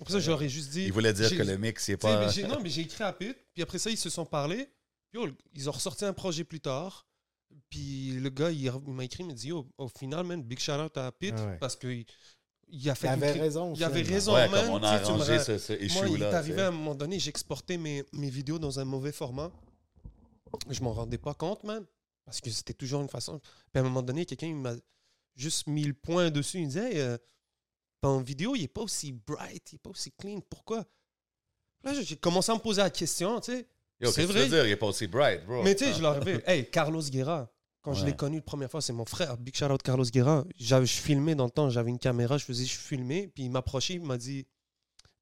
Après 0.00 0.12
ça, 0.12 0.20
j'aurais 0.20 0.48
juste 0.48 0.70
dit. 0.70 0.84
Il 0.84 0.92
voulait 0.92 1.12
dire 1.12 1.30
que 1.30 1.42
le 1.42 1.56
mix, 1.58 1.84
c'est 1.84 1.96
pas. 1.96 2.26
mais 2.34 2.42
non, 2.48 2.60
mais 2.62 2.70
j'ai 2.70 2.82
écrit 2.82 3.04
à 3.04 3.12
Pete, 3.12 3.38
puis 3.54 3.62
après 3.62 3.78
ça, 3.78 3.90
ils 3.90 3.96
se 3.96 4.10
sont 4.10 4.24
parlé. 4.26 4.68
Puis, 5.10 5.20
oh, 5.22 5.28
ils 5.54 5.68
ont 5.68 5.72
ressorti 5.72 6.04
un 6.04 6.12
projet 6.12 6.44
plus 6.44 6.60
tard. 6.60 7.06
Puis 7.68 8.12
le 8.12 8.28
gars, 8.30 8.50
il, 8.50 8.60
il 8.86 8.92
m'a 8.92 9.04
écrit, 9.04 9.22
il 9.22 9.26
m'a 9.26 9.32
dit 9.34 9.48
Yo, 9.48 9.66
au 9.78 9.88
final, 9.88 10.24
man, 10.24 10.42
big 10.42 10.58
shout 10.60 10.72
out 10.72 10.96
à 10.96 11.10
Pete, 11.12 11.34
Ah 11.36 11.46
ouais. 11.46 11.58
parce 11.58 11.76
qu'il 11.76 12.04
il 12.72 12.88
a 12.88 12.94
fait 12.94 13.08
Il 13.08 13.10
avait 13.10 13.32
raison. 13.32 13.74
il 13.74 13.82
avait 13.82 14.02
raison. 14.02 14.34
Ouais, 14.34 14.48
man, 14.48 14.64
comme 14.66 14.74
on 14.74 14.78
tu 14.80 14.84
a 14.86 14.90
arrangé 14.92 15.36
ra- 15.38 15.44
ce, 15.44 15.58
ce 15.58 15.72
Moi, 15.94 16.08
il 16.08 16.22
est 16.22 16.26
arrivé 16.26 16.62
à 16.62 16.68
un 16.68 16.70
moment 16.70 16.94
donné, 16.94 17.18
j'exportais 17.18 17.76
mes, 17.76 18.04
mes 18.12 18.30
vidéos 18.30 18.58
dans 18.60 18.78
un 18.78 18.84
mauvais 18.84 19.10
format. 19.12 19.50
Je 20.68 20.80
m'en 20.82 20.92
rendais 20.92 21.18
pas 21.18 21.34
compte, 21.34 21.64
man. 21.64 21.84
Parce 22.30 22.40
que 22.40 22.50
c'était 22.50 22.74
toujours 22.74 23.02
une 23.02 23.08
façon. 23.08 23.38
Puis 23.38 23.76
à 23.76 23.80
un 23.80 23.82
moment 23.82 24.02
donné, 24.02 24.24
quelqu'un 24.24 24.54
m'a 24.54 24.74
juste 25.36 25.66
mis 25.66 25.84
le 25.84 25.94
point 25.94 26.30
dessus. 26.30 26.58
Il 26.58 26.62
me 26.62 26.66
disait 26.68 26.92
Hey, 26.94 27.00
euh, 27.00 27.18
ton 28.00 28.20
vidéo, 28.20 28.54
il 28.56 28.62
est 28.64 28.68
pas 28.68 28.82
aussi 28.82 29.12
bright, 29.12 29.72
il 29.72 29.76
est 29.76 29.78
pas 29.78 29.90
aussi 29.90 30.12
clean. 30.12 30.40
Pourquoi? 30.48 30.86
Là, 31.82 31.92
j'ai 32.02 32.16
commencé 32.16 32.50
à 32.52 32.54
me 32.54 32.60
poser 32.60 32.82
la 32.82 32.90
question, 32.90 33.40
tu 33.40 33.52
sais. 33.52 33.66
C'est 34.02 34.12
tu 34.12 34.32
vrai. 34.32 34.44
veux 34.44 34.48
dire? 34.48 34.66
Il 34.66 34.70
est 34.70 34.76
pas 34.76 34.86
aussi 34.86 35.06
bright, 35.06 35.44
bro. 35.44 35.62
Mais 35.62 35.74
tu 35.74 35.84
sais, 35.84 35.90
Hein? 35.90 35.94
je 35.96 36.02
leur 36.02 36.12
avais. 36.16 36.42
Hey, 36.46 36.70
Carlos 36.70 37.02
Guerra. 37.02 37.50
Quand 37.82 37.94
je 37.94 38.04
l'ai 38.04 38.14
connu 38.14 38.36
la 38.36 38.42
première 38.42 38.70
fois, 38.70 38.82
c'est 38.82 38.92
mon 38.92 39.06
frère. 39.06 39.38
Big 39.38 39.56
shout 39.56 39.64
out 39.66 39.82
Carlos 39.82 40.04
Guerra. 40.04 40.44
J'avais, 40.56 40.84
je 40.84 41.00
filmais 41.00 41.34
dans 41.34 41.46
le 41.46 41.50
temps, 41.50 41.70
j'avais 41.70 41.88
une 41.90 41.98
caméra, 41.98 42.36
je 42.36 42.44
faisais, 42.44 42.66
je 42.66 42.76
filmais, 42.76 43.28
puis 43.34 43.44
il 43.44 43.50
m'approchait, 43.50 43.94
il 43.94 44.02
m'a 44.02 44.18
dit, 44.18 44.46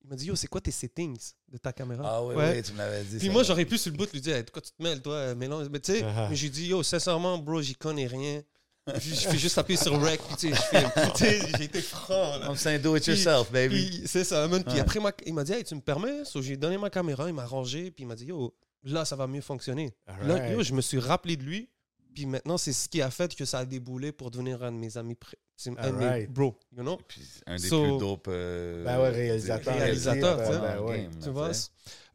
il 0.08 0.10
m'a 0.12 0.16
dit, 0.16 0.24
yo, 0.26 0.34
c'est 0.36 0.46
quoi 0.46 0.62
tes 0.62 0.70
settings 0.70 1.18
de 1.52 1.58
ta 1.58 1.70
caméra? 1.70 2.02
Ah 2.06 2.22
oui, 2.24 2.34
Ouais. 2.34 2.54
oui, 2.56 2.62
tu 2.62 2.72
me 2.72 2.78
l'avais 2.78 3.04
dit. 3.04 3.18
Puis 3.18 3.28
moi, 3.28 3.42
j'aurais 3.42 3.66
pu 3.66 3.76
sur 3.76 3.92
le 3.92 3.98
bout 3.98 4.06
de 4.06 4.12
lui 4.12 4.22
dire, 4.22 4.36
Hey, 4.36 4.42
de 4.42 4.48
quoi 4.50 4.62
tu 4.62 4.70
te 4.70 4.82
mêles, 4.82 5.02
toi, 5.02 5.34
mélange? 5.34 5.68
Mais 5.70 5.80
tu 5.80 5.92
sais, 5.92 6.02
Ah. 6.02 6.28
mais 6.30 6.34
j'ai 6.36 6.48
dit, 6.48 6.68
yo, 6.68 6.82
sincèrement, 6.82 7.36
bro, 7.36 7.60
j'y 7.60 7.74
connais 7.74 8.06
rien. 8.06 8.42
Puis 8.98 9.14
je 9.14 9.28
fais 9.28 9.36
juste 9.36 9.58
appuyer 9.58 9.78
sur 9.78 10.00
rec, 10.00 10.18
puis 10.26 10.36
tu 10.36 10.48
sais, 10.48 10.54
je 10.56 10.78
filme. 10.78 10.90
Tu 11.14 11.24
sais, 11.24 11.40
j'ai 11.58 11.64
été 11.64 11.82
franc, 11.82 12.38
là. 12.38 12.46
I'm 12.48 12.56
saying 12.56 12.80
do 12.80 12.96
it 12.96 13.06
yourself, 13.06 13.52
baby. 13.52 14.02
C'est 14.06 14.24
ça, 14.24 14.48
man. 14.48 14.64
Puis 14.64 14.74
Ouais. 14.76 14.80
après, 14.80 14.98
il 15.26 15.34
m'a 15.34 15.44
dit, 15.44 15.52
hey, 15.52 15.62
tu 15.62 15.74
me 15.74 15.80
permets? 15.82 16.24
So, 16.24 16.40
j'ai 16.40 16.56
donné 16.56 16.78
ma 16.78 16.88
caméra, 16.88 17.28
il 17.28 17.34
m'a 17.34 17.44
rangé, 17.44 17.90
puis 17.90 18.04
il 18.04 18.06
m'a 18.06 18.14
dit, 18.14 18.24
yo, 18.24 18.54
là, 18.84 19.04
ça 19.04 19.14
va 19.14 19.26
mieux 19.26 19.42
fonctionner. 19.42 19.92
Là, 20.22 20.50
yo, 20.52 20.62
je 20.62 20.72
me 20.72 20.80
suis 20.80 20.98
rappelé 20.98 21.36
de 21.36 21.42
lui. 21.42 21.68
Puis 22.14 22.26
maintenant, 22.26 22.58
c'est 22.58 22.72
ce 22.72 22.88
qui 22.88 23.00
a 23.02 23.10
fait 23.10 23.34
que 23.34 23.44
ça 23.44 23.60
a 23.60 23.64
déboulé 23.64 24.10
pour 24.12 24.30
devenir 24.30 24.62
un 24.62 24.72
de 24.72 24.76
mes 24.76 24.96
amis. 24.96 25.14
pré- 25.14 25.36
C'est 25.56 25.76
un 25.78 25.90
de 25.92 25.96
mes 25.96 26.26
bro, 26.26 26.58
you 26.72 26.82
know? 26.82 26.96
Puis 27.08 27.20
un 27.46 27.56
des 27.56 27.68
So- 27.68 27.82
plus 27.82 27.98
dope. 27.98 28.26
euh, 28.28 28.84
Ben 28.84 29.00
ouais, 29.00 29.08
réalisateur, 29.10 29.74
Ben 29.76 30.80
ouais. 30.82 31.02
game, 31.02 31.18
Tu 31.22 31.30
vois? 31.30 31.50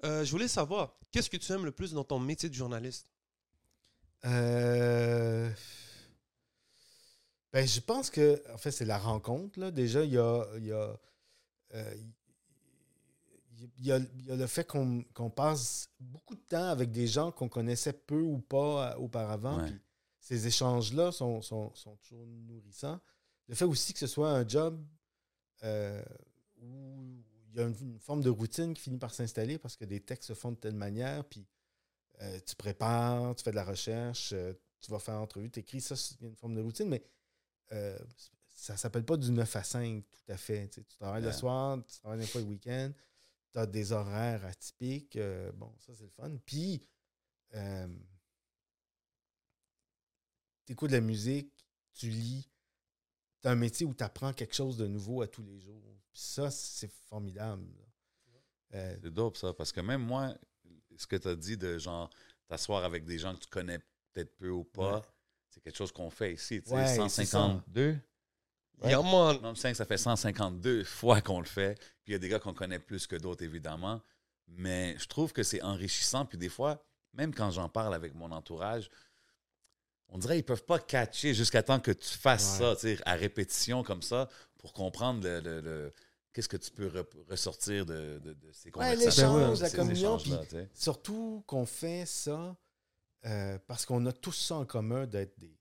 Euh, 0.06 0.24
je 0.26 0.32
voulais 0.32 0.48
savoir, 0.48 0.98
qu'est-ce 1.11 1.30
que 1.30 1.38
tu 1.38 1.52
aimes 1.52 1.65
le 1.65 1.72
plus 1.72 1.91
dans 1.94 2.03
ton 2.03 2.20
métier 2.20 2.49
de 2.49 2.53
journaliste? 2.53 3.07
Euh, 4.26 5.49
Ben, 7.52 7.68
je 7.68 7.80
pense 7.82 8.10
que, 8.10 8.41
en 8.52 8.57
fait, 8.57 8.72
c'est 8.72 8.86
la 8.86 8.98
rencontre. 8.98 9.60
Là. 9.60 9.70
Déjà, 9.72 10.03
il 10.03 10.11
y 10.14 10.18
a, 10.18 10.44
il 10.57 10.65
y, 10.65 10.72
a, 10.72 10.98
euh, 11.76 11.95
il 13.84 13.88
y 13.88 13.91
a- 13.91 13.97
il 13.97 14.26
y 14.26 14.31
a 14.31 14.35
le 14.35 14.47
fait 14.47 14.65
qu'on 14.65 15.30
passe 15.30 15.89
beaucoup 15.99 16.35
de 16.35 16.41
temps 16.41 16.69
avec 16.69 16.89
des 16.91 17.05
gens 17.07 17.31
qu'on 17.31 17.49
connaissait 17.49 17.93
peu 17.93 18.22
ou 18.22 18.39
pas 18.39 18.93
euh, 18.93 18.95
auparavant. 18.97 19.61
Ouais. 19.61 19.73
ces 20.19 20.47
échanges-là 20.47 21.11
sont, 21.11 21.41
sont- 21.41 21.73
sont 21.76 21.97
toujours 21.97 22.26
nourrissants. 22.26 22.99
Le 23.49 23.55
fait 23.55 23.65
aussi 23.65 23.91
que 23.91 23.99
ce 23.99 24.07
soit 24.07 24.31
un 24.31 24.47
job 24.47 24.81
euh, 25.64 26.01
où 26.61 27.22
il 27.49 27.57
y 27.57 27.60
a 27.60 27.64
une, 27.68 27.76
une 27.81 27.99
forme 27.99 28.22
de 28.23 28.30
routine 28.30 28.73
qui 28.73 28.81
finit 28.84 28.97
par 28.97 29.14
s'installer 29.14 29.57
parce 29.57 29.76
que 29.76 29.84
des 29.85 29.99
textes 29.99 30.30
se 30.30 30.34
font 30.34 30.51
de 30.53 30.57
telle 30.57 30.76
manière, 30.76 31.26
puis 31.26 31.45
euh, 32.22 32.39
tu 32.45 32.55
prépares, 32.55 33.35
tu 33.35 33.43
fais 33.43 33.51
de 33.51 33.55
la 33.57 33.65
recherche, 33.65 34.31
euh, 34.34 34.53
tu 34.80 34.91
vas 34.91 34.99
faire 34.99 35.15
entrevue, 35.15 35.49
tu 35.51 35.60
écris, 35.60 35.81
ça, 35.81 35.95
c'est 35.97 36.19
une 36.22 36.35
forme 36.38 36.55
de 36.55 36.61
routine, 36.61 36.88
mais 36.88 37.03
ça 38.53 38.77
s'appelle 38.77 39.03
pas 39.03 39.18
du 39.18 39.31
9 39.31 39.55
à 39.55 39.64
5 39.64 40.03
tout 40.11 40.31
à 40.31 40.38
fait. 40.38 40.68
Tu, 40.69 40.76
sais, 40.81 40.85
tu 40.88 40.95
travailles 40.97 41.23
le 41.23 41.31
soir, 41.34 41.77
tu 41.85 41.99
travailles 41.99 42.19
des 42.19 42.27
fois 42.27 42.41
le 42.41 42.47
week-end, 42.47 42.91
tu 43.53 43.59
as 43.59 43.65
des 43.65 43.91
horaires 43.91 44.43
atypiques. 44.45 45.15
euh, 45.15 45.51
bon, 45.53 45.73
ça, 45.80 45.93
c'est 45.95 46.03
le 46.03 46.09
fun. 46.09 46.31
Puis, 46.45 46.85
tu 50.65 50.71
écoutes 50.73 50.89
de 50.91 50.95
la 50.95 51.01
musique, 51.01 51.51
tu 51.93 52.09
lis, 52.09 52.49
tu 53.41 53.47
as 53.47 53.51
un 53.51 53.55
métier 53.55 53.85
où 53.85 53.93
tu 53.93 54.03
apprends 54.03 54.34
quelque 54.34 54.55
chose 54.55 54.77
de 54.77 54.88
nouveau 54.88 55.21
à 55.21 55.27
tous 55.27 55.43
les 55.43 55.59
jours. 55.59 55.84
Puis 56.11 56.21
ça, 56.21 56.49
c'est 56.51 56.91
formidable. 57.07 57.67
Euh, 58.73 58.97
C'est 59.03 59.11
dope 59.13 59.38
ça, 59.38 59.53
parce 59.53 59.71
que 59.71 59.81
même 59.81 60.01
moi, 60.03 60.35
ce 60.95 61.05
que 61.05 61.15
tu 61.15 61.27
as 61.27 61.35
dit 61.35 61.57
de 61.57 61.77
genre 61.77 62.09
t'asseoir 62.47 62.84
avec 62.84 63.05
des 63.05 63.19
gens 63.19 63.34
que 63.35 63.39
tu 63.41 63.47
connais 63.49 63.80
peut-être 64.13 64.35
peu 64.38 64.49
ou 64.49 64.63
pas, 64.63 64.97
Ouais. 64.99 65.05
c'est 65.49 65.61
quelque 65.61 65.75
chose 65.75 65.91
qu'on 65.91 66.09
fait 66.09 66.34
ici. 66.34 66.61
tu 66.61 66.69
sais, 66.69 66.75
Ouais, 66.75 66.88
c'est 66.88 67.25
ça. 67.25 67.38
152. 67.39 67.99
Ouais. 68.82 68.90
Yeah, 68.90 69.02
man. 69.02 69.40
Non, 69.41 69.56
5, 69.56 69.76
ça 69.76 69.86
fait 69.86 69.98
152 69.98 70.84
fois 70.84 71.22
qu'on 71.22 71.40
le 71.40 71.45
fait. 71.45 71.76
Puis 72.04 72.08
il 72.08 72.12
y 72.14 72.16
a 72.16 72.20
des 72.20 72.28
gars 72.30 72.40
qu'on 72.40 72.54
connaît 72.54 72.80
plus 72.80 73.08
que 73.08 73.16
d'autres, 73.16 73.44
évidemment. 73.44 74.02
Mais 74.48 74.95
je 75.00 75.08
trouve 75.08 75.32
que 75.32 75.44
c'est 75.44 75.62
enrichissant. 75.62 76.26
Puis 76.26 76.38
des 76.38 76.50
fois, 76.50 76.84
même 77.14 77.34
quand 77.34 77.52
j'en 77.52 77.70
parle 77.70 77.94
avec 77.94 78.14
mon 78.14 78.32
entourage, 78.32 78.90
on 80.10 80.18
dirait 80.18 80.36
qu'ils 80.36 80.45
peuvent 80.45 80.66
pas 80.66 80.80
catcher 80.80 81.34
jusqu'à 81.34 81.64
temps 81.64 81.80
que 81.80 81.91
tu 81.91 82.10
fasses 82.18 82.60
Ouais. 82.60 82.76
ça, 82.76 83.02
à 83.06 83.14
répétition 83.16 83.84
comme 83.84 84.02
ça, 84.02 84.28
pour 84.60 84.74
comprendre 84.74 85.24
le, 85.24 85.40
le- 85.40 85.62
le- 85.62 85.94
qu'est-ce 86.34 86.50
que 86.50 86.58
tu 86.58 86.72
peux 86.72 86.88
re- 86.90 87.06
ressortir 87.30 87.86
de, 87.86 88.20
de- 88.24 88.34
de 88.34 88.52
ces 88.52 88.68
Ouais, 88.70 88.72
conversations. 88.72 89.38
l'échange, 89.38 89.58
de 89.60 89.64
la 89.64 89.70
communion, 89.70 90.18
puis-. 90.18 90.34
Surtout 90.74 91.44
qu'on 91.48 91.66
fait 91.66 92.06
ça 92.06 92.56
euh, 93.26 93.58
parce 93.68 93.86
qu'on 93.86 94.06
a 94.06 94.12
tous 94.12 94.34
ça 94.34 94.56
en 94.56 94.66
commun 94.66 95.06
d'être 95.08 95.40
des, 95.40 95.58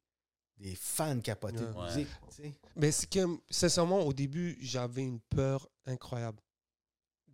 des 0.63 0.75
fans 0.77 1.21
capotés 1.21 1.59
de 1.59 1.67
Ouais. 1.73 1.87
musique. 1.87 2.09
tu 2.31 2.43
sais. 2.43 2.55
Mais 2.77 2.91
c'est 2.93 3.11
que, 3.11 3.21
sincèrement, 3.51 4.01
au 4.01 4.13
début, 4.13 4.57
j'avais 4.61 5.03
une 5.03 5.21
peur 5.21 5.69
incroyable 5.87 6.39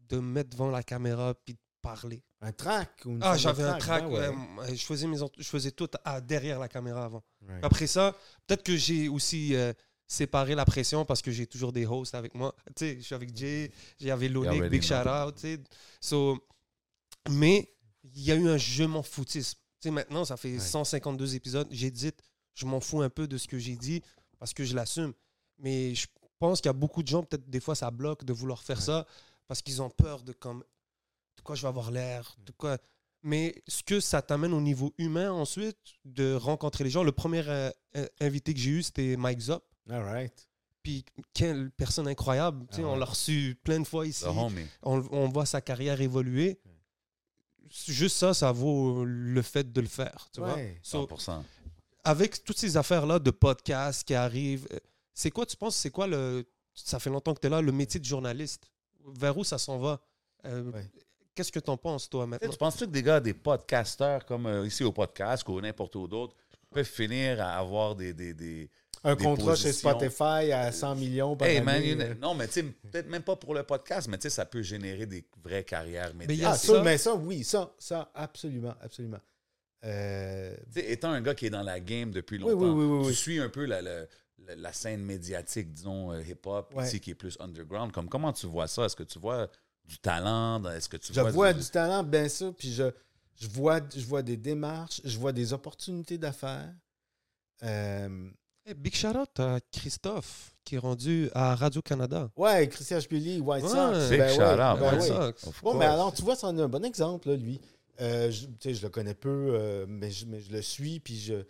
de 0.09 0.17
me 0.17 0.23
mettre 0.33 0.51
devant 0.51 0.71
la 0.71 0.83
caméra 0.83 1.35
puis 1.45 1.55
de 1.55 1.61
parler. 1.83 2.23
Un 2.41 2.53
track 2.53 3.03
ou 3.05 3.11
une 3.11 3.21
Ah, 3.23 3.37
j'avais 3.37 3.65
un 3.65 3.79
track. 3.79 4.05
ben 4.05 4.11
ouais. 4.11 4.29
ouais, 4.69 4.75
je, 4.77 4.85
faisais 4.85 5.07
mes, 5.07 5.19
je 5.37 5.49
faisais 5.49 5.71
tout 5.73 5.89
à, 6.05 6.21
derrière 6.21 6.59
la 6.59 6.69
caméra 6.69 7.05
avant. 7.05 7.23
Ouais. 7.43 7.61
Après 7.63 7.87
ça, 7.87 8.17
peut-être 8.47 8.63
que 8.63 8.77
j'ai 8.77 9.09
aussi 9.09 9.55
euh, 9.55 9.73
séparer 10.07 10.55
la 10.55 10.65
pression 10.65 11.05
parce 11.05 11.21
que 11.21 11.31
j'ai 11.31 11.47
toujours 11.47 11.73
des 11.73 11.85
hosts 11.85 12.15
avec 12.15 12.35
moi. 12.35 12.55
Tu 12.69 12.73
sais, 12.77 12.97
je 12.97 13.03
suis 13.03 13.15
avec 13.15 13.37
Jay, 13.37 13.71
j'avais 14.01 14.29
Lonic, 14.29 14.63
big 14.71 14.83
shout 14.83 14.95
out, 15.07 15.35
tu 15.35 15.41
sais. 15.43 15.61
So, 16.01 16.39
mais 17.31 17.75
il 18.05 18.23
y 18.23 18.33
a 18.33 18.37
eu 18.37 18.49
un 18.49 18.57
je 18.57 18.85
m'en 18.85 19.03
foutisme. 19.03 19.59
Tu 19.81 19.89
sais, 19.89 19.91
maintenant, 19.91 20.25
ça 20.25 20.37
fait 20.37 20.55
Ouais. 20.55 20.59
152 20.59 21.35
épisodes. 21.35 21.69
J'ai 21.71 21.91
dit, 21.91 22.11
je 22.59 22.66
m'en 22.66 22.80
fous 22.80 23.02
un 23.02 23.09
peu 23.10 23.28
de 23.28 23.39
ce 23.39 23.47
que 23.47 23.59
j'ai 23.59 23.76
dit 23.76 24.02
parce 24.39 24.52
que 24.52 24.64
je 24.64 24.74
l'assume. 24.74 25.12
Mais 25.59 25.94
je 25.94 26.06
pense 26.39 26.60
qu'il 26.60 26.68
y 26.68 26.70
a 26.70 26.74
beaucoup 26.74 27.02
de 27.02 27.09
gens, 27.09 27.22
peut-être 27.22 27.48
des 27.48 27.60
fois, 27.60 27.74
ça 27.74 27.90
bloque 27.90 28.24
de 28.24 28.32
vouloir 28.32 28.62
faire 28.62 28.78
Ouais. 28.78 28.82
ça 28.85 29.06
parce 29.47 29.62
qu'ils 29.62 29.80
ont 29.80 29.90
peur 29.90 30.22
de 30.22 30.32
comme 30.32 30.64
de 31.36 31.43
quoi 31.43 31.55
je 31.55 31.62
vais 31.62 31.68
avoir 31.68 31.90
l'air, 31.90 32.36
de 32.44 32.52
quoi. 32.52 32.78
Mais 33.22 33.62
ce 33.66 33.82
que 33.82 33.98
ça 34.01 34.22
t'amène 34.22 34.52
au 34.52 34.60
niveau 34.60 34.93
humain 34.98 35.32
ensuite, 35.32 35.78
de 36.05 36.35
rencontrer 36.35 36.85
les 36.85 36.90
gens. 36.90 37.02
Le 37.02 37.12
premier 37.12 37.43
euh, 37.48 37.70
euh, 37.97 38.06
invité 38.20 38.55
que 38.55 38.60
j'ai 38.60 38.70
eu, 38.70 38.82
c'était 38.82 39.16
Mike 39.16 39.40
Zop. 39.40 39.64
All 39.90 40.02
right. 40.02 40.48
Puis 40.82 41.05
quelle 41.35 41.70
personne 41.72 42.06
incroyable. 42.06 42.66
Tu 42.70 42.76
sais, 42.76 42.82
Ah 42.82 42.86
ouais. 42.86 42.93
On 42.93 42.97
l'a 42.97 43.05
reçu 43.06 43.59
plein 43.64 43.80
de 43.80 43.86
fois 43.86 44.06
ici. 44.06 44.22
The 44.24 44.28
homie. 44.28 44.66
On, 44.82 45.05
on 45.10 45.28
voit 45.28 45.47
sa 45.47 45.60
carrière 45.60 46.01
évoluer. 46.01 46.60
Juste 47.86 48.16
ça, 48.16 48.32
ça 48.32 48.51
vaut 48.52 49.05
le 49.05 49.43
fait 49.43 49.72
de 49.72 49.80
le 49.80 49.89
faire. 49.89 50.28
Tu 50.32 50.40
vois? 50.40 50.55
Ouais. 50.55 50.78
So, 50.82 51.06
100%. 51.06 51.43
Avec 52.05 52.43
toutes 52.45 52.59
ces 52.59 52.77
affaires-là 52.77 53.19
de 53.19 53.31
podcasts 53.31 54.05
qui 54.07 54.15
arrivent, 54.15 54.66
euh, 54.73 54.79
c'est 55.15 55.31
quoi, 55.31 55.45
tu 55.47 55.57
penses, 55.57 55.77
c'est 55.77 55.91
quoi 55.91 56.07
le. 56.07 56.45
Ça 56.75 56.99
fait 57.01 57.11
longtemps 57.11 57.35
que 57.35 57.41
tu 57.41 57.47
es 57.49 57.51
là, 57.51 57.61
le 57.61 57.73
métier 57.73 57.99
de 57.99 58.05
journaliste? 58.05 58.70
Vers 59.07 59.37
où 59.37 59.45
ça 59.45 59.59
s'en 59.59 59.79
va? 59.79 60.01
Euh, 60.45 60.70
Ouais. 60.73 60.85
Qu'est-ce 61.35 61.53
que 61.53 61.61
tu 61.61 61.70
en 61.70 61.77
penses, 61.77 62.11
toi, 62.11 62.27
maintenant? 62.27 62.51
Tu 62.51 62.57
penses-tu 62.59 62.87
que 62.87 62.91
des 62.91 63.03
gars, 63.03 63.20
des 63.20 63.33
podcasteurs 63.35 64.25
comme 64.27 64.47
euh, 64.47 64.66
ici 64.66 64.83
au 64.83 64.91
podcast 64.91 65.47
ou 65.49 65.61
n'importe 65.61 65.95
où 65.95 66.09
d'autre, 66.09 66.35
peuvent 66.70 66.85
finir 66.85 67.41
à 67.41 67.57
avoir 67.59 67.95
des. 67.95 68.12
des, 68.12 68.35
des... 68.35 68.69
Un 69.05 69.15
Des 69.15 69.23
contrat 69.23 69.55
chez. 69.55 69.73
Spotify 69.73 70.51
à 70.53 70.73
100 70.73 70.97
millions 70.97 71.37
par 71.37 71.47
Hey 71.47 71.59
année. 71.59 71.65
man, 71.65 71.83
you 71.85 71.95
know- 71.95 72.15
non, 72.20 72.35
mais 72.35 72.49
tu 72.49 72.55
sais, 72.55 72.62
peut-être 72.65 73.09
même 73.09 73.23
pas 73.23 73.37
pour 73.37 73.55
le 73.55 73.62
podcast, 73.62 74.09
mais 74.09 74.19
tu 74.19 74.23
sais, 74.23 74.31
ça 74.31 74.45
peut 74.47 74.62
générer 74.62 75.07
des 75.07 75.25
vraies 75.45 75.62
carrières 75.62 76.12
médiatiques. 76.15 76.45
Ah, 76.45 76.57
ça, 76.57 76.83
mais 76.83 76.99
ça, 76.99 77.15
oui, 77.15 77.45
ça, 77.45 77.73
ça, 77.79 78.11
absolument, 78.12 78.75
absolument. 78.81 79.20
Euh, 79.85 80.57
étant 80.75 81.11
un 81.11 81.21
gars 81.21 81.35
qui 81.35 81.47
est 81.47 81.51
dans 81.51 81.63
la 81.63 81.79
game 81.81 82.11
depuis 82.11 82.37
Oui, 82.43 82.51
longtemps, 82.53 82.73
oui, 82.75 82.85
oui, 82.85 82.99
oui, 83.05 83.07
tu 83.09 83.15
suis 83.15 83.39
un 83.41 83.49
peu 83.49 83.65
la, 83.65 83.81
la- 83.81 84.05
la- 84.45 84.57
la 84.57 84.73
scène 84.73 85.03
médiatique, 85.03 85.73
disons, 85.73 86.13
euh, 86.13 86.21
hip-hop, 86.23 86.73
Ouais. 86.75 86.85
ici 86.87 87.01
qui 87.01 87.11
est 87.11 87.15
plus 87.15 87.37
underground. 87.41 87.93
Comme, 87.93 88.09
comment 88.09 88.33
tu 88.33 88.47
vois 88.47 88.67
ça? 88.67 88.85
Est-ce 88.87 88.97
que 88.97 89.05
tu 89.05 89.19
vois 89.21 89.49
du 89.85 89.99
talent? 89.99 90.63
Est-ce 90.65 90.89
que 90.89 90.97
tu 90.97 91.13
je 91.13 91.21
vois, 91.21 91.31
vois 91.31 91.53
du 91.53 91.65
talent, 91.65 92.03
bien 92.03 92.29
sûr, 92.29 92.53
puis 92.55 92.73
je, 92.73 92.91
je, 93.41 93.47
vois, 93.49 93.81
je 93.95 94.05
vois 94.05 94.23
des 94.23 94.37
démarches, 94.37 95.01
je 95.05 95.17
vois 95.19 95.33
des 95.33 95.53
opportunités 95.53 96.19
d'affaires. 96.19 96.73
Euh, 97.63 98.29
Hey, 98.67 98.75
big 98.75 98.95
shout-out 98.95 99.41
à 99.41 99.61
Christophe, 99.73 100.53
qui 100.63 100.75
est 100.75 100.79
rendu 100.79 101.31
à 101.33 101.55
Radio-Canada. 101.55 102.29
ouais, 102.37 102.69
Christian 102.69 103.01
Spilly, 103.01 103.41
White 103.41 103.65
Ouais. 103.65 103.71
Sox. 103.71 104.11
Big 104.11 104.19
ben 104.19 104.29
shout 104.35 104.41
ouais, 104.41 104.53
out, 104.53 104.79
ben 104.79 104.83
White 104.83 105.01
ouais. 105.01 105.07
Sox. 105.09 105.63
Bon, 105.63 105.73
mais 105.75 105.87
alors, 105.87 106.13
tu 106.13 106.21
vois, 106.21 106.37
c'en 106.37 106.55
est 106.55 106.61
un 106.61 106.69
bon 106.69 106.85
exemple, 106.85 107.31
là, 107.31 107.37
lui. 107.37 107.59
Euh, 108.01 108.31
je, 108.31 108.47
le 108.83 108.89
connais 108.89 109.15
peu, 109.15 109.51
euh, 109.55 109.87
mais, 109.89 110.11
je, 110.11 110.27
mais 110.27 110.41
je 110.41 110.53
le 110.53 110.62
suis, 110.62 111.01
puis 111.01 111.19
je, 111.19 111.45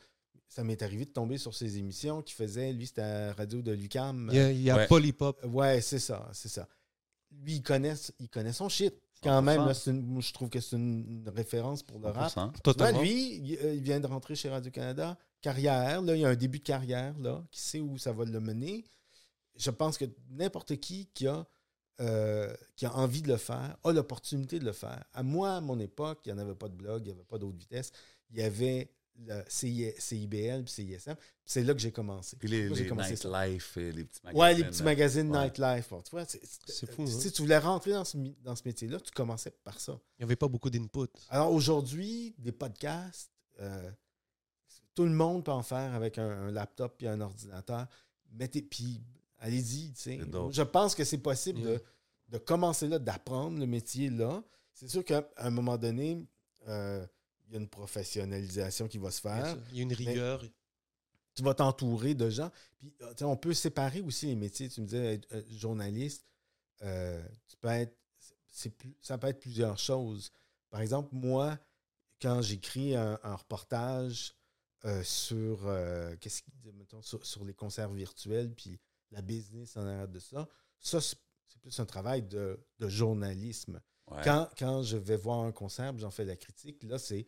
ça 0.48 0.64
m'est 0.64 0.82
arrivé 0.82 1.04
de 1.04 1.10
tomber 1.10 1.36
sur 1.36 1.54
ses 1.54 1.76
émissions 1.78 2.22
qu'il 2.22 2.34
faisait. 2.36 2.72
Lui, 2.72 2.86
c'était 2.86 3.02
à 3.02 3.26
la 3.26 3.32
radio 3.34 3.60
de 3.60 3.72
Lucam. 3.72 4.30
Il 4.32 4.36
y 4.36 4.40
a, 4.40 4.50
il 4.52 4.62
y 4.62 4.70
a 4.70 4.76
Ouais. 4.76 4.86
Polypop. 4.86 5.44
Ouais, 5.44 5.80
c'est 5.80 5.98
ça, 5.98 6.28
c'est 6.32 6.48
ça. 6.48 6.66
Lui, 7.30 7.56
il 7.56 7.62
connaît, 7.62 7.94
il 8.18 8.28
connaît 8.30 8.52
son 8.54 8.68
shit. 8.68 8.94
Quand 9.22 9.42
100%. 9.42 9.44
même, 9.44 9.66
là, 9.66 9.72
une- 9.88 10.22
je 10.22 10.32
trouve 10.32 10.48
que 10.48 10.60
c'est 10.60 10.76
une, 10.76 11.28
référence 11.34 11.82
pour 11.82 11.98
le 11.98 12.08
rap. 12.08 12.30
100%. 12.30 12.46
Ben, 12.52 12.60
Totalement. 12.62 13.00
lui, 13.02 13.34
il, 13.36 13.58
euh, 13.58 13.74
il 13.74 13.82
vient 13.82 14.00
de 14.00 14.06
rentrer 14.06 14.34
chez 14.36 14.48
Radio-Canada. 14.48 15.18
Carrière, 15.42 16.02
là, 16.02 16.14
il 16.14 16.20
y 16.20 16.24
a 16.24 16.28
un 16.28 16.36
début 16.36 16.60
de 16.60 16.64
carrière, 16.64 17.18
là, 17.18 17.44
qui 17.50 17.60
sait 17.60 17.80
où 17.80 17.98
ça 17.98 18.12
va 18.12 18.24
le 18.24 18.40
mener. 18.40 18.84
Je 19.56 19.70
pense 19.70 19.98
que 19.98 20.04
n'importe 20.30 20.76
qui 20.76 21.06
qui 21.12 21.26
a, 21.26 21.46
euh, 22.00 22.52
qui 22.76 22.86
a 22.86 22.94
envie 22.94 23.22
de 23.22 23.28
le 23.28 23.36
faire 23.36 23.76
a 23.82 23.92
l'opportunité 23.92 24.58
de 24.58 24.64
le 24.64 24.72
faire. 24.72 25.04
À 25.12 25.22
moi, 25.22 25.56
à 25.56 25.60
mon 25.60 25.78
époque, 25.80 26.20
il 26.24 26.32
n'y 26.32 26.38
en 26.38 26.42
avait 26.42 26.54
pas 26.54 26.68
de 26.68 26.74
blog, 26.74 27.02
il 27.02 27.06
n'y 27.06 27.12
avait 27.12 27.24
pas 27.24 27.38
d'autre 27.38 27.58
vitesse. 27.58 27.90
Il 28.30 28.38
y 28.38 28.42
avait 28.42 28.90
le 29.26 29.42
CI 29.48 29.92
CIBL 29.98 30.62
puis 30.64 30.72
CISM. 30.72 31.16
C'est 31.44 31.64
là 31.64 31.74
que 31.74 31.80
j'ai 31.80 31.90
commencé. 31.90 32.36
Puis 32.36 32.48
les. 32.48 32.68
Nightlife, 32.68 33.76
et 33.78 33.90
les 33.90 34.04
petits 34.04 34.20
magazines. 34.22 34.40
Ouais, 34.40 34.54
les 34.54 34.64
petits 34.64 34.82
magazines 34.84 35.30
Ouais. 35.30 35.44
Nightlife. 35.44 35.88
Bon, 35.90 36.02
tu 36.02 36.10
vois, 36.12 36.24
c'est- 36.24 36.86
fou, 36.92 37.02
euh, 37.02 37.06
hein. 37.06 37.18
Si 37.20 37.32
tu 37.32 37.42
voulais 37.42 37.58
rentrer 37.58 37.92
dans 37.92 38.04
ce, 38.04 38.16
dans 38.44 38.54
ce 38.54 38.62
métier-là, 38.64 39.00
tu 39.00 39.10
commençais 39.10 39.50
par 39.64 39.80
ça. 39.80 39.98
Il 40.18 40.20
n'y 40.22 40.24
avait 40.24 40.36
pas 40.36 40.46
beaucoup 40.46 40.70
d'input. 40.70 41.08
Alors 41.30 41.52
aujourd'hui, 41.52 42.34
des 42.38 42.52
podcasts, 42.52 43.32
euh, 43.60 43.90
tout 44.94 45.04
le 45.04 45.10
monde 45.10 45.44
peut 45.44 45.50
en 45.52 45.62
faire 45.64 45.94
avec 45.94 46.18
un, 46.18 46.28
un 46.46 46.50
laptop 46.52 47.02
et 47.02 47.08
un 47.08 47.20
ordinateur. 47.20 47.86
Mettez, 48.30 48.62
puis 48.62 49.00
allez-y. 49.38 49.92
Je 49.96 50.62
pense 50.62 50.94
que 50.94 51.04
c'est 51.04 51.18
possible 51.18 51.60
Yeah. 51.60 51.78
de, 51.78 51.82
de 52.28 52.38
commencer 52.38 52.88
là, 52.88 52.98
d'apprendre 52.98 53.58
le 53.58 53.66
métier 53.66 54.10
là. 54.10 54.42
C'est 54.72 54.88
sûr 54.88 55.04
qu'à 55.04 55.28
un 55.38 55.50
moment 55.50 55.76
donné, 55.78 56.26
euh, 56.68 57.06
il 57.46 57.52
y 57.54 57.56
a 57.56 57.60
une 57.60 57.68
professionnalisation 57.68 58.86
qui 58.88 58.98
va 58.98 59.10
se 59.10 59.20
faire. 59.20 59.56
Il 59.72 59.76
y 59.78 59.80
a 59.80 59.82
une 59.82 59.92
rigueur. 59.92 60.42
Tu 61.34 61.42
vas 61.42 61.54
t'entourer 61.54 62.14
de 62.14 62.28
gens. 62.30 62.50
Puis, 62.78 62.92
euh, 63.02 63.10
tu 63.10 63.18
sais, 63.18 63.24
on 63.24 63.36
peut 63.36 63.54
séparer 63.54 64.00
aussi 64.00 64.26
les 64.26 64.34
métiers. 64.34 64.68
Tu 64.68 64.80
me 64.80 64.86
disais, 64.86 65.14
être, 65.14 65.32
euh, 65.32 65.42
journaliste, 65.50 66.26
euh, 66.82 67.22
tu 67.46 67.56
peux 67.56 67.68
être, 67.68 67.96
c'est 68.46 68.70
plus- 68.70 68.96
ça 69.00 69.18
peut 69.18 69.28
être 69.28 69.38
plusieurs 69.40 69.78
choses. 69.78 70.30
Par 70.68 70.80
exemple, 70.80 71.10
moi, 71.12 71.58
quand 72.20 72.42
j'écris 72.42 72.96
un, 72.96 73.18
un 73.22 73.36
reportage 73.36 74.34
euh, 74.84 75.02
sur, 75.02 75.66
mettons, 76.74 77.02
sur, 77.02 77.24
sur 77.24 77.44
les 77.44 77.54
concerts 77.54 77.90
virtuels, 77.92 78.52
puis 78.54 78.78
la 79.10 79.22
business 79.22 79.76
en 79.76 79.86
arrière 79.86 80.08
de 80.08 80.18
ça, 80.18 80.48
ça, 80.80 81.00
c'est 81.00 81.16
plus 81.60 81.78
un 81.80 81.86
travail 81.86 82.22
de, 82.22 82.58
de 82.78 82.88
journalisme. 82.88 83.80
Ouais. 84.10 84.20
Quand, 84.24 84.48
quand 84.58 84.82
je 84.82 84.96
vais 84.96 85.16
voir 85.16 85.40
un 85.40 85.52
concert, 85.52 85.96
j'en 85.98 86.10
fais 86.10 86.24
la 86.24 86.36
critique, 86.36 86.82
là, 86.84 86.98
c'est 86.98 87.26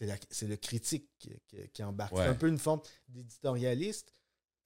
le 0.00 0.56
critique 0.56 1.08
qui, 1.18 1.30
qui- 1.46 1.68
qui 1.70 1.82
embarque. 1.82 2.12
Ouais. 2.14 2.24
C'est 2.24 2.30
un 2.30 2.34
peu 2.34 2.48
une 2.48 2.58
forme 2.58 2.80
d'éditorialiste. 3.08 4.12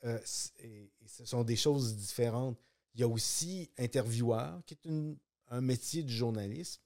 euh, 0.05 0.20
c'est- 0.24 0.52
et, 0.60 0.93
et 1.01 1.09
ce 1.09 1.24
sont 1.24 1.43
des 1.43 1.56
choses 1.56 1.97
différentes. 1.97 2.56
Il 2.94 3.01
y 3.01 3.02
a 3.02 3.09
aussi 3.09 3.68
intervieweur, 3.78 4.62
qui 4.64 4.74
est 4.74 4.85
une- 4.89 5.16
un 5.48 5.60
métier 5.60 6.02
du 6.05 6.12
journalisme. 6.14 6.80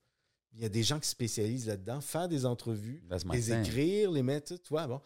Il 0.52 0.60
y 0.60 0.64
a 0.64 0.68
des 0.68 0.82
gens 0.82 0.98
qui 1.00 1.06
se 1.06 1.12
spécialisent 1.12 1.66
là-dedans, 1.66 2.00
faire 2.00 2.28
des 2.28 2.44
entrevues, 2.46 3.02
les 3.34 3.48
écrire, 3.62 4.10
les 4.12 4.22
mettre, 4.22 4.54
tu 4.56 4.68
vois, 4.70 4.86
bon. 4.86 5.00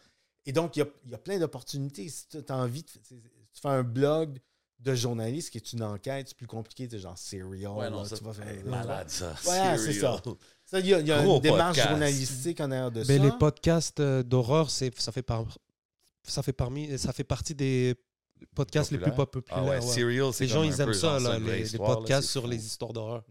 Et 0.45 0.53
donc, 0.53 0.75
il 0.75 0.79
y 0.79 0.81
a, 0.83 0.87
il 1.05 1.11
y 1.11 1.15
a 1.15 1.17
plein 1.17 1.37
d'opportunités. 1.39 2.07
Si 2.09 2.27
tu 2.27 2.37
as 2.47 2.55
envie 2.55 2.83
de 2.83 2.87
tu 2.89 3.01
fais 3.61 3.67
un 3.69 3.83
blog 3.83 4.39
de 4.79 4.93
journaliste 4.95 5.49
qui 5.49 5.57
est 5.57 5.73
une 5.73 5.83
enquête, 5.83 6.27
c'est 6.29 6.37
plus 6.37 6.47
compliqué, 6.47 6.87
c'est 6.89 6.99
genre 6.99 7.17
serial. 7.17 7.71
Ouais, 7.71 7.89
non, 7.89 8.03
là, 8.03 8.05
ça, 8.07 8.17
tu 8.17 8.23
vas 8.23 8.33
faire- 8.33 8.47
hey, 8.47 8.63
malade, 8.63 9.09
ça. 9.09 9.31
Ouais, 9.47 9.77
c'est 9.77 9.93
ça. 9.93 10.21
Il 10.79 10.85
y 10.87 10.93
a, 10.93 10.99
y 10.99 11.11
une 11.11 11.39
démarche 11.39 11.75
podcast. 11.77 11.89
journalistique 11.89 12.59
en 12.61 12.71
arrière 12.71 12.91
de 12.91 13.03
ça. 13.03 13.17
les 13.17 13.31
podcasts 13.31 13.99
euh, 13.99 14.21
d'horreur, 14.23 14.69
c'est 14.69 14.97
ça 14.99 15.11
fait 15.11 15.23
par- 15.23 15.45
ça 16.23 16.43
fait 16.43 16.53
parmi 16.53 16.97
ça 16.97 17.13
fait 17.13 17.23
partie 17.23 17.55
des 17.55 17.95
podcasts 18.53 18.91
les 18.91 18.97
plus 18.97 19.11
Populaire. 19.11 19.27
populaires. 19.29 19.57
Ah 19.57 19.63
ouais, 19.63 19.69
ouais. 19.77 19.81
Serial, 19.81 20.33
c'est 20.33 20.43
Les 20.43 20.49
gens 20.49 20.63
ils 20.63 20.79
aiment 20.79 20.93
ça 20.93 21.19
là, 21.19 21.39
les, 21.39 21.65
podcasts 21.77 22.27
sur 22.29 22.43
fou. 22.43 22.47
les 22.49 22.65
histoires 22.65 22.93
d'horreur. 22.93 23.23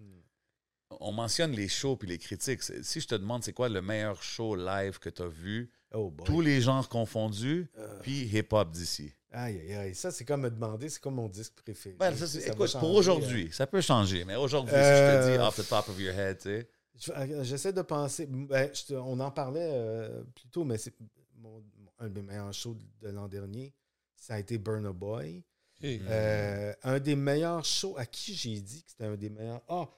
On 1.00 1.12
mentionne 1.12 1.52
les 1.52 1.68
shows 1.68 1.96
puis 1.96 2.08
les 2.08 2.16
critiques. 2.18 2.62
Si 2.62 3.00
je 3.00 3.06
te 3.06 3.14
demande 3.14 3.44
c'est 3.44 3.52
quoi 3.52 3.68
le 3.68 3.82
meilleur 3.82 4.22
show 4.22 4.56
live 4.56 4.98
que 4.98 5.10
tu 5.10 5.22
as 5.22 5.28
vu, 5.28 5.70
Oh 5.92 6.12
tous 6.24 6.40
les 6.40 6.60
genres 6.60 6.88
confondus, 6.88 7.68
Euh, 7.78 8.00
puis 8.02 8.22
hip-hop 8.26 8.70
d'ici. 8.70 9.12
Aïe, 9.36 9.60
aïe, 9.60 9.74
aïe. 9.74 9.94
Ça, 9.94 10.10
c'est 10.10 10.24
comme 10.24 10.42
me 10.42 10.50
demander, 10.50 10.88
c'est 10.88 11.00
comme 11.00 11.14
mon 11.14 11.28
disque 11.28 11.54
préféré. 11.54 11.96
Ben, 11.98 12.14
ça, 12.16 12.26
Ça 12.26 12.38
écoute, 12.52 12.72
pour 12.78 12.94
aujourd'hui, 12.94 13.50
ça 13.52 13.66
peut 13.66 13.80
changer, 13.80 14.24
mais 14.24 14.36
aujourd'hui, 14.36 14.72
si 14.74 14.78
je 14.78 14.82
te 14.82 14.84
Euh, 15.28 15.36
dis 15.36 15.42
off 15.42 15.56
the 15.56 15.68
top 15.68 15.88
of 15.88 16.00
your 16.00 16.14
head, 16.14 16.38
tu 16.38 16.42
sais. 16.48 16.68
Euh, 17.14 17.44
J'essaie 17.44 17.72
de 17.72 17.82
penser. 17.82 18.26
Ben, 18.26 18.70
je 18.74 18.84
te- 18.86 18.94
on 18.94 19.20
en 19.20 19.30
parlait 19.30 19.68
euh, 19.72 20.22
plus 20.34 20.48
tôt, 20.48 20.64
mais 20.64 20.78
c'est 20.78 20.94
mon- 21.36 21.62
mon- 21.78 21.92
un 21.98 22.08
des 22.08 22.22
meilleurs 22.22 22.52
shows 22.54 22.76
de 23.02 23.08
l'an 23.10 23.28
dernier. 23.28 23.74
Ça 24.16 24.34
a 24.34 24.38
été 24.38 24.56
Burn 24.58 24.86
a 24.86 24.92
Boy. 24.92 25.42
Hey. 25.82 26.00
Euh, 26.08 26.72
un 26.84 26.98
des 26.98 27.14
meilleurs 27.16 27.64
shows, 27.66 27.94
à 27.98 28.06
qui 28.06 28.34
j'ai 28.34 28.58
dit 28.60 28.82
que 28.82 28.90
c'était 28.90 29.04
un 29.04 29.16
des 29.16 29.28
meilleurs. 29.28 29.60
Ah, 29.68 29.88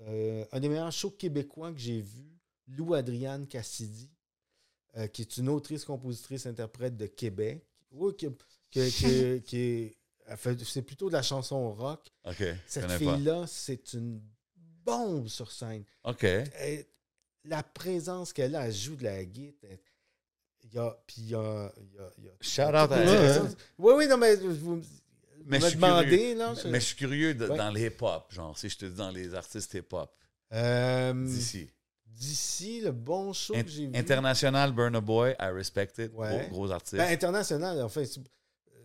euh, 0.00 0.44
un 0.50 0.58
des 0.60 0.68
meilleurs 0.68 0.90
shows 0.90 1.12
québécois 1.12 1.70
que 1.72 1.78
j'ai 1.78 2.00
vu, 2.00 2.26
Lou 2.66 2.94
Adriane 2.94 3.46
Cassidy, 3.46 4.10
euh, 4.96 5.06
qui 5.06 5.22
est 5.22 5.36
une 5.36 5.48
autrice, 5.48 5.84
compositrice, 5.84 6.46
interprète 6.46 6.96
de 6.96 7.06
Québec. 7.06 7.64
Oui, 7.92 8.12
qui, 8.16 8.26
qui- 8.70 8.90
qui- 8.92 9.42
qui 9.42 9.56
est. 9.58 9.96
C'est 10.64 10.82
plutôt 10.82 11.08
de 11.08 11.14
la 11.14 11.22
chanson 11.22 11.72
rock. 11.74 12.06
Cette 12.66 12.90
fille-là, 12.92 13.44
c'est 13.48 13.94
une 13.94 14.20
bombe 14.84 15.26
sur 15.28 15.50
scène. 15.50 15.84
OK. 16.04 16.22
Elle- 16.24 16.86
la 17.44 17.62
présence 17.62 18.32
qu'elle 18.32 18.54
a, 18.54 18.66
elle 18.66 18.72
joue 18.74 18.96
de 18.96 19.04
la 19.04 19.24
guitare. 19.24 19.70
Il 20.62 20.74
y 20.74 20.78
a, 20.78 20.96
puis 21.06 21.16
il 21.22 21.28
y 21.30 21.34
a, 21.34 21.72
il 21.78 21.94
y 21.94 21.98
a- 21.98 22.10
il 22.18 22.24
y 22.24 22.28
a- 22.28 22.32
Shout 22.40 22.62
out 22.76 22.92
à 22.92 22.98
elle. 22.98 23.42
Oui, 23.78 23.94
oui, 23.96 24.06
non, 24.06 24.18
mais 24.18 24.36
vous, 24.36 24.76
Mais 25.46 25.58
vous 25.58 25.60
je 25.62 25.64
me 25.64 25.68
suis 25.70 25.74
demandez, 25.76 26.08
curieux. 26.18 26.36
là. 26.36 26.54
je- 26.54 26.68
Mais 26.68 26.80
je 26.80 26.84
suis 26.84 26.96
curieux 26.96 27.34
de- 27.34 27.48
Ouais. 27.48 27.56
dans 27.56 27.70
le 27.72 27.80
hip-hop, 27.80 28.30
genre, 28.30 28.56
si 28.58 28.68
je 28.68 28.76
te 28.78 28.84
dis 28.84 28.94
dans 28.94 29.10
les 29.10 29.34
artistes 29.34 29.72
hip-hop 29.74 30.14
Euh, 30.52 31.14
d'ici. 31.26 31.70
D'ici, 32.06 32.82
le 32.82 32.92
bon 32.92 33.32
show 33.32 33.54
In- 33.56 33.62
que 33.62 33.68
j'ai 33.70 33.86
vu. 33.86 33.96
International 33.96 34.70
Burna 34.72 35.00
Boy, 35.00 35.34
I 35.40 35.46
respect 35.50 35.92
it. 35.98 36.12
Ouais. 36.14 36.46
Gros, 36.50 36.50
gros 36.66 36.70
artiste. 36.70 36.96
Ben, 36.96 37.10
international, 37.10 37.80
en 37.82 37.88
fait. 37.88 38.18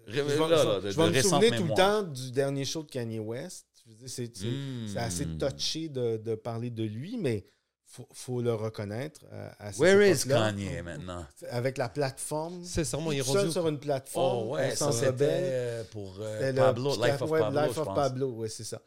C'est- 0.06 0.12
je 0.14 0.22
vais, 0.22 0.28
Là, 0.28 0.34
je 0.36 0.44
vais- 0.44 0.50
là, 0.50 0.80
de- 0.82 0.92
je 0.92 0.98
vais 1.02 1.10
de 1.10 1.16
me 1.16 1.22
souvenir 1.22 1.56
tout 1.58 1.64
le 1.68 1.74
temps 1.74 2.04
du 2.04 2.32
dernier 2.32 2.66
show 2.66 2.84
de 2.84 2.90
Kanye 2.90 3.20
West. 3.20 3.66
C'est, 4.08 4.36
c'est- 4.36 4.46
Hmm. 4.46 4.88
c'est 4.88 4.98
assez 5.00 5.26
touché 5.38 5.90
de, 5.90 6.18
de 6.18 6.36
parler 6.36 6.72
de 6.72 6.84
lui, 6.84 7.18
mais 7.18 7.46
faut, 7.86 8.08
faut 8.12 8.42
le 8.42 8.54
reconnaître. 8.54 9.22
euh, 9.32 9.50
à 9.60 9.70
Where 9.78 10.02
is. 10.10 10.28
Kanye 10.28 10.82
maintenant? 10.82 11.26
Avec 11.50 11.78
la 11.78 11.88
plateforme. 11.90 12.64
Sincèrement, 12.64 13.12
il 13.12 13.20
est 13.20 13.24
tout 13.24 13.32
seul 13.34 13.52
sur 13.52 13.68
une 13.68 13.80
plateforme. 13.80 14.48
Oh 14.50 14.54
ouais, 14.56 14.76
ça 14.76 14.92
c'était 14.92 15.14
euh, 15.30 15.84
pour 15.92 16.16
euh, 16.20 16.52
Pablo, 16.54 16.96
Life 16.96 17.22
of 17.22 17.30
ouais, 17.30 17.40
Pablo, 17.40 17.62
Life 17.62 17.78
of. 17.78 17.86
Pablo, 17.94 18.30
ouais, 18.32 18.50
c'est 18.50 18.64
ça. 18.64 18.82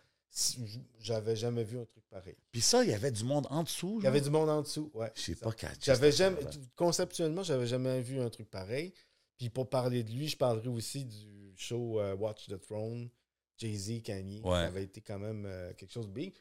J'avais 1.01 1.37
jamais 1.37 1.65
vu 1.65 1.79
un 1.79 1.85
truc 1.85 2.05
pareil. 2.11 2.37
Puis 2.53 2.61
ça, 2.61 2.85
il 2.85 2.91
y 2.91 2.95
avait 2.95 3.11
du 3.11 3.25
monde 3.25 3.47
en 3.51 3.63
dessous. 3.63 3.97
Il 4.01 4.05
y 4.05 4.07
avait 4.09 4.21
du 4.21 4.31
monde 4.31 4.49
en 4.51 4.63
dessous, 4.63 4.91
ouais. 4.95 5.11
Je 5.15 5.21
sais 5.23 5.35
c'est 5.35 5.41
pas. 5.45 5.51
J'avais 5.81 6.13
jamais, 6.13 6.41
conceptuellement, 6.77 7.43
j'avais 7.43 7.67
jamais 7.67 8.01
vu 8.01 8.21
un 8.21 8.29
truc 8.29 8.51
pareil. 8.51 8.93
Puis 9.39 9.51
pour 9.51 9.71
parler 9.71 10.03
de 10.05 10.11
lui, 10.11 10.29
je 10.29 10.37
parlerai 10.37 10.69
aussi 10.69 11.05
du 11.05 11.55
show 11.57 12.01
euh, 12.01 12.15
Watch 12.17 12.49
the 12.49 12.61
Throne, 12.61 13.09
Jay-Z, 13.57 14.03
Kanye. 14.03 14.41
Ouais. 14.43 14.51
Ça 14.51 14.67
avait 14.67 14.85
été 14.85 15.01
quand 15.01 15.19
même 15.19 15.47
euh, 15.47 15.73
quelque 15.75 15.93
chose 15.93 16.07
de 16.09 16.13
big. 16.13 16.35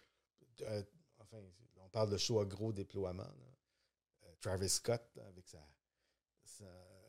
Euh, 0.61 0.83
enfin, 1.19 1.37
on 1.77 1.89
parle 1.89 2.09
de 2.11 2.17
show 2.17 2.39
à 2.39 2.45
gros 2.45 2.73
déploiement. 2.73 3.23
là. 3.23 4.29
Travis 4.41 4.69
Scott 4.69 5.01
là, 5.15 5.23
avec 5.27 5.47
sa, 5.47 5.59
sa- 6.43 6.65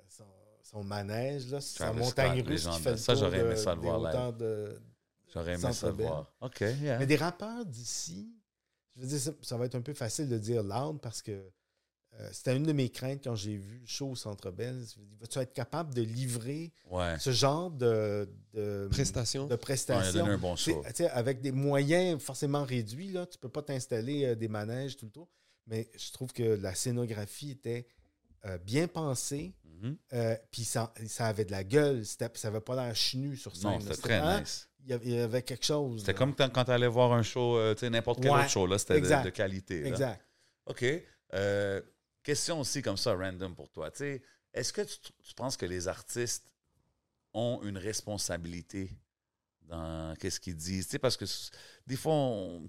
son, 0.08 0.24
son 0.62 0.82
manège, 0.84 1.50
là, 1.50 1.60
sa 1.60 1.92
montagne 1.92 2.38
Scott, 2.40 2.48
russe 2.48 2.66
qui 2.68 2.80
fait 2.80 2.96
Ça, 2.96 3.14
j'aurais 3.14 3.40
aimé 3.40 3.56
ça 3.56 3.74
le 3.74 3.80
voir 3.80 4.32
de, 4.32 4.80
J'aurais 5.32 5.54
aimé 5.54 5.72
ça 5.72 5.88
le 5.88 6.02
voir. 6.04 6.32
OK, 6.40 6.60
yeah. 6.60 6.98
mais 6.98 7.06
des 7.06 7.16
rappeurs 7.16 7.66
d'ici, 7.66 8.34
je 8.96 9.02
veux 9.02 9.06
dire, 9.08 9.20
ça, 9.20 9.32
ça 9.42 9.56
va 9.58 9.66
être 9.66 9.74
un 9.74 9.82
peu 9.82 9.92
facile 9.94 10.28
de 10.28 10.38
dire 10.38 10.62
loud 10.62 11.00
parce 11.00 11.20
que 11.22 11.50
euh, 12.18 12.28
c'était 12.32 12.56
une 12.56 12.64
de 12.64 12.72
mes 12.72 12.88
craintes 12.88 13.20
quand 13.22 13.34
j'ai 13.36 13.56
vu 13.56 13.78
le 13.78 13.86
show 13.86 14.10
au 14.10 14.16
Centre 14.16 14.50
Bell. 14.50 14.82
Vas-tu 15.20 15.38
être 15.38 15.52
capable 15.52 15.94
de 15.94 16.02
livrer 16.02 16.72
Ouais. 16.90 17.16
ce 17.18 17.30
genre 17.30 17.70
de, 17.70 18.28
de, 18.54 18.88
Prestation? 18.90 19.46
de 19.46 19.56
prestations 19.56 20.26
un 20.26 20.38
bon 20.38 20.56
show. 20.56 20.82
avec 21.12 21.40
des 21.40 21.52
moyens 21.52 22.20
forcément 22.20 22.64
réduits, 22.64 23.12
là, 23.12 23.26
tu 23.26 23.38
peux 23.38 23.48
pas 23.48 23.62
t'installer 23.62 24.24
euh, 24.24 24.34
des 24.34 24.48
manèges 24.48 24.96
tout 24.96 25.06
le 25.06 25.12
tour. 25.12 25.28
Mais 25.66 25.88
je 25.96 26.10
trouve 26.12 26.32
que 26.32 26.42
la 26.42 26.74
scénographie 26.74 27.50
était 27.50 27.86
euh, 28.46 28.56
bien 28.58 28.88
pensée. 28.88 29.52
Mhm. 29.64 29.96
euh, 30.14 30.36
Puis 30.50 30.64
ça, 30.64 30.92
ça 31.06 31.26
avait 31.26 31.44
de 31.44 31.50
la 31.52 31.62
gueule. 31.64 32.04
C'était- 32.06 32.30
Ça 32.34 32.48
avait 32.48 32.60
pas 32.60 32.74
l'air 32.74 32.94
chenu 32.96 33.36
sur 33.36 33.54
scène. 33.54 33.72
Non, 33.72 33.80
c'était 33.80 33.96
très 33.96 34.40
nice. 34.40 34.68
Il 34.84 34.90
y 34.90 34.92
avait- 34.92 35.04
il 35.06 35.12
y 35.14 35.18
avait 35.20 35.42
quelque 35.42 35.64
chose. 35.66 36.00
C'était 36.00 36.14
comme 36.14 36.34
quand, 36.34 36.64
tu 36.64 36.70
allais 36.70 36.86
voir 36.86 37.12
un 37.12 37.22
show, 37.22 37.56
euh, 37.58 37.74
tu 37.74 37.80
sais, 37.80 37.90
n'importe 37.90 38.20
quel 38.22 38.30
Ouais, 38.30 38.38
autre 38.40 38.48
show, 38.48 38.66
là, 38.66 38.78
c'était 38.78 39.00
de, 39.00 39.30
qualité. 39.30 39.82
là. 39.82 39.88
Exact. 39.88 40.24
OK. 40.66 40.84
Euh, 41.34 41.80
question 42.28 42.60
aussi 42.60 42.82
comme 42.82 42.98
ça, 42.98 43.14
random 43.14 43.54
pour 43.54 43.70
toi. 43.70 43.90
Est-ce 44.52 44.70
que 44.70 44.82
tu, 44.82 44.98
tu 45.00 45.34
penses 45.34 45.56
que 45.56 45.64
les 45.64 45.88
artistes 45.88 46.44
ont 47.32 47.60
une 47.62 47.78
responsabilité 47.78 48.90
dans 49.62 50.14
qu'est-ce 50.16 50.38
qu'ils 50.38 50.56
disent? 50.56 50.98
Parce 51.00 51.16
que 51.16 51.24
des 51.86 51.96
fois, 51.96 52.12
on, 52.12 52.68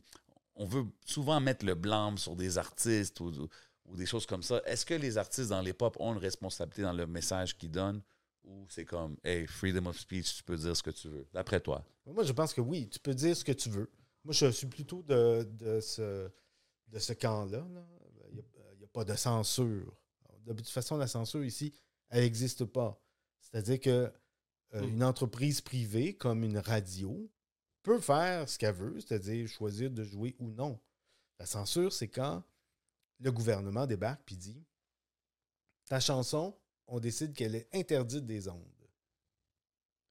on 0.56 0.66
veut 0.66 0.86
souvent 1.06 1.42
mettre 1.42 1.66
le 1.66 1.76
blâme 1.76 2.18
sur 2.18 2.38
des 2.38 2.58
artistes 2.58 3.20
ou, 3.20 3.50
ou 3.86 3.98
des 3.98 4.06
choses 4.06 4.26
comme 4.26 4.44
ça. 4.44 4.62
Est-ce 4.66 4.86
que 4.86 4.94
les 4.94 5.18
artistes 5.18 5.50
dans 5.50 5.62
les 5.62 5.74
pop 5.74 5.98
ont 6.00 6.14
une 6.14 6.20
responsabilité 6.20 6.84
dans 6.84 6.94
le 6.94 7.06
message 7.06 7.58
qu'ils 7.58 7.72
donnent? 7.72 8.02
Ou 8.46 8.66
c'est 8.70 8.86
comme, 8.86 9.18
hey, 9.26 9.46
freedom 9.46 9.88
of 9.88 10.00
speech, 10.00 10.38
tu 10.38 10.44
peux 10.44 10.56
dire 10.56 10.76
ce 10.76 10.84
que 10.84 10.92
tu 10.92 11.10
veux, 11.10 11.28
d'après 11.34 11.60
toi? 11.60 11.86
Moi, 12.06 12.24
je 12.24 12.32
pense 12.32 12.54
que 12.54 12.62
oui, 12.62 12.88
tu 12.88 13.00
peux 13.00 13.14
dire 13.14 13.36
ce 13.36 13.44
que 13.44 13.52
tu 13.52 13.70
veux. 13.70 13.90
Moi, 14.24 14.34
je 14.34 14.50
suis 14.52 14.68
plutôt 14.68 15.04
de, 15.04 15.44
de 15.44 15.82
ce, 15.82 16.30
de 16.88 17.00
ce 17.00 17.12
camp-là. 17.12 17.68
là. 17.74 17.86
Pas 18.94 19.06
de 19.06 19.16
censure. 19.16 19.94
De 20.46 20.54
toute 20.54 20.70
façon, 20.70 20.98
la 20.98 21.08
censure 21.08 21.44
ici, 21.44 21.74
elle 22.10 22.24
n'existe 22.24 22.66
pas. 22.66 23.00
C'est-à-dire 23.42 23.80
que 23.80 23.90
euh, 24.76 24.82
Mm. 24.82 24.90
une 24.90 25.04
entreprise 25.04 25.62
privée, 25.62 26.16
comme 26.16 26.44
une 26.44 26.58
radio, 26.60 27.30
peut 27.82 28.00
faire 28.00 28.48
ce 28.48 28.58
qu'elle 28.60 28.76
veut, 28.76 29.00
c'est-à-dire 29.00 29.48
choisir 29.48 29.90
de 29.90 30.04
jouer 30.04 30.36
ou 30.40 30.52
non. 30.52 30.80
La 31.40 31.46
censure, 31.48 31.92
c'est 31.92 32.08
quand 32.08 32.44
le 33.20 33.32
gouvernement 33.32 33.88
débarque 33.88 34.32
et 34.32 34.36
dit 34.36 34.64
Ta 35.86 36.00
chanson, 36.00 36.56
on 36.88 37.00
décide 37.00 37.34
qu'elle 37.34 37.56
est 37.56 37.68
interdite 37.74 38.26
des 38.28 38.48
ondes. 38.48 38.64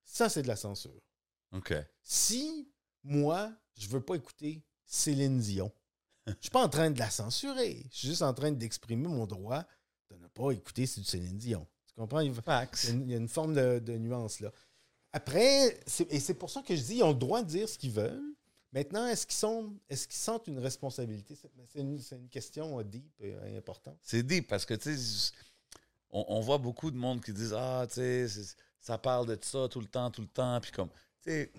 Ça, 0.05 0.29
c'est 0.29 0.43
de 0.43 0.49
la 0.49 0.57
censure. 0.57 1.01
OK. 1.53 1.73
Si 2.03 2.69
moi, 3.05 3.53
je 3.77 3.87
veux 3.89 4.01
pas 4.05 4.17
écouter 4.17 4.65
Céline 4.85 5.39
Dion, 5.39 5.71
je 6.29 6.43
suis 6.43 6.51
pas 6.51 6.63
en 6.63 6.69
train 6.69 6.91
de 6.91 6.99
la 6.99 7.11
censurer. 7.11 7.85
Je 7.91 7.97
suis 7.97 8.09
juste 8.09 8.23
en 8.23 8.35
train 8.35 8.53
d'exprimer 8.53 9.09
mon 9.09 9.27
droit 9.27 9.65
de 10.11 10.17
ne 10.17 10.27
pas 10.29 10.51
écouter 10.53 10.83
du 10.85 11.05
Céline 11.05 11.39
Dion. 11.39 11.67
Tu 11.87 11.95
comprends? 11.95 12.21
Il 12.21 12.27
y 12.27 12.31
a 12.31 12.69
une, 12.91 13.03
il 13.03 13.11
y 13.11 13.15
a 13.15 13.19
une 13.19 13.29
forme 13.29 13.55
de, 13.55 13.79
de 13.79 13.99
nuance 13.99 14.41
là. 14.41 14.53
Après, 15.13 15.81
et 16.11 16.21
c'est 16.21 16.35
pour 16.35 16.51
ça 16.51 16.63
que 16.63 16.77
je 16.77 16.83
dis 16.83 16.97
ils 16.97 17.03
ont 17.03 17.09
le 17.09 17.15
droit 17.15 17.43
de 17.43 17.49
dire 17.49 17.69
ce 17.69 17.79
qu'ils 17.79 17.93
veulent. 17.93 18.35
Maintenant, 18.73 19.07
est-ce 19.07 19.27
qu'ils 19.27 19.37
sont, 19.37 19.75
est-ce 19.89 20.07
qu'ils 20.07 20.19
sentent 20.19 20.47
une 20.47 20.59
responsabilité? 20.59 21.35
C'est 21.67 21.81
une, 21.81 22.29
question 22.29 22.79
euh, 22.79 22.85
deep 22.85 23.11
et 23.21 23.35
importante. 23.57 23.97
C'est 24.03 24.23
deep 24.23 24.47
parce 24.47 24.67
que, 24.67 24.75
tu 24.75 24.95
sais, 24.95 25.33
on, 26.11 26.25
on 26.29 26.41
voit 26.41 26.59
beaucoup 26.59 26.91
de 26.91 26.97
monde 26.97 27.23
qui 27.25 27.33
disent 27.33 27.55
Ah, 27.57 27.87
tu 27.89 27.95
sais, 27.95 28.27
ça 28.79 28.99
parle 28.99 29.27
de 29.27 29.39
ça 29.41 29.69
tout 29.69 29.81
le 29.81 29.87
temps, 29.87 30.11
tout 30.11 30.21
le 30.21 30.29
temps. 30.29 30.61
Puis 30.61 30.73
comme, 30.73 30.91
tu 31.23 31.31
sais, 31.31 31.53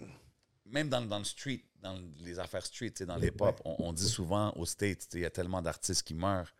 même 0.65 0.87
dans, 0.87 1.01
dans 1.01 1.17
le 1.17 1.25
street, 1.25 1.63
dans 1.81 1.99
les 2.19 2.39
affaires 2.39 2.65
street, 2.65 2.93
dans 3.07 3.15
les 3.15 3.31
pop, 3.31 3.61
on, 3.65 3.75
on 3.79 3.93
dit 3.93 4.07
souvent 4.07 4.51
aux 4.55 4.65
States, 4.65 5.07
il 5.13 5.21
y 5.21 5.25
a 5.25 5.29
tellement 5.29 5.61
d'artistes 5.61 6.03
qui 6.03 6.13
meurent 6.13 6.53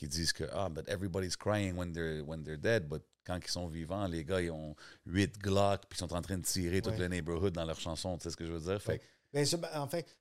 qui 0.00 0.08
disent 0.08 0.32
que 0.32 0.44
Ah, 0.52 0.70
but 0.70 0.88
everybody's 0.88 1.36
crying 1.36 1.76
when 1.76 1.92
they're, 1.92 2.22
when 2.24 2.42
they're 2.42 2.56
dead. 2.56 2.88
But 2.88 3.02
quand 3.24 3.38
ils 3.38 3.50
sont 3.50 3.68
vivants, 3.68 4.06
les 4.06 4.24
gars, 4.24 4.40
ils 4.40 4.50
ont 4.50 4.74
8 5.04 5.38
Glock, 5.38 5.82
puis 5.88 5.96
ils 5.96 6.00
sont 6.00 6.12
en 6.14 6.22
train 6.22 6.38
de 6.38 6.44
tirer 6.44 6.80
tout 6.80 6.90
le 6.90 7.06
neighborhood 7.06 7.52
dans 7.52 7.66
leurs 7.66 7.78
chansons. 7.78 8.16
Tu 8.16 8.24
sais 8.24 8.30
ce 8.30 8.36
que 8.36 8.46
je 8.46 8.52
veux 8.52 8.60
dire? 8.60 8.80
Fait 8.80 9.02
Ben, 9.32 9.44
je, 9.44 9.56
en 9.76 9.88
fait, 9.88 10.16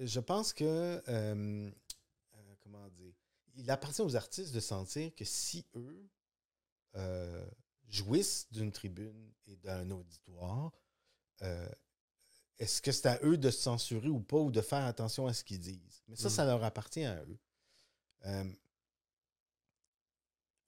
je 0.00 0.18
pense 0.18 0.54
que, 0.54 0.64
euh, 0.64 1.00
euh, 1.08 2.54
comment 2.62 2.88
dire, 2.88 3.12
il 3.54 3.70
appartient 3.70 4.00
aux 4.00 4.16
artistes 4.16 4.54
de 4.54 4.60
sentir 4.60 5.14
que 5.14 5.26
si 5.26 5.66
eux 5.76 6.08
euh, 6.96 7.46
jouissent 7.88 8.46
d'une 8.50 8.72
tribune 8.72 9.30
et 9.46 9.56
d'un 9.56 9.90
auditoire, 9.90 10.72
euh, 11.42 11.68
est-ce 12.58 12.80
que 12.80 12.92
c'est 12.92 13.06
à 13.06 13.18
eux 13.22 13.36
de 13.36 13.50
se 13.50 13.60
censurer 13.62 14.08
ou 14.08 14.20
pas, 14.20 14.38
ou 14.38 14.50
de 14.50 14.60
faire 14.60 14.84
attention 14.84 15.26
à 15.26 15.34
ce 15.34 15.44
qu'ils 15.44 15.60
disent? 15.60 16.02
Mais 16.08 16.16
ça, 16.16 16.30
ça 16.30 16.44
leur 16.44 16.62
appartient 16.64 17.04
à 17.04 17.22
eux. 17.22 17.38
Euh, 18.26 18.44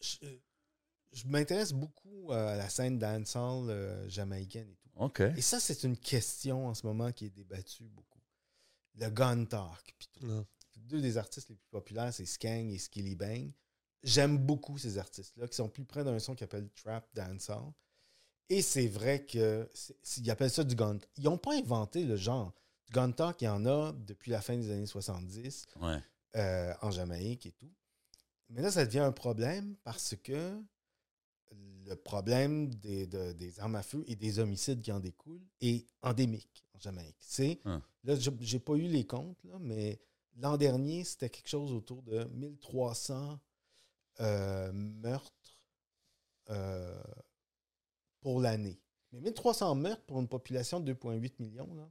je 0.01 0.39
je 1.13 1.27
m'intéresse 1.27 1.73
beaucoup 1.73 2.33
à 2.33 2.57
la 2.57 2.69
scène 2.69 2.99
dancehall 2.99 3.71
euh, 3.71 4.09
jamaïcaine 4.09 4.69
et 4.69 4.77
tout. 4.77 4.91
Et 5.37 5.41
ça, 5.41 5.59
c'est 5.59 5.83
une 5.85 5.97
question 5.97 6.67
en 6.67 6.75
ce 6.75 6.87
moment 6.87 7.13
qui 7.13 7.27
est 7.27 7.31
débattue 7.31 7.89
beaucoup. 7.89 8.21
Le 8.95 9.09
gun 9.11 9.45
talk. 9.45 9.95
puis 9.99 10.09
tout. 10.13 10.27
Non. 10.27 10.47
Deux 10.77 11.01
des 11.01 11.17
artistes 11.17 11.49
les 11.49 11.57
plus 11.57 11.69
populaires, 11.71 12.13
c'est 12.13 12.27
Skang 12.27 12.71
et 12.71 12.79
Skilly 12.79 13.15
Bang. 13.15 13.53
J'aime 14.03 14.39
beaucoup 14.39 14.79
ces 14.79 14.97
artistes-là 14.99 15.49
qui 15.49 15.57
sont 15.57 15.69
plus 15.69 15.85
près 15.85 16.05
d'un 16.05 16.19
son 16.19 16.35
qui 16.35 16.41
s'appelle 16.41 16.69
Trap 16.71 17.09
Dancehall. 17.15 17.73
Et 18.51 18.63
c'est 18.63 18.89
vrai 18.89 19.25
que 19.25 19.69
c'est- 19.75 19.97
c'est- 20.03 20.21
ils 20.23 20.31
appellent 20.31 20.51
ça 20.51 20.65
du 20.65 20.75
gun. 20.75 20.99
Ils 21.17 21.25
n'ont 21.25 21.39
pas 21.39 21.55
inventé 21.55 22.05
le 22.05 22.17
genre. 22.17 22.53
Du 22.87 22.93
gun 22.93 23.11
talk, 23.13 23.43
il 23.43 23.45
y 23.45 23.49
en 23.49 23.67
a 23.67 23.93
depuis 23.93 24.31
la 24.31 24.41
fin 24.41 24.57
des 24.57 24.71
années 24.71 24.87
70 24.87 25.67
Ouais. 25.81 25.99
euh, 26.37 26.73
en 26.81 26.91
Jamaïque 26.91 27.47
et 27.47 27.53
tout. 27.53 27.71
Mais 28.49 28.63
là, 28.63 28.71
ça 28.71 28.87
devient 28.87 29.01
un 29.01 29.13
problème 29.13 29.77
parce 29.85 30.15
que 30.17 30.59
le 31.85 31.95
problème 31.97 32.75
des, 32.75 33.07
de- 33.07 33.33
des 33.33 33.61
armes 33.61 33.77
à 33.77 33.83
feu 33.83 34.05
et 34.07 34.17
des 34.17 34.39
homicides 34.39 34.81
qui 34.83 34.93
en 34.93 35.01
découlent 35.01 35.47
est 35.61 35.87
endémique 36.03 36.65
en 36.75 36.79
Jamaïque. 36.81 37.17
C'est, 37.21 37.61
Hum. 37.65 37.81
là, 38.05 38.15
je 38.17 38.31
n'ai 38.31 38.59
pas 38.61 38.75
eu 38.75 38.87
les 38.89 39.07
comptes, 39.07 39.43
là, 39.45 39.59
mais 39.61 39.99
l'an 40.37 40.57
dernier, 40.57 41.05
c'était 41.05 41.29
quelque 41.31 41.49
chose 41.49 41.73
autour 41.73 42.03
de 42.03 42.25
1300 42.25 43.39
euh, 44.21 44.73
meurtres 44.73 45.61
euh, 46.51 47.03
pour 48.21 48.41
l'année. 48.41 48.81
Mais 49.13 49.21
1300 49.21 49.75
meurtres 49.75 50.03
pour 50.07 50.21
une 50.21 50.29
population 50.29 50.81
de 50.81 50.93
2,8 50.93 51.33
millions, 51.39 51.69
là, 51.75 51.89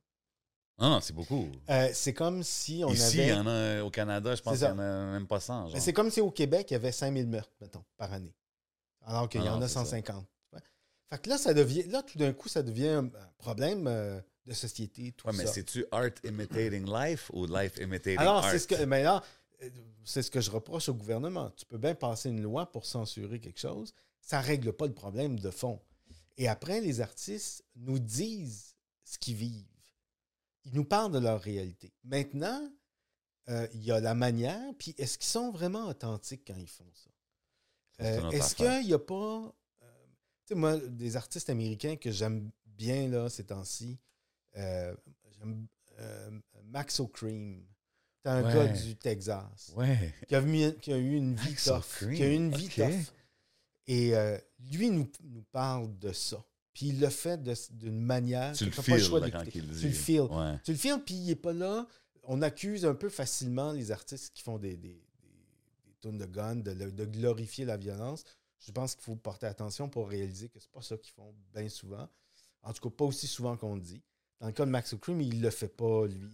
Non, 0.79 0.89
non, 0.91 1.01
c'est 1.01 1.13
beaucoup. 1.13 1.47
euh, 1.69 1.89
c'est 1.93 2.13
comme 2.13 2.43
si 2.43 2.83
on 2.85 2.89
Ici, 2.91 3.19
avait... 3.21 3.29
il 3.29 3.35
y 3.35 3.37
en 3.39 3.47
a 3.47 3.81
au 3.83 3.89
Canada, 3.89 4.35
je 4.35 4.41
pense 4.41 4.57
qu'il 4.59 4.67
n'y 4.67 4.73
en 4.73 4.79
a 4.79 5.05
même 5.11 5.27
pas 5.27 5.39
100. 5.39 5.65
Mais 5.65 5.71
genre. 5.71 5.81
c'est 5.81 5.93
comme 5.93 6.11
si 6.11 6.21
au 6.21 6.29
Québec, 6.31 6.67
il 6.69 6.73
y 6.73 6.75
avait 6.75 6.91
5000 6.91 7.27
meurtres, 7.27 7.53
mettons, 7.59 7.83
par 7.97 8.13
année. 8.13 8.35
Alors 9.01 9.27
qu'il 9.29 9.41
Ah 9.41 9.45
y 9.45 9.49
en 9.49 9.57
non, 9.57 9.65
a 9.65 9.67
c'est 9.67 9.73
ça. 9.75 9.85
150. 9.85 10.25
Ouais. 10.53 10.59
Fait 11.09 11.21
que 11.21 11.29
là, 11.29 11.37
ça 11.37 11.53
devient, 11.53 11.83
là, 11.83 12.03
tout 12.03 12.17
d'un 12.17 12.33
coup, 12.33 12.49
ça 12.49 12.61
devient 12.61 12.87
un 12.89 13.09
problème 13.37 13.87
euh, 13.87 14.19
de 14.45 14.53
société, 14.53 15.13
tout 15.13 15.25
Ouais, 15.27 15.33
mais 15.35 15.45
ça. 15.45 15.53
c'est-tu 15.53 15.85
art 15.91 16.09
imitating 16.23 16.85
life 16.87 17.31
ou 17.33 17.45
life 17.47 17.77
imitating 17.77 18.19
Alors, 18.19 18.43
art? 18.43 18.51
c'est 18.51 18.59
ce 18.59 18.67
que, 18.67 18.83
mais 18.83 19.01
là, 19.03 19.23
euh, 19.63 19.69
c'est 20.03 20.21
ce 20.21 20.29
que 20.29 20.41
je 20.41 20.51
reproche 20.51 20.87
au 20.89 20.93
gouvernement. 20.93 21.49
Tu 21.51 21.65
peux 21.65 21.77
bien 21.79 21.95
passer 21.95 22.29
une 22.29 22.41
loi 22.43 22.71
pour 22.71 22.85
censurer 22.85 23.39
quelque 23.39 23.59
chose. 23.59 23.93
Ça 24.21 24.41
ne 24.41 24.45
règle 24.45 24.73
pas 24.73 24.85
le 24.85 24.93
problème 24.93 25.39
de 25.39 25.49
fond. 25.49 25.81
Et 26.37 26.47
après, 26.47 26.81
les 26.81 27.01
artistes 27.01 27.63
nous 27.75 27.99
disent 27.99 28.75
ce 29.03 29.17
qu'ils 29.17 29.35
vivent. 29.35 29.65
Ils 30.65 30.73
nous 30.73 30.85
parlent 30.85 31.11
de 31.11 31.19
leur 31.19 31.41
réalité. 31.41 31.93
Maintenant, 32.03 32.69
euh, 33.49 33.67
il 33.73 33.83
y 33.83 33.91
a 33.91 33.99
la 33.99 34.13
manière, 34.13 34.73
puis 34.77 34.93
est-ce 34.97 35.17
qu'ils 35.17 35.27
sont 35.29 35.51
vraiment 35.51 35.87
authentiques 35.87 36.43
quand 36.45 36.57
ils 36.57 36.67
font 36.67 36.91
ça? 36.93 37.09
Euh, 38.01 38.29
Est-ce 38.31 38.53
qu'il 38.55 38.85
n'y 38.85 38.93
a 38.93 38.99
pas. 38.99 39.55
euh, 39.81 40.05
sais, 40.45 40.55
moi, 40.55 40.77
des 40.77 41.15
artistes 41.15 41.49
américains 41.49 41.95
que 41.95 42.11
j'aime 42.11 42.51
bien 42.65 43.07
là, 43.07 43.29
ces 43.29 43.45
temps-ci, 43.45 43.97
j'aime 44.53 45.67
Max 46.65 46.99
O'Cream. 46.99 47.65
C'est 48.23 48.29
un 48.31 48.43
Ouais. 48.43 48.53
gars 48.53 48.67
du 48.67 48.95
Texas 48.97 49.71
Ouais. 49.75 50.13
qui 50.27 50.35
a, 50.35 50.41
mis- 50.41 50.75
qui 50.81 50.91
a 50.91 50.97
eu 50.97 51.15
une 51.15 51.35
vie 51.35 51.49
Max 51.51 51.63
tough. 51.63 51.77
O'Cream, 51.77 52.13
Qui 52.15 52.23
a 52.23 52.27
eu 52.27 52.33
une 52.35 52.55
vie 52.55 52.65
ok. 52.67 52.75
tough. 52.75 53.13
Et 53.87 54.15
euh, 54.15 54.37
lui 54.71 54.89
nous, 54.89 55.09
nous 55.23 55.43
parle 55.51 55.97
de 55.99 56.11
ça. 56.11 56.43
Puis 56.73 56.87
il 56.89 56.99
le 56.99 57.09
fait 57.09 57.41
d'une 57.71 57.99
manière 58.01 58.53
Tu 58.55 58.65
le 58.65 58.71
là, 59.19 59.31
quand 59.31 59.43
il 59.55 59.67
le 59.67 59.73
dit. 59.73 59.79
Tu 59.81 59.87
le 59.87 59.93
feels. 59.93 60.21
Ouais. 60.21 60.59
Tu 60.63 60.71
le 60.73 61.03
puis 61.03 61.15
il 61.15 61.25
n'est 61.27 61.35
pas 61.35 61.53
là. 61.53 61.87
On 62.23 62.41
accuse 62.41 62.85
un 62.85 62.93
peu 62.93 63.09
facilement 63.09 63.71
les 63.71 63.89
artistes 63.91 64.33
qui 64.33 64.43
font 64.43 64.57
des, 64.59 64.75
des, 64.77 64.89
des, 65.85 65.93
tunes 66.01 66.17
de 66.17 66.25
gun, 66.25 66.57
de, 66.57 66.73
de 66.73 67.05
glorifier 67.05 67.65
la 67.65 67.77
violence. 67.77 68.23
Je 68.59 68.71
pense 68.71 68.93
qu'il 68.95 69.03
faut 69.03 69.15
porter 69.15 69.45
attention 69.47 69.87
pour 69.89 70.09
réaliser 70.09 70.49
que 70.49 70.59
c'est 70.59 70.69
pas 70.71 70.81
ça 70.81 70.97
qu'ils 70.97 71.13
font 71.13 71.33
bien 71.53 71.69
souvent. 71.69 72.07
En 72.63 72.73
tout 72.73 72.89
cas, 72.89 72.95
pas 72.95 73.05
aussi 73.05 73.27
souvent 73.27 73.55
qu'on 73.55 73.77
dit. 73.77 74.01
Dans 74.39 74.47
le 74.47 74.53
cas 74.53 74.65
de 74.65 74.71
Max 74.71 74.93
O'Cream, 74.93 75.21
il 75.21 75.41
le 75.41 75.49
fait 75.49 75.69
pas, 75.69 76.05
lui. 76.05 76.29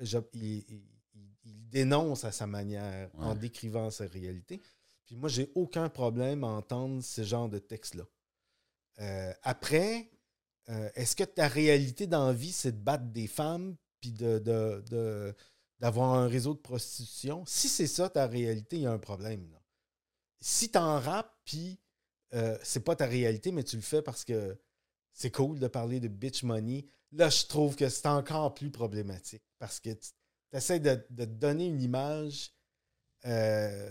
Il, 0.00 0.06
je- 0.06 0.18
il- 0.34 0.64
il- 0.68 0.82
il- 1.44 1.68
dénonce 1.70 2.24
à 2.24 2.32
sa 2.32 2.48
manière 2.48 3.08
en 3.16 3.30
Ouais. 3.32 3.38
décrivant 3.38 3.90
sa 3.90 4.04
réalité. 4.06 4.60
Puis 5.10 5.16
moi, 5.16 5.28
j'ai 5.28 5.50
aucun 5.56 5.88
problème 5.88 6.44
à 6.44 6.46
entendre 6.46 7.02
ce 7.02 7.24
genre 7.24 7.48
de 7.48 7.58
texte-là. 7.58 8.04
Euh, 9.00 9.32
après, 9.42 10.08
euh, 10.68 10.88
est-ce 10.94 11.16
que 11.16 11.24
ta 11.24 11.48
réalité 11.48 12.06
dans 12.06 12.28
la 12.28 12.32
vie, 12.32 12.52
c'est 12.52 12.70
de 12.70 12.80
battre 12.80 13.06
des 13.06 13.26
femmes 13.26 13.74
puis 14.00 14.12
de, 14.12 14.38
de- 14.38 14.84
de- 14.88 15.34
d'avoir 15.80 16.14
un 16.14 16.28
réseau 16.28 16.54
de 16.54 16.60
prostitution? 16.60 17.44
Si 17.44 17.68
c'est 17.68 17.88
ça 17.88 18.08
ta 18.08 18.28
réalité, 18.28 18.76
il 18.76 18.82
y 18.82 18.86
a 18.86 18.92
un 18.92 19.00
problème. 19.00 19.50
Là. 19.50 19.60
Si 20.40 20.70
t'en 20.70 21.00
rappes, 21.00 21.36
puis 21.44 21.80
euh, 22.34 22.56
c'est 22.62 22.84
pas 22.84 22.94
ta 22.94 23.06
réalité, 23.06 23.50
mais 23.50 23.64
tu 23.64 23.74
le 23.74 23.82
fais 23.82 24.02
parce 24.02 24.24
que 24.24 24.56
c'est 25.12 25.32
cool 25.32 25.58
de 25.58 25.66
parler 25.66 25.98
de 25.98 26.06
bitch 26.06 26.44
money, 26.44 26.86
là, 27.10 27.30
je 27.30 27.46
trouve 27.46 27.74
que 27.74 27.88
c'est 27.88 28.06
encore 28.06 28.54
plus 28.54 28.70
problématique 28.70 29.42
parce 29.58 29.80
que 29.80 29.90
tu 29.90 30.10
essaies 30.52 30.78
de, 30.78 31.04
de 31.10 31.24
te 31.24 31.30
donner 31.30 31.66
une 31.66 31.82
image 31.82 32.52
euh, 33.26 33.90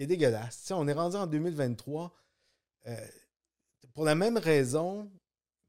qui 0.00 0.04
est 0.04 0.06
dégueulasse. 0.06 0.70
On 0.74 0.88
est 0.88 0.94
rendu 0.94 1.16
en 1.16 1.26
2023. 1.26 2.10
euh, 2.86 3.06
pour 3.92 4.04
la 4.06 4.14
même 4.14 4.38
raison 4.38 5.10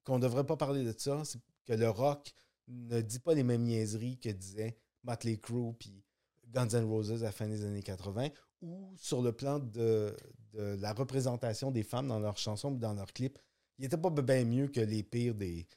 qu'on 0.05 0.19
ne 0.19 0.21
devrait 0.21 0.45
pas 0.45 0.55
parler 0.55 0.85
de 0.85 0.93
ça, 0.97 1.21
c'est 1.25 1.39
que 1.65 1.73
le 1.73 1.89
rock 1.89 2.31
ne 2.69 3.01
dit 3.01 3.19
pas 3.19 3.33
les 3.33 3.43
mêmes 3.43 3.63
niaiseries 3.63 4.17
que 4.17 4.29
disait 4.29 4.77
Motley 5.03 5.37
Crue 5.37 5.73
puis 5.77 6.01
Guns 6.47 6.69
N' 6.69 6.85
Roses 6.85 7.11
à 7.23 7.25
la 7.25 7.31
fin 7.33 7.47
des 7.49 7.65
années 7.65 7.83
80, 7.83 8.29
ou 8.61 8.93
sur 8.95 9.21
le 9.21 9.33
plan 9.33 9.59
de, 9.59 10.15
de 10.53 10.77
la 10.79 10.93
représentation 10.93 11.69
des 11.69 11.83
femmes 11.83 12.07
dans 12.07 12.19
leurs 12.19 12.37
chansons 12.37 12.71
ou 12.71 12.77
dans 12.77 12.93
leurs 12.93 13.11
clips, 13.11 13.37
il 13.77 13.81
n'était 13.81 13.97
pas 13.97 14.09
bien 14.11 14.45
mieux 14.45 14.67
que 14.69 14.79
les 14.79 15.03
pires 15.03 15.35
des, 15.35 15.67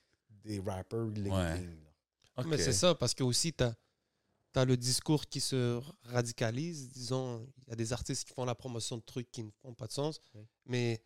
des 0.45 0.61
rappers 0.61 1.07
Ouais. 1.07 2.47
Mais 2.47 2.59
c'est 2.59 2.73
ça, 2.73 2.95
parce 2.95 3.15
que 3.15 3.25
aussi, 3.25 3.53
tu 3.53 3.65
as, 3.65 3.75
le 4.65 4.77
discours 4.77 5.27
qui 5.27 5.41
se 5.41 5.81
radicalise. 6.05 6.91
Disons, 6.91 7.45
il 7.67 7.71
y 7.71 7.73
a 7.73 7.77
des 7.77 7.93
artistes 7.93 8.29
qui 8.29 8.35
font 8.35 8.45
la 8.45 8.55
promotion 8.55 8.97
de 8.99 9.03
trucs 9.03 9.31
qui 9.33 9.43
ne 9.43 9.51
font 9.63 9.75
pas 9.75 9.87
de 9.89 9.93
sens. 9.93 10.21
Oui. 10.35 10.43
Mais 10.67 11.03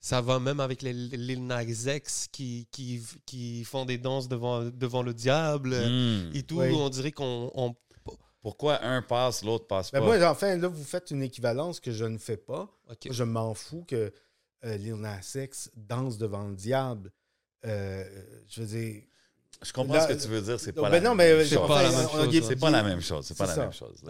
ça 0.00 0.20
va 0.22 0.38
même 0.40 0.60
avec 0.60 0.80
les 0.82 0.92
Lil 0.92 1.46
Nas 1.46 1.64
X 1.64 2.28
qui, 2.32 2.66
qui, 2.70 3.02
qui 3.26 3.64
font 3.64 3.84
des 3.84 3.98
danses 3.98 4.28
devant, 4.28 4.64
devant 4.64 5.02
le 5.02 5.12
diable 5.12 5.74
Hmm. 5.74 6.30
et 6.34 6.42
tout. 6.42 6.60
Oui. 6.60 6.72
On 6.72 6.88
dirait 6.88 7.12
qu'on. 7.12 7.50
on- 7.54 7.74
Pourquoi 8.40 8.80
un 8.84 9.02
passe, 9.02 9.42
l'autre 9.42 9.66
passe 9.66 9.90
Ben 9.90 9.98
pas? 10.00 10.06
moi, 10.06 10.30
enfin, 10.30 10.56
là, 10.56 10.68
vous 10.68 10.84
faites 10.84 11.10
une 11.10 11.22
équivalence 11.22 11.80
que 11.80 11.90
je 11.90 12.04
ne 12.04 12.16
fais 12.18 12.36
pas. 12.36 12.70
Moi, 12.86 12.96
Je 13.10 13.24
m'en 13.24 13.52
fous 13.54 13.84
que 13.84 14.12
euh, 14.64 14.76
Lil 14.76 14.94
Nas 14.94 15.34
X 15.34 15.70
danse 15.74 16.16
devant 16.16 16.46
le 16.48 16.54
diable. 16.54 17.10
Euh, 17.64 18.04
je 18.48 18.62
veux 18.62 18.66
dire. 18.68 19.02
Je 19.62 19.72
comprends 19.72 19.94
Là, 19.94 20.02
ce 20.06 20.12
que 20.14 20.20
tu 20.22 20.28
veux 20.28 20.42
dire, 20.42 20.60
c'est 20.60 20.72
pas, 20.72 20.82
ben 20.82 20.90
la 20.90 21.00
non, 21.00 21.14
même 21.14 21.38
mais 21.38 21.44
chose. 21.44 21.48
C'est 21.50 21.66
pas 21.66 21.82
la 21.82 21.90
même 21.90 22.08
chose, 22.10 22.34
est- 22.34 22.38
hein. 22.38 22.44
C'est 22.46 22.56
pas 22.56 22.70
la 22.70 22.82
même 22.82 23.00
chose. 23.00 23.26
C'est 23.26 23.36
pas 23.36 23.46
la 23.46 23.54
ça. 23.54 23.60
même 23.62 23.72
chose. 23.72 24.02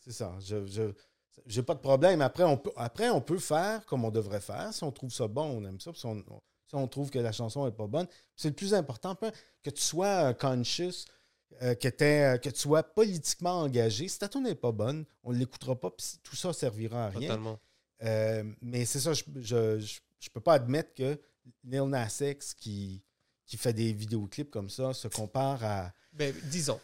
C'est 0.00 0.12
ça. 0.12 0.32
Je, 0.40 0.66
je, 0.66 0.82
j'ai 1.46 1.62
pas 1.62 1.74
de 1.74 1.80
problème. 1.80 2.20
Après 2.22 2.44
on, 2.44 2.56
peut, 2.56 2.70
après, 2.76 3.10
on 3.10 3.20
peut 3.20 3.38
faire 3.38 3.84
comme 3.86 4.04
on 4.04 4.10
devrait 4.10 4.40
faire. 4.40 4.72
Si 4.72 4.84
on 4.84 4.92
trouve 4.92 5.10
ça 5.12 5.26
bon, 5.26 5.44
on 5.44 5.64
aime 5.66 5.80
ça. 5.80 5.90
Si 5.94 6.06
on, 6.06 6.16
si 6.66 6.74
on 6.74 6.86
trouve 6.86 7.10
que 7.10 7.18
la 7.18 7.32
chanson 7.32 7.64
n'est 7.64 7.72
pas 7.72 7.86
bonne, 7.86 8.06
c'est 8.36 8.48
le 8.48 8.54
plus 8.54 8.72
important. 8.74 9.16
Que 9.62 9.70
tu 9.70 9.82
sois 9.82 10.30
euh, 10.30 10.32
conscious, 10.32 11.06
euh, 11.62 11.74
que, 11.74 11.88
t'aies- 11.88 12.38
que 12.40 12.50
tu 12.50 12.60
sois 12.60 12.82
politiquement 12.82 13.62
engagé. 13.62 14.06
Si 14.08 14.18
ta 14.18 14.28
tune 14.28 14.44
n'est 14.44 14.54
pas 14.54 14.72
bonne, 14.72 15.04
on 15.24 15.32
ne 15.32 15.38
l'écoutera 15.38 15.74
pas. 15.74 15.90
Puis 15.90 16.06
tout 16.22 16.36
ça 16.36 16.52
servira 16.52 17.06
à 17.06 17.08
rien. 17.10 17.28
Totalement. 17.30 17.58
Euh, 18.04 18.44
mais 18.60 18.84
c'est 18.84 19.00
ça, 19.00 19.12
je, 19.12 19.22
je, 19.36 19.78
je, 19.80 19.98
je 20.20 20.28
peux 20.30 20.40
pas 20.40 20.54
admettre 20.54 20.94
que 20.94 21.18
Lil 21.64 21.82
Nas 21.84 22.20
X, 22.20 22.54
qui, 22.54 23.02
qui 23.46 23.56
fait 23.56 23.72
des 23.72 23.92
vidéoclips 23.92 24.50
comme 24.50 24.70
ça, 24.70 24.92
se 24.94 25.08
compare 25.08 25.62
à. 25.64 25.92
Ben, 26.12 26.34
disons. 26.50 26.80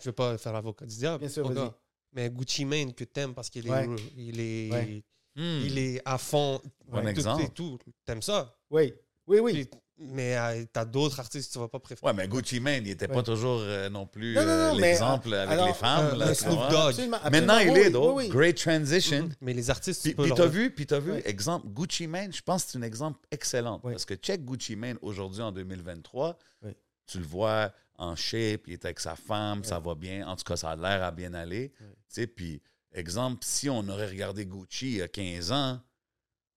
Je 0.00 0.06
vais 0.10 0.12
pas 0.12 0.36
faire 0.38 0.52
l'avocat 0.52 0.86
du 0.86 0.96
diable. 0.96 1.18
Bien 1.20 1.28
sûr, 1.28 1.44
au 1.44 1.48
vas-y. 1.48 1.56
gars. 1.66 1.74
Mais 2.12 2.30
Gucci 2.30 2.64
Mane 2.64 2.94
que 2.94 3.04
t'aimes 3.04 3.34
parce 3.34 3.50
qu'il 3.50 3.66
est, 3.66 3.70
Ouais. 3.70 3.88
il 4.16 4.40
est, 4.40 4.70
Ouais. 4.72 5.02
Il 5.36 5.78
est 5.78 6.00
à 6.04 6.18
fond. 6.18 6.60
Bon 6.86 7.00
tout 7.02 7.08
exemple. 7.08 7.44
et 7.44 7.48
tout. 7.50 7.78
T'aimes 8.04 8.22
ça? 8.22 8.56
Oui, 8.70 8.92
oui, 9.26 9.38
oui. 9.38 9.52
Puis- 9.52 9.80
mais 9.98 10.36
euh, 10.36 10.64
t'as 10.72 10.84
d'autres 10.84 11.18
artistes 11.20 11.48
que 11.48 11.52
tu 11.54 11.58
vas 11.58 11.68
pas 11.68 11.80
préférer. 11.80 12.06
Ouais, 12.06 12.12
mais 12.16 12.28
Gucci 12.28 12.60
Mane, 12.60 12.84
il 12.84 12.88
n'était 12.90 13.08
Ouais. 13.08 13.14
pas 13.14 13.22
toujours 13.22 13.58
euh, 13.60 13.88
non 13.88 14.06
plus 14.06 14.36
euh, 14.38 14.72
l'exemple 14.74 15.34
avec 15.34 15.50
alors, 15.52 15.66
les 15.68 15.74
femmes. 15.74 16.10
euh, 16.14 16.16
là, 16.16 16.28
tu 16.28 16.34
Snoop 16.36 16.54
vois. 16.54 16.68
Dogg. 16.68 16.88
Absolument, 16.90 17.18
Maintenant, 17.30 17.58
il 17.58 17.76
est, 17.76 17.96
oui, 17.96 18.12
oui. 18.14 18.28
Great 18.28 18.56
transition. 18.56 19.22
Mhm. 19.24 19.32
Mais 19.40 19.52
les 19.54 19.70
artistes, 19.70 20.02
tu 20.02 20.08
Puis, 20.10 20.14
peux 20.16 20.22
puis 20.24 20.32
t'as 20.34 20.46
vu, 20.46 20.70
puis 20.70 20.86
t'as 20.86 21.00
vu, 21.00 21.12
Ouais. 21.12 21.22
exemple, 21.28 21.66
Gucci 21.68 22.06
Mane, 22.06 22.32
je 22.32 22.42
pense 22.42 22.64
que 22.64 22.70
c'est 22.72 22.78
un 22.78 22.82
exemple 22.82 23.18
excellent. 23.30 23.80
Ouais. 23.82 23.92
Parce 23.92 24.04
que 24.04 24.14
check 24.14 24.44
Gucci 24.44 24.76
Mane 24.76 24.98
aujourd'hui 25.02 25.42
en 25.42 25.50
2023, 25.52 26.38
Ouais. 26.62 26.76
tu 27.06 27.18
le 27.18 27.24
vois 27.24 27.72
en 27.96 28.14
shape, 28.14 28.62
il 28.68 28.74
est 28.74 28.84
avec 28.84 29.00
sa 29.00 29.16
femme, 29.16 29.64
ça 29.64 29.80
va 29.80 29.94
bien. 29.96 30.26
En 30.28 30.36
tout 30.36 30.44
cas, 30.44 30.56
ça 30.56 30.70
a 30.70 30.76
l'air 30.76 31.02
à 31.02 31.10
bien 31.10 31.34
aller. 31.34 31.72
Ouais. 31.80 31.86
Tu 31.88 31.94
sais, 32.08 32.26
puis, 32.28 32.62
exemple, 32.92 33.40
si 33.44 33.68
on 33.68 33.86
aurait 33.88 34.06
regardé 34.08 34.46
Gucci 34.46 34.86
il 34.86 34.96
y 34.98 35.02
a 35.02 35.08
15 35.08 35.50
ans, 35.50 35.80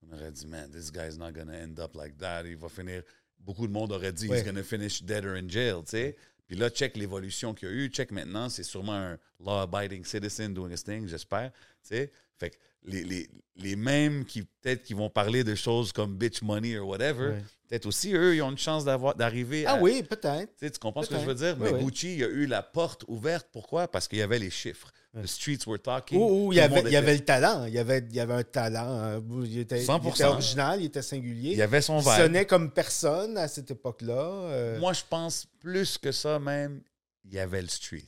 on 0.07 0.15
aurait 0.15 0.31
dit, 0.31 0.47
man, 0.47 0.69
this 0.72 0.91
guy's 0.91 1.18
not 1.18 1.31
gonna 1.31 1.53
end 1.63 1.80
up 1.80 1.95
like 1.95 2.18
that. 2.18 2.43
Il 2.45 2.57
va 2.57 2.69
finir. 2.69 3.03
Beaucoup 3.45 3.68
de 3.68 3.72
monde 3.73 3.91
aurait 3.91 4.13
dit, 4.13 4.27
Ouais. 4.27 4.39
he's 4.39 4.45
gonna 4.45 4.63
finish 4.63 5.01
dead 5.03 5.26
or 5.26 5.35
in 5.35 5.47
jail, 5.49 5.77
tu 5.84 5.91
sais. 5.91 6.15
Puis 6.47 6.55
là, 6.57 6.69
check 6.69 6.97
l'évolution 6.97 7.53
qu'il 7.53 7.69
y 7.69 7.72
a 7.72 7.73
eu. 7.76 7.89
Check 7.89 8.11
maintenant, 8.11 8.49
c'est 8.49 8.63
sûrement 8.63 8.93
un 8.93 9.18
law-abiding 9.39 10.03
citizen 10.05 10.53
doing 10.53 10.72
his 10.72 10.84
thing, 10.84 11.07
j'espère. 11.07 11.51
Tu 11.51 11.59
sais. 11.95 12.11
Fait 12.38 12.49
que 12.51 12.57
les, 12.86 13.03
les, 13.03 13.30
les 13.58 13.76
mêmes 13.76 14.26
qui 14.26 14.44
peut-être 14.44 14.84
qui 14.84 14.94
vont 14.94 15.10
parler 15.10 15.44
de 15.44 15.56
choses 15.56 15.91
comme 15.91 16.16
bitch 16.16 16.41
money 16.41 16.78
or 16.78 16.88
whatever, 16.88 17.36
peut-être 17.68 17.86
aussi, 17.86 18.14
eux, 18.14 18.36
ils 18.36 18.41
ont 18.41 18.52
une 18.52 18.58
chance 18.58 18.86
d'avoir 18.86 19.16
d'arriver 19.16 19.66
Ah 19.68 19.74
à. 19.76 19.82
oui, 19.82 20.02
peut-être. 20.03 20.53
Tu 20.60 20.70
comprends 20.80 21.03
ce 21.03 21.10
que 21.10 21.20
je 21.20 21.26
veux 21.26 21.36
dire? 21.36 21.56
Oui, 21.60 21.70
Mais 21.72 21.78
oui. 21.78 21.84
Gucci, 21.84 22.16
il 22.16 22.24
a 22.24 22.28
eu 22.28 22.45
la 22.48 22.64
porte 22.64 23.03
ouverte. 23.08 23.48
Pourquoi? 23.52 23.88
Parce 23.88 24.08
qu'il 24.08 24.20
y 24.20 24.22
avait 24.24 24.40
les 24.40 24.49
chiffres. 24.49 24.91
The 25.14 25.28
streets 25.28 25.68
were 25.68 25.78
talking. 25.80 26.18
Ou, 26.18 26.48
ou 26.48 26.53
il, 26.53 26.56
y 26.56 26.62
avait, 26.62 26.82
il 26.84 26.91
y 26.91 26.95
avait 26.95 27.14
le 27.16 27.20
talent. 27.26 27.66
Il 27.66 27.74
y 27.74 27.78
avait, 27.80 27.99
il 27.99 28.16
y 28.16 28.20
avait 28.22 28.34
un 28.34 28.44
talent. 28.44 28.88
euh, 29.03 29.20
Il 29.45 29.60
était, 29.60 29.84
il 29.84 29.86
100%. 29.88 30.10
était 30.10 30.24
original, 30.24 30.80
il 30.82 30.86
était 30.86 31.02
singulier. 31.02 31.52
Il 31.52 31.58
y 31.58 31.62
avait 31.62 31.82
son 31.82 31.99
Il 31.99 32.03
vibe. 32.06 32.14
sonnait 32.18 32.45
comme 32.45 32.72
personne 32.72 33.38
à 33.38 33.48
cette 33.49 33.70
époque-là. 33.72 34.14
euh, 34.14 34.80
Moi, 34.80 34.94
je 34.94 35.02
pense 35.10 35.45
plus 35.60 35.98
que 35.98 36.14
ça 36.14 36.40
même, 36.40 36.82
il 37.26 37.34
y 37.34 37.40
avait 37.40 37.62
le 37.62 37.68
street. 37.68 38.06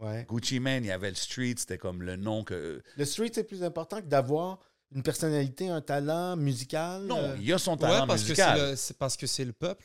Ouais. 0.00 0.26
Gucci 0.28 0.60
Mane, 0.60 0.84
il 0.84 0.88
y 0.88 0.90
avait 0.92 1.10
le 1.10 1.16
street, 1.16 1.54
c'était 1.58 1.78
comme 1.78 2.02
le 2.02 2.16
nom 2.16 2.44
que. 2.44 2.82
Le 2.96 3.04
street, 3.04 3.30
c'est 3.34 3.44
plus 3.44 3.62
important 3.62 4.00
que 4.00 4.06
d'avoir 4.06 4.58
une 4.94 5.02
personnalité, 5.02 5.68
un 5.68 5.80
talent 5.80 6.36
musical. 6.36 7.02
Non, 7.04 7.18
euh, 7.18 7.36
il 7.40 7.52
a 7.52 7.58
son 7.58 7.72
Ouais, 7.72 7.78
talent 7.78 8.06
parce 8.06 8.22
que 8.22 8.28
musical. 8.28 8.76
c'est 8.76 8.96
parce 8.98 9.16
que 9.16 9.26
c'est 9.26 9.44
le 9.44 9.52
peuple. 9.52 9.84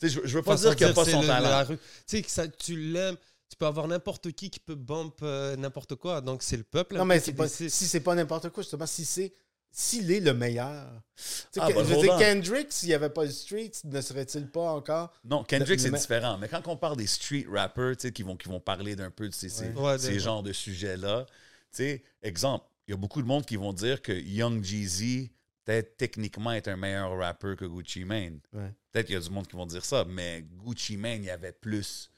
Tu 0.00 0.08
sais, 0.08 0.14
Je, 0.22 0.26
je 0.26 0.36
veux 0.36 0.42
pas 0.42 0.56
dire 0.56 0.74
qu'il 0.76 0.86
n'y 0.86 0.92
a 0.92 0.94
pas 0.94 1.04
son 1.04 1.20
le- 1.20 1.26
talent. 1.26 1.48
la 1.48 1.64
rue. 1.64 1.76
Tu 1.76 1.82
sais, 2.06 2.22
que 2.22 2.30
ça, 2.30 2.46
tu 2.48 2.76
l'aimes. 2.76 3.16
Tu 3.50 3.56
peux 3.56 3.66
avoir 3.66 3.88
n'importe 3.88 4.30
qui 4.32 4.50
qui 4.50 4.60
peut 4.60 4.74
bump 4.74 5.20
euh, 5.22 5.56
n'importe 5.56 5.94
quoi. 5.94 6.20
Donc, 6.20 6.42
c'est 6.42 6.56
le 6.58 6.64
peuple. 6.64 6.96
Non, 6.96 7.04
mais 7.06 7.18
pas, 7.20 7.48
si 7.48 7.70
c'est 7.70 8.00
pas 8.00 8.14
n'importe 8.14 8.50
quoi, 8.50 8.62
justement, 8.62 8.86
si 8.86 9.04
c'est 9.04 9.32
s'il 9.70 10.10
est 10.10 10.20
le 10.20 10.34
meilleur. 10.34 10.90
Tu 11.16 11.22
sais, 11.24 11.60
Ah, 11.60 11.68
que- 11.72 11.78
je 11.78 11.84
veux 11.94 12.00
dire. 12.02 12.16
Kendrick, 12.18 12.72
s'il 12.72 12.88
n'y 12.88 12.94
avait 12.94 13.10
pas 13.10 13.24
le 13.24 13.30
street, 13.30 13.72
ne 13.84 14.00
serait-il 14.00 14.48
pas 14.50 14.72
encore. 14.72 15.12
Non, 15.24 15.44
Kendrick, 15.44 15.80
c'est 15.80 15.90
différent. 15.90 16.38
Mais 16.38 16.48
quand 16.48 16.66
on 16.68 16.76
parle 16.76 16.96
des 16.96 17.06
street 17.06 17.46
rappers, 17.50 17.96
tu 17.96 18.08
sais, 18.08 18.12
qui 18.12 18.22
vont, 18.22 18.36
qui 18.36 18.48
vont 18.48 18.60
parler 18.60 18.96
d'un 18.96 19.10
peu 19.10 19.28
de 19.28 19.34
ces, 19.34 19.48
ces, 19.48 19.68
Ouais. 19.70 20.18
Genres 20.18 20.42
de 20.42 20.52
sujets-là, 20.52 21.26
tu 21.28 21.34
sais, 21.72 22.02
exemple, 22.22 22.64
il 22.86 22.92
y 22.92 22.94
a 22.94 22.96
beaucoup 22.96 23.20
de 23.22 23.26
monde 23.26 23.44
qui 23.44 23.56
vont 23.56 23.72
dire 23.72 24.00
que 24.00 24.12
Young 24.12 24.62
Jeezy, 24.64 25.30
peut-être 25.64 25.96
techniquement, 25.96 26.52
est 26.52 26.66
un 26.68 26.76
meilleur 26.76 27.16
rappeur 27.18 27.56
que 27.56 27.64
Gucci 27.66 28.04
Mane. 28.04 28.40
Ouais. 28.52 28.72
Peut-être 28.92 29.06
qu'il 29.06 29.14
y 29.14 29.18
a 29.18 29.20
du 29.20 29.30
monde 29.30 29.46
qui 29.46 29.56
vont 29.56 29.66
dire 29.66 29.84
ça, 29.84 30.04
mais 30.08 30.44
Gucci 30.64 30.96
Mane, 30.96 31.22
il 31.24 31.26
y 31.26 31.30
avait 31.30 31.52
plus 31.52 32.10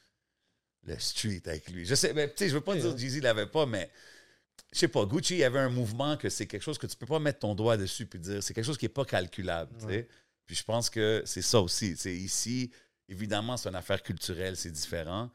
le 0.85 0.98
street 0.98 1.43
avec 1.47 1.68
lui. 1.70 1.85
Je 1.85 1.94
sais, 1.94 2.12
mais 2.14 2.28
tu 2.28 2.35
sais, 2.39 2.48
je 2.48 2.55
veux 2.55 2.60
pas 2.60 2.72
Ouais, 2.72 2.81
dire 2.81 2.93
que 2.94 2.98
Jeezy 2.98 3.20
l'avait 3.20 3.47
pas, 3.47 3.66
mais 3.66 3.90
je 4.72 4.78
sais 4.78 4.88
pas, 4.88 5.05
Gucci, 5.05 5.34
il 5.34 5.38
y 5.38 5.44
avait 5.44 5.59
un 5.59 5.68
mouvement 5.68 6.16
que 6.16 6.28
c'est 6.28 6.47
quelque 6.47 6.62
chose 6.62 6.78
que 6.78 6.86
tu 6.86 6.97
peux 6.97 7.06
pas 7.06 7.18
mettre 7.18 7.40
ton 7.40 7.55
doigt 7.55 7.76
dessus 7.76 8.06
puis 8.06 8.18
dire, 8.20 8.42
c'est 8.42 8.55
quelque 8.55 8.64
chose 8.64 8.78
qui 8.78 8.86
est 8.86 8.90
pas 8.90 9.05
calculable. 9.05 9.72
Ouais. 9.84 10.06
Puis 10.47 10.56
je 10.56 10.64
pense 10.64 10.90
que 10.90 11.22
c'est 11.26 11.42
ça 11.42 11.60
aussi. 11.60 11.97
C'est 11.97 12.14
ici, 12.14 12.70
évidemment, 13.09 13.56
c'est 13.56 13.68
une 13.68 13.74
affaire 13.76 14.02
culturelle, 14.02 14.56
c'est 14.56 14.70
différent, 14.70 15.30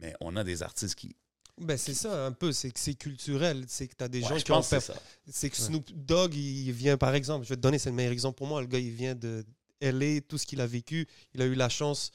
mais 0.00 0.14
on 0.20 0.36
a 0.36 0.44
des 0.44 0.62
artistes 0.62 0.94
qui. 0.94 1.14
Ben, 1.58 1.76
c'est 1.76 1.94
ça, 1.94 2.26
un 2.26 2.32
peu. 2.32 2.52
C'est 2.52 2.70
que 2.70 2.80
c'est 2.80 2.94
culturel. 2.94 3.64
C'est 3.68 3.86
que 3.86 3.94
tu 3.94 4.02
as 4.04 4.08
des 4.08 4.22
Ouais, 4.22 4.28
gens 4.28 4.36
qui 4.36 4.52
ont 4.52 4.62
fait. 4.62 4.92
c'est 5.28 5.50
que 5.50 5.56
Snoop 5.56 5.90
Dogg, 5.92 6.34
il 6.34 6.72
vient, 6.72 6.96
par 6.96 7.14
exemple, 7.14 7.44
je 7.44 7.50
vais 7.50 7.56
te 7.56 7.60
donner, 7.60 7.78
c'est 7.78 7.90
le 7.90 7.96
meilleur 7.96 8.12
exemple 8.12 8.38
pour 8.38 8.46
moi. 8.46 8.60
Le 8.62 8.66
gars, 8.66 8.78
il 8.78 8.90
vient 8.92 9.14
de 9.14 9.44
LA, 9.82 10.20
tout 10.22 10.38
ce 10.38 10.46
qu'il 10.46 10.60
a 10.62 10.66
vécu, 10.66 11.06
il 11.34 11.42
a 11.42 11.44
eu 11.44 11.54
la 11.54 11.68
chance 11.68 12.12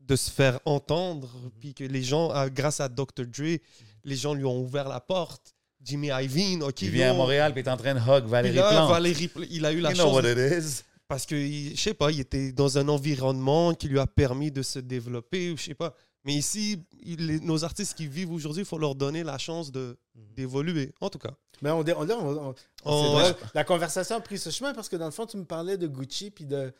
de 0.00 0.16
se 0.16 0.30
faire 0.30 0.60
entendre, 0.64 1.28
puis 1.60 1.74
que 1.74 1.84
les 1.84 2.02
gens, 2.02 2.30
ah, 2.30 2.48
grâce 2.48 2.80
à 2.80 2.88
Dr. 2.88 3.26
Dre, 3.26 3.58
les 4.04 4.16
gens 4.16 4.32
lui 4.34 4.44
ont 4.44 4.60
ouvert 4.60 4.88
la 4.88 5.00
porte. 5.00 5.55
Jimmy 5.82 6.08
Iovine, 6.08 6.62
ok. 6.62 6.82
Il 6.82 6.90
vient 6.90 7.10
à. 7.12 7.14
Montréal 7.14 7.52
puis 7.52 7.62
il 7.62 7.66
est 7.66 7.70
en 7.70 7.76
train 7.76 7.94
de 7.94 8.00
hug 8.00 8.26
Valérie 8.26 8.56
là, 8.56 8.70
Plante. 8.70 8.90
Valérie 8.90 9.30
il 9.50 9.64
a 9.64 9.72
eu 9.72 9.80
la 9.80 9.90
you 9.90 9.96
know 9.96 10.06
chance 10.06 10.14
what 10.14 10.30
it 10.30 10.38
is. 10.38 10.82
parce 11.08 11.26
que 11.26 11.36
je 11.36 11.76
sais 11.80 11.94
pas, 11.94 12.10
il 12.10 12.20
était 12.20 12.52
dans 12.52 12.78
un 12.78 12.88
environnement 12.88 13.72
qui 13.74 13.88
lui 13.88 13.98
a 14.00 14.06
permis 14.06 14.50
de 14.50 14.62
se 14.62 14.78
développer, 14.80 15.52
ou 15.52 15.56
je 15.56 15.62
sais 15.64 15.74
pas. 15.74 15.94
Mais 16.24 16.34
ici, 16.34 16.82
il- 17.04 17.40
nos 17.44 17.62
artistes 17.64 17.94
qui 17.94 18.08
vivent 18.08 18.32
aujourd'hui, 18.32 18.62
il 18.62 18.66
faut 18.66 18.78
leur 18.78 18.96
donner 18.96 19.22
la 19.22 19.38
chance 19.38 19.70
de 19.70 19.96
d'évoluer. 20.14 20.92
En 21.00 21.08
tout 21.08 21.18
cas, 21.18 21.30
Mais 21.62 21.70
on, 21.70 21.80
on- 21.80 22.10
on- 22.10 22.54
on- 22.84 23.02
drôle. 23.20 23.34
La 23.54 23.62
conversation 23.64 24.16
a 24.16 24.20
pris 24.20 24.38
ce 24.38 24.50
chemin 24.50 24.74
parce 24.74 24.88
que 24.88 24.96
dans 24.96 25.04
le 25.04 25.12
fond, 25.12 25.24
tu 25.26 25.36
me 25.36 25.44
parlais 25.44 25.76
de 25.78 25.86
Gucci 25.86 26.30
puis 26.32 26.44
de, 26.46 26.56
de 26.66 26.72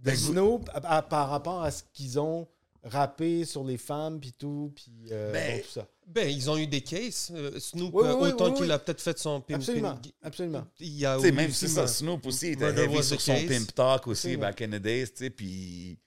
Ben, 0.00 0.16
Snoop 0.16 0.70
à- 0.72 0.96
à- 0.96 1.02
par 1.02 1.28
rapport 1.28 1.62
à 1.62 1.70
ce 1.70 1.82
qu'ils 1.92 2.18
ont 2.18 2.48
rappé 2.84 3.44
sur 3.44 3.64
les 3.64 3.78
femmes 3.78 4.20
puis 4.20 4.32
tout, 4.32 4.72
puis 4.74 4.92
euh, 5.10 5.32
Ben, 5.32 5.60
tout 5.62 5.68
ça. 5.70 5.88
ben 6.06 6.28
ils 6.28 6.50
ont 6.50 6.56
eu 6.58 6.66
des 6.66 6.82
cases. 6.82 7.32
Euh, 7.34 7.58
Snoop, 7.58 7.94
Oui, 7.94 8.02
oui, 8.04 8.08
euh, 8.10 8.16
oui, 8.20 8.28
autant 8.32 8.50
oui, 8.52 8.54
qu'il 8.58 8.70
a 8.70 8.78
peut-être 8.78 9.00
fait 9.00 9.18
son 9.18 9.40
pimp. 9.40 9.56
Absolument, 9.56 9.94
pimp- 9.96 10.12
absolument. 10.22 10.66
Il 10.80 10.98
y 10.98 11.06
a 11.06 11.16
Tu 11.16 11.22
sais, 11.22 11.28
eu 11.28 11.32
même 11.32 11.50
si 11.50 11.68
ça, 11.68 11.86
Snoop 11.86 12.26
aussi 12.26 12.48
était 12.48 12.66
heavy 12.74 13.02
sur 13.02 13.20
son 13.20 13.34
case. 13.34 13.46
pimp 13.48 13.74
talk 13.74 14.06
aussi, 14.06 14.28
Absolument. 14.34 14.40
back 14.46 14.62
in 14.62 14.68
the 14.68 14.82
days, 14.82 15.06
tu 15.08 15.16
sais, 15.24 15.30
puis... 15.30 15.98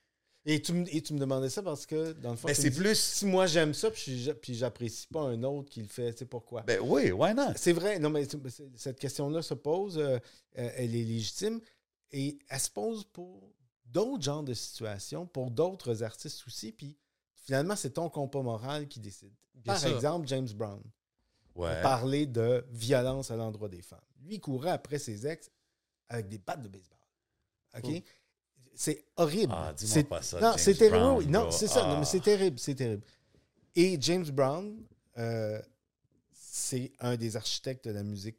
Et 0.46 0.62
tu, 0.62 0.72
me, 0.72 0.86
et 0.94 1.02
tu 1.02 1.12
me 1.12 1.18
demandais 1.18 1.50
ça 1.50 1.62
parce 1.62 1.84
que, 1.84 2.12
dans 2.12 2.30
le 2.30 2.36
fond, 2.36 2.48
Mais 2.48 2.54
tu 2.54 2.62
c'est 2.62 2.70
plus... 2.70 2.98
si 2.98 3.26
moi 3.26 3.46
j'aime 3.46 3.74
ça 3.74 3.90
puis 3.90 4.22
j'a- 4.22 4.32
puis 4.34 4.54
j'apprécie 4.54 5.06
pas 5.08 5.20
un 5.20 5.42
autre 5.42 5.68
qui 5.68 5.82
le 5.82 5.88
fait, 5.88 6.16
c'est 6.18 6.24
pourquoi? 6.24 6.62
Ben 6.62 6.80
oui, 6.82 7.10
why 7.10 7.34
not? 7.34 7.52
C'est 7.56 7.72
vrai, 7.74 7.98
non, 7.98 8.08
mais 8.08 8.26
cette 8.76 8.98
question-là 8.98 9.42
se 9.42 9.52
pose, 9.52 9.98
euh, 9.98 10.18
elle 10.54 10.94
est 10.94 11.04
légitime, 11.04 11.60
et 12.12 12.38
elle 12.48 12.60
se 12.60 12.70
pose 12.70 13.04
pour 13.04 13.42
d'autres 13.90 14.22
genres 14.22 14.42
de 14.42 14.54
situations, 14.54 15.26
pour 15.26 15.50
d'autres 15.50 16.02
artistes 16.02 16.44
aussi, 16.46 16.72
puis 16.72 16.96
finalement, 17.34 17.76
c'est 17.76 17.90
ton 17.90 18.08
compas 18.10 18.42
moral 18.42 18.88
qui 18.88 19.00
décide. 19.00 19.32
Bien 19.54 19.72
Par 19.74 19.80
sûr. 19.82 19.94
exemple, 19.96 20.26
James 20.28 20.48
Brown, 20.54 20.82
Ouais. 21.54 21.82
parler 21.82 22.26
de 22.26 22.64
violence 22.70 23.30
à 23.32 23.36
l'endroit 23.36 23.68
des 23.68 23.82
femmes. 23.82 23.98
Lui, 24.20 24.36
il 24.36 24.40
courait 24.40 24.70
après 24.70 24.98
ses 24.98 25.26
ex 25.26 25.50
avec 26.08 26.28
des 26.28 26.38
battes 26.38 26.62
de 26.62 26.68
baseball. 26.68 26.98
OK? 27.76 28.02
C'est 28.74 29.06
horrible. 29.16 29.52
Ah, 29.56 29.72
dis-moi 29.76 29.92
C'est- 29.94 30.04
pas 30.04 30.22
ça, 30.22 30.40
Non, 30.40 30.54
c'est 30.56 30.74
terrible. 30.74 30.98
Brown, 30.98 31.26
non, 31.30 31.50
c'est 31.50 31.66
ça. 31.66 31.82
non, 31.84 31.94
Ah. 31.94 31.98
mais 31.98 32.04
c'est 32.04 32.20
terrible. 32.20 32.58
C'est 32.60 32.76
terrible. 32.76 33.02
Et 33.74 33.98
James 34.00 34.30
Brown, 34.30 34.84
euh, 35.18 35.60
c'est 36.32 36.92
un 37.00 37.16
des 37.16 37.36
architectes 37.36 37.86
de 37.86 37.90
la 37.92 38.04
musique 38.04 38.38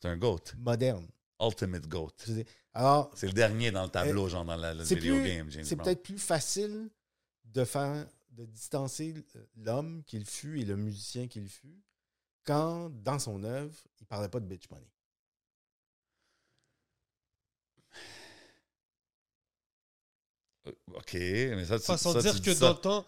C'est 0.00 0.08
un 0.08 0.16
GOAT. 0.16 0.40
moderne. 0.58 1.08
Ultimate 1.40 1.86
GOAT. 1.88 2.12
Alors, 2.72 3.10
C'est 3.14 3.26
le 3.26 3.32
dernier 3.32 3.70
dans 3.70 3.84
le 3.84 3.88
tableau, 3.90 4.28
genre 4.28 4.44
dans 4.44 4.56
la, 4.56 4.74
le 4.74 4.84
c'est 4.84 4.94
video 4.96 5.16
plus- 5.16 5.26
game, 5.26 5.50
James 5.50 5.64
c'est 5.64 5.76
peut-être 5.76 6.02
plus 6.02 6.18
facile 6.18 6.90
de 7.44 7.64
faire, 7.64 8.06
de 8.30 8.44
distancer 8.46 9.14
l'homme 9.56 10.02
qu'il 10.04 10.24
fut 10.26 10.60
et 10.60 10.64
le 10.64 10.76
musicien 10.76 11.26
qu'il 11.28 11.48
fut 11.48 11.80
quand, 12.44 12.90
dans 12.90 13.18
son 13.18 13.42
œuvre, 13.44 13.74
il 14.00 14.06
parlait 14.06 14.28
pas 14.28 14.40
de 14.40 14.46
bitch 14.46 14.68
money. 14.70 14.86
Euh, 20.66 20.72
OK, 20.94 21.12
mais 21.14 21.64
ça, 21.64 21.78
tu, 21.78 21.82
Enfin, 21.84 21.96
sans 21.96 22.12
ça, 22.14 22.20
dire 22.22 22.34
tu 22.34 22.40
que 22.42 22.50
dis 22.50 22.60
dans 22.60 22.68
ça. 22.68 22.72
le 22.74 22.80
temps, 22.80 23.06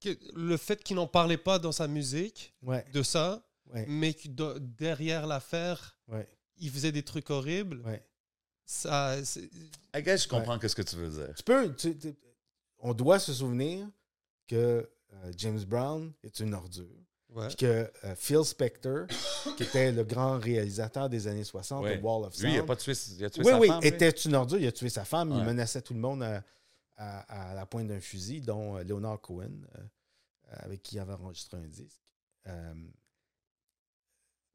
que 0.00 0.10
le 0.34 0.56
fait 0.56 0.82
qu'il 0.82 0.96
n'en 0.96 1.06
parlait 1.06 1.38
pas 1.38 1.58
dans 1.58 1.72
sa 1.72 1.88
musique, 1.88 2.54
Ouais, 2.62 2.84
de 2.92 3.02
ça, 3.02 3.42
ouais, 3.72 3.86
mais 3.88 4.14
que 4.14 4.28
de- 4.28 4.58
derrière 4.58 5.26
l'affaire, 5.26 5.98
ouais, 6.08 6.28
il 6.60 6.70
faisait 6.70 6.92
des 6.92 7.02
trucs 7.02 7.30
horribles, 7.30 7.80
ouais. 7.86 8.04
ça, 8.64 9.22
c'est- 9.24 9.50
I 9.94 10.02
guess 10.02 10.24
je 10.24 10.28
comprends 10.28 10.58
qu'est-ce 10.58 10.76
que 10.76 10.82
tu 10.82 10.96
veux 10.96 11.08
dire. 11.08 11.34
Tu 11.34 11.42
peux, 11.42 11.74
tu- 11.74 11.96
tu- 11.98 12.14
on 12.78 12.94
doit 12.94 13.18
se 13.18 13.32
souvenir 13.34 13.88
que 14.46 14.88
euh, 15.12 15.32
James 15.36 15.62
Brown 15.64 16.12
est 16.22 16.38
une 16.40 16.54
ordure. 16.54 16.86
ouais. 17.30 17.48
Puis 17.48 17.56
que 17.56 17.90
euh, 18.04 18.14
Phil 18.16 18.44
Spector, 18.44 19.06
qui 19.56 19.62
était 19.64 19.90
le 19.92 20.04
grand 20.04 20.38
réalisateur 20.38 21.08
des 21.08 21.26
années 21.26 21.44
60 21.44 21.82
Ouais. 21.84 21.98
de 21.98 22.02
Wall 22.02 22.24
of 22.24 22.34
Sound, 22.34 22.46
Lui, 22.46 22.54
il 22.54 22.60
a 22.60 22.64
pas 22.64 22.76
tué, 22.76 22.92
il 23.18 23.24
a 23.24 23.30
tué 23.30 23.42
oui, 23.44 23.50
sa 23.50 23.58
oui, 23.58 23.68
femme. 23.68 23.80
était 23.82 24.10
une 24.10 24.34
ordure. 24.34 24.58
Il 24.58 24.66
a 24.66 24.72
tué 24.72 24.88
sa 24.88 25.04
femme. 25.04 25.32
Il 25.36 25.44
menaçait 25.44 25.82
tout 25.82 25.94
le 25.94 26.00
monde 26.00 26.22
à, 26.22 26.42
à- 26.96 27.50
à 27.50 27.54
la 27.54 27.66
pointe 27.66 27.88
d'un 27.88 28.00
fusil, 28.00 28.40
dont 28.40 28.76
euh, 28.76 28.84
Leonard 28.84 29.20
Cohen, 29.20 29.50
euh, 29.78 29.82
avec 30.50 30.82
qui 30.82 30.96
il 30.96 30.98
avait 31.00 31.12
enregistré 31.14 31.56
un 31.58 31.66
disque. 31.68 32.00
Euh, 32.46 32.74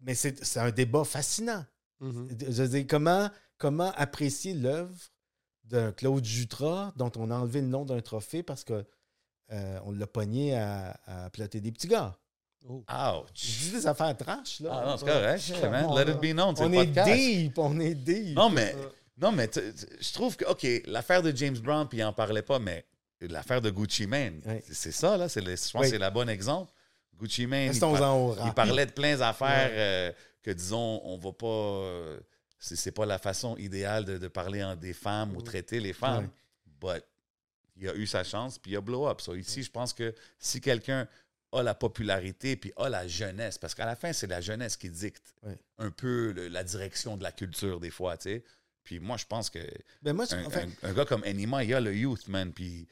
mais 0.02 0.16
c'est 0.16 0.44
c'est 0.44 0.60
un 0.60 0.72
débat 0.72 1.04
fascinant. 1.04 1.66
Mhm. 2.00 2.28
Je 2.40 2.64
veux 2.64 2.68
dire, 2.68 2.86
comment, 2.88 3.30
comment 3.58 3.92
apprécier 3.96 4.54
l'œuvre 4.54 4.96
d'un 5.64 5.92
Claude 5.92 6.24
Jutras 6.26 6.92
dont 6.96 7.12
on 7.18 7.32
a 7.32 7.36
enlevé 7.36 7.62
le 7.62 7.68
nom 7.68 7.86
d'un 7.86 8.02
trophée 8.02 8.44
parce 8.44 8.64
que 8.64 8.86
euh, 9.52 9.80
on 9.86 9.92
l'a 9.92 10.08
pogné 10.08 10.56
à, 10.56 11.00
à 11.06 11.30
plotter 11.30 11.62
des 11.62 11.72
petits 11.72 11.88
gars. 11.88 12.16
Oh. 12.68 12.84
Je 12.88 13.20
Ouch. 13.20 13.60
dis 13.62 13.72
des 13.72 13.88
affaires 13.88 14.18
trash, 14.18 14.60
là. 14.60 14.70
Ah 14.74 14.86
non, 14.88 14.98
c'est 14.98 15.06
correct, 15.06 15.54
Ouais, 15.62 15.70
man. 15.70 15.86
on- 15.88 15.96
Let 15.96 16.12
it 16.12 16.20
be 16.20 16.34
known, 16.36 16.56
On 16.58 16.72
est 16.74 16.88
deep, 16.88 17.58
on 17.60 17.80
est 17.80 17.94
deep. 17.94 18.36
Non, 18.36 18.50
mais, 18.50 18.76
non, 19.18 19.32
mais 19.32 19.50
je 19.54 20.14
trouve 20.14 20.36
que, 20.36 20.46
OK, 20.46 20.66
l'affaire 20.88 21.22
de 21.22 21.32
James 21.36 21.58
Brown, 21.60 21.88
puis 21.88 22.00
il 22.00 22.04
en 22.04 22.12
parlait 22.14 22.42
pas, 22.42 22.58
mais 22.58 22.84
l'affaire 23.22 23.62
de 23.62 23.70
Gucci 23.70 24.08
Mane, 24.08 24.42
Ouais. 24.46 24.64
c'est- 24.72 24.92
ça, 24.92 25.16
là. 25.16 25.28
le- 25.36 25.42
je 25.42 25.52
pense 25.52 25.74
Oui. 25.76 25.82
que 25.82 25.88
c'est 25.90 26.00
le 26.00 26.10
bon 26.10 26.28
exemple. 26.28 26.72
Gucci 27.20 27.46
Mane, 27.46 27.72
il, 27.72 27.80
par- 27.80 28.54
parlait 28.56 28.86
de 28.88 28.92
plein 28.92 29.16
d'affaires 29.16 29.70
euh, 29.72 30.12
que, 30.46 30.52
disons, 30.52 31.02
on 31.04 31.18
va 31.18 31.32
pas... 31.34 31.48
euh, 31.48 32.20
c'est 32.60 32.92
pas 32.92 33.06
la 33.06 33.18
façon 33.20 33.58
idéale 33.58 34.06
de, 34.06 34.18
de 34.18 34.28
parler 34.28 34.64
en 34.64 34.76
des 34.76 34.94
femmes 34.94 35.36
ou 35.36 35.42
traiter 35.42 35.80
les 35.80 35.94
femmes. 35.94 36.30
But 36.80 37.04
il 37.78 37.90
a 37.90 37.96
eu 37.96 38.08
sa 38.08 38.24
chance, 38.24 38.58
puis 38.58 38.72
il 38.72 38.78
a 38.78 38.82
blow 38.82 39.08
up. 39.08 39.22
So, 39.22 39.36
ici, 39.36 39.62
je 39.64 39.70
pense 39.72 39.92
que 39.94 40.14
si 40.40 40.62
quelqu'un 40.62 41.08
a 41.52 41.62
la 41.64 41.74
popularité, 41.76 42.56
puis 42.56 42.72
a 42.78 42.90
la 42.90 43.08
jeunesse, 43.08 43.58
parce 43.58 43.76
qu'à 43.76 43.86
la 43.86 43.96
fin, 43.96 44.14
c'est 44.14 44.28
la 44.28 44.42
jeunesse 44.42 44.78
qui 44.78 44.90
dicte 44.90 45.34
un 45.78 45.92
peu 45.92 46.32
le- 46.32 46.48
la 46.48 46.64
direction 46.64 47.18
de 47.18 47.24
la 47.24 47.32
culture, 47.32 47.80
des 47.80 47.92
fois, 47.92 48.18
tu 48.18 48.24
sais. 48.30 48.44
Puis 48.84 49.00
moi, 49.00 49.18
je 49.18 49.26
pense 49.26 49.50
que 49.50 49.60
Ben 50.02 50.14
moi, 50.14 50.26
un, 50.34 50.46
enfin, 50.46 50.68
un- 50.84 50.90
un 50.90 50.94
gars 50.94 51.06
comme 51.06 51.24
Anima, 51.24 51.64
il 51.64 51.74
a 51.74 51.82
le 51.82 51.94
youth, 51.96 52.28
man, 52.28 52.52
puis 52.54 52.88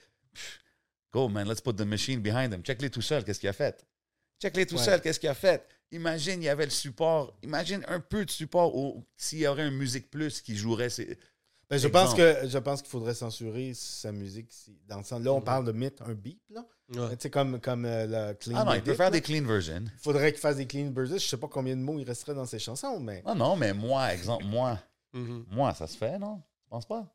go, 1.11 1.29
man, 1.29 1.47
let's 1.47 1.61
put 1.61 1.73
the 1.75 1.81
machine 1.85 2.19
behind 2.19 2.53
him. 2.53 2.61
Check-les 2.63 2.89
tout 2.89 3.01
seul, 3.01 3.23
qu'est-ce 3.23 3.39
qu'il 3.39 3.49
a 3.49 3.53
fait? 3.53 3.85
Check-les 4.41 4.65
tout 4.65 4.75
Ouais. 4.77 4.83
seul, 4.83 5.01
qu'est-ce 5.01 5.19
qu'il 5.19 5.29
a 5.29 5.35
fait? 5.35 5.65
Imagine, 5.93 6.41
il 6.41 6.45
y 6.45 6.49
avait 6.49 6.65
le 6.65 6.71
support. 6.71 7.33
Imagine 7.43 7.83
un 7.87 7.99
peu 7.99 8.25
de 8.25 8.31
support 8.31 8.75
ou 8.75 9.05
s'il 9.15 9.39
y 9.39 9.47
aurait 9.47 9.63
un 9.63 9.71
Musique 9.71 10.09
Plus 10.09 10.41
qui 10.41 10.55
jouerait. 10.55 10.89
ses- 10.89 11.17
ben, 11.69 11.77
je 11.77 11.87
pense 11.87 12.13
que 12.13 12.47
je 12.47 12.57
pense 12.57 12.81
qu'il 12.81 12.91
faudrait 12.91 13.13
censurer 13.13 13.73
sa 13.73 14.11
musique. 14.11 14.47
si- 14.51 14.77
Dans 14.87 14.97
le 14.97 15.03
sens, 15.03 15.21
là, 15.23 15.31
on 15.33 15.39
Mhm. 15.39 15.43
parle 15.45 15.65
de 15.65 15.71
mythe, 15.71 16.01
un 16.05 16.13
beep, 16.13 16.39
là. 16.49 16.65
ouais. 16.89 17.15
Sais, 17.19 17.29
comme, 17.29 17.59
comme 17.59 17.85
euh, 17.85 18.29
le 18.29 18.33
clean 18.35 18.55
Ah 18.57 18.63
non, 18.65 18.73
il 18.73 18.83
peut 18.83 18.93
faire 18.93 19.05
là. 19.07 19.11
des 19.11 19.21
clean 19.21 19.43
versions. 19.45 19.83
Il 19.85 19.99
faudrait 20.03 20.31
qu'il 20.31 20.41
fasse 20.41 20.57
des 20.57 20.67
clean 20.67 20.91
versions. 20.91 21.17
Je 21.17 21.25
sais 21.27 21.37
pas 21.37 21.47
combien 21.47 21.75
de 21.75 21.81
mots 21.81 21.97
il 21.97 22.03
resterait 22.05 22.35
dans 22.35 22.45
ses 22.45 22.59
chansons, 22.59 22.99
mais. 22.99 23.23
Non, 23.25 23.33
non, 23.35 23.55
mais 23.55 23.73
moi, 23.73 24.13
exemple, 24.13 24.45
moi, 24.45 24.77
Mhm. 25.13 25.45
moi, 25.49 25.73
ça 25.73 25.87
se 25.87 25.97
fait, 25.97 26.19
non? 26.19 26.41
Je 26.65 26.69
pense 26.69 26.85
pas? 26.85 27.07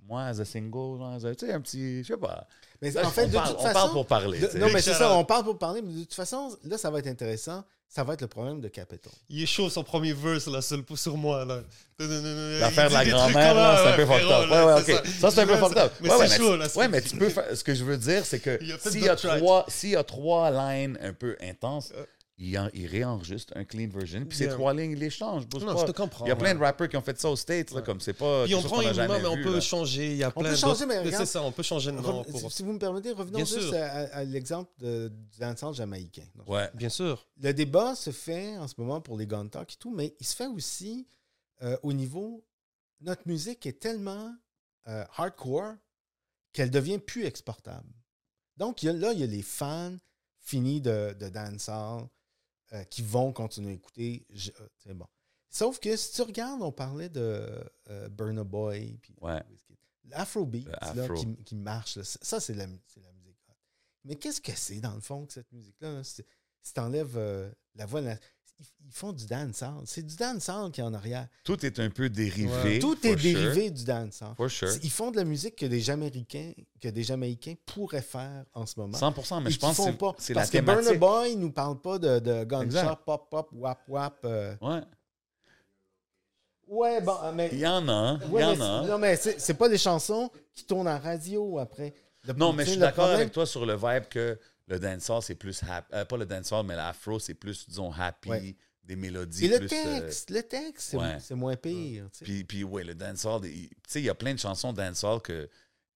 Moi, 0.00 0.22
as 0.22 0.38
a 0.40 0.44
single, 0.44 1.02
as 1.02 1.24
a- 1.24 1.34
tu 1.34 1.46
sais, 1.46 1.52
un 1.52 1.60
petit, 1.60 2.02
je 2.02 2.08
sais 2.14 2.16
pas. 2.16 2.46
Mais 2.80 2.90
Là, 2.92 3.06
en 3.06 3.10
fait, 3.10 3.24
on 3.24 3.28
de 3.28 3.32
parle, 3.34 3.48
toute 3.50 3.58
on 3.58 3.62
façon. 3.62 3.74
parle 3.74 3.90
pour 3.92 4.06
parler. 4.06 4.38
de- 4.40 4.58
non, 4.58 4.68
mais 4.72 4.80
c'est 4.80 4.94
ça, 4.94 5.12
on 5.14 5.24
parle 5.24 5.44
pour 5.44 5.58
parler, 5.58 5.82
mais 5.82 5.92
de 5.92 6.00
toute 6.02 6.14
façon, 6.14 6.56
là, 6.64 6.78
ça 6.78 6.90
va 6.90 7.00
être 7.00 7.08
intéressant. 7.08 7.64
Ça 7.90 8.04
va 8.04 8.12
être 8.14 8.20
le 8.20 8.26
problème 8.28 8.60
de 8.60 8.68
Capitol. 8.68 9.12
Il 9.30 9.42
est 9.42 9.46
chaud 9.46 9.70
son 9.70 9.82
premier 9.82 10.12
verse 10.12 10.46
là, 10.46 10.60
sur, 10.60 10.76
le- 10.76 10.96
sur 10.96 11.16
moi 11.16 11.44
là. 11.46 11.60
L'affaire 11.98 12.88
de 12.90 12.94
la 12.94 13.04
grand-mère, 13.04 13.54
là, 13.54 13.80
c'est 13.82 13.88
un 13.92 13.96
peu 13.96 14.06
fucked 14.06 14.24
frérot, 14.26 14.42
up. 14.44 14.50
là, 14.50 14.66
Ouais, 14.66 14.72
ouais, 14.74 14.82
c'est 14.84 14.98
ok. 14.98 15.06
Ça, 15.06 15.30
c'est 15.30 15.40
un 15.40 15.46
peu 15.46 15.56
fucked 15.56 15.78
up. 15.78 15.92
Mais 16.00 16.08
Ouais, 16.10 16.14
c'est 16.16 16.22
ouais, 16.32 16.36
chaud 16.36 16.50
mais- 16.52 16.56
là. 16.58 16.68
Ouais, 16.76 16.88
mais 16.88 17.00
tu 17.02 17.16
peux 17.16 17.28
faire. 17.30 17.44
Ce 17.56 17.64
que 17.64 17.74
je 17.74 17.84
veux 17.84 17.96
dire, 17.96 18.24
c'est 18.26 18.40
que 18.40 18.62
y, 18.62 19.08
a 19.08 19.16
trois- 19.16 19.64
s'il 19.68 19.90
y 19.90 19.96
a 19.96 20.04
trois 20.04 20.50
lines 20.50 20.98
un 21.02 21.12
peu 21.14 21.36
intenses, 21.40 21.92
Euh. 21.96 22.04
Il, 22.40 22.56
en- 22.58 22.70
il 22.72 22.86
réenregistre 22.86 23.52
un 23.56 23.64
clean 23.64 23.88
version. 23.88 24.24
Puis 24.24 24.38
ces 24.38 24.48
trois 24.48 24.72
lignes, 24.72 24.92
il 24.92 24.98
les 24.98 25.10
change. 25.10 25.44
Non, 25.60 25.74
pas. 25.74 25.80
je 25.86 25.86
te 25.86 25.96
comprends. 25.96 26.24
Il 26.24 26.28
y 26.28 26.30
a 26.32 26.36
plein 26.36 26.50
ouais. 26.52 26.54
de 26.54 26.60
rappers 26.60 26.88
qui 26.88 26.96
ont 26.96 27.02
fait 27.02 27.18
ça 27.20 27.28
aux 27.30 27.36
States, 27.36 27.70
là, 27.72 27.78
Ouais. 27.78 27.82
comme 27.82 28.00
c'est 28.00 28.12
pas. 28.12 28.44
Puis 28.44 28.54
on 28.54 28.62
prend 28.62 28.80
une 28.80 28.94
main, 28.96 29.08
mais 29.18 29.26
on 29.26 29.34
vu, 29.36 29.42
peut 29.42 29.54
là. 29.54 29.60
changer. 29.60 30.12
Il 30.12 30.16
y 30.18 30.22
a 30.24 30.28
On 30.34 30.40
plein 30.40 30.50
peut 30.50 30.56
changer, 30.56 30.84
d'autres- 30.84 30.86
mais 30.86 30.98
regarde- 31.00 31.24
C'est 31.24 31.32
ça, 31.32 31.42
on 31.42 31.50
peut 31.52 31.62
changer 31.64 31.90
de 31.90 31.96
nom. 31.96 32.22
Pour... 32.24 32.52
Si 32.52 32.62
vous 32.62 32.72
me 32.72 32.78
permettez, 32.78 33.10
revenons 33.12 33.38
Bien 33.38 33.44
juste 33.44 33.60
sûr. 33.68 33.74
à, 33.74 34.22
l'exemple 34.24 34.70
de- 34.78 35.08
du 35.08 35.38
danseur 35.40 35.72
jamaïcain. 35.72 36.26
Ouais. 36.46 36.70
Bien 36.74 36.88
sûr. 36.88 37.26
Le 37.42 37.52
débat 37.52 37.94
se 37.96 38.10
fait 38.10 38.56
en 38.58 38.68
ce 38.68 38.74
moment 38.78 39.00
pour 39.00 39.16
les 39.18 39.26
gun 39.26 39.48
talk 39.48 39.72
et 39.72 39.76
tout, 39.76 39.92
mais 39.92 40.14
il 40.20 40.26
se 40.26 40.36
fait 40.36 40.46
aussi 40.46 41.08
euh, 41.62 41.76
au 41.82 41.92
niveau. 41.92 42.44
Notre 43.00 43.22
musique 43.26 43.66
est 43.66 43.80
tellement 43.80 44.32
euh, 44.86 45.04
hardcore 45.16 45.74
qu'elle 46.52 46.70
devient 46.70 46.98
plus 46.98 47.24
exportable. 47.26 47.92
Donc 48.56 48.82
il 48.82 48.86
y 48.86 48.88
a- 48.88 48.92
là, 48.92 49.12
il 49.12 49.18
y 49.18 49.22
a 49.22 49.26
les 49.26 49.42
fans 49.42 49.96
finis 50.40 50.80
de, 50.80 51.14
de 51.18 51.28
dancehall 51.28 52.06
euh, 52.72 52.84
qui 52.84 53.02
vont 53.02 53.32
continuer 53.32 53.70
à 53.70 53.74
écouter. 53.74 54.26
Je- 54.30 54.50
euh, 54.60 54.68
c'est 54.76 54.94
bon. 54.94 55.06
Sauf 55.50 55.78
que 55.80 55.96
si 55.96 56.12
tu 56.12 56.22
regardes, 56.22 56.60
on 56.62 56.72
parlait 56.72 57.08
de 57.08 57.48
euh, 57.88 58.08
Burna 58.10 58.44
Boy, 58.44 58.98
puis 59.00 59.14
Ouais. 59.20 59.42
l'Afrobeat 60.04 60.68
afro. 60.80 61.14
qui, 61.14 61.36
qui 61.44 61.56
marche, 61.56 61.96
là, 61.96 62.04
ça, 62.04 62.38
c'est 62.40 62.54
la, 62.54 62.66
c'est 62.86 63.00
la 63.00 63.12
musique. 63.12 63.36
Mais 64.04 64.16
qu'est-ce 64.16 64.40
que 64.40 64.52
c'est 64.54 64.80
dans 64.80 64.94
le 64.94 65.00
fond 65.00 65.26
que 65.26 65.32
cette 65.32 65.50
musique-là? 65.52 65.92
là? 65.92 66.04
C'est- 66.04 66.26
Si 66.62 66.74
tu 66.74 66.80
enlèves 66.80 67.18
la 67.74 67.86
voix, 67.86 68.00
la- 68.00 68.18
ils 68.60 68.92
font 68.92 69.12
du 69.12 69.26
dancehall. 69.26 69.82
C'est 69.84 70.02
du 70.04 70.16
dancehall 70.16 70.70
qui 70.72 70.80
est 70.80 70.84
en 70.84 70.94
arrière. 70.94 71.28
Tout 71.44 71.64
est 71.64 71.78
un 71.78 71.90
peu 71.90 72.08
dérivé. 72.08 72.48
Ouais. 72.64 72.78
Tout 72.78 72.96
est 73.06 73.16
sure. 73.18 73.32
dérivé 73.34 73.70
du 73.70 73.84
dancehall. 73.84 74.34
For 74.36 74.50
sure. 74.50 74.68
Ils 74.82 74.90
font 74.90 75.10
de 75.10 75.16
la 75.18 75.24
musique 75.24 75.56
que 75.56 75.66
des 75.66 75.80
Jamaïcains, 75.80 76.52
que 76.80 76.88
des 76.88 77.02
Jamaïcains 77.02 77.54
pourraient 77.66 78.00
faire 78.02 78.44
en 78.54 78.64
ce 78.66 78.80
moment. 78.80 78.96
100%, 78.98 79.42
mais 79.42 79.50
je 79.50 79.58
pense 79.58 79.76
que 79.76 79.82
font 79.82 79.92
pas. 79.94 80.14
c'est 80.18 80.32
la 80.34 80.40
Parce 80.40 80.50
que 80.50 80.58
Burna. 80.58 80.94
Boy 80.94 81.36
nous 81.36 81.52
parle 81.52 81.80
pas 81.80 81.98
de, 81.98 82.18
de 82.18 82.44
gunshot, 82.44 82.96
pop, 83.04 83.28
pop, 83.30 83.48
wap, 83.52 83.80
wap. 83.88 84.18
euh. 84.24 84.56
Ouais. 84.62 84.80
Ouais, 86.66 87.00
bon, 87.00 87.16
mais. 87.34 87.48
Il 87.52 87.58
y 87.60 87.66
en 87.66 87.88
a, 87.88 87.92
hein. 87.92 88.18
il 88.26 88.30
Ouais, 88.30 88.42
y 88.42 88.44
en 88.44 88.60
a. 88.60 88.64
hein. 88.64 88.86
non, 88.86 88.98
mais 88.98 89.16
c'est 89.16 89.54
pas 89.54 89.68
des 89.68 89.78
chansons 89.78 90.30
qui 90.54 90.64
tournent 90.64 90.88
en 90.88 90.98
radio 90.98 91.58
après. 91.58 91.94
Le- 92.26 92.34
Non, 92.34 92.52
mais 92.52 92.64
je 92.64 92.70
suis 92.72 92.78
d'accord 92.78 93.06
avec 93.08 93.32
toi 93.32 93.46
sur 93.46 93.64
le 93.64 93.74
vibe 93.76 94.04
que 94.10 94.38
le 94.68 94.78
dancehall, 94.78 95.22
c'est 95.22 95.34
plus 95.34 95.60
happy. 95.62 95.90
pas 96.08 96.16
le 96.16 96.26
dancehall, 96.26 96.64
mais 96.66 96.76
l'afro, 96.76 97.18
c'est 97.18 97.34
plus, 97.34 97.66
disons, 97.68 97.90
happy, 97.92 98.28
Ouais. 98.28 98.56
des 98.84 98.96
mélodies 98.96 99.46
Et 99.46 99.48
le 99.48 99.58
plus. 99.66 99.68
euh, 99.74 100.00
texte, 100.00 100.30
le 100.30 100.42
texte, 100.42 100.88
c'est 100.90 100.96
ouais. 100.96 101.18
moins 101.36 101.56
pire. 101.56 102.08
sais. 102.12 102.24
Puis, 102.24 102.44
puis 102.44 102.64
ouais, 102.64 102.84
le 102.84 102.94
dancehall, 102.94 103.44
il- 103.46 103.68
tu 103.68 103.74
sais, 103.88 104.00
il 104.00 104.04
y 104.04 104.08
a 104.10 104.14
plein 104.14 104.34
de 104.34 104.38
chansons 104.38 104.72
dancehall 104.72 105.20
que. 105.20 105.48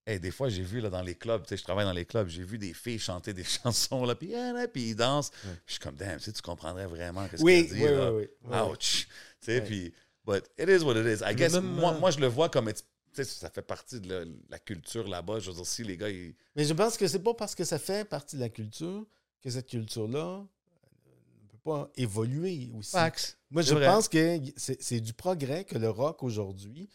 hey, 0.05 0.19
des 0.19 0.33
fois, 0.33 0.49
j'ai 0.49 0.63
vu 0.65 0.81
là, 0.81 0.91
dans 0.91 1.01
les 1.03 1.15
clubs, 1.15 1.43
tu 1.45 1.51
sais, 1.51 1.57
je 1.57 1.63
travaille 1.63 1.85
dans 1.85 1.93
les 1.93 2.05
clubs, 2.05 2.27
j'ai 2.29 2.43
vu 2.43 2.59
des 2.59 2.75
filles 2.75 2.99
chanter 2.99 3.33
des 3.33 3.45
chansons, 3.63 4.05
là, 4.05 4.15
puis, 4.17 4.35
ah, 4.35 4.53
là, 4.53 4.67
puis 4.67 4.89
ils 4.91 4.97
dansent. 4.97 5.31
Je 5.67 5.73
suis 5.75 5.81
comme, 5.81 5.95
damn, 5.95 6.19
tu 6.19 6.25
sais, 6.25 6.33
tu 6.33 6.43
comprendrais 6.43 6.87
vraiment 6.87 7.27
ce 7.35 7.41
Oui, 7.43 7.69
qu'elle 7.69 7.73
oui, 7.73 7.79
dit. 7.79 7.85
oui, 7.85 7.91
là. 7.95 8.13
oui, 8.13 8.29
oui. 8.45 8.59
Ouch. 8.73 9.07
Tu 9.41 9.47
sais, 9.47 9.61
puis, 9.61 9.93
but 10.27 10.43
it 10.59 10.69
is 10.69 10.83
what 10.85 10.97
it 10.97 11.07
is. 11.07 11.23
I 11.25 11.35
guess, 11.37 11.53
même, 11.53 11.65
moi, 11.67 11.93
euh, 11.95 11.99
moi, 12.01 12.11
je 12.11 12.19
le 12.19 12.27
vois 12.27 12.49
comme, 12.49 12.69
it's- 12.69 12.83
tu 13.15 13.23
sais, 13.23 13.25
ça 13.25 13.51
fait 13.51 13.63
partie 13.63 14.01
de 14.01 14.09
la, 14.13 14.25
la 14.49 14.59
culture 14.59 15.07
là-bas. 15.09 15.39
Je 15.41 15.51
veux 15.51 15.57
dire, 15.57 15.67
si 15.67 15.85
les 15.85 15.97
gars, 15.97 16.09
ils. 16.11 16.35
Mais 16.57 16.65
je 16.65 16.73
pense 16.75 16.97
que 16.97 17.07
c'est 17.07 17.19
pas 17.23 17.35
parce 17.35 17.55
que 17.55 17.65
ça 17.65 17.79
fait 17.79 18.09
partie 18.09 18.37
de 18.37 18.41
la 18.41 18.49
culture 18.49 19.07
que 19.41 19.51
cette 19.51 19.69
culture-là 19.69 20.39
euh, 20.39 21.43
ne 21.43 21.49
peut 21.49 21.59
pas 21.65 21.91
évoluer 21.97 22.71
aussi. 22.75 22.93
Fax. 22.93 23.37
Moi, 23.51 23.63
je 23.63 23.75
vrai. 23.75 23.87
pense 23.87 24.09
que 24.09 24.39
c'est 24.57 24.81
c'est 24.83 25.01
du 25.01 25.13
progrès 25.13 25.65
que 25.65 25.77
le 25.79 25.91
rock 25.91 26.23
aujourd'hui 26.23 26.89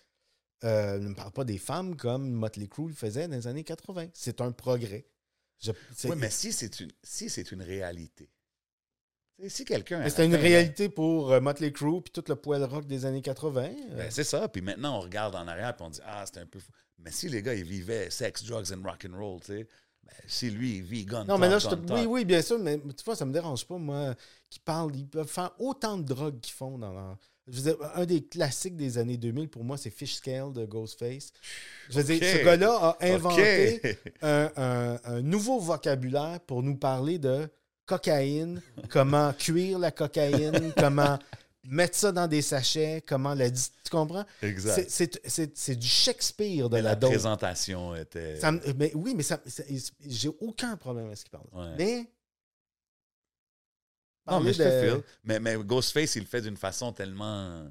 euh, 0.64 0.98
ne 1.00 1.10
me 1.10 1.14
parle 1.16 1.32
pas 1.32 1.44
des 1.46 1.58
femmes 1.60 1.96
comme 1.96 2.32
Motley 2.32 2.68
Crue 2.68 2.88
le 2.88 2.94
faisait 2.96 3.28
dans 3.28 3.36
les 3.36 3.48
années 3.48 3.64
80. 3.64 4.08
C'est 4.14 4.42
un 4.42 4.52
progrès. 4.52 5.06
Je- 5.60 5.72
Oui, 6.06 6.16
mais 6.18 6.30
si 6.30 6.52
c'est 6.54 6.80
une, 6.80 6.92
si 7.04 7.30
c'est 7.30 7.52
une 7.52 7.62
réalité. 7.62 8.30
Si 9.48 9.66
quelqu'un. 9.66 10.08
c'était 10.10 10.26
une 10.26 10.36
réalité 10.36 10.90
pour 10.90 11.32
euh, 11.32 11.40
Motley 11.40 11.72
Crue 11.72 12.02
puis 12.02 12.12
tout 12.12 12.24
le 12.28 12.36
poil 12.36 12.64
rock 12.64 12.88
des 12.88 13.06
années 13.06 13.22
80. 13.22 13.62
euh, 13.92 13.98
Ben, 13.98 14.08
c'est 14.10 14.24
ça. 14.24 14.48
Puis 14.48 14.62
maintenant, 14.62 14.98
on 14.98 15.02
regarde 15.02 15.36
en 15.36 15.48
arrière 15.48 15.76
et 15.80 15.84
on 15.84 15.90
dit 15.90 16.00
Ah, 16.06 16.24
c'était 16.26 16.40
un 16.40 16.46
peu 16.48 16.60
fou. 16.60 16.72
Mais 17.00 17.12
si 17.12 17.30
les 17.30 17.44
gars, 17.44 17.54
ils 17.54 17.64
vivaient 17.64 18.10
sex, 18.10 18.44
drugs 18.44 18.74
and 18.74 18.82
rock 18.84 19.06
and 19.08 19.16
roll, 19.16 19.40
tu 19.40 19.48
sais, 19.48 19.68
ben, 20.04 20.14
si 20.26 20.50
lui, 20.50 20.78
il 20.78 20.84
vit 20.84 21.06
gun 21.06 21.24
non, 21.26 21.38
mais 21.38 21.50
là, 21.50 21.60
je 21.60 21.68
te- 21.68 21.94
oui, 21.94 22.06
oui, 22.08 22.26
bien 22.26 22.42
sûr, 22.42 22.58
mais 22.58 22.80
tu 22.80 23.04
vois, 23.06 23.16
ça 23.16 23.26
me 23.26 23.32
dérange 23.34 23.66
pas, 23.68 23.78
moi, 23.78 24.16
qu'ils 24.50 24.62
parlent, 24.64 24.96
ils 24.96 25.06
peuvent 25.08 25.28
faire 25.28 25.52
autant 25.60 25.98
de 25.98 26.04
drogues 26.04 26.40
qu'ils 26.40 26.56
font 26.56 26.78
dans 26.80 26.92
leur. 26.92 27.18
Je 27.48 27.62
veux 27.62 27.72
dire, 27.72 27.78
un 27.96 28.06
des 28.06 28.26
classiques 28.26 28.76
des 28.76 28.98
années 28.98 29.16
2000, 29.18 29.48
pour 29.50 29.64
moi, 29.64 29.78
c'est 29.78 29.90
Fish 29.92 30.16
Scale 30.16 30.52
de 30.52 30.66
Ghostface. 30.66 31.32
Je 31.90 32.00
veux 32.00 32.04
dire, 32.04 32.22
ce 32.22 32.44
gars-là 32.44 32.74
a 33.00 33.06
inventé 33.06 33.80
OK. 33.84 33.98
un, 34.24 34.52
un- 34.58 35.00
un 35.04 35.22
nouveau 35.22 35.60
vocabulaire 35.60 36.40
pour 36.42 36.64
nous 36.64 36.76
parler 36.76 37.20
de 37.20 37.48
cocaïne, 37.88 38.62
comment 38.90 39.34
cuire 39.34 39.80
la 39.80 39.90
cocaïne, 39.92 40.72
comment 40.78 41.18
mettre 41.64 41.98
ça 41.98 42.12
dans 42.12 42.28
des 42.28 42.42
sachets, 42.44 43.04
comment 43.08 43.34
la... 43.34 43.50
dis- 43.50 43.72
Tu 43.84 43.90
comprends? 43.90 44.26
exact. 44.44 44.88
C'est- 44.90 45.20
du 45.76 45.88
Shakespeare 45.88 46.70
de 46.70 46.76
Mais 46.76 46.82
la, 46.84 46.92
la 46.92 46.96
présentation 46.96 47.96
était. 47.96 48.40
Ça 48.40 48.52
mais 48.78 48.92
oui, 48.94 49.14
mais 49.16 49.24
ça, 49.24 49.40
ça- 49.46 49.64
j'ai 50.06 50.30
aucun 50.40 50.78
problème 50.78 51.08
avec 51.08 51.18
ce 51.18 51.24
qu'il 51.24 51.32
parle. 51.32 51.48
Ouais. 51.52 51.76
Mais... 51.78 52.10
non, 54.30 54.40
mais 54.42 54.54
je 54.54 54.58
parler 54.64 54.72
te 54.82 54.86
de- 54.86 54.92
file. 54.96 55.04
Mais, 55.24 55.40
mais 55.40 55.56
Ghostface, 55.58 56.16
il 56.16 56.22
le 56.22 56.26
fait 56.28 56.42
d'une 56.42 56.58
façon 56.58 56.92
tellement. 56.92 57.68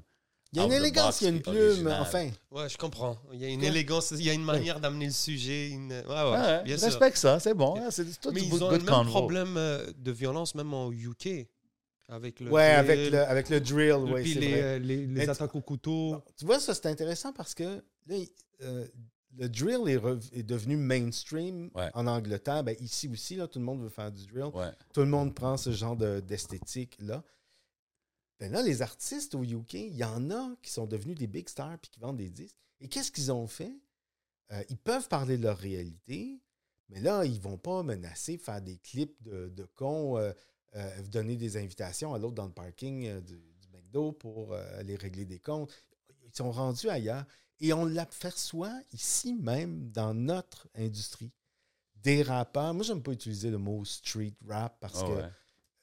Il 0.53 0.59
y 0.59 0.61
a 0.61 0.65
une 0.65 0.71
élégance, 0.71 1.21
il 1.21 1.23
y 1.25 1.27
a 1.27 1.29
une 1.31 1.41
plume, 1.41 1.87
enfin. 1.99 2.29
Ouais, 2.51 2.69
je 2.69 2.77
comprends. 2.77 3.17
Il 3.33 3.39
y 3.41 3.45
a 3.45 3.49
une 3.49 3.61
Ouais. 3.61 3.67
élégance, 3.67 4.11
il 4.11 4.23
y 4.23 4.29
a 4.29 4.33
une 4.33 4.43
manière 4.43 4.79
d'amener 4.79 5.05
le 5.07 5.11
sujet. 5.11 5.69
Une... 5.69 5.91
Ouais, 5.91 6.05
ouais, 6.07 6.31
Ouais, 6.31 6.63
bien 6.63 6.75
je 6.75 6.79
sûr. 6.79 6.87
respecte 6.87 7.17
ça, 7.17 7.39
c'est 7.39 7.53
bon. 7.53 7.75
hein, 7.77 7.89
C'est 7.91 8.05
tout 8.19 8.31
Mais 8.31 8.41
ils 8.41 8.49
good 8.49 8.63
ont 8.63 8.71
le 8.71 8.79
même 8.79 9.05
problème 9.07 9.55
euh, 9.57 9.85
de 9.97 10.11
violence, 10.11 10.55
même 10.55 10.73
en 10.73 10.91
UK. 10.91 11.47
Avec 12.09 12.39
le 12.39 12.49
Ouais, 12.49 12.81
drill, 12.81 12.89
avec 12.91 13.11
le, 13.11 13.19
avec 13.19 13.49
le 13.49 13.59
drill, 13.59 13.93
oui, 14.13 14.21
puis 14.21 14.33
c'est 14.35 14.39
les, 14.39 14.51
vrai. 14.51 14.61
euh, 14.63 14.79
les, 14.79 15.29
attaques 15.29 15.55
au 15.55 15.61
couteau. 15.61 16.21
Tu 16.37 16.45
vois, 16.45 16.57
ça, 16.59 16.73
c'est 16.73 16.85
intéressant 16.85 17.33
parce 17.33 17.53
que 17.53 17.83
là, 18.07 18.15
euh, 18.63 18.87
le 19.37 19.49
drill 19.49 19.81
est, 19.89 19.97
rev- 19.97 20.29
est 20.31 20.43
devenu 20.43 20.77
mainstream 20.77 21.69
Ouais. 21.75 21.89
en 21.93 22.07
Angleterre. 22.07 22.63
Ben, 22.63 22.77
ici 22.79 23.09
aussi, 23.11 23.35
là, 23.35 23.47
tout 23.49 23.59
le 23.59 23.65
monde 23.65 23.81
veut 23.81 23.89
faire 23.89 24.09
du 24.09 24.25
drill. 24.25 24.45
Ouais. 24.53 24.71
Tout 24.93 25.01
le 25.01 25.07
monde 25.07 25.35
prend 25.35 25.57
ce 25.57 25.71
genre 25.73 25.97
de- 25.97 26.21
d'esthétique-là. 26.21 27.21
Ben 28.39 28.51
là, 28.51 28.61
les 28.61 28.81
artistes 28.81 29.33
au 29.35 29.43
UK, 29.43 29.73
il 29.73 29.95
y 29.95 30.03
en 30.03 30.29
a 30.29 30.55
qui 30.61 30.71
sont 30.71 30.85
devenus 30.85 31.17
des 31.17 31.27
big 31.27 31.49
stars 31.49 31.77
puis 31.79 31.89
qui 31.89 31.99
vendent 31.99 32.17
des 32.17 32.29
disques. 32.29 32.55
Et 32.79 32.87
qu'est-ce 32.87 33.11
qu'ils 33.11 33.31
ont 33.31 33.47
fait? 33.47 33.75
Euh, 34.51 34.63
ils 34.69 34.77
peuvent 34.77 35.07
parler 35.07 35.37
de 35.37 35.43
leur 35.43 35.57
réalité, 35.57 36.39
mais 36.89 37.01
là, 37.01 37.25
ils 37.25 37.41
vont 37.41 37.57
pas 37.57 37.83
menacer, 37.83 38.37
faire 38.37 38.61
des 38.61 38.77
clips 38.77 39.21
de, 39.23 39.49
de 39.49 39.63
cons, 39.75 40.17
euh, 40.17 40.31
euh, 40.75 41.01
donner 41.03 41.35
des 41.35 41.57
invitations 41.57 42.13
à 42.13 42.19
l'autre 42.19 42.35
dans 42.35 42.45
le 42.45 42.51
parking 42.51 43.19
du, 43.21 43.35
du 43.35 43.67
McDo 43.73 44.11
pour 44.11 44.53
aller 44.53 44.95
régler 44.95 45.25
des 45.25 45.39
comptes. 45.39 45.73
Ils 46.25 46.35
sont 46.35 46.51
rendus 46.51 46.89
ailleurs. 46.89 47.25
Et 47.59 47.73
on 47.73 47.85
l'aperçoit 47.85 48.79
ici 48.93 49.33
même 49.33 49.89
dans 49.89 50.13
notre 50.13 50.67
industrie. 50.75 51.31
Des 51.95 52.21
rappeurs, 52.21 52.73
moi, 52.75 52.83
j'aime 52.83 53.01
pas 53.01 53.11
utiliser 53.11 53.49
le 53.49 53.57
mot 53.57 53.83
street 53.83 54.35
rap 54.47 54.77
parce 54.79 55.01
Ah 55.03 55.07
que 55.07 55.11
ouais. 55.13 55.29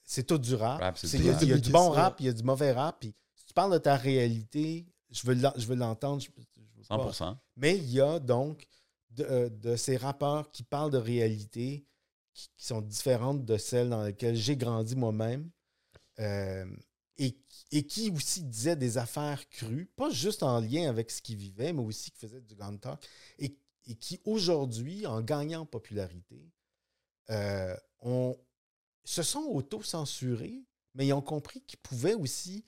C'est 0.05 0.27
tout 0.27 0.39
du 0.39 0.55
rap. 0.55 0.81
Rap, 0.81 0.99
c'est 0.99 1.07
C'est- 1.09 1.19
du 1.19 1.25
Il 1.25 1.27
y 1.27 1.31
a, 1.31 1.33
rap. 1.35 1.43
il 1.43 1.49
y 1.49 1.53
a 1.53 1.59
du 1.59 1.71
bon 1.71 1.91
rap, 1.91 2.21
il 2.21 2.27
y 2.27 2.29
a 2.29 2.33
du 2.33 2.43
mauvais 2.43 2.73
rap. 2.73 2.99
Puis 3.01 3.15
si 3.35 3.47
tu 3.47 3.55
parles 3.55 3.73
de 3.73 3.79
ta 3.79 3.97
réalité, 3.97 4.87
je 5.11 5.27
veux 5.27 5.35
l'en- 5.35 5.53
je 5.57 5.67
veux 5.67 5.77
l'entendre. 5.77 6.21
je- 6.21 6.29
je 6.37 6.41
veux 6.77 6.83
pas- 6.89 6.97
100%. 6.97 7.39
Mais 7.57 7.77
il 7.77 7.91
y 7.91 8.01
a 8.01 8.19
donc 8.19 8.67
de, 9.11 9.25
euh, 9.25 9.49
de 9.49 9.77
ces 9.77 9.97
rappeurs 9.97 10.51
qui 10.51 10.63
parlent 10.65 10.91
de 10.91 10.99
réalité 10.99 11.87
qui, 12.35 12.49
qui 12.57 12.67
sont 12.67 12.81
différentes 12.83 13.45
de 13.45 13.57
celles 13.57 13.89
dans 13.91 14.03
lesquelles 14.05 14.35
j'ai 14.37 14.57
grandi 14.57 14.97
moi-même. 14.97 15.51
euh, 16.21 16.67
et, 17.17 17.37
et 17.73 17.87
qui 17.87 18.11
aussi 18.11 18.43
disaient 18.43 18.75
des 18.77 18.99
affaires 18.99 19.49
crues, 19.49 19.87
pas 19.97 20.11
juste 20.11 20.43
en 20.45 20.61
lien 20.61 20.89
avec 20.89 21.11
ce 21.13 21.23
qu'ils 21.23 21.37
vivaient, 21.37 21.73
mais 21.73 21.83
aussi 21.83 22.11
qui 22.11 22.19
faisaient 22.19 22.41
du 22.41 22.55
gun 22.57 22.77
talk. 22.77 23.01
Et, 23.39 23.57
et 23.87 23.95
qui 23.97 24.21
aujourd'hui, 24.25 25.07
en 25.07 25.21
gagnant 25.23 25.61
en 25.63 25.67
popularité, 25.67 26.51
euh, 27.31 27.77
ont, 28.01 28.37
se 29.05 29.23
sont 29.23 29.41
auto-censurés, 29.43 30.63
mais 30.95 31.07
ils 31.07 31.13
ont 31.13 31.21
compris 31.23 31.61
qu'ils 31.63 31.79
pouvaient 31.81 32.15
aussi 32.15 32.65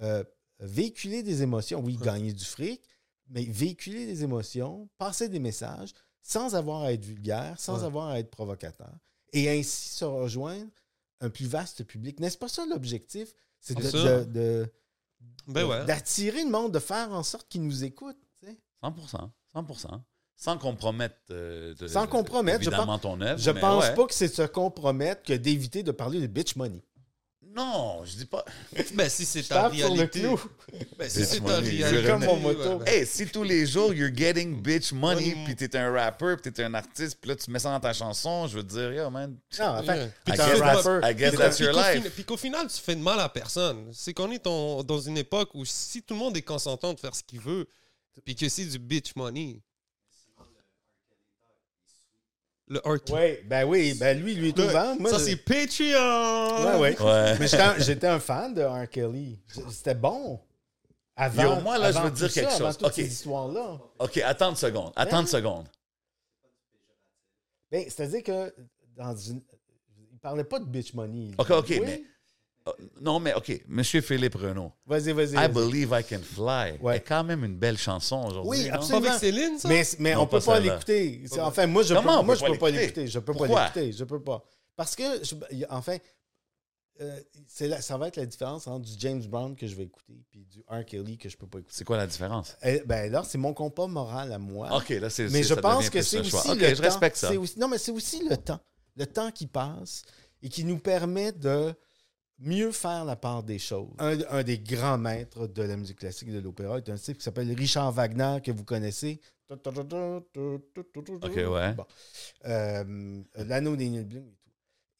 euh, 0.00 0.24
véhiculer 0.58 1.22
des 1.22 1.42
émotions. 1.42 1.80
Oui, 1.80 1.96
gagner 1.96 2.32
du 2.32 2.44
fric, 2.44 2.82
mais 3.28 3.44
véhiculer 3.44 4.06
des 4.06 4.22
émotions, 4.24 4.88
passer 4.98 5.28
des 5.28 5.38
messages 5.38 5.92
sans 6.22 6.54
avoir 6.54 6.82
à 6.82 6.92
être 6.92 7.04
vulgaire, 7.04 7.58
sans 7.58 7.78
Ouais. 7.80 7.84
avoir 7.86 8.08
à 8.08 8.18
être 8.18 8.30
provocateur, 8.30 8.92
et 9.32 9.48
ainsi 9.48 9.88
se 9.88 10.04
rejoindre 10.04 10.70
un 11.20 11.30
plus 11.30 11.46
vaste 11.46 11.84
public. 11.84 12.20
N'est-ce 12.20 12.36
pas 12.38 12.48
ça 12.48 12.66
l'objectif? 12.66 13.32
C'est 13.60 13.74
de- 13.78 14.70
Ben 15.46 15.64
ouais. 15.66 15.84
d'attirer 15.86 16.44
le 16.44 16.50
monde, 16.50 16.72
de 16.72 16.78
faire 16.78 17.10
en 17.12 17.22
sorte 17.22 17.48
qu'il 17.48 17.62
nous 17.62 17.84
écoute. 17.84 18.16
tu 18.40 18.46
sais? 18.46 18.58
100%. 18.82 19.30
100%. 19.54 20.02
Sans 20.42 20.56
compromettre. 20.56 21.16
euh, 21.32 21.74
de- 21.74 21.86
Sans 21.86 22.06
compromettre, 22.06 22.62
je 22.64 22.70
Évidemment, 22.70 22.98
ton 22.98 23.20
œuvre. 23.20 23.38
Je 23.38 23.50
pense 23.50 23.84
ouais. 23.84 23.94
pas 23.94 24.06
que 24.06 24.14
c'est 24.14 24.28
de 24.28 24.32
se 24.34 24.42
compromettre 24.42 25.22
que 25.22 25.34
d'éviter 25.34 25.82
de 25.82 25.92
parler 25.92 26.18
de 26.20 26.26
bitch 26.26 26.56
money. 26.56 26.82
Non, 27.54 28.02
je 28.04 28.16
dis 28.16 28.24
pas. 28.26 28.44
Ben 28.94 29.08
si 29.10 29.26
c'est 29.26 29.42
ta 29.42 29.62
tape 29.62 29.74
sur 29.74 29.88
le 29.88 29.94
réalité. 29.94 30.22
Ben 30.96 31.08
si 31.10 31.26
c'est 31.26 31.40
ta 31.40 31.58
réalité. 31.58 32.06
comme 32.08 32.24
mon 32.24 32.34
ouais, 32.36 32.54
moto. 32.54 32.78
ben, 32.78 32.86
Hey, 32.86 33.04
si 33.06 33.26
tous 33.26 33.42
les 33.42 33.66
jours, 33.66 33.92
you're 33.92 34.14
getting 34.14 34.62
bitch 34.62 34.92
money, 34.92 35.34
Money. 35.34 35.44
puis 35.44 35.56
t'es 35.56 35.76
un 35.76 35.90
rapper, 35.92 36.36
puis 36.40 36.52
t'es 36.52 36.62
un 36.62 36.72
artiste, 36.74 37.18
puis 37.20 37.28
là, 37.28 37.34
tu 37.36 37.50
mets 37.50 37.58
ça 37.58 37.70
dans 37.70 37.80
ta 37.80 37.92
chanson, 37.92 38.46
je 38.46 38.56
veux 38.58 38.62
te 38.62 38.68
dire, 38.72 38.92
yo, 38.92 39.10
man. 39.10 39.36
Non, 39.58 39.66
enfin, 39.66 39.94
Yeah. 39.96 40.06
puis 40.24 40.32
I 40.32 40.36
t'es 40.36 40.42
un 40.42 40.46
guess 40.48 40.58
that's- 40.60 40.86
rapper. 40.86 41.10
I 41.10 41.14
guess 41.16 41.30
T'es 41.32 41.36
that's 41.36 41.56
Puis 41.56 41.64
your 41.66 41.74
qu'au 41.74 41.80
life. 41.80 42.14
Puis 42.14 42.24
qu'au 42.24 42.36
final, 42.36 42.66
tu 42.68 42.80
fais 42.80 42.94
de 42.94 43.02
mal 43.02 43.18
à 43.20 43.28
personne. 43.28 43.88
C'est 43.92 44.14
qu'on 44.14 44.30
est 44.30 44.42
dans 44.44 45.00
une 45.00 45.18
époque 45.18 45.50
où 45.54 45.64
si 45.64 46.02
tout 46.02 46.14
le 46.14 46.20
monde 46.20 46.36
est 46.36 46.42
consentant 46.42 46.94
de 46.94 47.00
faire 47.00 47.14
ce 47.16 47.22
qu'il 47.24 47.40
veut, 47.40 47.66
puis 48.24 48.36
que 48.36 48.48
c'est 48.48 48.64
du 48.64 48.78
bitch 48.78 49.16
money. 49.16 49.60
Le 52.72 52.78
R. 52.84 52.98
Oui, 53.10 53.38
ben 53.46 53.64
oui, 53.68 53.94
ben 53.98 54.16
lui, 54.22 54.34
lui 54.36 54.48
est 54.50 54.56
Le- 54.58 54.64
ouvert. 54.64 54.94
Moi, 54.98 55.10
ça, 55.10 55.18
je- 55.18 55.24
c'est 55.24 55.36
Patreon! 55.36 56.64
Ouais, 56.64 56.78
ouais. 56.78 57.02
Ouais. 57.02 57.38
Mais 57.40 57.48
j'étais 57.78 58.06
un- 58.06 58.20
fan 58.20 58.54
de 58.54 58.62
R. 58.62 58.88
Kelly. 58.88 59.38
C'était 59.70 59.94
bon. 59.96 60.40
Avant, 61.16 61.42
Yo, 61.56 61.60
moi, 61.62 61.76
là, 61.78 61.90
je 61.92 61.98
avant 61.98 62.06
veux 62.08 62.14
dire 62.14 62.28
tout 62.28 62.34
quelque 62.34 62.48
ça, 62.50 62.56
Avant 62.56 62.66
chose. 62.68 62.78
toutes 62.78 62.86
Ok. 62.86 62.94
ces 62.94 63.06
histoires-là. 63.12 63.78
OK, 63.98 64.16
attends 64.18 64.50
une 64.50 64.56
seconde. 64.56 64.92
Attends 64.96 65.16
Hein? 65.16 65.20
une 65.22 65.26
seconde. 65.26 65.66
Ben, 67.70 67.84
C'est-à-dire 67.88 68.22
que 68.22 68.54
dans 68.96 69.14
une... 69.16 69.42
il 70.12 70.18
parlait 70.18 70.44
pas 70.44 70.58
de 70.60 70.64
bitch 70.64 70.94
money. 70.94 71.32
OK, 71.38 71.50
OK, 71.50 71.66
Oui? 71.70 71.80
mais. 71.84 72.02
Euh, 72.78 72.84
non, 73.00 73.18
mais 73.20 73.34
OK, 73.34 73.62
Monsieur 73.68 74.00
Philippe 74.00 74.34
Renaud, 74.34 74.72
Vas-y, 74.86 75.12
vas-y. 75.12 75.34
I. 75.34 75.48
Believe 75.48 75.90
I 75.98 76.04
Can 76.04 76.20
Fly 76.22 76.78
Ouais. 76.80 76.96
est 76.96 77.00
quand 77.00 77.24
même 77.24 77.44
une 77.44 77.56
belle 77.56 77.78
chanson 77.78 78.24
aujourd'hui. 78.26 78.62
Oui? 78.64 78.68
Pas 78.68 78.76
absolument. 78.76 79.08
avec 79.08 79.20
Céline, 79.20 79.58
ça? 79.58 79.68
Mais, 79.68 79.82
mais 79.98 80.14
Non, 80.14 80.22
on 80.22 80.26
peut 80.26 80.40
pas 80.40 80.60
l'écouter. 80.60 81.24
Enfin, 81.40 81.66
moi, 81.66 81.82
je 81.82 81.94
Comment 81.94 82.20
peux, 82.20 82.26
moi, 82.26 82.34
je 82.34 82.44
peux 82.44 82.58
pas 82.58 82.70
l'écouter? 82.70 83.06
Je 83.06 83.18
peux 83.18 83.32
Pourquoi? 83.32 83.48
pas 83.56 83.64
l'écouter. 83.66 83.92
Je 83.92 84.04
peux 84.04 84.22
pas. 84.22 84.44
Parce 84.76 84.94
que, 84.96 85.02
je- 85.22 85.64
enfin, 85.68 85.98
euh, 87.00 87.18
c'est 87.48 87.66
la- 87.68 87.80
ça 87.80 87.96
va 87.96 88.08
être 88.08 88.16
la 88.16 88.26
différence 88.26 88.66
entre 88.66 88.84
du 88.84 88.92
James 88.98 89.22
Brown 89.22 89.56
que 89.56 89.66
je 89.66 89.74
vais 89.74 89.84
écouter 89.84 90.22
puis 90.30 90.44
du 90.44 90.62
R. 90.68 90.84
Kelly 90.84 91.16
que 91.16 91.28
je 91.30 91.36
peux 91.36 91.46
pas 91.46 91.58
écouter. 91.60 91.74
C'est 91.74 91.84
quoi 91.84 91.96
la 91.96 92.06
différence? 92.06 92.56
Eh, 92.62 92.82
ben 92.84 93.10
là, 93.10 93.22
c'est 93.26 93.38
mon 93.38 93.54
compas 93.54 93.86
moral 93.86 94.32
à 94.32 94.38
moi. 94.38 94.68
OK, 94.76 94.90
là, 94.90 95.08
c'est 95.08 95.28
mais 95.30 95.42
je 95.42 95.54
ça 95.54 95.60
pense 95.60 95.88
que 95.88 96.02
c'est 96.02 96.18
aussi 96.20 96.30
choix. 96.30 96.42
OK, 96.52 96.60
le 96.60 96.68
je 96.68 96.74
temps- 96.74 96.82
respecte 96.82 97.16
ça. 97.16 97.32
aussi- 97.38 97.58
non, 97.58 97.68
mais 97.68 97.78
c'est 97.78 97.92
aussi 97.92 98.22
le 98.28 98.36
temps. 98.36 98.60
Le 98.96 99.06
temps 99.06 99.30
qui 99.30 99.46
passe 99.46 100.02
et 100.42 100.48
qui 100.48 100.64
nous 100.64 100.78
permet 100.78 101.32
de 101.32 101.72
mieux 102.40 102.72
faire 102.72 103.04
la 103.04 103.16
part 103.16 103.42
des 103.42 103.58
choses. 103.58 103.94
Un, 103.98 104.18
un 104.30 104.42
des 104.42 104.58
grands 104.58 104.98
maîtres 104.98 105.46
de 105.46 105.62
la 105.62 105.76
musique 105.76 105.98
classique 105.98 106.28
et 106.28 106.32
de 106.32 106.40
l'opéra 106.40 106.78
est 106.78 106.88
un 106.88 106.96
type 106.96 107.18
qui 107.18 107.24
s'appelle 107.24 107.52
Richard 107.52 107.92
Wagner, 107.92 108.38
que 108.42 108.50
vous 108.50 108.64
connaissez. 108.64 109.20
OK, 111.22 111.36
ouais. 111.36 111.74
L'anneau 113.36 113.76
des 113.76 113.88
Nibelungen 113.88 114.28
et 114.28 114.32
tout. 114.32 114.50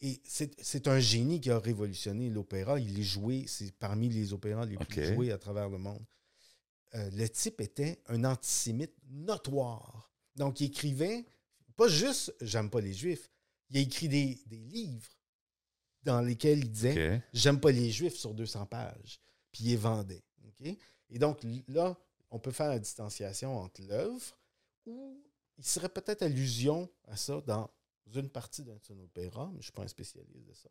Et 0.02 0.20
c'est 0.24 0.58
c'est 0.62 0.88
un 0.88 0.98
génie 0.98 1.40
qui 1.40 1.50
a 1.50 1.58
révolutionné 1.58 2.30
l'opéra. 2.30 2.80
Il 2.80 2.98
est 2.98 3.04
joué, 3.04 3.44
c'est 3.46 3.70
parmi 3.78 4.08
les 4.08 4.32
opéras 4.32 4.64
les 4.64 4.76
plus 4.76 5.14
joués 5.14 5.30
à 5.30 5.38
travers 5.38 5.68
le 5.68 5.78
monde. 5.78 6.02
Euh, 6.94 7.10
le 7.12 7.28
type 7.28 7.60
était 7.60 8.00
un 8.06 8.24
antisémite 8.24 8.94
notoire. 9.08 10.10
Donc, 10.36 10.60
il 10.60 10.66
écrivait, 10.66 11.24
pas 11.76 11.88
juste 11.88 12.34
J'aime 12.40 12.70
pas 12.70 12.80
les 12.80 12.94
Juifs, 12.94 13.30
il 13.68 13.76
a 13.76 13.80
écrit 13.80 14.08
des, 14.08 14.38
des 14.46 14.56
livres 14.56 15.10
dans 16.02 16.20
lesquels 16.20 16.58
il 16.58 16.70
disait. 16.70 17.22
J'aime 17.32 17.60
pas 17.60 17.70
les 17.70 17.90
Juifs 17.90 18.16
sur 18.16 18.34
200 18.34 18.66
pages. 18.66 19.20
Puis 19.52 19.64
il 19.64 19.70
les 19.70 19.76
vendait. 19.76 20.22
Et 21.08 21.18
donc 21.18 21.40
là, 21.68 21.96
on 22.30 22.38
peut 22.38 22.52
faire 22.52 22.68
la 22.68 22.78
distanciation 22.78 23.58
entre 23.58 23.82
l'œuvre 23.82 24.38
ou 24.86 25.22
il 25.58 25.64
serait 25.64 25.88
peut-être 25.88 26.22
allusion 26.22 26.88
à 27.04 27.16
ça 27.16 27.40
dans 27.42 27.70
une 28.14 28.30
partie 28.30 28.62
d'un 28.64 28.76
de 28.76 28.82
son 28.82 28.98
opéra, 29.00 29.46
mais 29.46 29.54
je 29.54 29.58
ne 29.58 29.62
suis 29.62 29.72
pas 29.72 29.82
un 29.82 29.88
spécialiste 29.88 30.46
de 30.46 30.54
ça. 30.54 30.68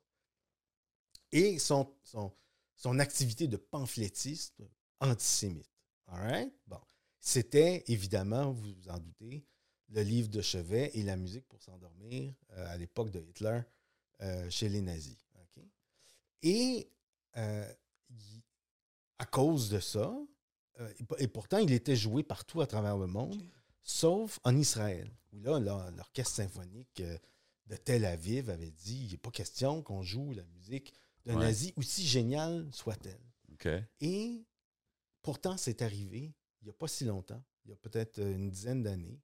Et 1.31 1.59
son, 1.59 1.93
son, 2.03 2.31
son 2.75 2.99
activité 2.99 3.47
de 3.47 3.57
pamphlétiste 3.57 4.63
antisémite. 4.99 5.69
All 6.07 6.21
right? 6.21 6.53
Bon. 6.67 6.79
C'était 7.19 7.83
évidemment, 7.87 8.51
vous 8.51 8.73
vous 8.73 8.89
en 8.89 8.97
doutez, 8.97 9.45
le 9.89 10.01
livre 10.01 10.29
de 10.29 10.41
chevet 10.41 10.91
et 10.93 11.03
la 11.03 11.17
musique 11.17 11.47
pour 11.47 11.61
s'endormir 11.61 12.33
euh, 12.51 12.73
à 12.73 12.77
l'époque 12.77 13.11
de 13.11 13.19
Hitler 13.19 13.61
euh, 14.21 14.49
chez 14.49 14.69
les 14.69 14.81
nazis. 14.81 15.17
OK? 15.41 15.63
Et 16.43 16.89
euh, 17.37 17.73
il- 18.09 18.41
à 19.17 19.25
cause 19.25 19.69
de 19.69 19.79
ça, 19.79 20.15
euh, 20.79 20.93
et, 20.99 21.03
po- 21.03 21.17
et 21.17 21.27
pourtant 21.27 21.57
il 21.57 21.71
était 21.71 21.95
joué 21.95 22.23
partout 22.23 22.61
à 22.61 22.67
travers 22.67 22.97
le 22.97 23.07
monde, 23.07 23.41
sauf 23.83 24.39
en 24.43 24.55
Israël, 24.55 25.09
où 25.33 25.39
là, 25.41 25.59
l'orchestre 25.59 26.35
symphonique 26.35 27.01
de 27.67 27.75
Tel 27.75 28.05
Aviv 28.05 28.49
avait 28.49 28.71
dit 28.71 29.05
il 29.05 29.11
n'est 29.11 29.17
pas 29.17 29.31
question 29.31 29.81
qu'on 29.83 30.01
joue 30.03 30.33
la 30.33 30.43
musique 30.45 30.93
d'un 31.25 31.35
Ouais. 31.35 31.45
nazi, 31.45 31.73
aussi 31.75 32.07
géniale 32.07 32.67
soit-elle. 32.73 33.19
OK. 33.51 33.67
Et 34.01 34.45
pourtant, 35.21 35.57
c'est 35.57 35.81
arrivé 35.81 36.33
il 36.61 36.65
n'y 36.65 36.69
a 36.71 36.73
pas 36.73 36.87
si 36.87 37.05
longtemps, 37.05 37.41
il 37.65 37.69
y 37.71 37.73
a 37.73 37.77
peut-être 37.77 38.19
une 38.19 38.49
dizaine 38.49 38.83
d'années, 38.83 39.21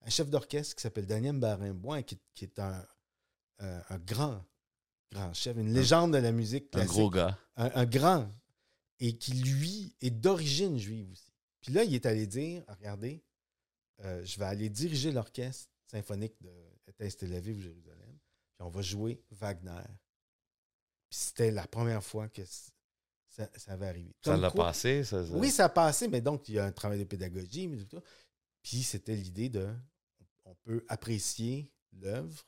un 0.00 0.10
chef 0.10 0.28
d'orchestre 0.30 0.74
qui 0.74 0.82
s'appelle 0.82 1.06
Daniel 1.06 1.38
Barenboim, 1.38 2.02
qui, 2.02 2.18
qui 2.34 2.44
est 2.44 2.58
un, 2.58 2.84
un- 3.62 3.82
un 3.90 3.98
grand, 3.98 4.44
grand 5.12 5.32
chef, 5.34 5.56
une 5.56 5.72
légende 5.72 6.12
de 6.12 6.18
la 6.18 6.32
musique 6.32 6.68
Un 6.74 6.84
gros 6.84 7.10
gars. 7.10 7.38
un, 7.56 7.70
un 7.74 7.86
grand, 7.86 8.28
et 9.00 9.16
qui, 9.16 9.32
lui, 9.34 9.94
est 10.00 10.10
d'origine 10.10 10.78
juive 10.78 11.10
aussi. 11.10 11.32
Puis 11.60 11.72
là, 11.72 11.84
il 11.84 11.94
est 11.94 12.06
allé 12.06 12.26
dire, 12.26 12.62
Ah, 12.68 12.74
regardez, 12.74 13.22
euh, 14.04 14.24
je 14.24 14.38
vais 14.38 14.44
aller 14.46 14.68
diriger 14.68 15.12
l'orchestre 15.12 15.68
symphonique 15.86 16.34
de 16.40 16.50
Tel 17.10 17.34
Aviv, 17.34 17.60
Jérusalem, 17.60 18.18
puis 18.56 18.66
on 18.66 18.68
va 18.70 18.82
jouer 18.82 19.22
Wagner. 19.30 19.82
Puis 21.08 21.18
c'était 21.20 21.50
la 21.50 21.66
première 21.66 22.02
fois 22.02 22.28
que 22.28 22.42
ça, 22.44 23.48
ça 23.56 23.72
avait 23.72 23.86
arrivé. 23.88 24.14
Ça 24.24 24.36
l'a 24.36 24.50
passé, 24.50 25.04
ça? 25.04 25.24
ça- 25.26 25.32
Oui, 25.32 25.50
ça 25.50 25.66
a 25.66 25.68
passé, 25.68 26.08
mais 26.08 26.20
donc 26.20 26.48
il 26.48 26.54
y 26.54 26.58
a 26.58 26.64
un 26.64 26.72
travail 26.72 26.98
de 26.98 27.04
pédagogie, 27.04 27.66
mais 27.68 27.84
tout. 27.84 28.00
Puis 28.62 28.82
c'était 28.82 29.14
l'idée 29.16 29.48
de, 29.48 29.68
on 30.44 30.54
peut 30.64 30.84
apprécier 30.88 31.70
l'œuvre 31.92 32.46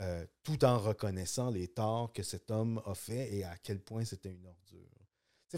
euh, 0.00 0.24
tout 0.42 0.64
en 0.64 0.78
reconnaissant 0.78 1.50
les 1.50 1.68
torts 1.68 2.12
que 2.12 2.22
cet 2.22 2.50
homme 2.50 2.80
a 2.86 2.94
fait 2.94 3.34
et 3.34 3.44
à 3.44 3.56
quel 3.62 3.80
point 3.80 4.04
c'était 4.04 4.30
une 4.30 4.46
ordure. 4.46 4.80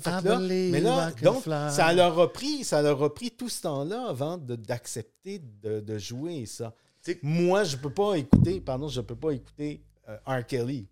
Fait 0.00 0.10
que 0.20 0.28
là- 0.28 0.38
mais 0.70 0.80
là, 0.80 1.10
donc, 1.32 1.42
ça 1.70 1.92
leur 1.94 2.20
a 2.20 2.32
pris, 2.32 2.62
ça 2.62 2.82
leur 2.82 3.02
a 3.02 3.12
pris 3.12 3.30
tout 3.30 3.48
ce 3.48 3.62
temps-là 3.62 4.06
avant 4.08 4.36
d'accepter 4.38 5.38
de, 5.40 5.80
de 5.80 5.98
jouer 5.98 6.44
ça. 6.46 6.74
Moi, 7.22 7.64
je 7.64 7.76
peux 7.76 7.92
pas 7.92 8.14
écouter, 8.16 8.60
pardon, 8.60 8.88
je 8.88 9.00
peux 9.00 9.16
pas 9.16 9.30
écouter 9.30 9.82
euh, 10.08 10.16
R. 10.26 10.44
Kelly. 10.46 10.86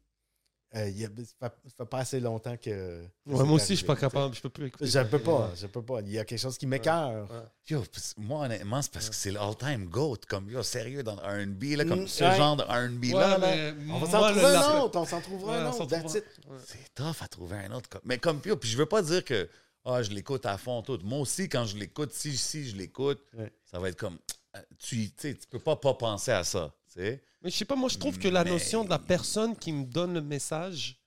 Euh, 0.77 0.89
il 0.91 0.99
y 1.01 1.05
a- 1.07 1.09
ça, 1.41 1.49
fait, 1.49 1.57
ça 1.69 1.75
fait 1.79 1.87
pas 1.89 1.99
assez 2.01 2.21
longtemps 2.21 2.57
que. 2.59 3.03
Ouais, 3.27 3.45
moi 3.45 3.53
aussi, 3.55 3.71
je 3.73 3.77
suis 3.77 3.87
pas 3.87 3.97
capable. 3.97 4.35
Je 4.35 4.43
peux 4.43 4.51
plus 4.51 4.67
écouter. 4.67 4.87
Je 4.87 4.99
peux 5.01 5.19
pas, 5.19 5.47
Ouais. 5.49 5.55
je 5.57 5.67
peux 5.67 5.81
pas. 5.83 6.01
Il 6.03 6.11
y 6.11 6.19
a 6.19 6.25
quelque 6.27 6.39
chose 6.39 6.59
qui 6.59 6.67
m'écœure. 6.67 7.31
Ouais. 7.31 7.37
Yo, 7.71 7.83
parce- 7.91 8.15
moi, 8.19 8.45
honnêtement, 8.45 8.83
c'est 8.83 8.93
parce 8.93 9.09
que 9.09 9.15
c'est 9.15 9.31
l'all-time 9.31 9.87
GOAT. 9.87 10.19
Comme, 10.29 10.51
yo, 10.51 10.63
sérieux, 10.63 11.03
dans 11.03 11.17
R&B, 11.17 11.77
là, 11.77 11.85
comme 11.87 12.03
Mm, 12.03 12.09
ce 12.09 12.25
ouais. 12.25 12.37
genre 12.37 12.57
de 12.57 12.63
R&B-là, 12.65 13.17
Ouais, 13.17 13.39
là, 13.39 13.73
mais 13.75 13.93
On 13.93 13.99
va 13.99 14.07
s'en 14.11 14.21
trouver 14.31 14.45
un 14.45 14.81
autre, 14.81 14.99
on 15.01 15.05
s'en 15.07 15.21
trouvera 15.23 15.53
Ouais, 15.53 15.59
un 15.59 15.71
autre. 15.71 15.87
Ouais. 15.91 16.21
c'est 16.67 16.95
tough 16.95 17.17
à 17.23 17.29
trouver 17.29 17.57
un 17.57 17.73
autre. 17.73 17.89
Mais 18.05 18.19
comme, 18.19 18.41
yo, 18.45 18.57
puis 18.57 18.69
je 18.69 18.77
veux 18.77 18.87
pas 18.87 19.01
dire 19.03 19.25
que 19.25 19.49
ah, 19.89 20.03
je 20.03 20.11
l'écoute 20.11 20.45
à 20.45 20.59
fond 20.59 20.83
tout. 20.83 20.99
Moi 21.05 21.21
aussi, 21.21 21.49
quand 21.49 21.65
je 21.65 21.77
l'écoute, 21.77 22.13
si, 22.13 22.37
si 22.37 22.69
je 22.69 22.77
l'écoute, 22.77 23.23
Ouais. 23.39 23.53
ça 23.65 23.79
va 23.79 23.89
être 23.89 23.97
comme, 23.97 24.19
euh, 24.57 24.61
tu, 24.79 25.09
tu 25.11 25.15
sais, 25.17 25.35
tu 25.37 25.47
peux 25.47 25.61
pas 25.61 25.77
pas 25.77 25.95
penser 25.95 26.33
à 26.33 26.43
ça, 26.45 26.73
sais. 27.01 27.23
Mais 27.43 27.51
je 27.51 27.57
sais 27.57 27.65
pas, 27.65 27.77
moi, 27.77 27.89
je 27.89 27.99
trouve 27.99 28.19
que 28.19 28.29
la 28.29 28.45
Mais- 28.45 28.51
notion 28.51 28.85
de 28.85 28.91
la 28.91 28.99
personne 28.99 29.57
qui 29.57 29.73
me 29.73 29.85
donne 29.85 30.15
le 30.15 30.21
message 30.23 30.99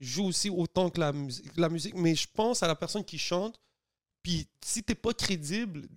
joue 0.00 0.24
aussi 0.26 0.50
autant 0.50 0.90
que 0.90 1.00
la 1.00 1.12
musique. 1.12 1.56
La 1.56 1.68
musique 1.68 1.94
mais 1.94 2.14
je 2.14 2.26
pense 2.32 2.62
à 2.62 2.66
la 2.66 2.74
personne 2.74 3.04
qui 3.04 3.18
chante. 3.18 3.60
Puis 4.22 4.46
si 4.64 4.82
t'es 4.82 4.94
pas 4.94 5.12
crédible, 5.14 5.88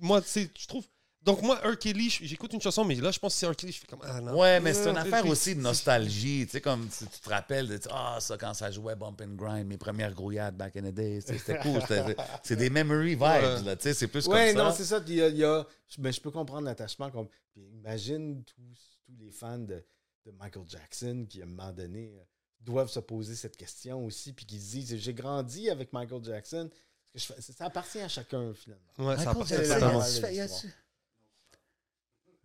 moi, 0.00 0.20
tu 0.22 0.28
sais, 0.28 0.50
je 0.58 0.66
trouve. 0.66 0.86
Donc, 1.24 1.40
moi, 1.40 1.56
R. 1.64 1.78
Kelly, 1.78 2.10
j'écoute 2.10 2.52
une 2.52 2.60
chanson, 2.60 2.84
mais 2.84 2.96
là, 2.96 3.10
je 3.10 3.18
pense 3.18 3.32
que 3.32 3.38
c'est 3.40 3.46
R. 3.46 3.56
Kelly, 3.56 3.72
je 3.72 3.80
fais 3.80 3.86
comme. 3.86 4.00
Ah 4.02 4.20
non. 4.20 4.38
Ouais, 4.38 4.60
mais 4.60 4.74
c'est 4.74 4.90
une 4.90 4.96
Euh, 4.96 5.00
affaire 5.00 5.24
aussi 5.26 5.54
de 5.54 5.60
nostalgie. 5.60 6.44
Tu 6.44 6.52
sais, 6.52 6.60
comme 6.60 6.90
si 6.90 7.06
tu 7.06 7.18
te 7.18 7.28
rappelles 7.30 7.66
de 7.66 7.80
ah, 7.90 8.18
ça, 8.20 8.36
quand 8.36 8.52
ça 8.52 8.70
jouait 8.70 8.94
Bump 8.94 9.20
and 9.22 9.34
Grind, 9.34 9.66
mes 9.66 9.78
premières 9.78 10.12
grouillades 10.14 10.54
back 10.54 10.76
in 10.76 10.82
the 10.82 10.94
tu 10.94 11.20
sais, 11.22 11.38
c'était 11.38 11.58
cool. 11.60 11.80
C'est 12.42 12.56
des 12.56 12.68
memory 12.68 13.14
vibes, 13.14 13.22
Ouais. 13.22 13.62
là, 13.62 13.74
tu 13.76 13.84
sais, 13.84 13.94
c'est 13.94 14.08
plus 14.08 14.26
Ouais, 14.26 14.52
comme 14.52 14.64
non, 14.64 14.70
ça. 14.70 14.76
c'est 14.76 14.84
ça. 14.84 15.02
il 15.06 15.14
y 15.14 15.22
a- 15.22 15.28
il 15.28 15.36
y 15.38 15.44
a- 15.44 15.66
je- 15.88 16.00
mais 16.00 16.12
je 16.12 16.20
peux 16.20 16.30
comprendre 16.30 16.66
l'attachement. 16.66 17.10
Comme, 17.10 17.28
puis 17.52 17.62
imagine 17.72 18.44
tous, 18.44 19.00
tous 19.06 19.16
les 19.18 19.30
fans 19.30 19.58
de, 19.58 19.82
de 20.26 20.30
Michael 20.38 20.64
Jackson 20.68 21.24
qui, 21.28 21.40
à 21.40 21.44
un 21.44 21.48
moment 21.48 21.72
donné, 21.72 22.12
euh, 22.18 22.22
doivent 22.60 22.90
se 22.90 23.00
poser 23.00 23.34
cette 23.34 23.56
question 23.56 24.04
aussi, 24.04 24.34
puis 24.34 24.44
qui 24.44 24.60
se 24.60 24.72
disent 24.72 24.94
J'ai 24.96 25.14
grandi 25.14 25.70
avec 25.70 25.90
Michael 25.92 26.22
Jackson. 26.22 26.68
Ça 27.16 27.64
appartient 27.64 28.00
à 28.00 28.08
chacun, 28.08 28.52
finalement. 28.52 28.84
Ouais, 28.98 29.16
ça 29.16 29.30
appartient 29.30 29.54
Jackson, 29.54 29.74
totalement. 29.74 30.00
ouais. 30.00 30.12
tu 30.14 30.20
fais- 30.20 30.34
y 30.34 30.40
a-tu- 30.40 30.72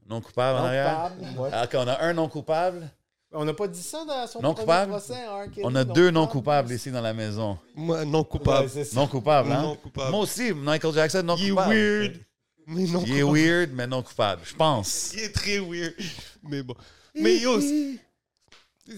Non 0.09 0.21
coupable 0.21 0.57
en 0.57 0.61
Non 0.61 0.67
arrière? 0.67 1.11
coupable, 1.17 1.39
ouais. 1.39 1.49
Ah, 1.53 1.63
OK, 1.65 1.71
on 1.75 1.87
a 1.87 2.01
un 2.03 2.13
non 2.13 2.27
coupable. 2.29 2.89
On 3.31 3.45
n'a 3.45 3.53
pas 3.53 3.67
dit 3.67 3.83
ça 3.83 4.03
dans 4.05 4.25
son 4.25 4.41
Non 4.41 4.55
coupable? 4.55 4.91
procès. 4.91 5.13
Kelly, 5.53 5.61
On 5.63 5.75
a 5.75 5.83
deux 5.83 6.09
non 6.09 6.25
coupables 6.25 6.71
ici 6.73 6.89
dans 6.91 7.01
la 7.01 7.13
maison. 7.13 7.59
Moi, 7.75 8.03
non 8.03 8.23
coupable. 8.23 8.67
Ouais. 8.75 8.87
Non 8.93 9.05
coupable, 9.07 9.51
hein? 9.51 9.61
Non 9.61 9.75
coupable. 9.75 10.09
Moi 10.11 10.21
aussi, 10.21 10.51
Michael 10.51 10.93
Jackson, 10.95 11.21
non 11.23 11.35
Il 11.37 11.45
est 11.45 11.49
coupable. 11.51 11.73
weird. 11.75 12.19
Mais 12.65 12.83
non 12.87 13.03
Il 13.05 13.13
est 13.17 13.23
weird, 13.23 13.69
mais 13.73 13.85
non 13.85 14.01
coupable, 14.01 14.41
je 14.45 14.55
pense. 14.55 15.11
Il 15.13 15.19
est 15.19 15.31
très 15.31 15.59
weird. 15.59 15.93
Mais 16.43 16.63
bon. 16.63 16.73
Mais 17.13 17.37
yo, 17.37 17.59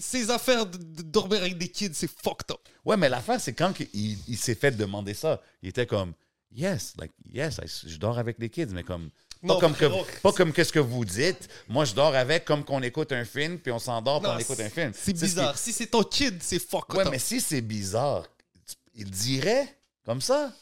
ces 0.00 0.30
affaires 0.30 0.64
de, 0.66 0.78
de 0.78 1.02
dormir 1.02 1.40
avec 1.42 1.58
des 1.58 1.68
kids, 1.68 1.90
c'est 1.92 2.10
fucked 2.10 2.50
up. 2.50 2.60
Ouais, 2.84 2.96
mais 2.96 3.08
l'affaire, 3.10 3.40
c'est 3.40 3.52
quand 3.52 3.72
il, 3.92 4.18
il 4.28 4.36
s'est 4.38 4.54
fait 4.54 4.70
demander 4.70 5.12
ça, 5.14 5.40
il 5.62 5.68
était 5.68 5.86
comme, 5.86 6.12
yes, 6.54 6.94
like, 6.98 7.12
yes, 7.32 7.58
I- 7.62 7.88
je 7.88 7.96
dors 7.98 8.18
avec 8.18 8.38
les 8.38 8.48
kids, 8.48 8.68
mais 8.72 8.82
comme, 8.82 9.10
pas 9.46 9.58
comme, 9.60 9.74
que, 9.74 10.20
pas 10.20 10.32
comme 10.32 10.52
qu'est-ce 10.52 10.72
que 10.72 10.78
vous 10.78 11.04
dites. 11.04 11.48
Moi, 11.68 11.84
je 11.84 11.94
dors 11.94 12.14
avec 12.14 12.44
comme 12.44 12.64
qu'on 12.64 12.82
écoute 12.82 13.10
un 13.12 13.24
film, 13.24 13.58
puis 13.58 13.72
on 13.72 13.78
s'endort, 13.78 14.20
puis 14.20 14.28
Non, 14.30 14.36
on 14.36 14.38
écoute 14.38 14.60
un 14.60 14.68
film. 14.70 14.92
C'est 14.94 15.00
ce 15.00 15.06
qui- 15.06 15.12
bizarre. 15.24 15.58
Si 15.58 15.72
c'est 15.72 15.86
ton 15.86 16.02
kid, 16.02 16.42
c'est 16.42 16.58
fucked 16.58 16.94
Ouais, 16.96 17.04
up. 17.06 17.08
mais 17.10 17.18
si 17.18 17.40
c'est 17.40 17.60
bizarre, 17.60 18.26
il 18.94 19.10
dirait 19.10 19.68
comme 20.04 20.20
ça. 20.20 20.52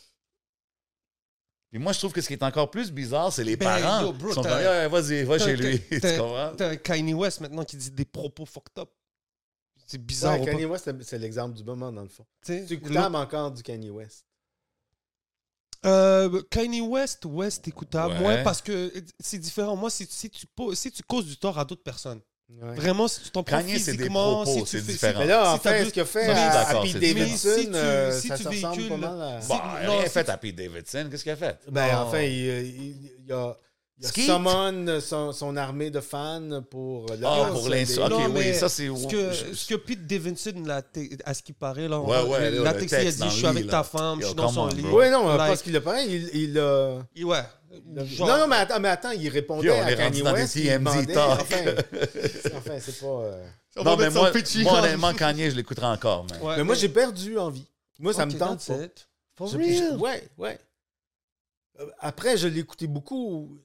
Puis 1.70 1.78
moi, 1.78 1.92
je 1.92 1.98
trouve 1.98 2.12
que 2.12 2.20
ce 2.20 2.26
qui 2.26 2.32
est 2.34 2.42
encore 2.42 2.70
plus 2.70 2.90
bizarre, 2.90 3.32
c'est 3.32 3.44
les 3.44 3.56
Ben, 3.56 3.66
parents. 3.80 4.02
yo, 4.02 4.12
bro, 4.12 4.30
Ils 4.30 4.34
sont 4.34 4.42
comme, 4.42 4.50
Yeah, 4.60 4.88
vas-y, 4.88 5.22
va 5.22 5.38
T'as- 5.38 5.44
chez 5.44 5.56
lui. 5.56 5.80
t'as- 6.00 6.12
tu 6.14 6.18
comprends? 6.18 6.52
T'as 6.56 6.68
un 6.70 6.76
Kanye 6.76 7.14
West 7.14 7.40
maintenant 7.40 7.64
qui 7.64 7.76
dit 7.76 7.90
des 7.92 8.04
propos 8.04 8.44
fucked 8.44 8.76
up. 8.78 8.90
C'est 9.86 9.98
bizarre. 10.04 10.34
Ouais, 10.34 10.40
ou 10.40 10.44
pas? 10.46 10.50
Kanye 10.52 10.64
West, 10.64 10.84
c'est- 10.84 11.02
c'est 11.04 11.18
l'exemple 11.18 11.56
du 11.56 11.62
moment, 11.64 11.92
dans 11.92 12.02
le 12.02 12.08
fond. 12.08 12.26
Tu 12.44 12.54
écoutable 12.72 13.14
encore 13.16 13.52
du 13.52 13.62
Kanye 13.62 13.90
West. 13.90 14.24
Euh, 15.86 16.42
Kanye 16.50 16.80
West, 16.82 17.24
West 17.24 17.66
écoutable. 17.68 18.14
Ouais. 18.20 18.26
Ouais, 18.26 18.42
parce 18.42 18.60
que 18.60 18.92
c'est 19.18 19.38
différent. 19.38 19.76
Moi, 19.76 19.88
si, 19.90 20.06
si, 20.10 20.28
tu, 20.28 20.46
poses- 20.46 20.78
si 20.78 20.90
tu 20.92 21.02
causes 21.02 21.26
du 21.26 21.36
tort 21.38 21.58
à 21.58 21.64
d'autres 21.64 21.82
personnes, 21.82 22.20
Ouais. 22.50 22.74
vraiment, 22.74 23.06
si 23.06 23.22
tu 23.22 23.30
t'en 23.30 23.44
prends 23.44 23.62
physiquement, 23.62 24.42
propos, 24.42 24.58
si 24.58 24.64
tu 24.64 24.68
c'est 24.78 24.82
fais- 24.84 24.92
différent. 24.92 25.20
Mais 25.20 25.26
là, 25.26 25.52
en 25.52 25.56
Si 25.56 25.62
fait, 25.62 25.84
ce 25.84 25.90
qu'il 25.90 26.02
a 26.02 26.04
fait 26.04 26.26
à, 26.28 26.60
à 26.68 26.82
Pete 26.82 26.98
Davidson, 26.98 27.48
si 27.56 27.66
tu- 27.70 27.74
euh, 27.76 28.20
si 28.20 28.28
ça 28.28 28.36
tu 28.36 28.42
se 28.42 28.48
ressemble 28.48 28.74
véhicules- 28.76 28.88
pas 28.88 28.96
mal 29.14 29.22
à... 29.22 29.40
si- 29.40 29.48
Bon, 29.48 29.54
non, 29.56 29.96
rien 29.98 30.02
si 30.04 30.10
fait 30.10 30.24
tu- 30.24 30.30
à 30.30 30.36
Pete 30.36 30.56
Davidson. 30.56 31.08
Qu'est-ce 31.10 31.22
qu'il 31.22 31.32
a 31.32 31.36
fait? 31.36 31.58
Ben, 31.70 31.92
Non. 31.92 31.98
enfin, 32.00 32.22
il, 32.22 32.32
il- 32.32 33.12
il 33.24 33.32
a, 33.32 33.56
Il 34.02 34.08
Skeet? 34.08 34.26
summon 34.26 34.98
son, 35.00 35.30
son 35.32 35.56
armée 35.58 35.90
de 35.90 36.00
fans 36.00 36.62
pour 36.70 37.04
le 37.10 37.18
Ah, 37.26 37.48
pour 37.52 37.68
l'insu- 37.68 38.00
ok, 38.00 38.08
Non, 38.08 38.30
oui, 38.34 38.54
ça, 38.54 38.68
c'est- 38.70 38.86
Ce 38.88 39.06
que, 39.06 39.30
je- 39.30 39.54
ce 39.54 39.66
que 39.68 39.74
Pete 39.74 40.06
Davidson, 40.06 40.54
à 41.24 41.34
ce 41.34 41.42
qui 41.42 41.52
paraît, 41.52 41.86
là, 41.86 42.00
Ouais, 42.00 42.22
ouais, 42.22 42.50
la 42.50 42.62
là, 42.62 42.72
le 42.72 42.78
texte, 42.80 42.96
il 42.98 43.06
a 43.08 43.10
dit 43.12 43.22
Je 43.24 43.28
suis 43.28 43.42
le 43.42 43.48
avec 43.48 43.64
lit, 43.64 43.68
ta 43.70 43.76
là. 43.78 43.82
femme, 43.84 44.16
je 44.18 44.22
Yo, 44.22 44.26
suis 44.28 44.36
dans 44.36 44.48
son 44.48 44.60
on, 44.62 44.66
lit. 44.68 44.84
Oui, 44.90 45.10
non, 45.10 45.28
Like- 45.28 45.36
parce 45.48 45.62
qu'il 45.62 45.76
a 45.76 45.80
pareil, 45.82 46.28
il, 46.32 46.40
il 46.42 46.58
a- 46.58 47.00
Et 47.14 47.24
Ouais. 47.24 47.42
Genre- 48.06 48.26
Non, 48.26 48.38
non, 48.38 48.46
mais 48.48 48.56
attends, 48.56 48.80
mais 48.80 48.88
attends, 48.88 49.10
il 49.12 49.28
répondait 49.28 49.66
Yo, 49.68 49.74
on 49.74 49.82
à 49.84 49.92
est 49.92 49.96
Kanye 49.96 50.22
dans 50.22 50.32
des 50.32 50.40
West. 50.40 50.54
TMZ 50.54 50.78
demandait- 50.78 51.12
talk. 51.14 51.40
Enfin, 51.40 51.56
enfin, 52.56 52.72
c'est 52.80 52.98
pas... 53.00 53.06
euh, 53.06 53.44
On 53.76 53.84
Non, 53.84 53.96
mais 53.96 54.10
moi, 54.10 54.32
moi, 54.64 54.78
honnêtement, 54.80 55.12
Kanye, 55.14 55.50
je 55.50 55.56
l'écouterai 55.56 55.86
encore, 55.86 56.26
mais 56.56 56.64
moi, 56.64 56.74
j'ai 56.74 56.88
perdu 56.88 57.38
envie. 57.38 57.66
Moi, 57.98 58.12
ça 58.14 58.24
me 58.26 58.32
tente. 58.32 58.62
For 59.36 59.46
Je- 59.46 59.56
real? 59.58 59.92
je- 59.92 59.96
ouais, 59.98 60.28
ouais. 60.38 60.58
Euh, 61.80 61.90
Après, 61.98 62.36
je 62.36 62.46
l'écoutais 62.48 62.86
beaucoup. 62.86 63.58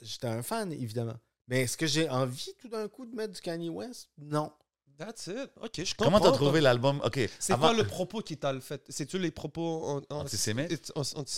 J'étais 0.00 0.26
un 0.28 0.42
fan, 0.42 0.72
évidemment. 0.72 1.16
Mais 1.48 1.62
est-ce 1.62 1.76
que 1.76 1.86
j'ai 1.86 2.08
envie 2.08 2.54
tout 2.60 2.68
d'un 2.68 2.88
coup 2.88 3.06
de 3.06 3.14
mettre 3.14 3.34
du 3.34 3.40
Kanye 3.40 3.70
West? 3.70 4.08
Non. 4.18 4.52
That's 4.98 5.28
it. 5.28 5.50
Ok, 5.62 5.70
je 5.84 5.94
comprends. 5.94 6.18
Comment 6.18 6.20
t'as 6.20 6.32
trouvé 6.36 6.60
l'album? 6.60 7.00
OK. 7.04 7.20
C'est 7.38 7.52
avant- 7.52 7.68
quoi 7.68 7.76
le 7.76 7.84
propos 7.86 8.20
qui 8.20 8.36
t'a 8.36 8.52
le 8.52 8.58
fait? 8.58 8.82
C'est-tu 8.88 9.16
les 9.20 9.30
propos 9.30 9.84
en, 9.84 9.98
en- 10.10 10.20
Antisémites? 10.22 10.92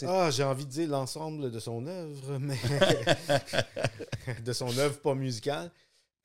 Ah, 0.09 0.31
j'ai 0.31 0.44
envie 0.44 0.65
de 0.65 0.70
dire 0.70 0.89
l'ensemble 0.89 1.51
de 1.51 1.59
son 1.61 1.86
œuvre, 1.86 2.39
mais 2.39 2.57
de 4.44 4.52
son 4.55 4.77
œuvre 4.78 4.98
pas 5.01 5.15
musicale. 5.15 5.70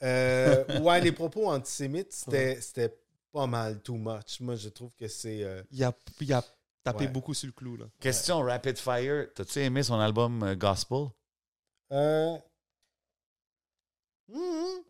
Euh, 0.04 0.80
ouais, 0.82 1.02
les 1.02 1.12
propos 1.12 1.48
antisémites, 1.50 2.14
c'était 2.14 2.60
c'était 2.62 2.96
pas 3.34 3.48
mal 3.48 3.82
too 3.82 3.96
much. 3.96 4.40
Moi, 4.40 4.56
je 4.56 4.70
trouve 4.70 4.94
que 4.96 5.08
c'est. 5.10 5.44
euh, 5.44 5.62
Il 5.72 5.84
a, 5.84 5.90
a 5.90 6.44
tapé 6.86 7.06
Ouais. 7.06 7.12
beaucoup 7.12 7.34
sur 7.34 7.48
le 7.48 7.52
clou. 7.52 7.76
Là. 7.76 7.86
Question 8.00 8.40
rapid 8.42 8.78
fire. 8.78 9.28
T'as-tu 9.36 9.60
aimé 9.60 9.84
son 9.84 10.00
album 10.00 10.42
euh, 10.44 10.56
Gospel? 10.56 11.08
Euh... 11.92 12.38
hmm. 14.30 14.82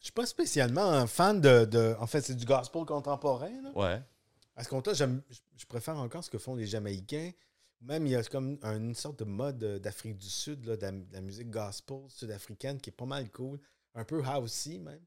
Je 0.00 0.04
suis 0.06 0.12
pas 0.12 0.26
spécialement 0.26 0.84
un 0.90 1.06
fan 1.06 1.40
de. 1.40 1.64
de- 1.64 1.96
En 1.98 2.06
fait, 2.06 2.20
c'est 2.20 2.34
du 2.34 2.44
gospel 2.44 2.84
contemporain. 2.84 3.62
Là. 3.62 3.70
Ouais. 3.74 4.02
À 4.56 4.62
ce 4.62 4.68
compte-là, 4.68 4.92
je 4.94 5.66
préfère 5.66 5.96
encore 5.98 6.22
ce 6.22 6.30
que 6.30 6.38
font 6.38 6.54
les 6.54 6.66
Jamaïcains. 6.66 7.30
Même, 7.80 8.06
il 8.06 8.10
y 8.12 8.16
a 8.16 8.22
comme 8.24 8.58
une 8.62 8.94
sorte 8.94 9.18
de 9.18 9.24
mode 9.24 9.62
euh, 9.62 9.78
d'Afrique 9.78 10.16
du 10.16 10.28
Sud, 10.28 10.64
là, 10.64 10.76
de, 10.76 10.82
la, 10.82 10.92
de 10.92 11.12
la 11.12 11.20
musique 11.20 11.50
gospel 11.50 11.98
sud-africaine 12.08 12.80
qui 12.80 12.90
est 12.90 12.92
pas 12.94 13.04
mal 13.06 13.30
cool. 13.30 13.60
Un 13.94 14.04
peu 14.04 14.22
housey, 14.22 14.78
même. 14.78 15.00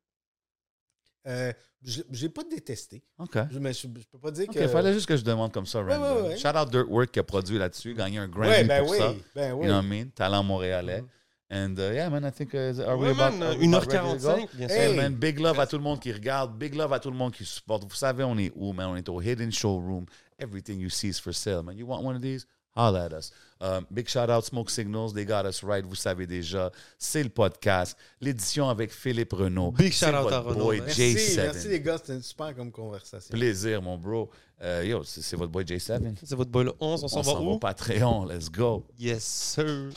Euh, 1.28 1.52
je 1.84 2.02
n'ai 2.24 2.30
pas 2.30 2.44
détesté. 2.44 3.04
OK. 3.20 3.38
Je, 3.52 3.60
mais 3.60 3.74
je, 3.74 3.82
je 3.82 4.06
peux 4.12 4.18
pas 4.20 4.32
dire 4.32 4.48
que. 4.48 4.68
fallait 4.68 4.94
juste 4.94 5.08
que 5.08 5.16
je 5.18 5.24
demande 5.24 5.52
comme 5.52 5.66
ça, 5.66 5.80
random. 5.80 6.02
ouais, 6.02 6.30
ouais. 6.30 6.38
Shout 6.38 6.48
out 6.58 6.70
Dirtwork 6.70 7.12
qui 7.12 7.20
a 7.20 7.24
produit 7.24 7.58
là-dessus, 7.58 7.94
gagné 7.94 8.18
un 8.20 8.28
Grammy 8.28 8.50
Ouais, 8.50 8.64
ben 8.64 8.82
pour 8.84 8.92
oui. 8.92 8.98
ça. 8.98 9.14
Ben 9.36 9.54
oui. 9.54 9.66
You 9.68 9.72
know 9.72 9.78
what 9.80 9.84
I 9.84 9.88
mean? 9.88 10.10
Talent 10.16 10.44
montréalais. 10.44 11.02
Mhm. 11.02 11.08
And 11.50 11.76
uh, 11.80 11.94
yeah, 11.94 12.10
man, 12.10 12.26
I 12.26 12.32
think... 12.32 12.54
Uh, 12.54 12.74
are 12.86 12.98
we 12.98 13.08
about, 13.10 13.38
man, 13.38 13.44
are 13.54 13.58
we 13.58 13.68
about 13.68 13.86
ready 13.88 14.20
to 14.20 14.26
go? 14.26 14.36
1h45, 14.36 14.48
bien 14.58 14.68
sûr. 14.68 14.76
Hey. 14.78 14.92
Hey, 14.92 14.98
man, 14.98 15.16
big 15.16 15.40
love 15.40 15.58
à 15.60 15.66
tout 15.68 15.78
le 15.78 15.84
monde 15.84 16.00
qui 16.02 16.12
regarde, 16.12 16.58
big 16.58 16.76
love 16.76 16.92
à 16.92 17.00
tout 17.00 17.10
le 17.10 17.16
monde 17.16 17.32
qui 17.34 17.46
supporte. 17.46 17.84
Vous 17.84 17.96
savez, 17.96 18.26
on 18.26 18.38
est 18.38 18.52
où, 18.54 18.74
man? 18.74 18.88
On 18.88 18.96
est 18.98 19.08
au 19.08 19.22
Hidden 19.22 19.52
Showroom. 19.52 20.06
Everything 20.40 20.80
you 20.80 20.90
see 20.90 21.08
is 21.08 21.20
for 21.22 21.34
sale, 21.34 21.64
man. 21.64 21.78
You 21.78 21.86
want 21.88 22.04
one 22.04 22.16
of 22.18 22.22
these? 22.22 22.46
Holla 22.76 23.06
at 23.06 23.14
us. 23.14 23.32
Um, 23.60 23.86
big 23.90 24.08
shout 24.08 24.30
out 24.30 24.44
Smoke 24.46 24.70
Signals, 24.70 25.14
they 25.14 25.26
got 25.26 25.46
us 25.46 25.64
right, 25.64 25.84
vous 25.86 25.96
savez 25.96 26.28
déjà. 26.28 26.72
C'est 27.00 27.24
le 27.24 27.30
podcast, 27.30 27.98
l'édition 28.22 28.70
avec 28.70 28.92
Philippe 28.92 29.34
Renaud. 29.34 29.72
Big 29.72 29.92
shout 29.94 30.08
out 30.08 30.32
à 30.32 30.40
Renaud, 30.40 30.66
boy. 30.66 30.82
Merci, 30.82 31.16
J7. 31.16 31.36
merci 31.38 31.68
les 31.70 31.82
gars, 31.82 31.98
c'était 31.98 32.14
une 32.14 32.22
super 32.24 32.56
comme 32.56 32.72
conversation. 32.72 33.32
Plaisir, 33.32 33.82
mon 33.82 33.98
bro. 33.98 34.30
Euh, 34.62 34.84
yo, 34.86 35.04
c'est 35.04 35.36
votre 35.36 35.52
boy 35.52 35.64
J7. 35.64 36.16
C'est 36.24 36.36
votre 36.36 36.52
boy 36.52 36.66
le 36.66 36.74
11, 36.80 37.04
on 37.04 37.08
s'en 37.08 37.18
On 37.18 37.22
va 37.22 37.32
s'en 37.32 37.36
va 37.40 37.42
où? 37.42 37.50
au 37.54 37.60
Patreon, 37.60 38.26
let's 38.26 38.50
go. 38.50 38.86
Yes, 39.00 39.24
sir. 39.24 39.90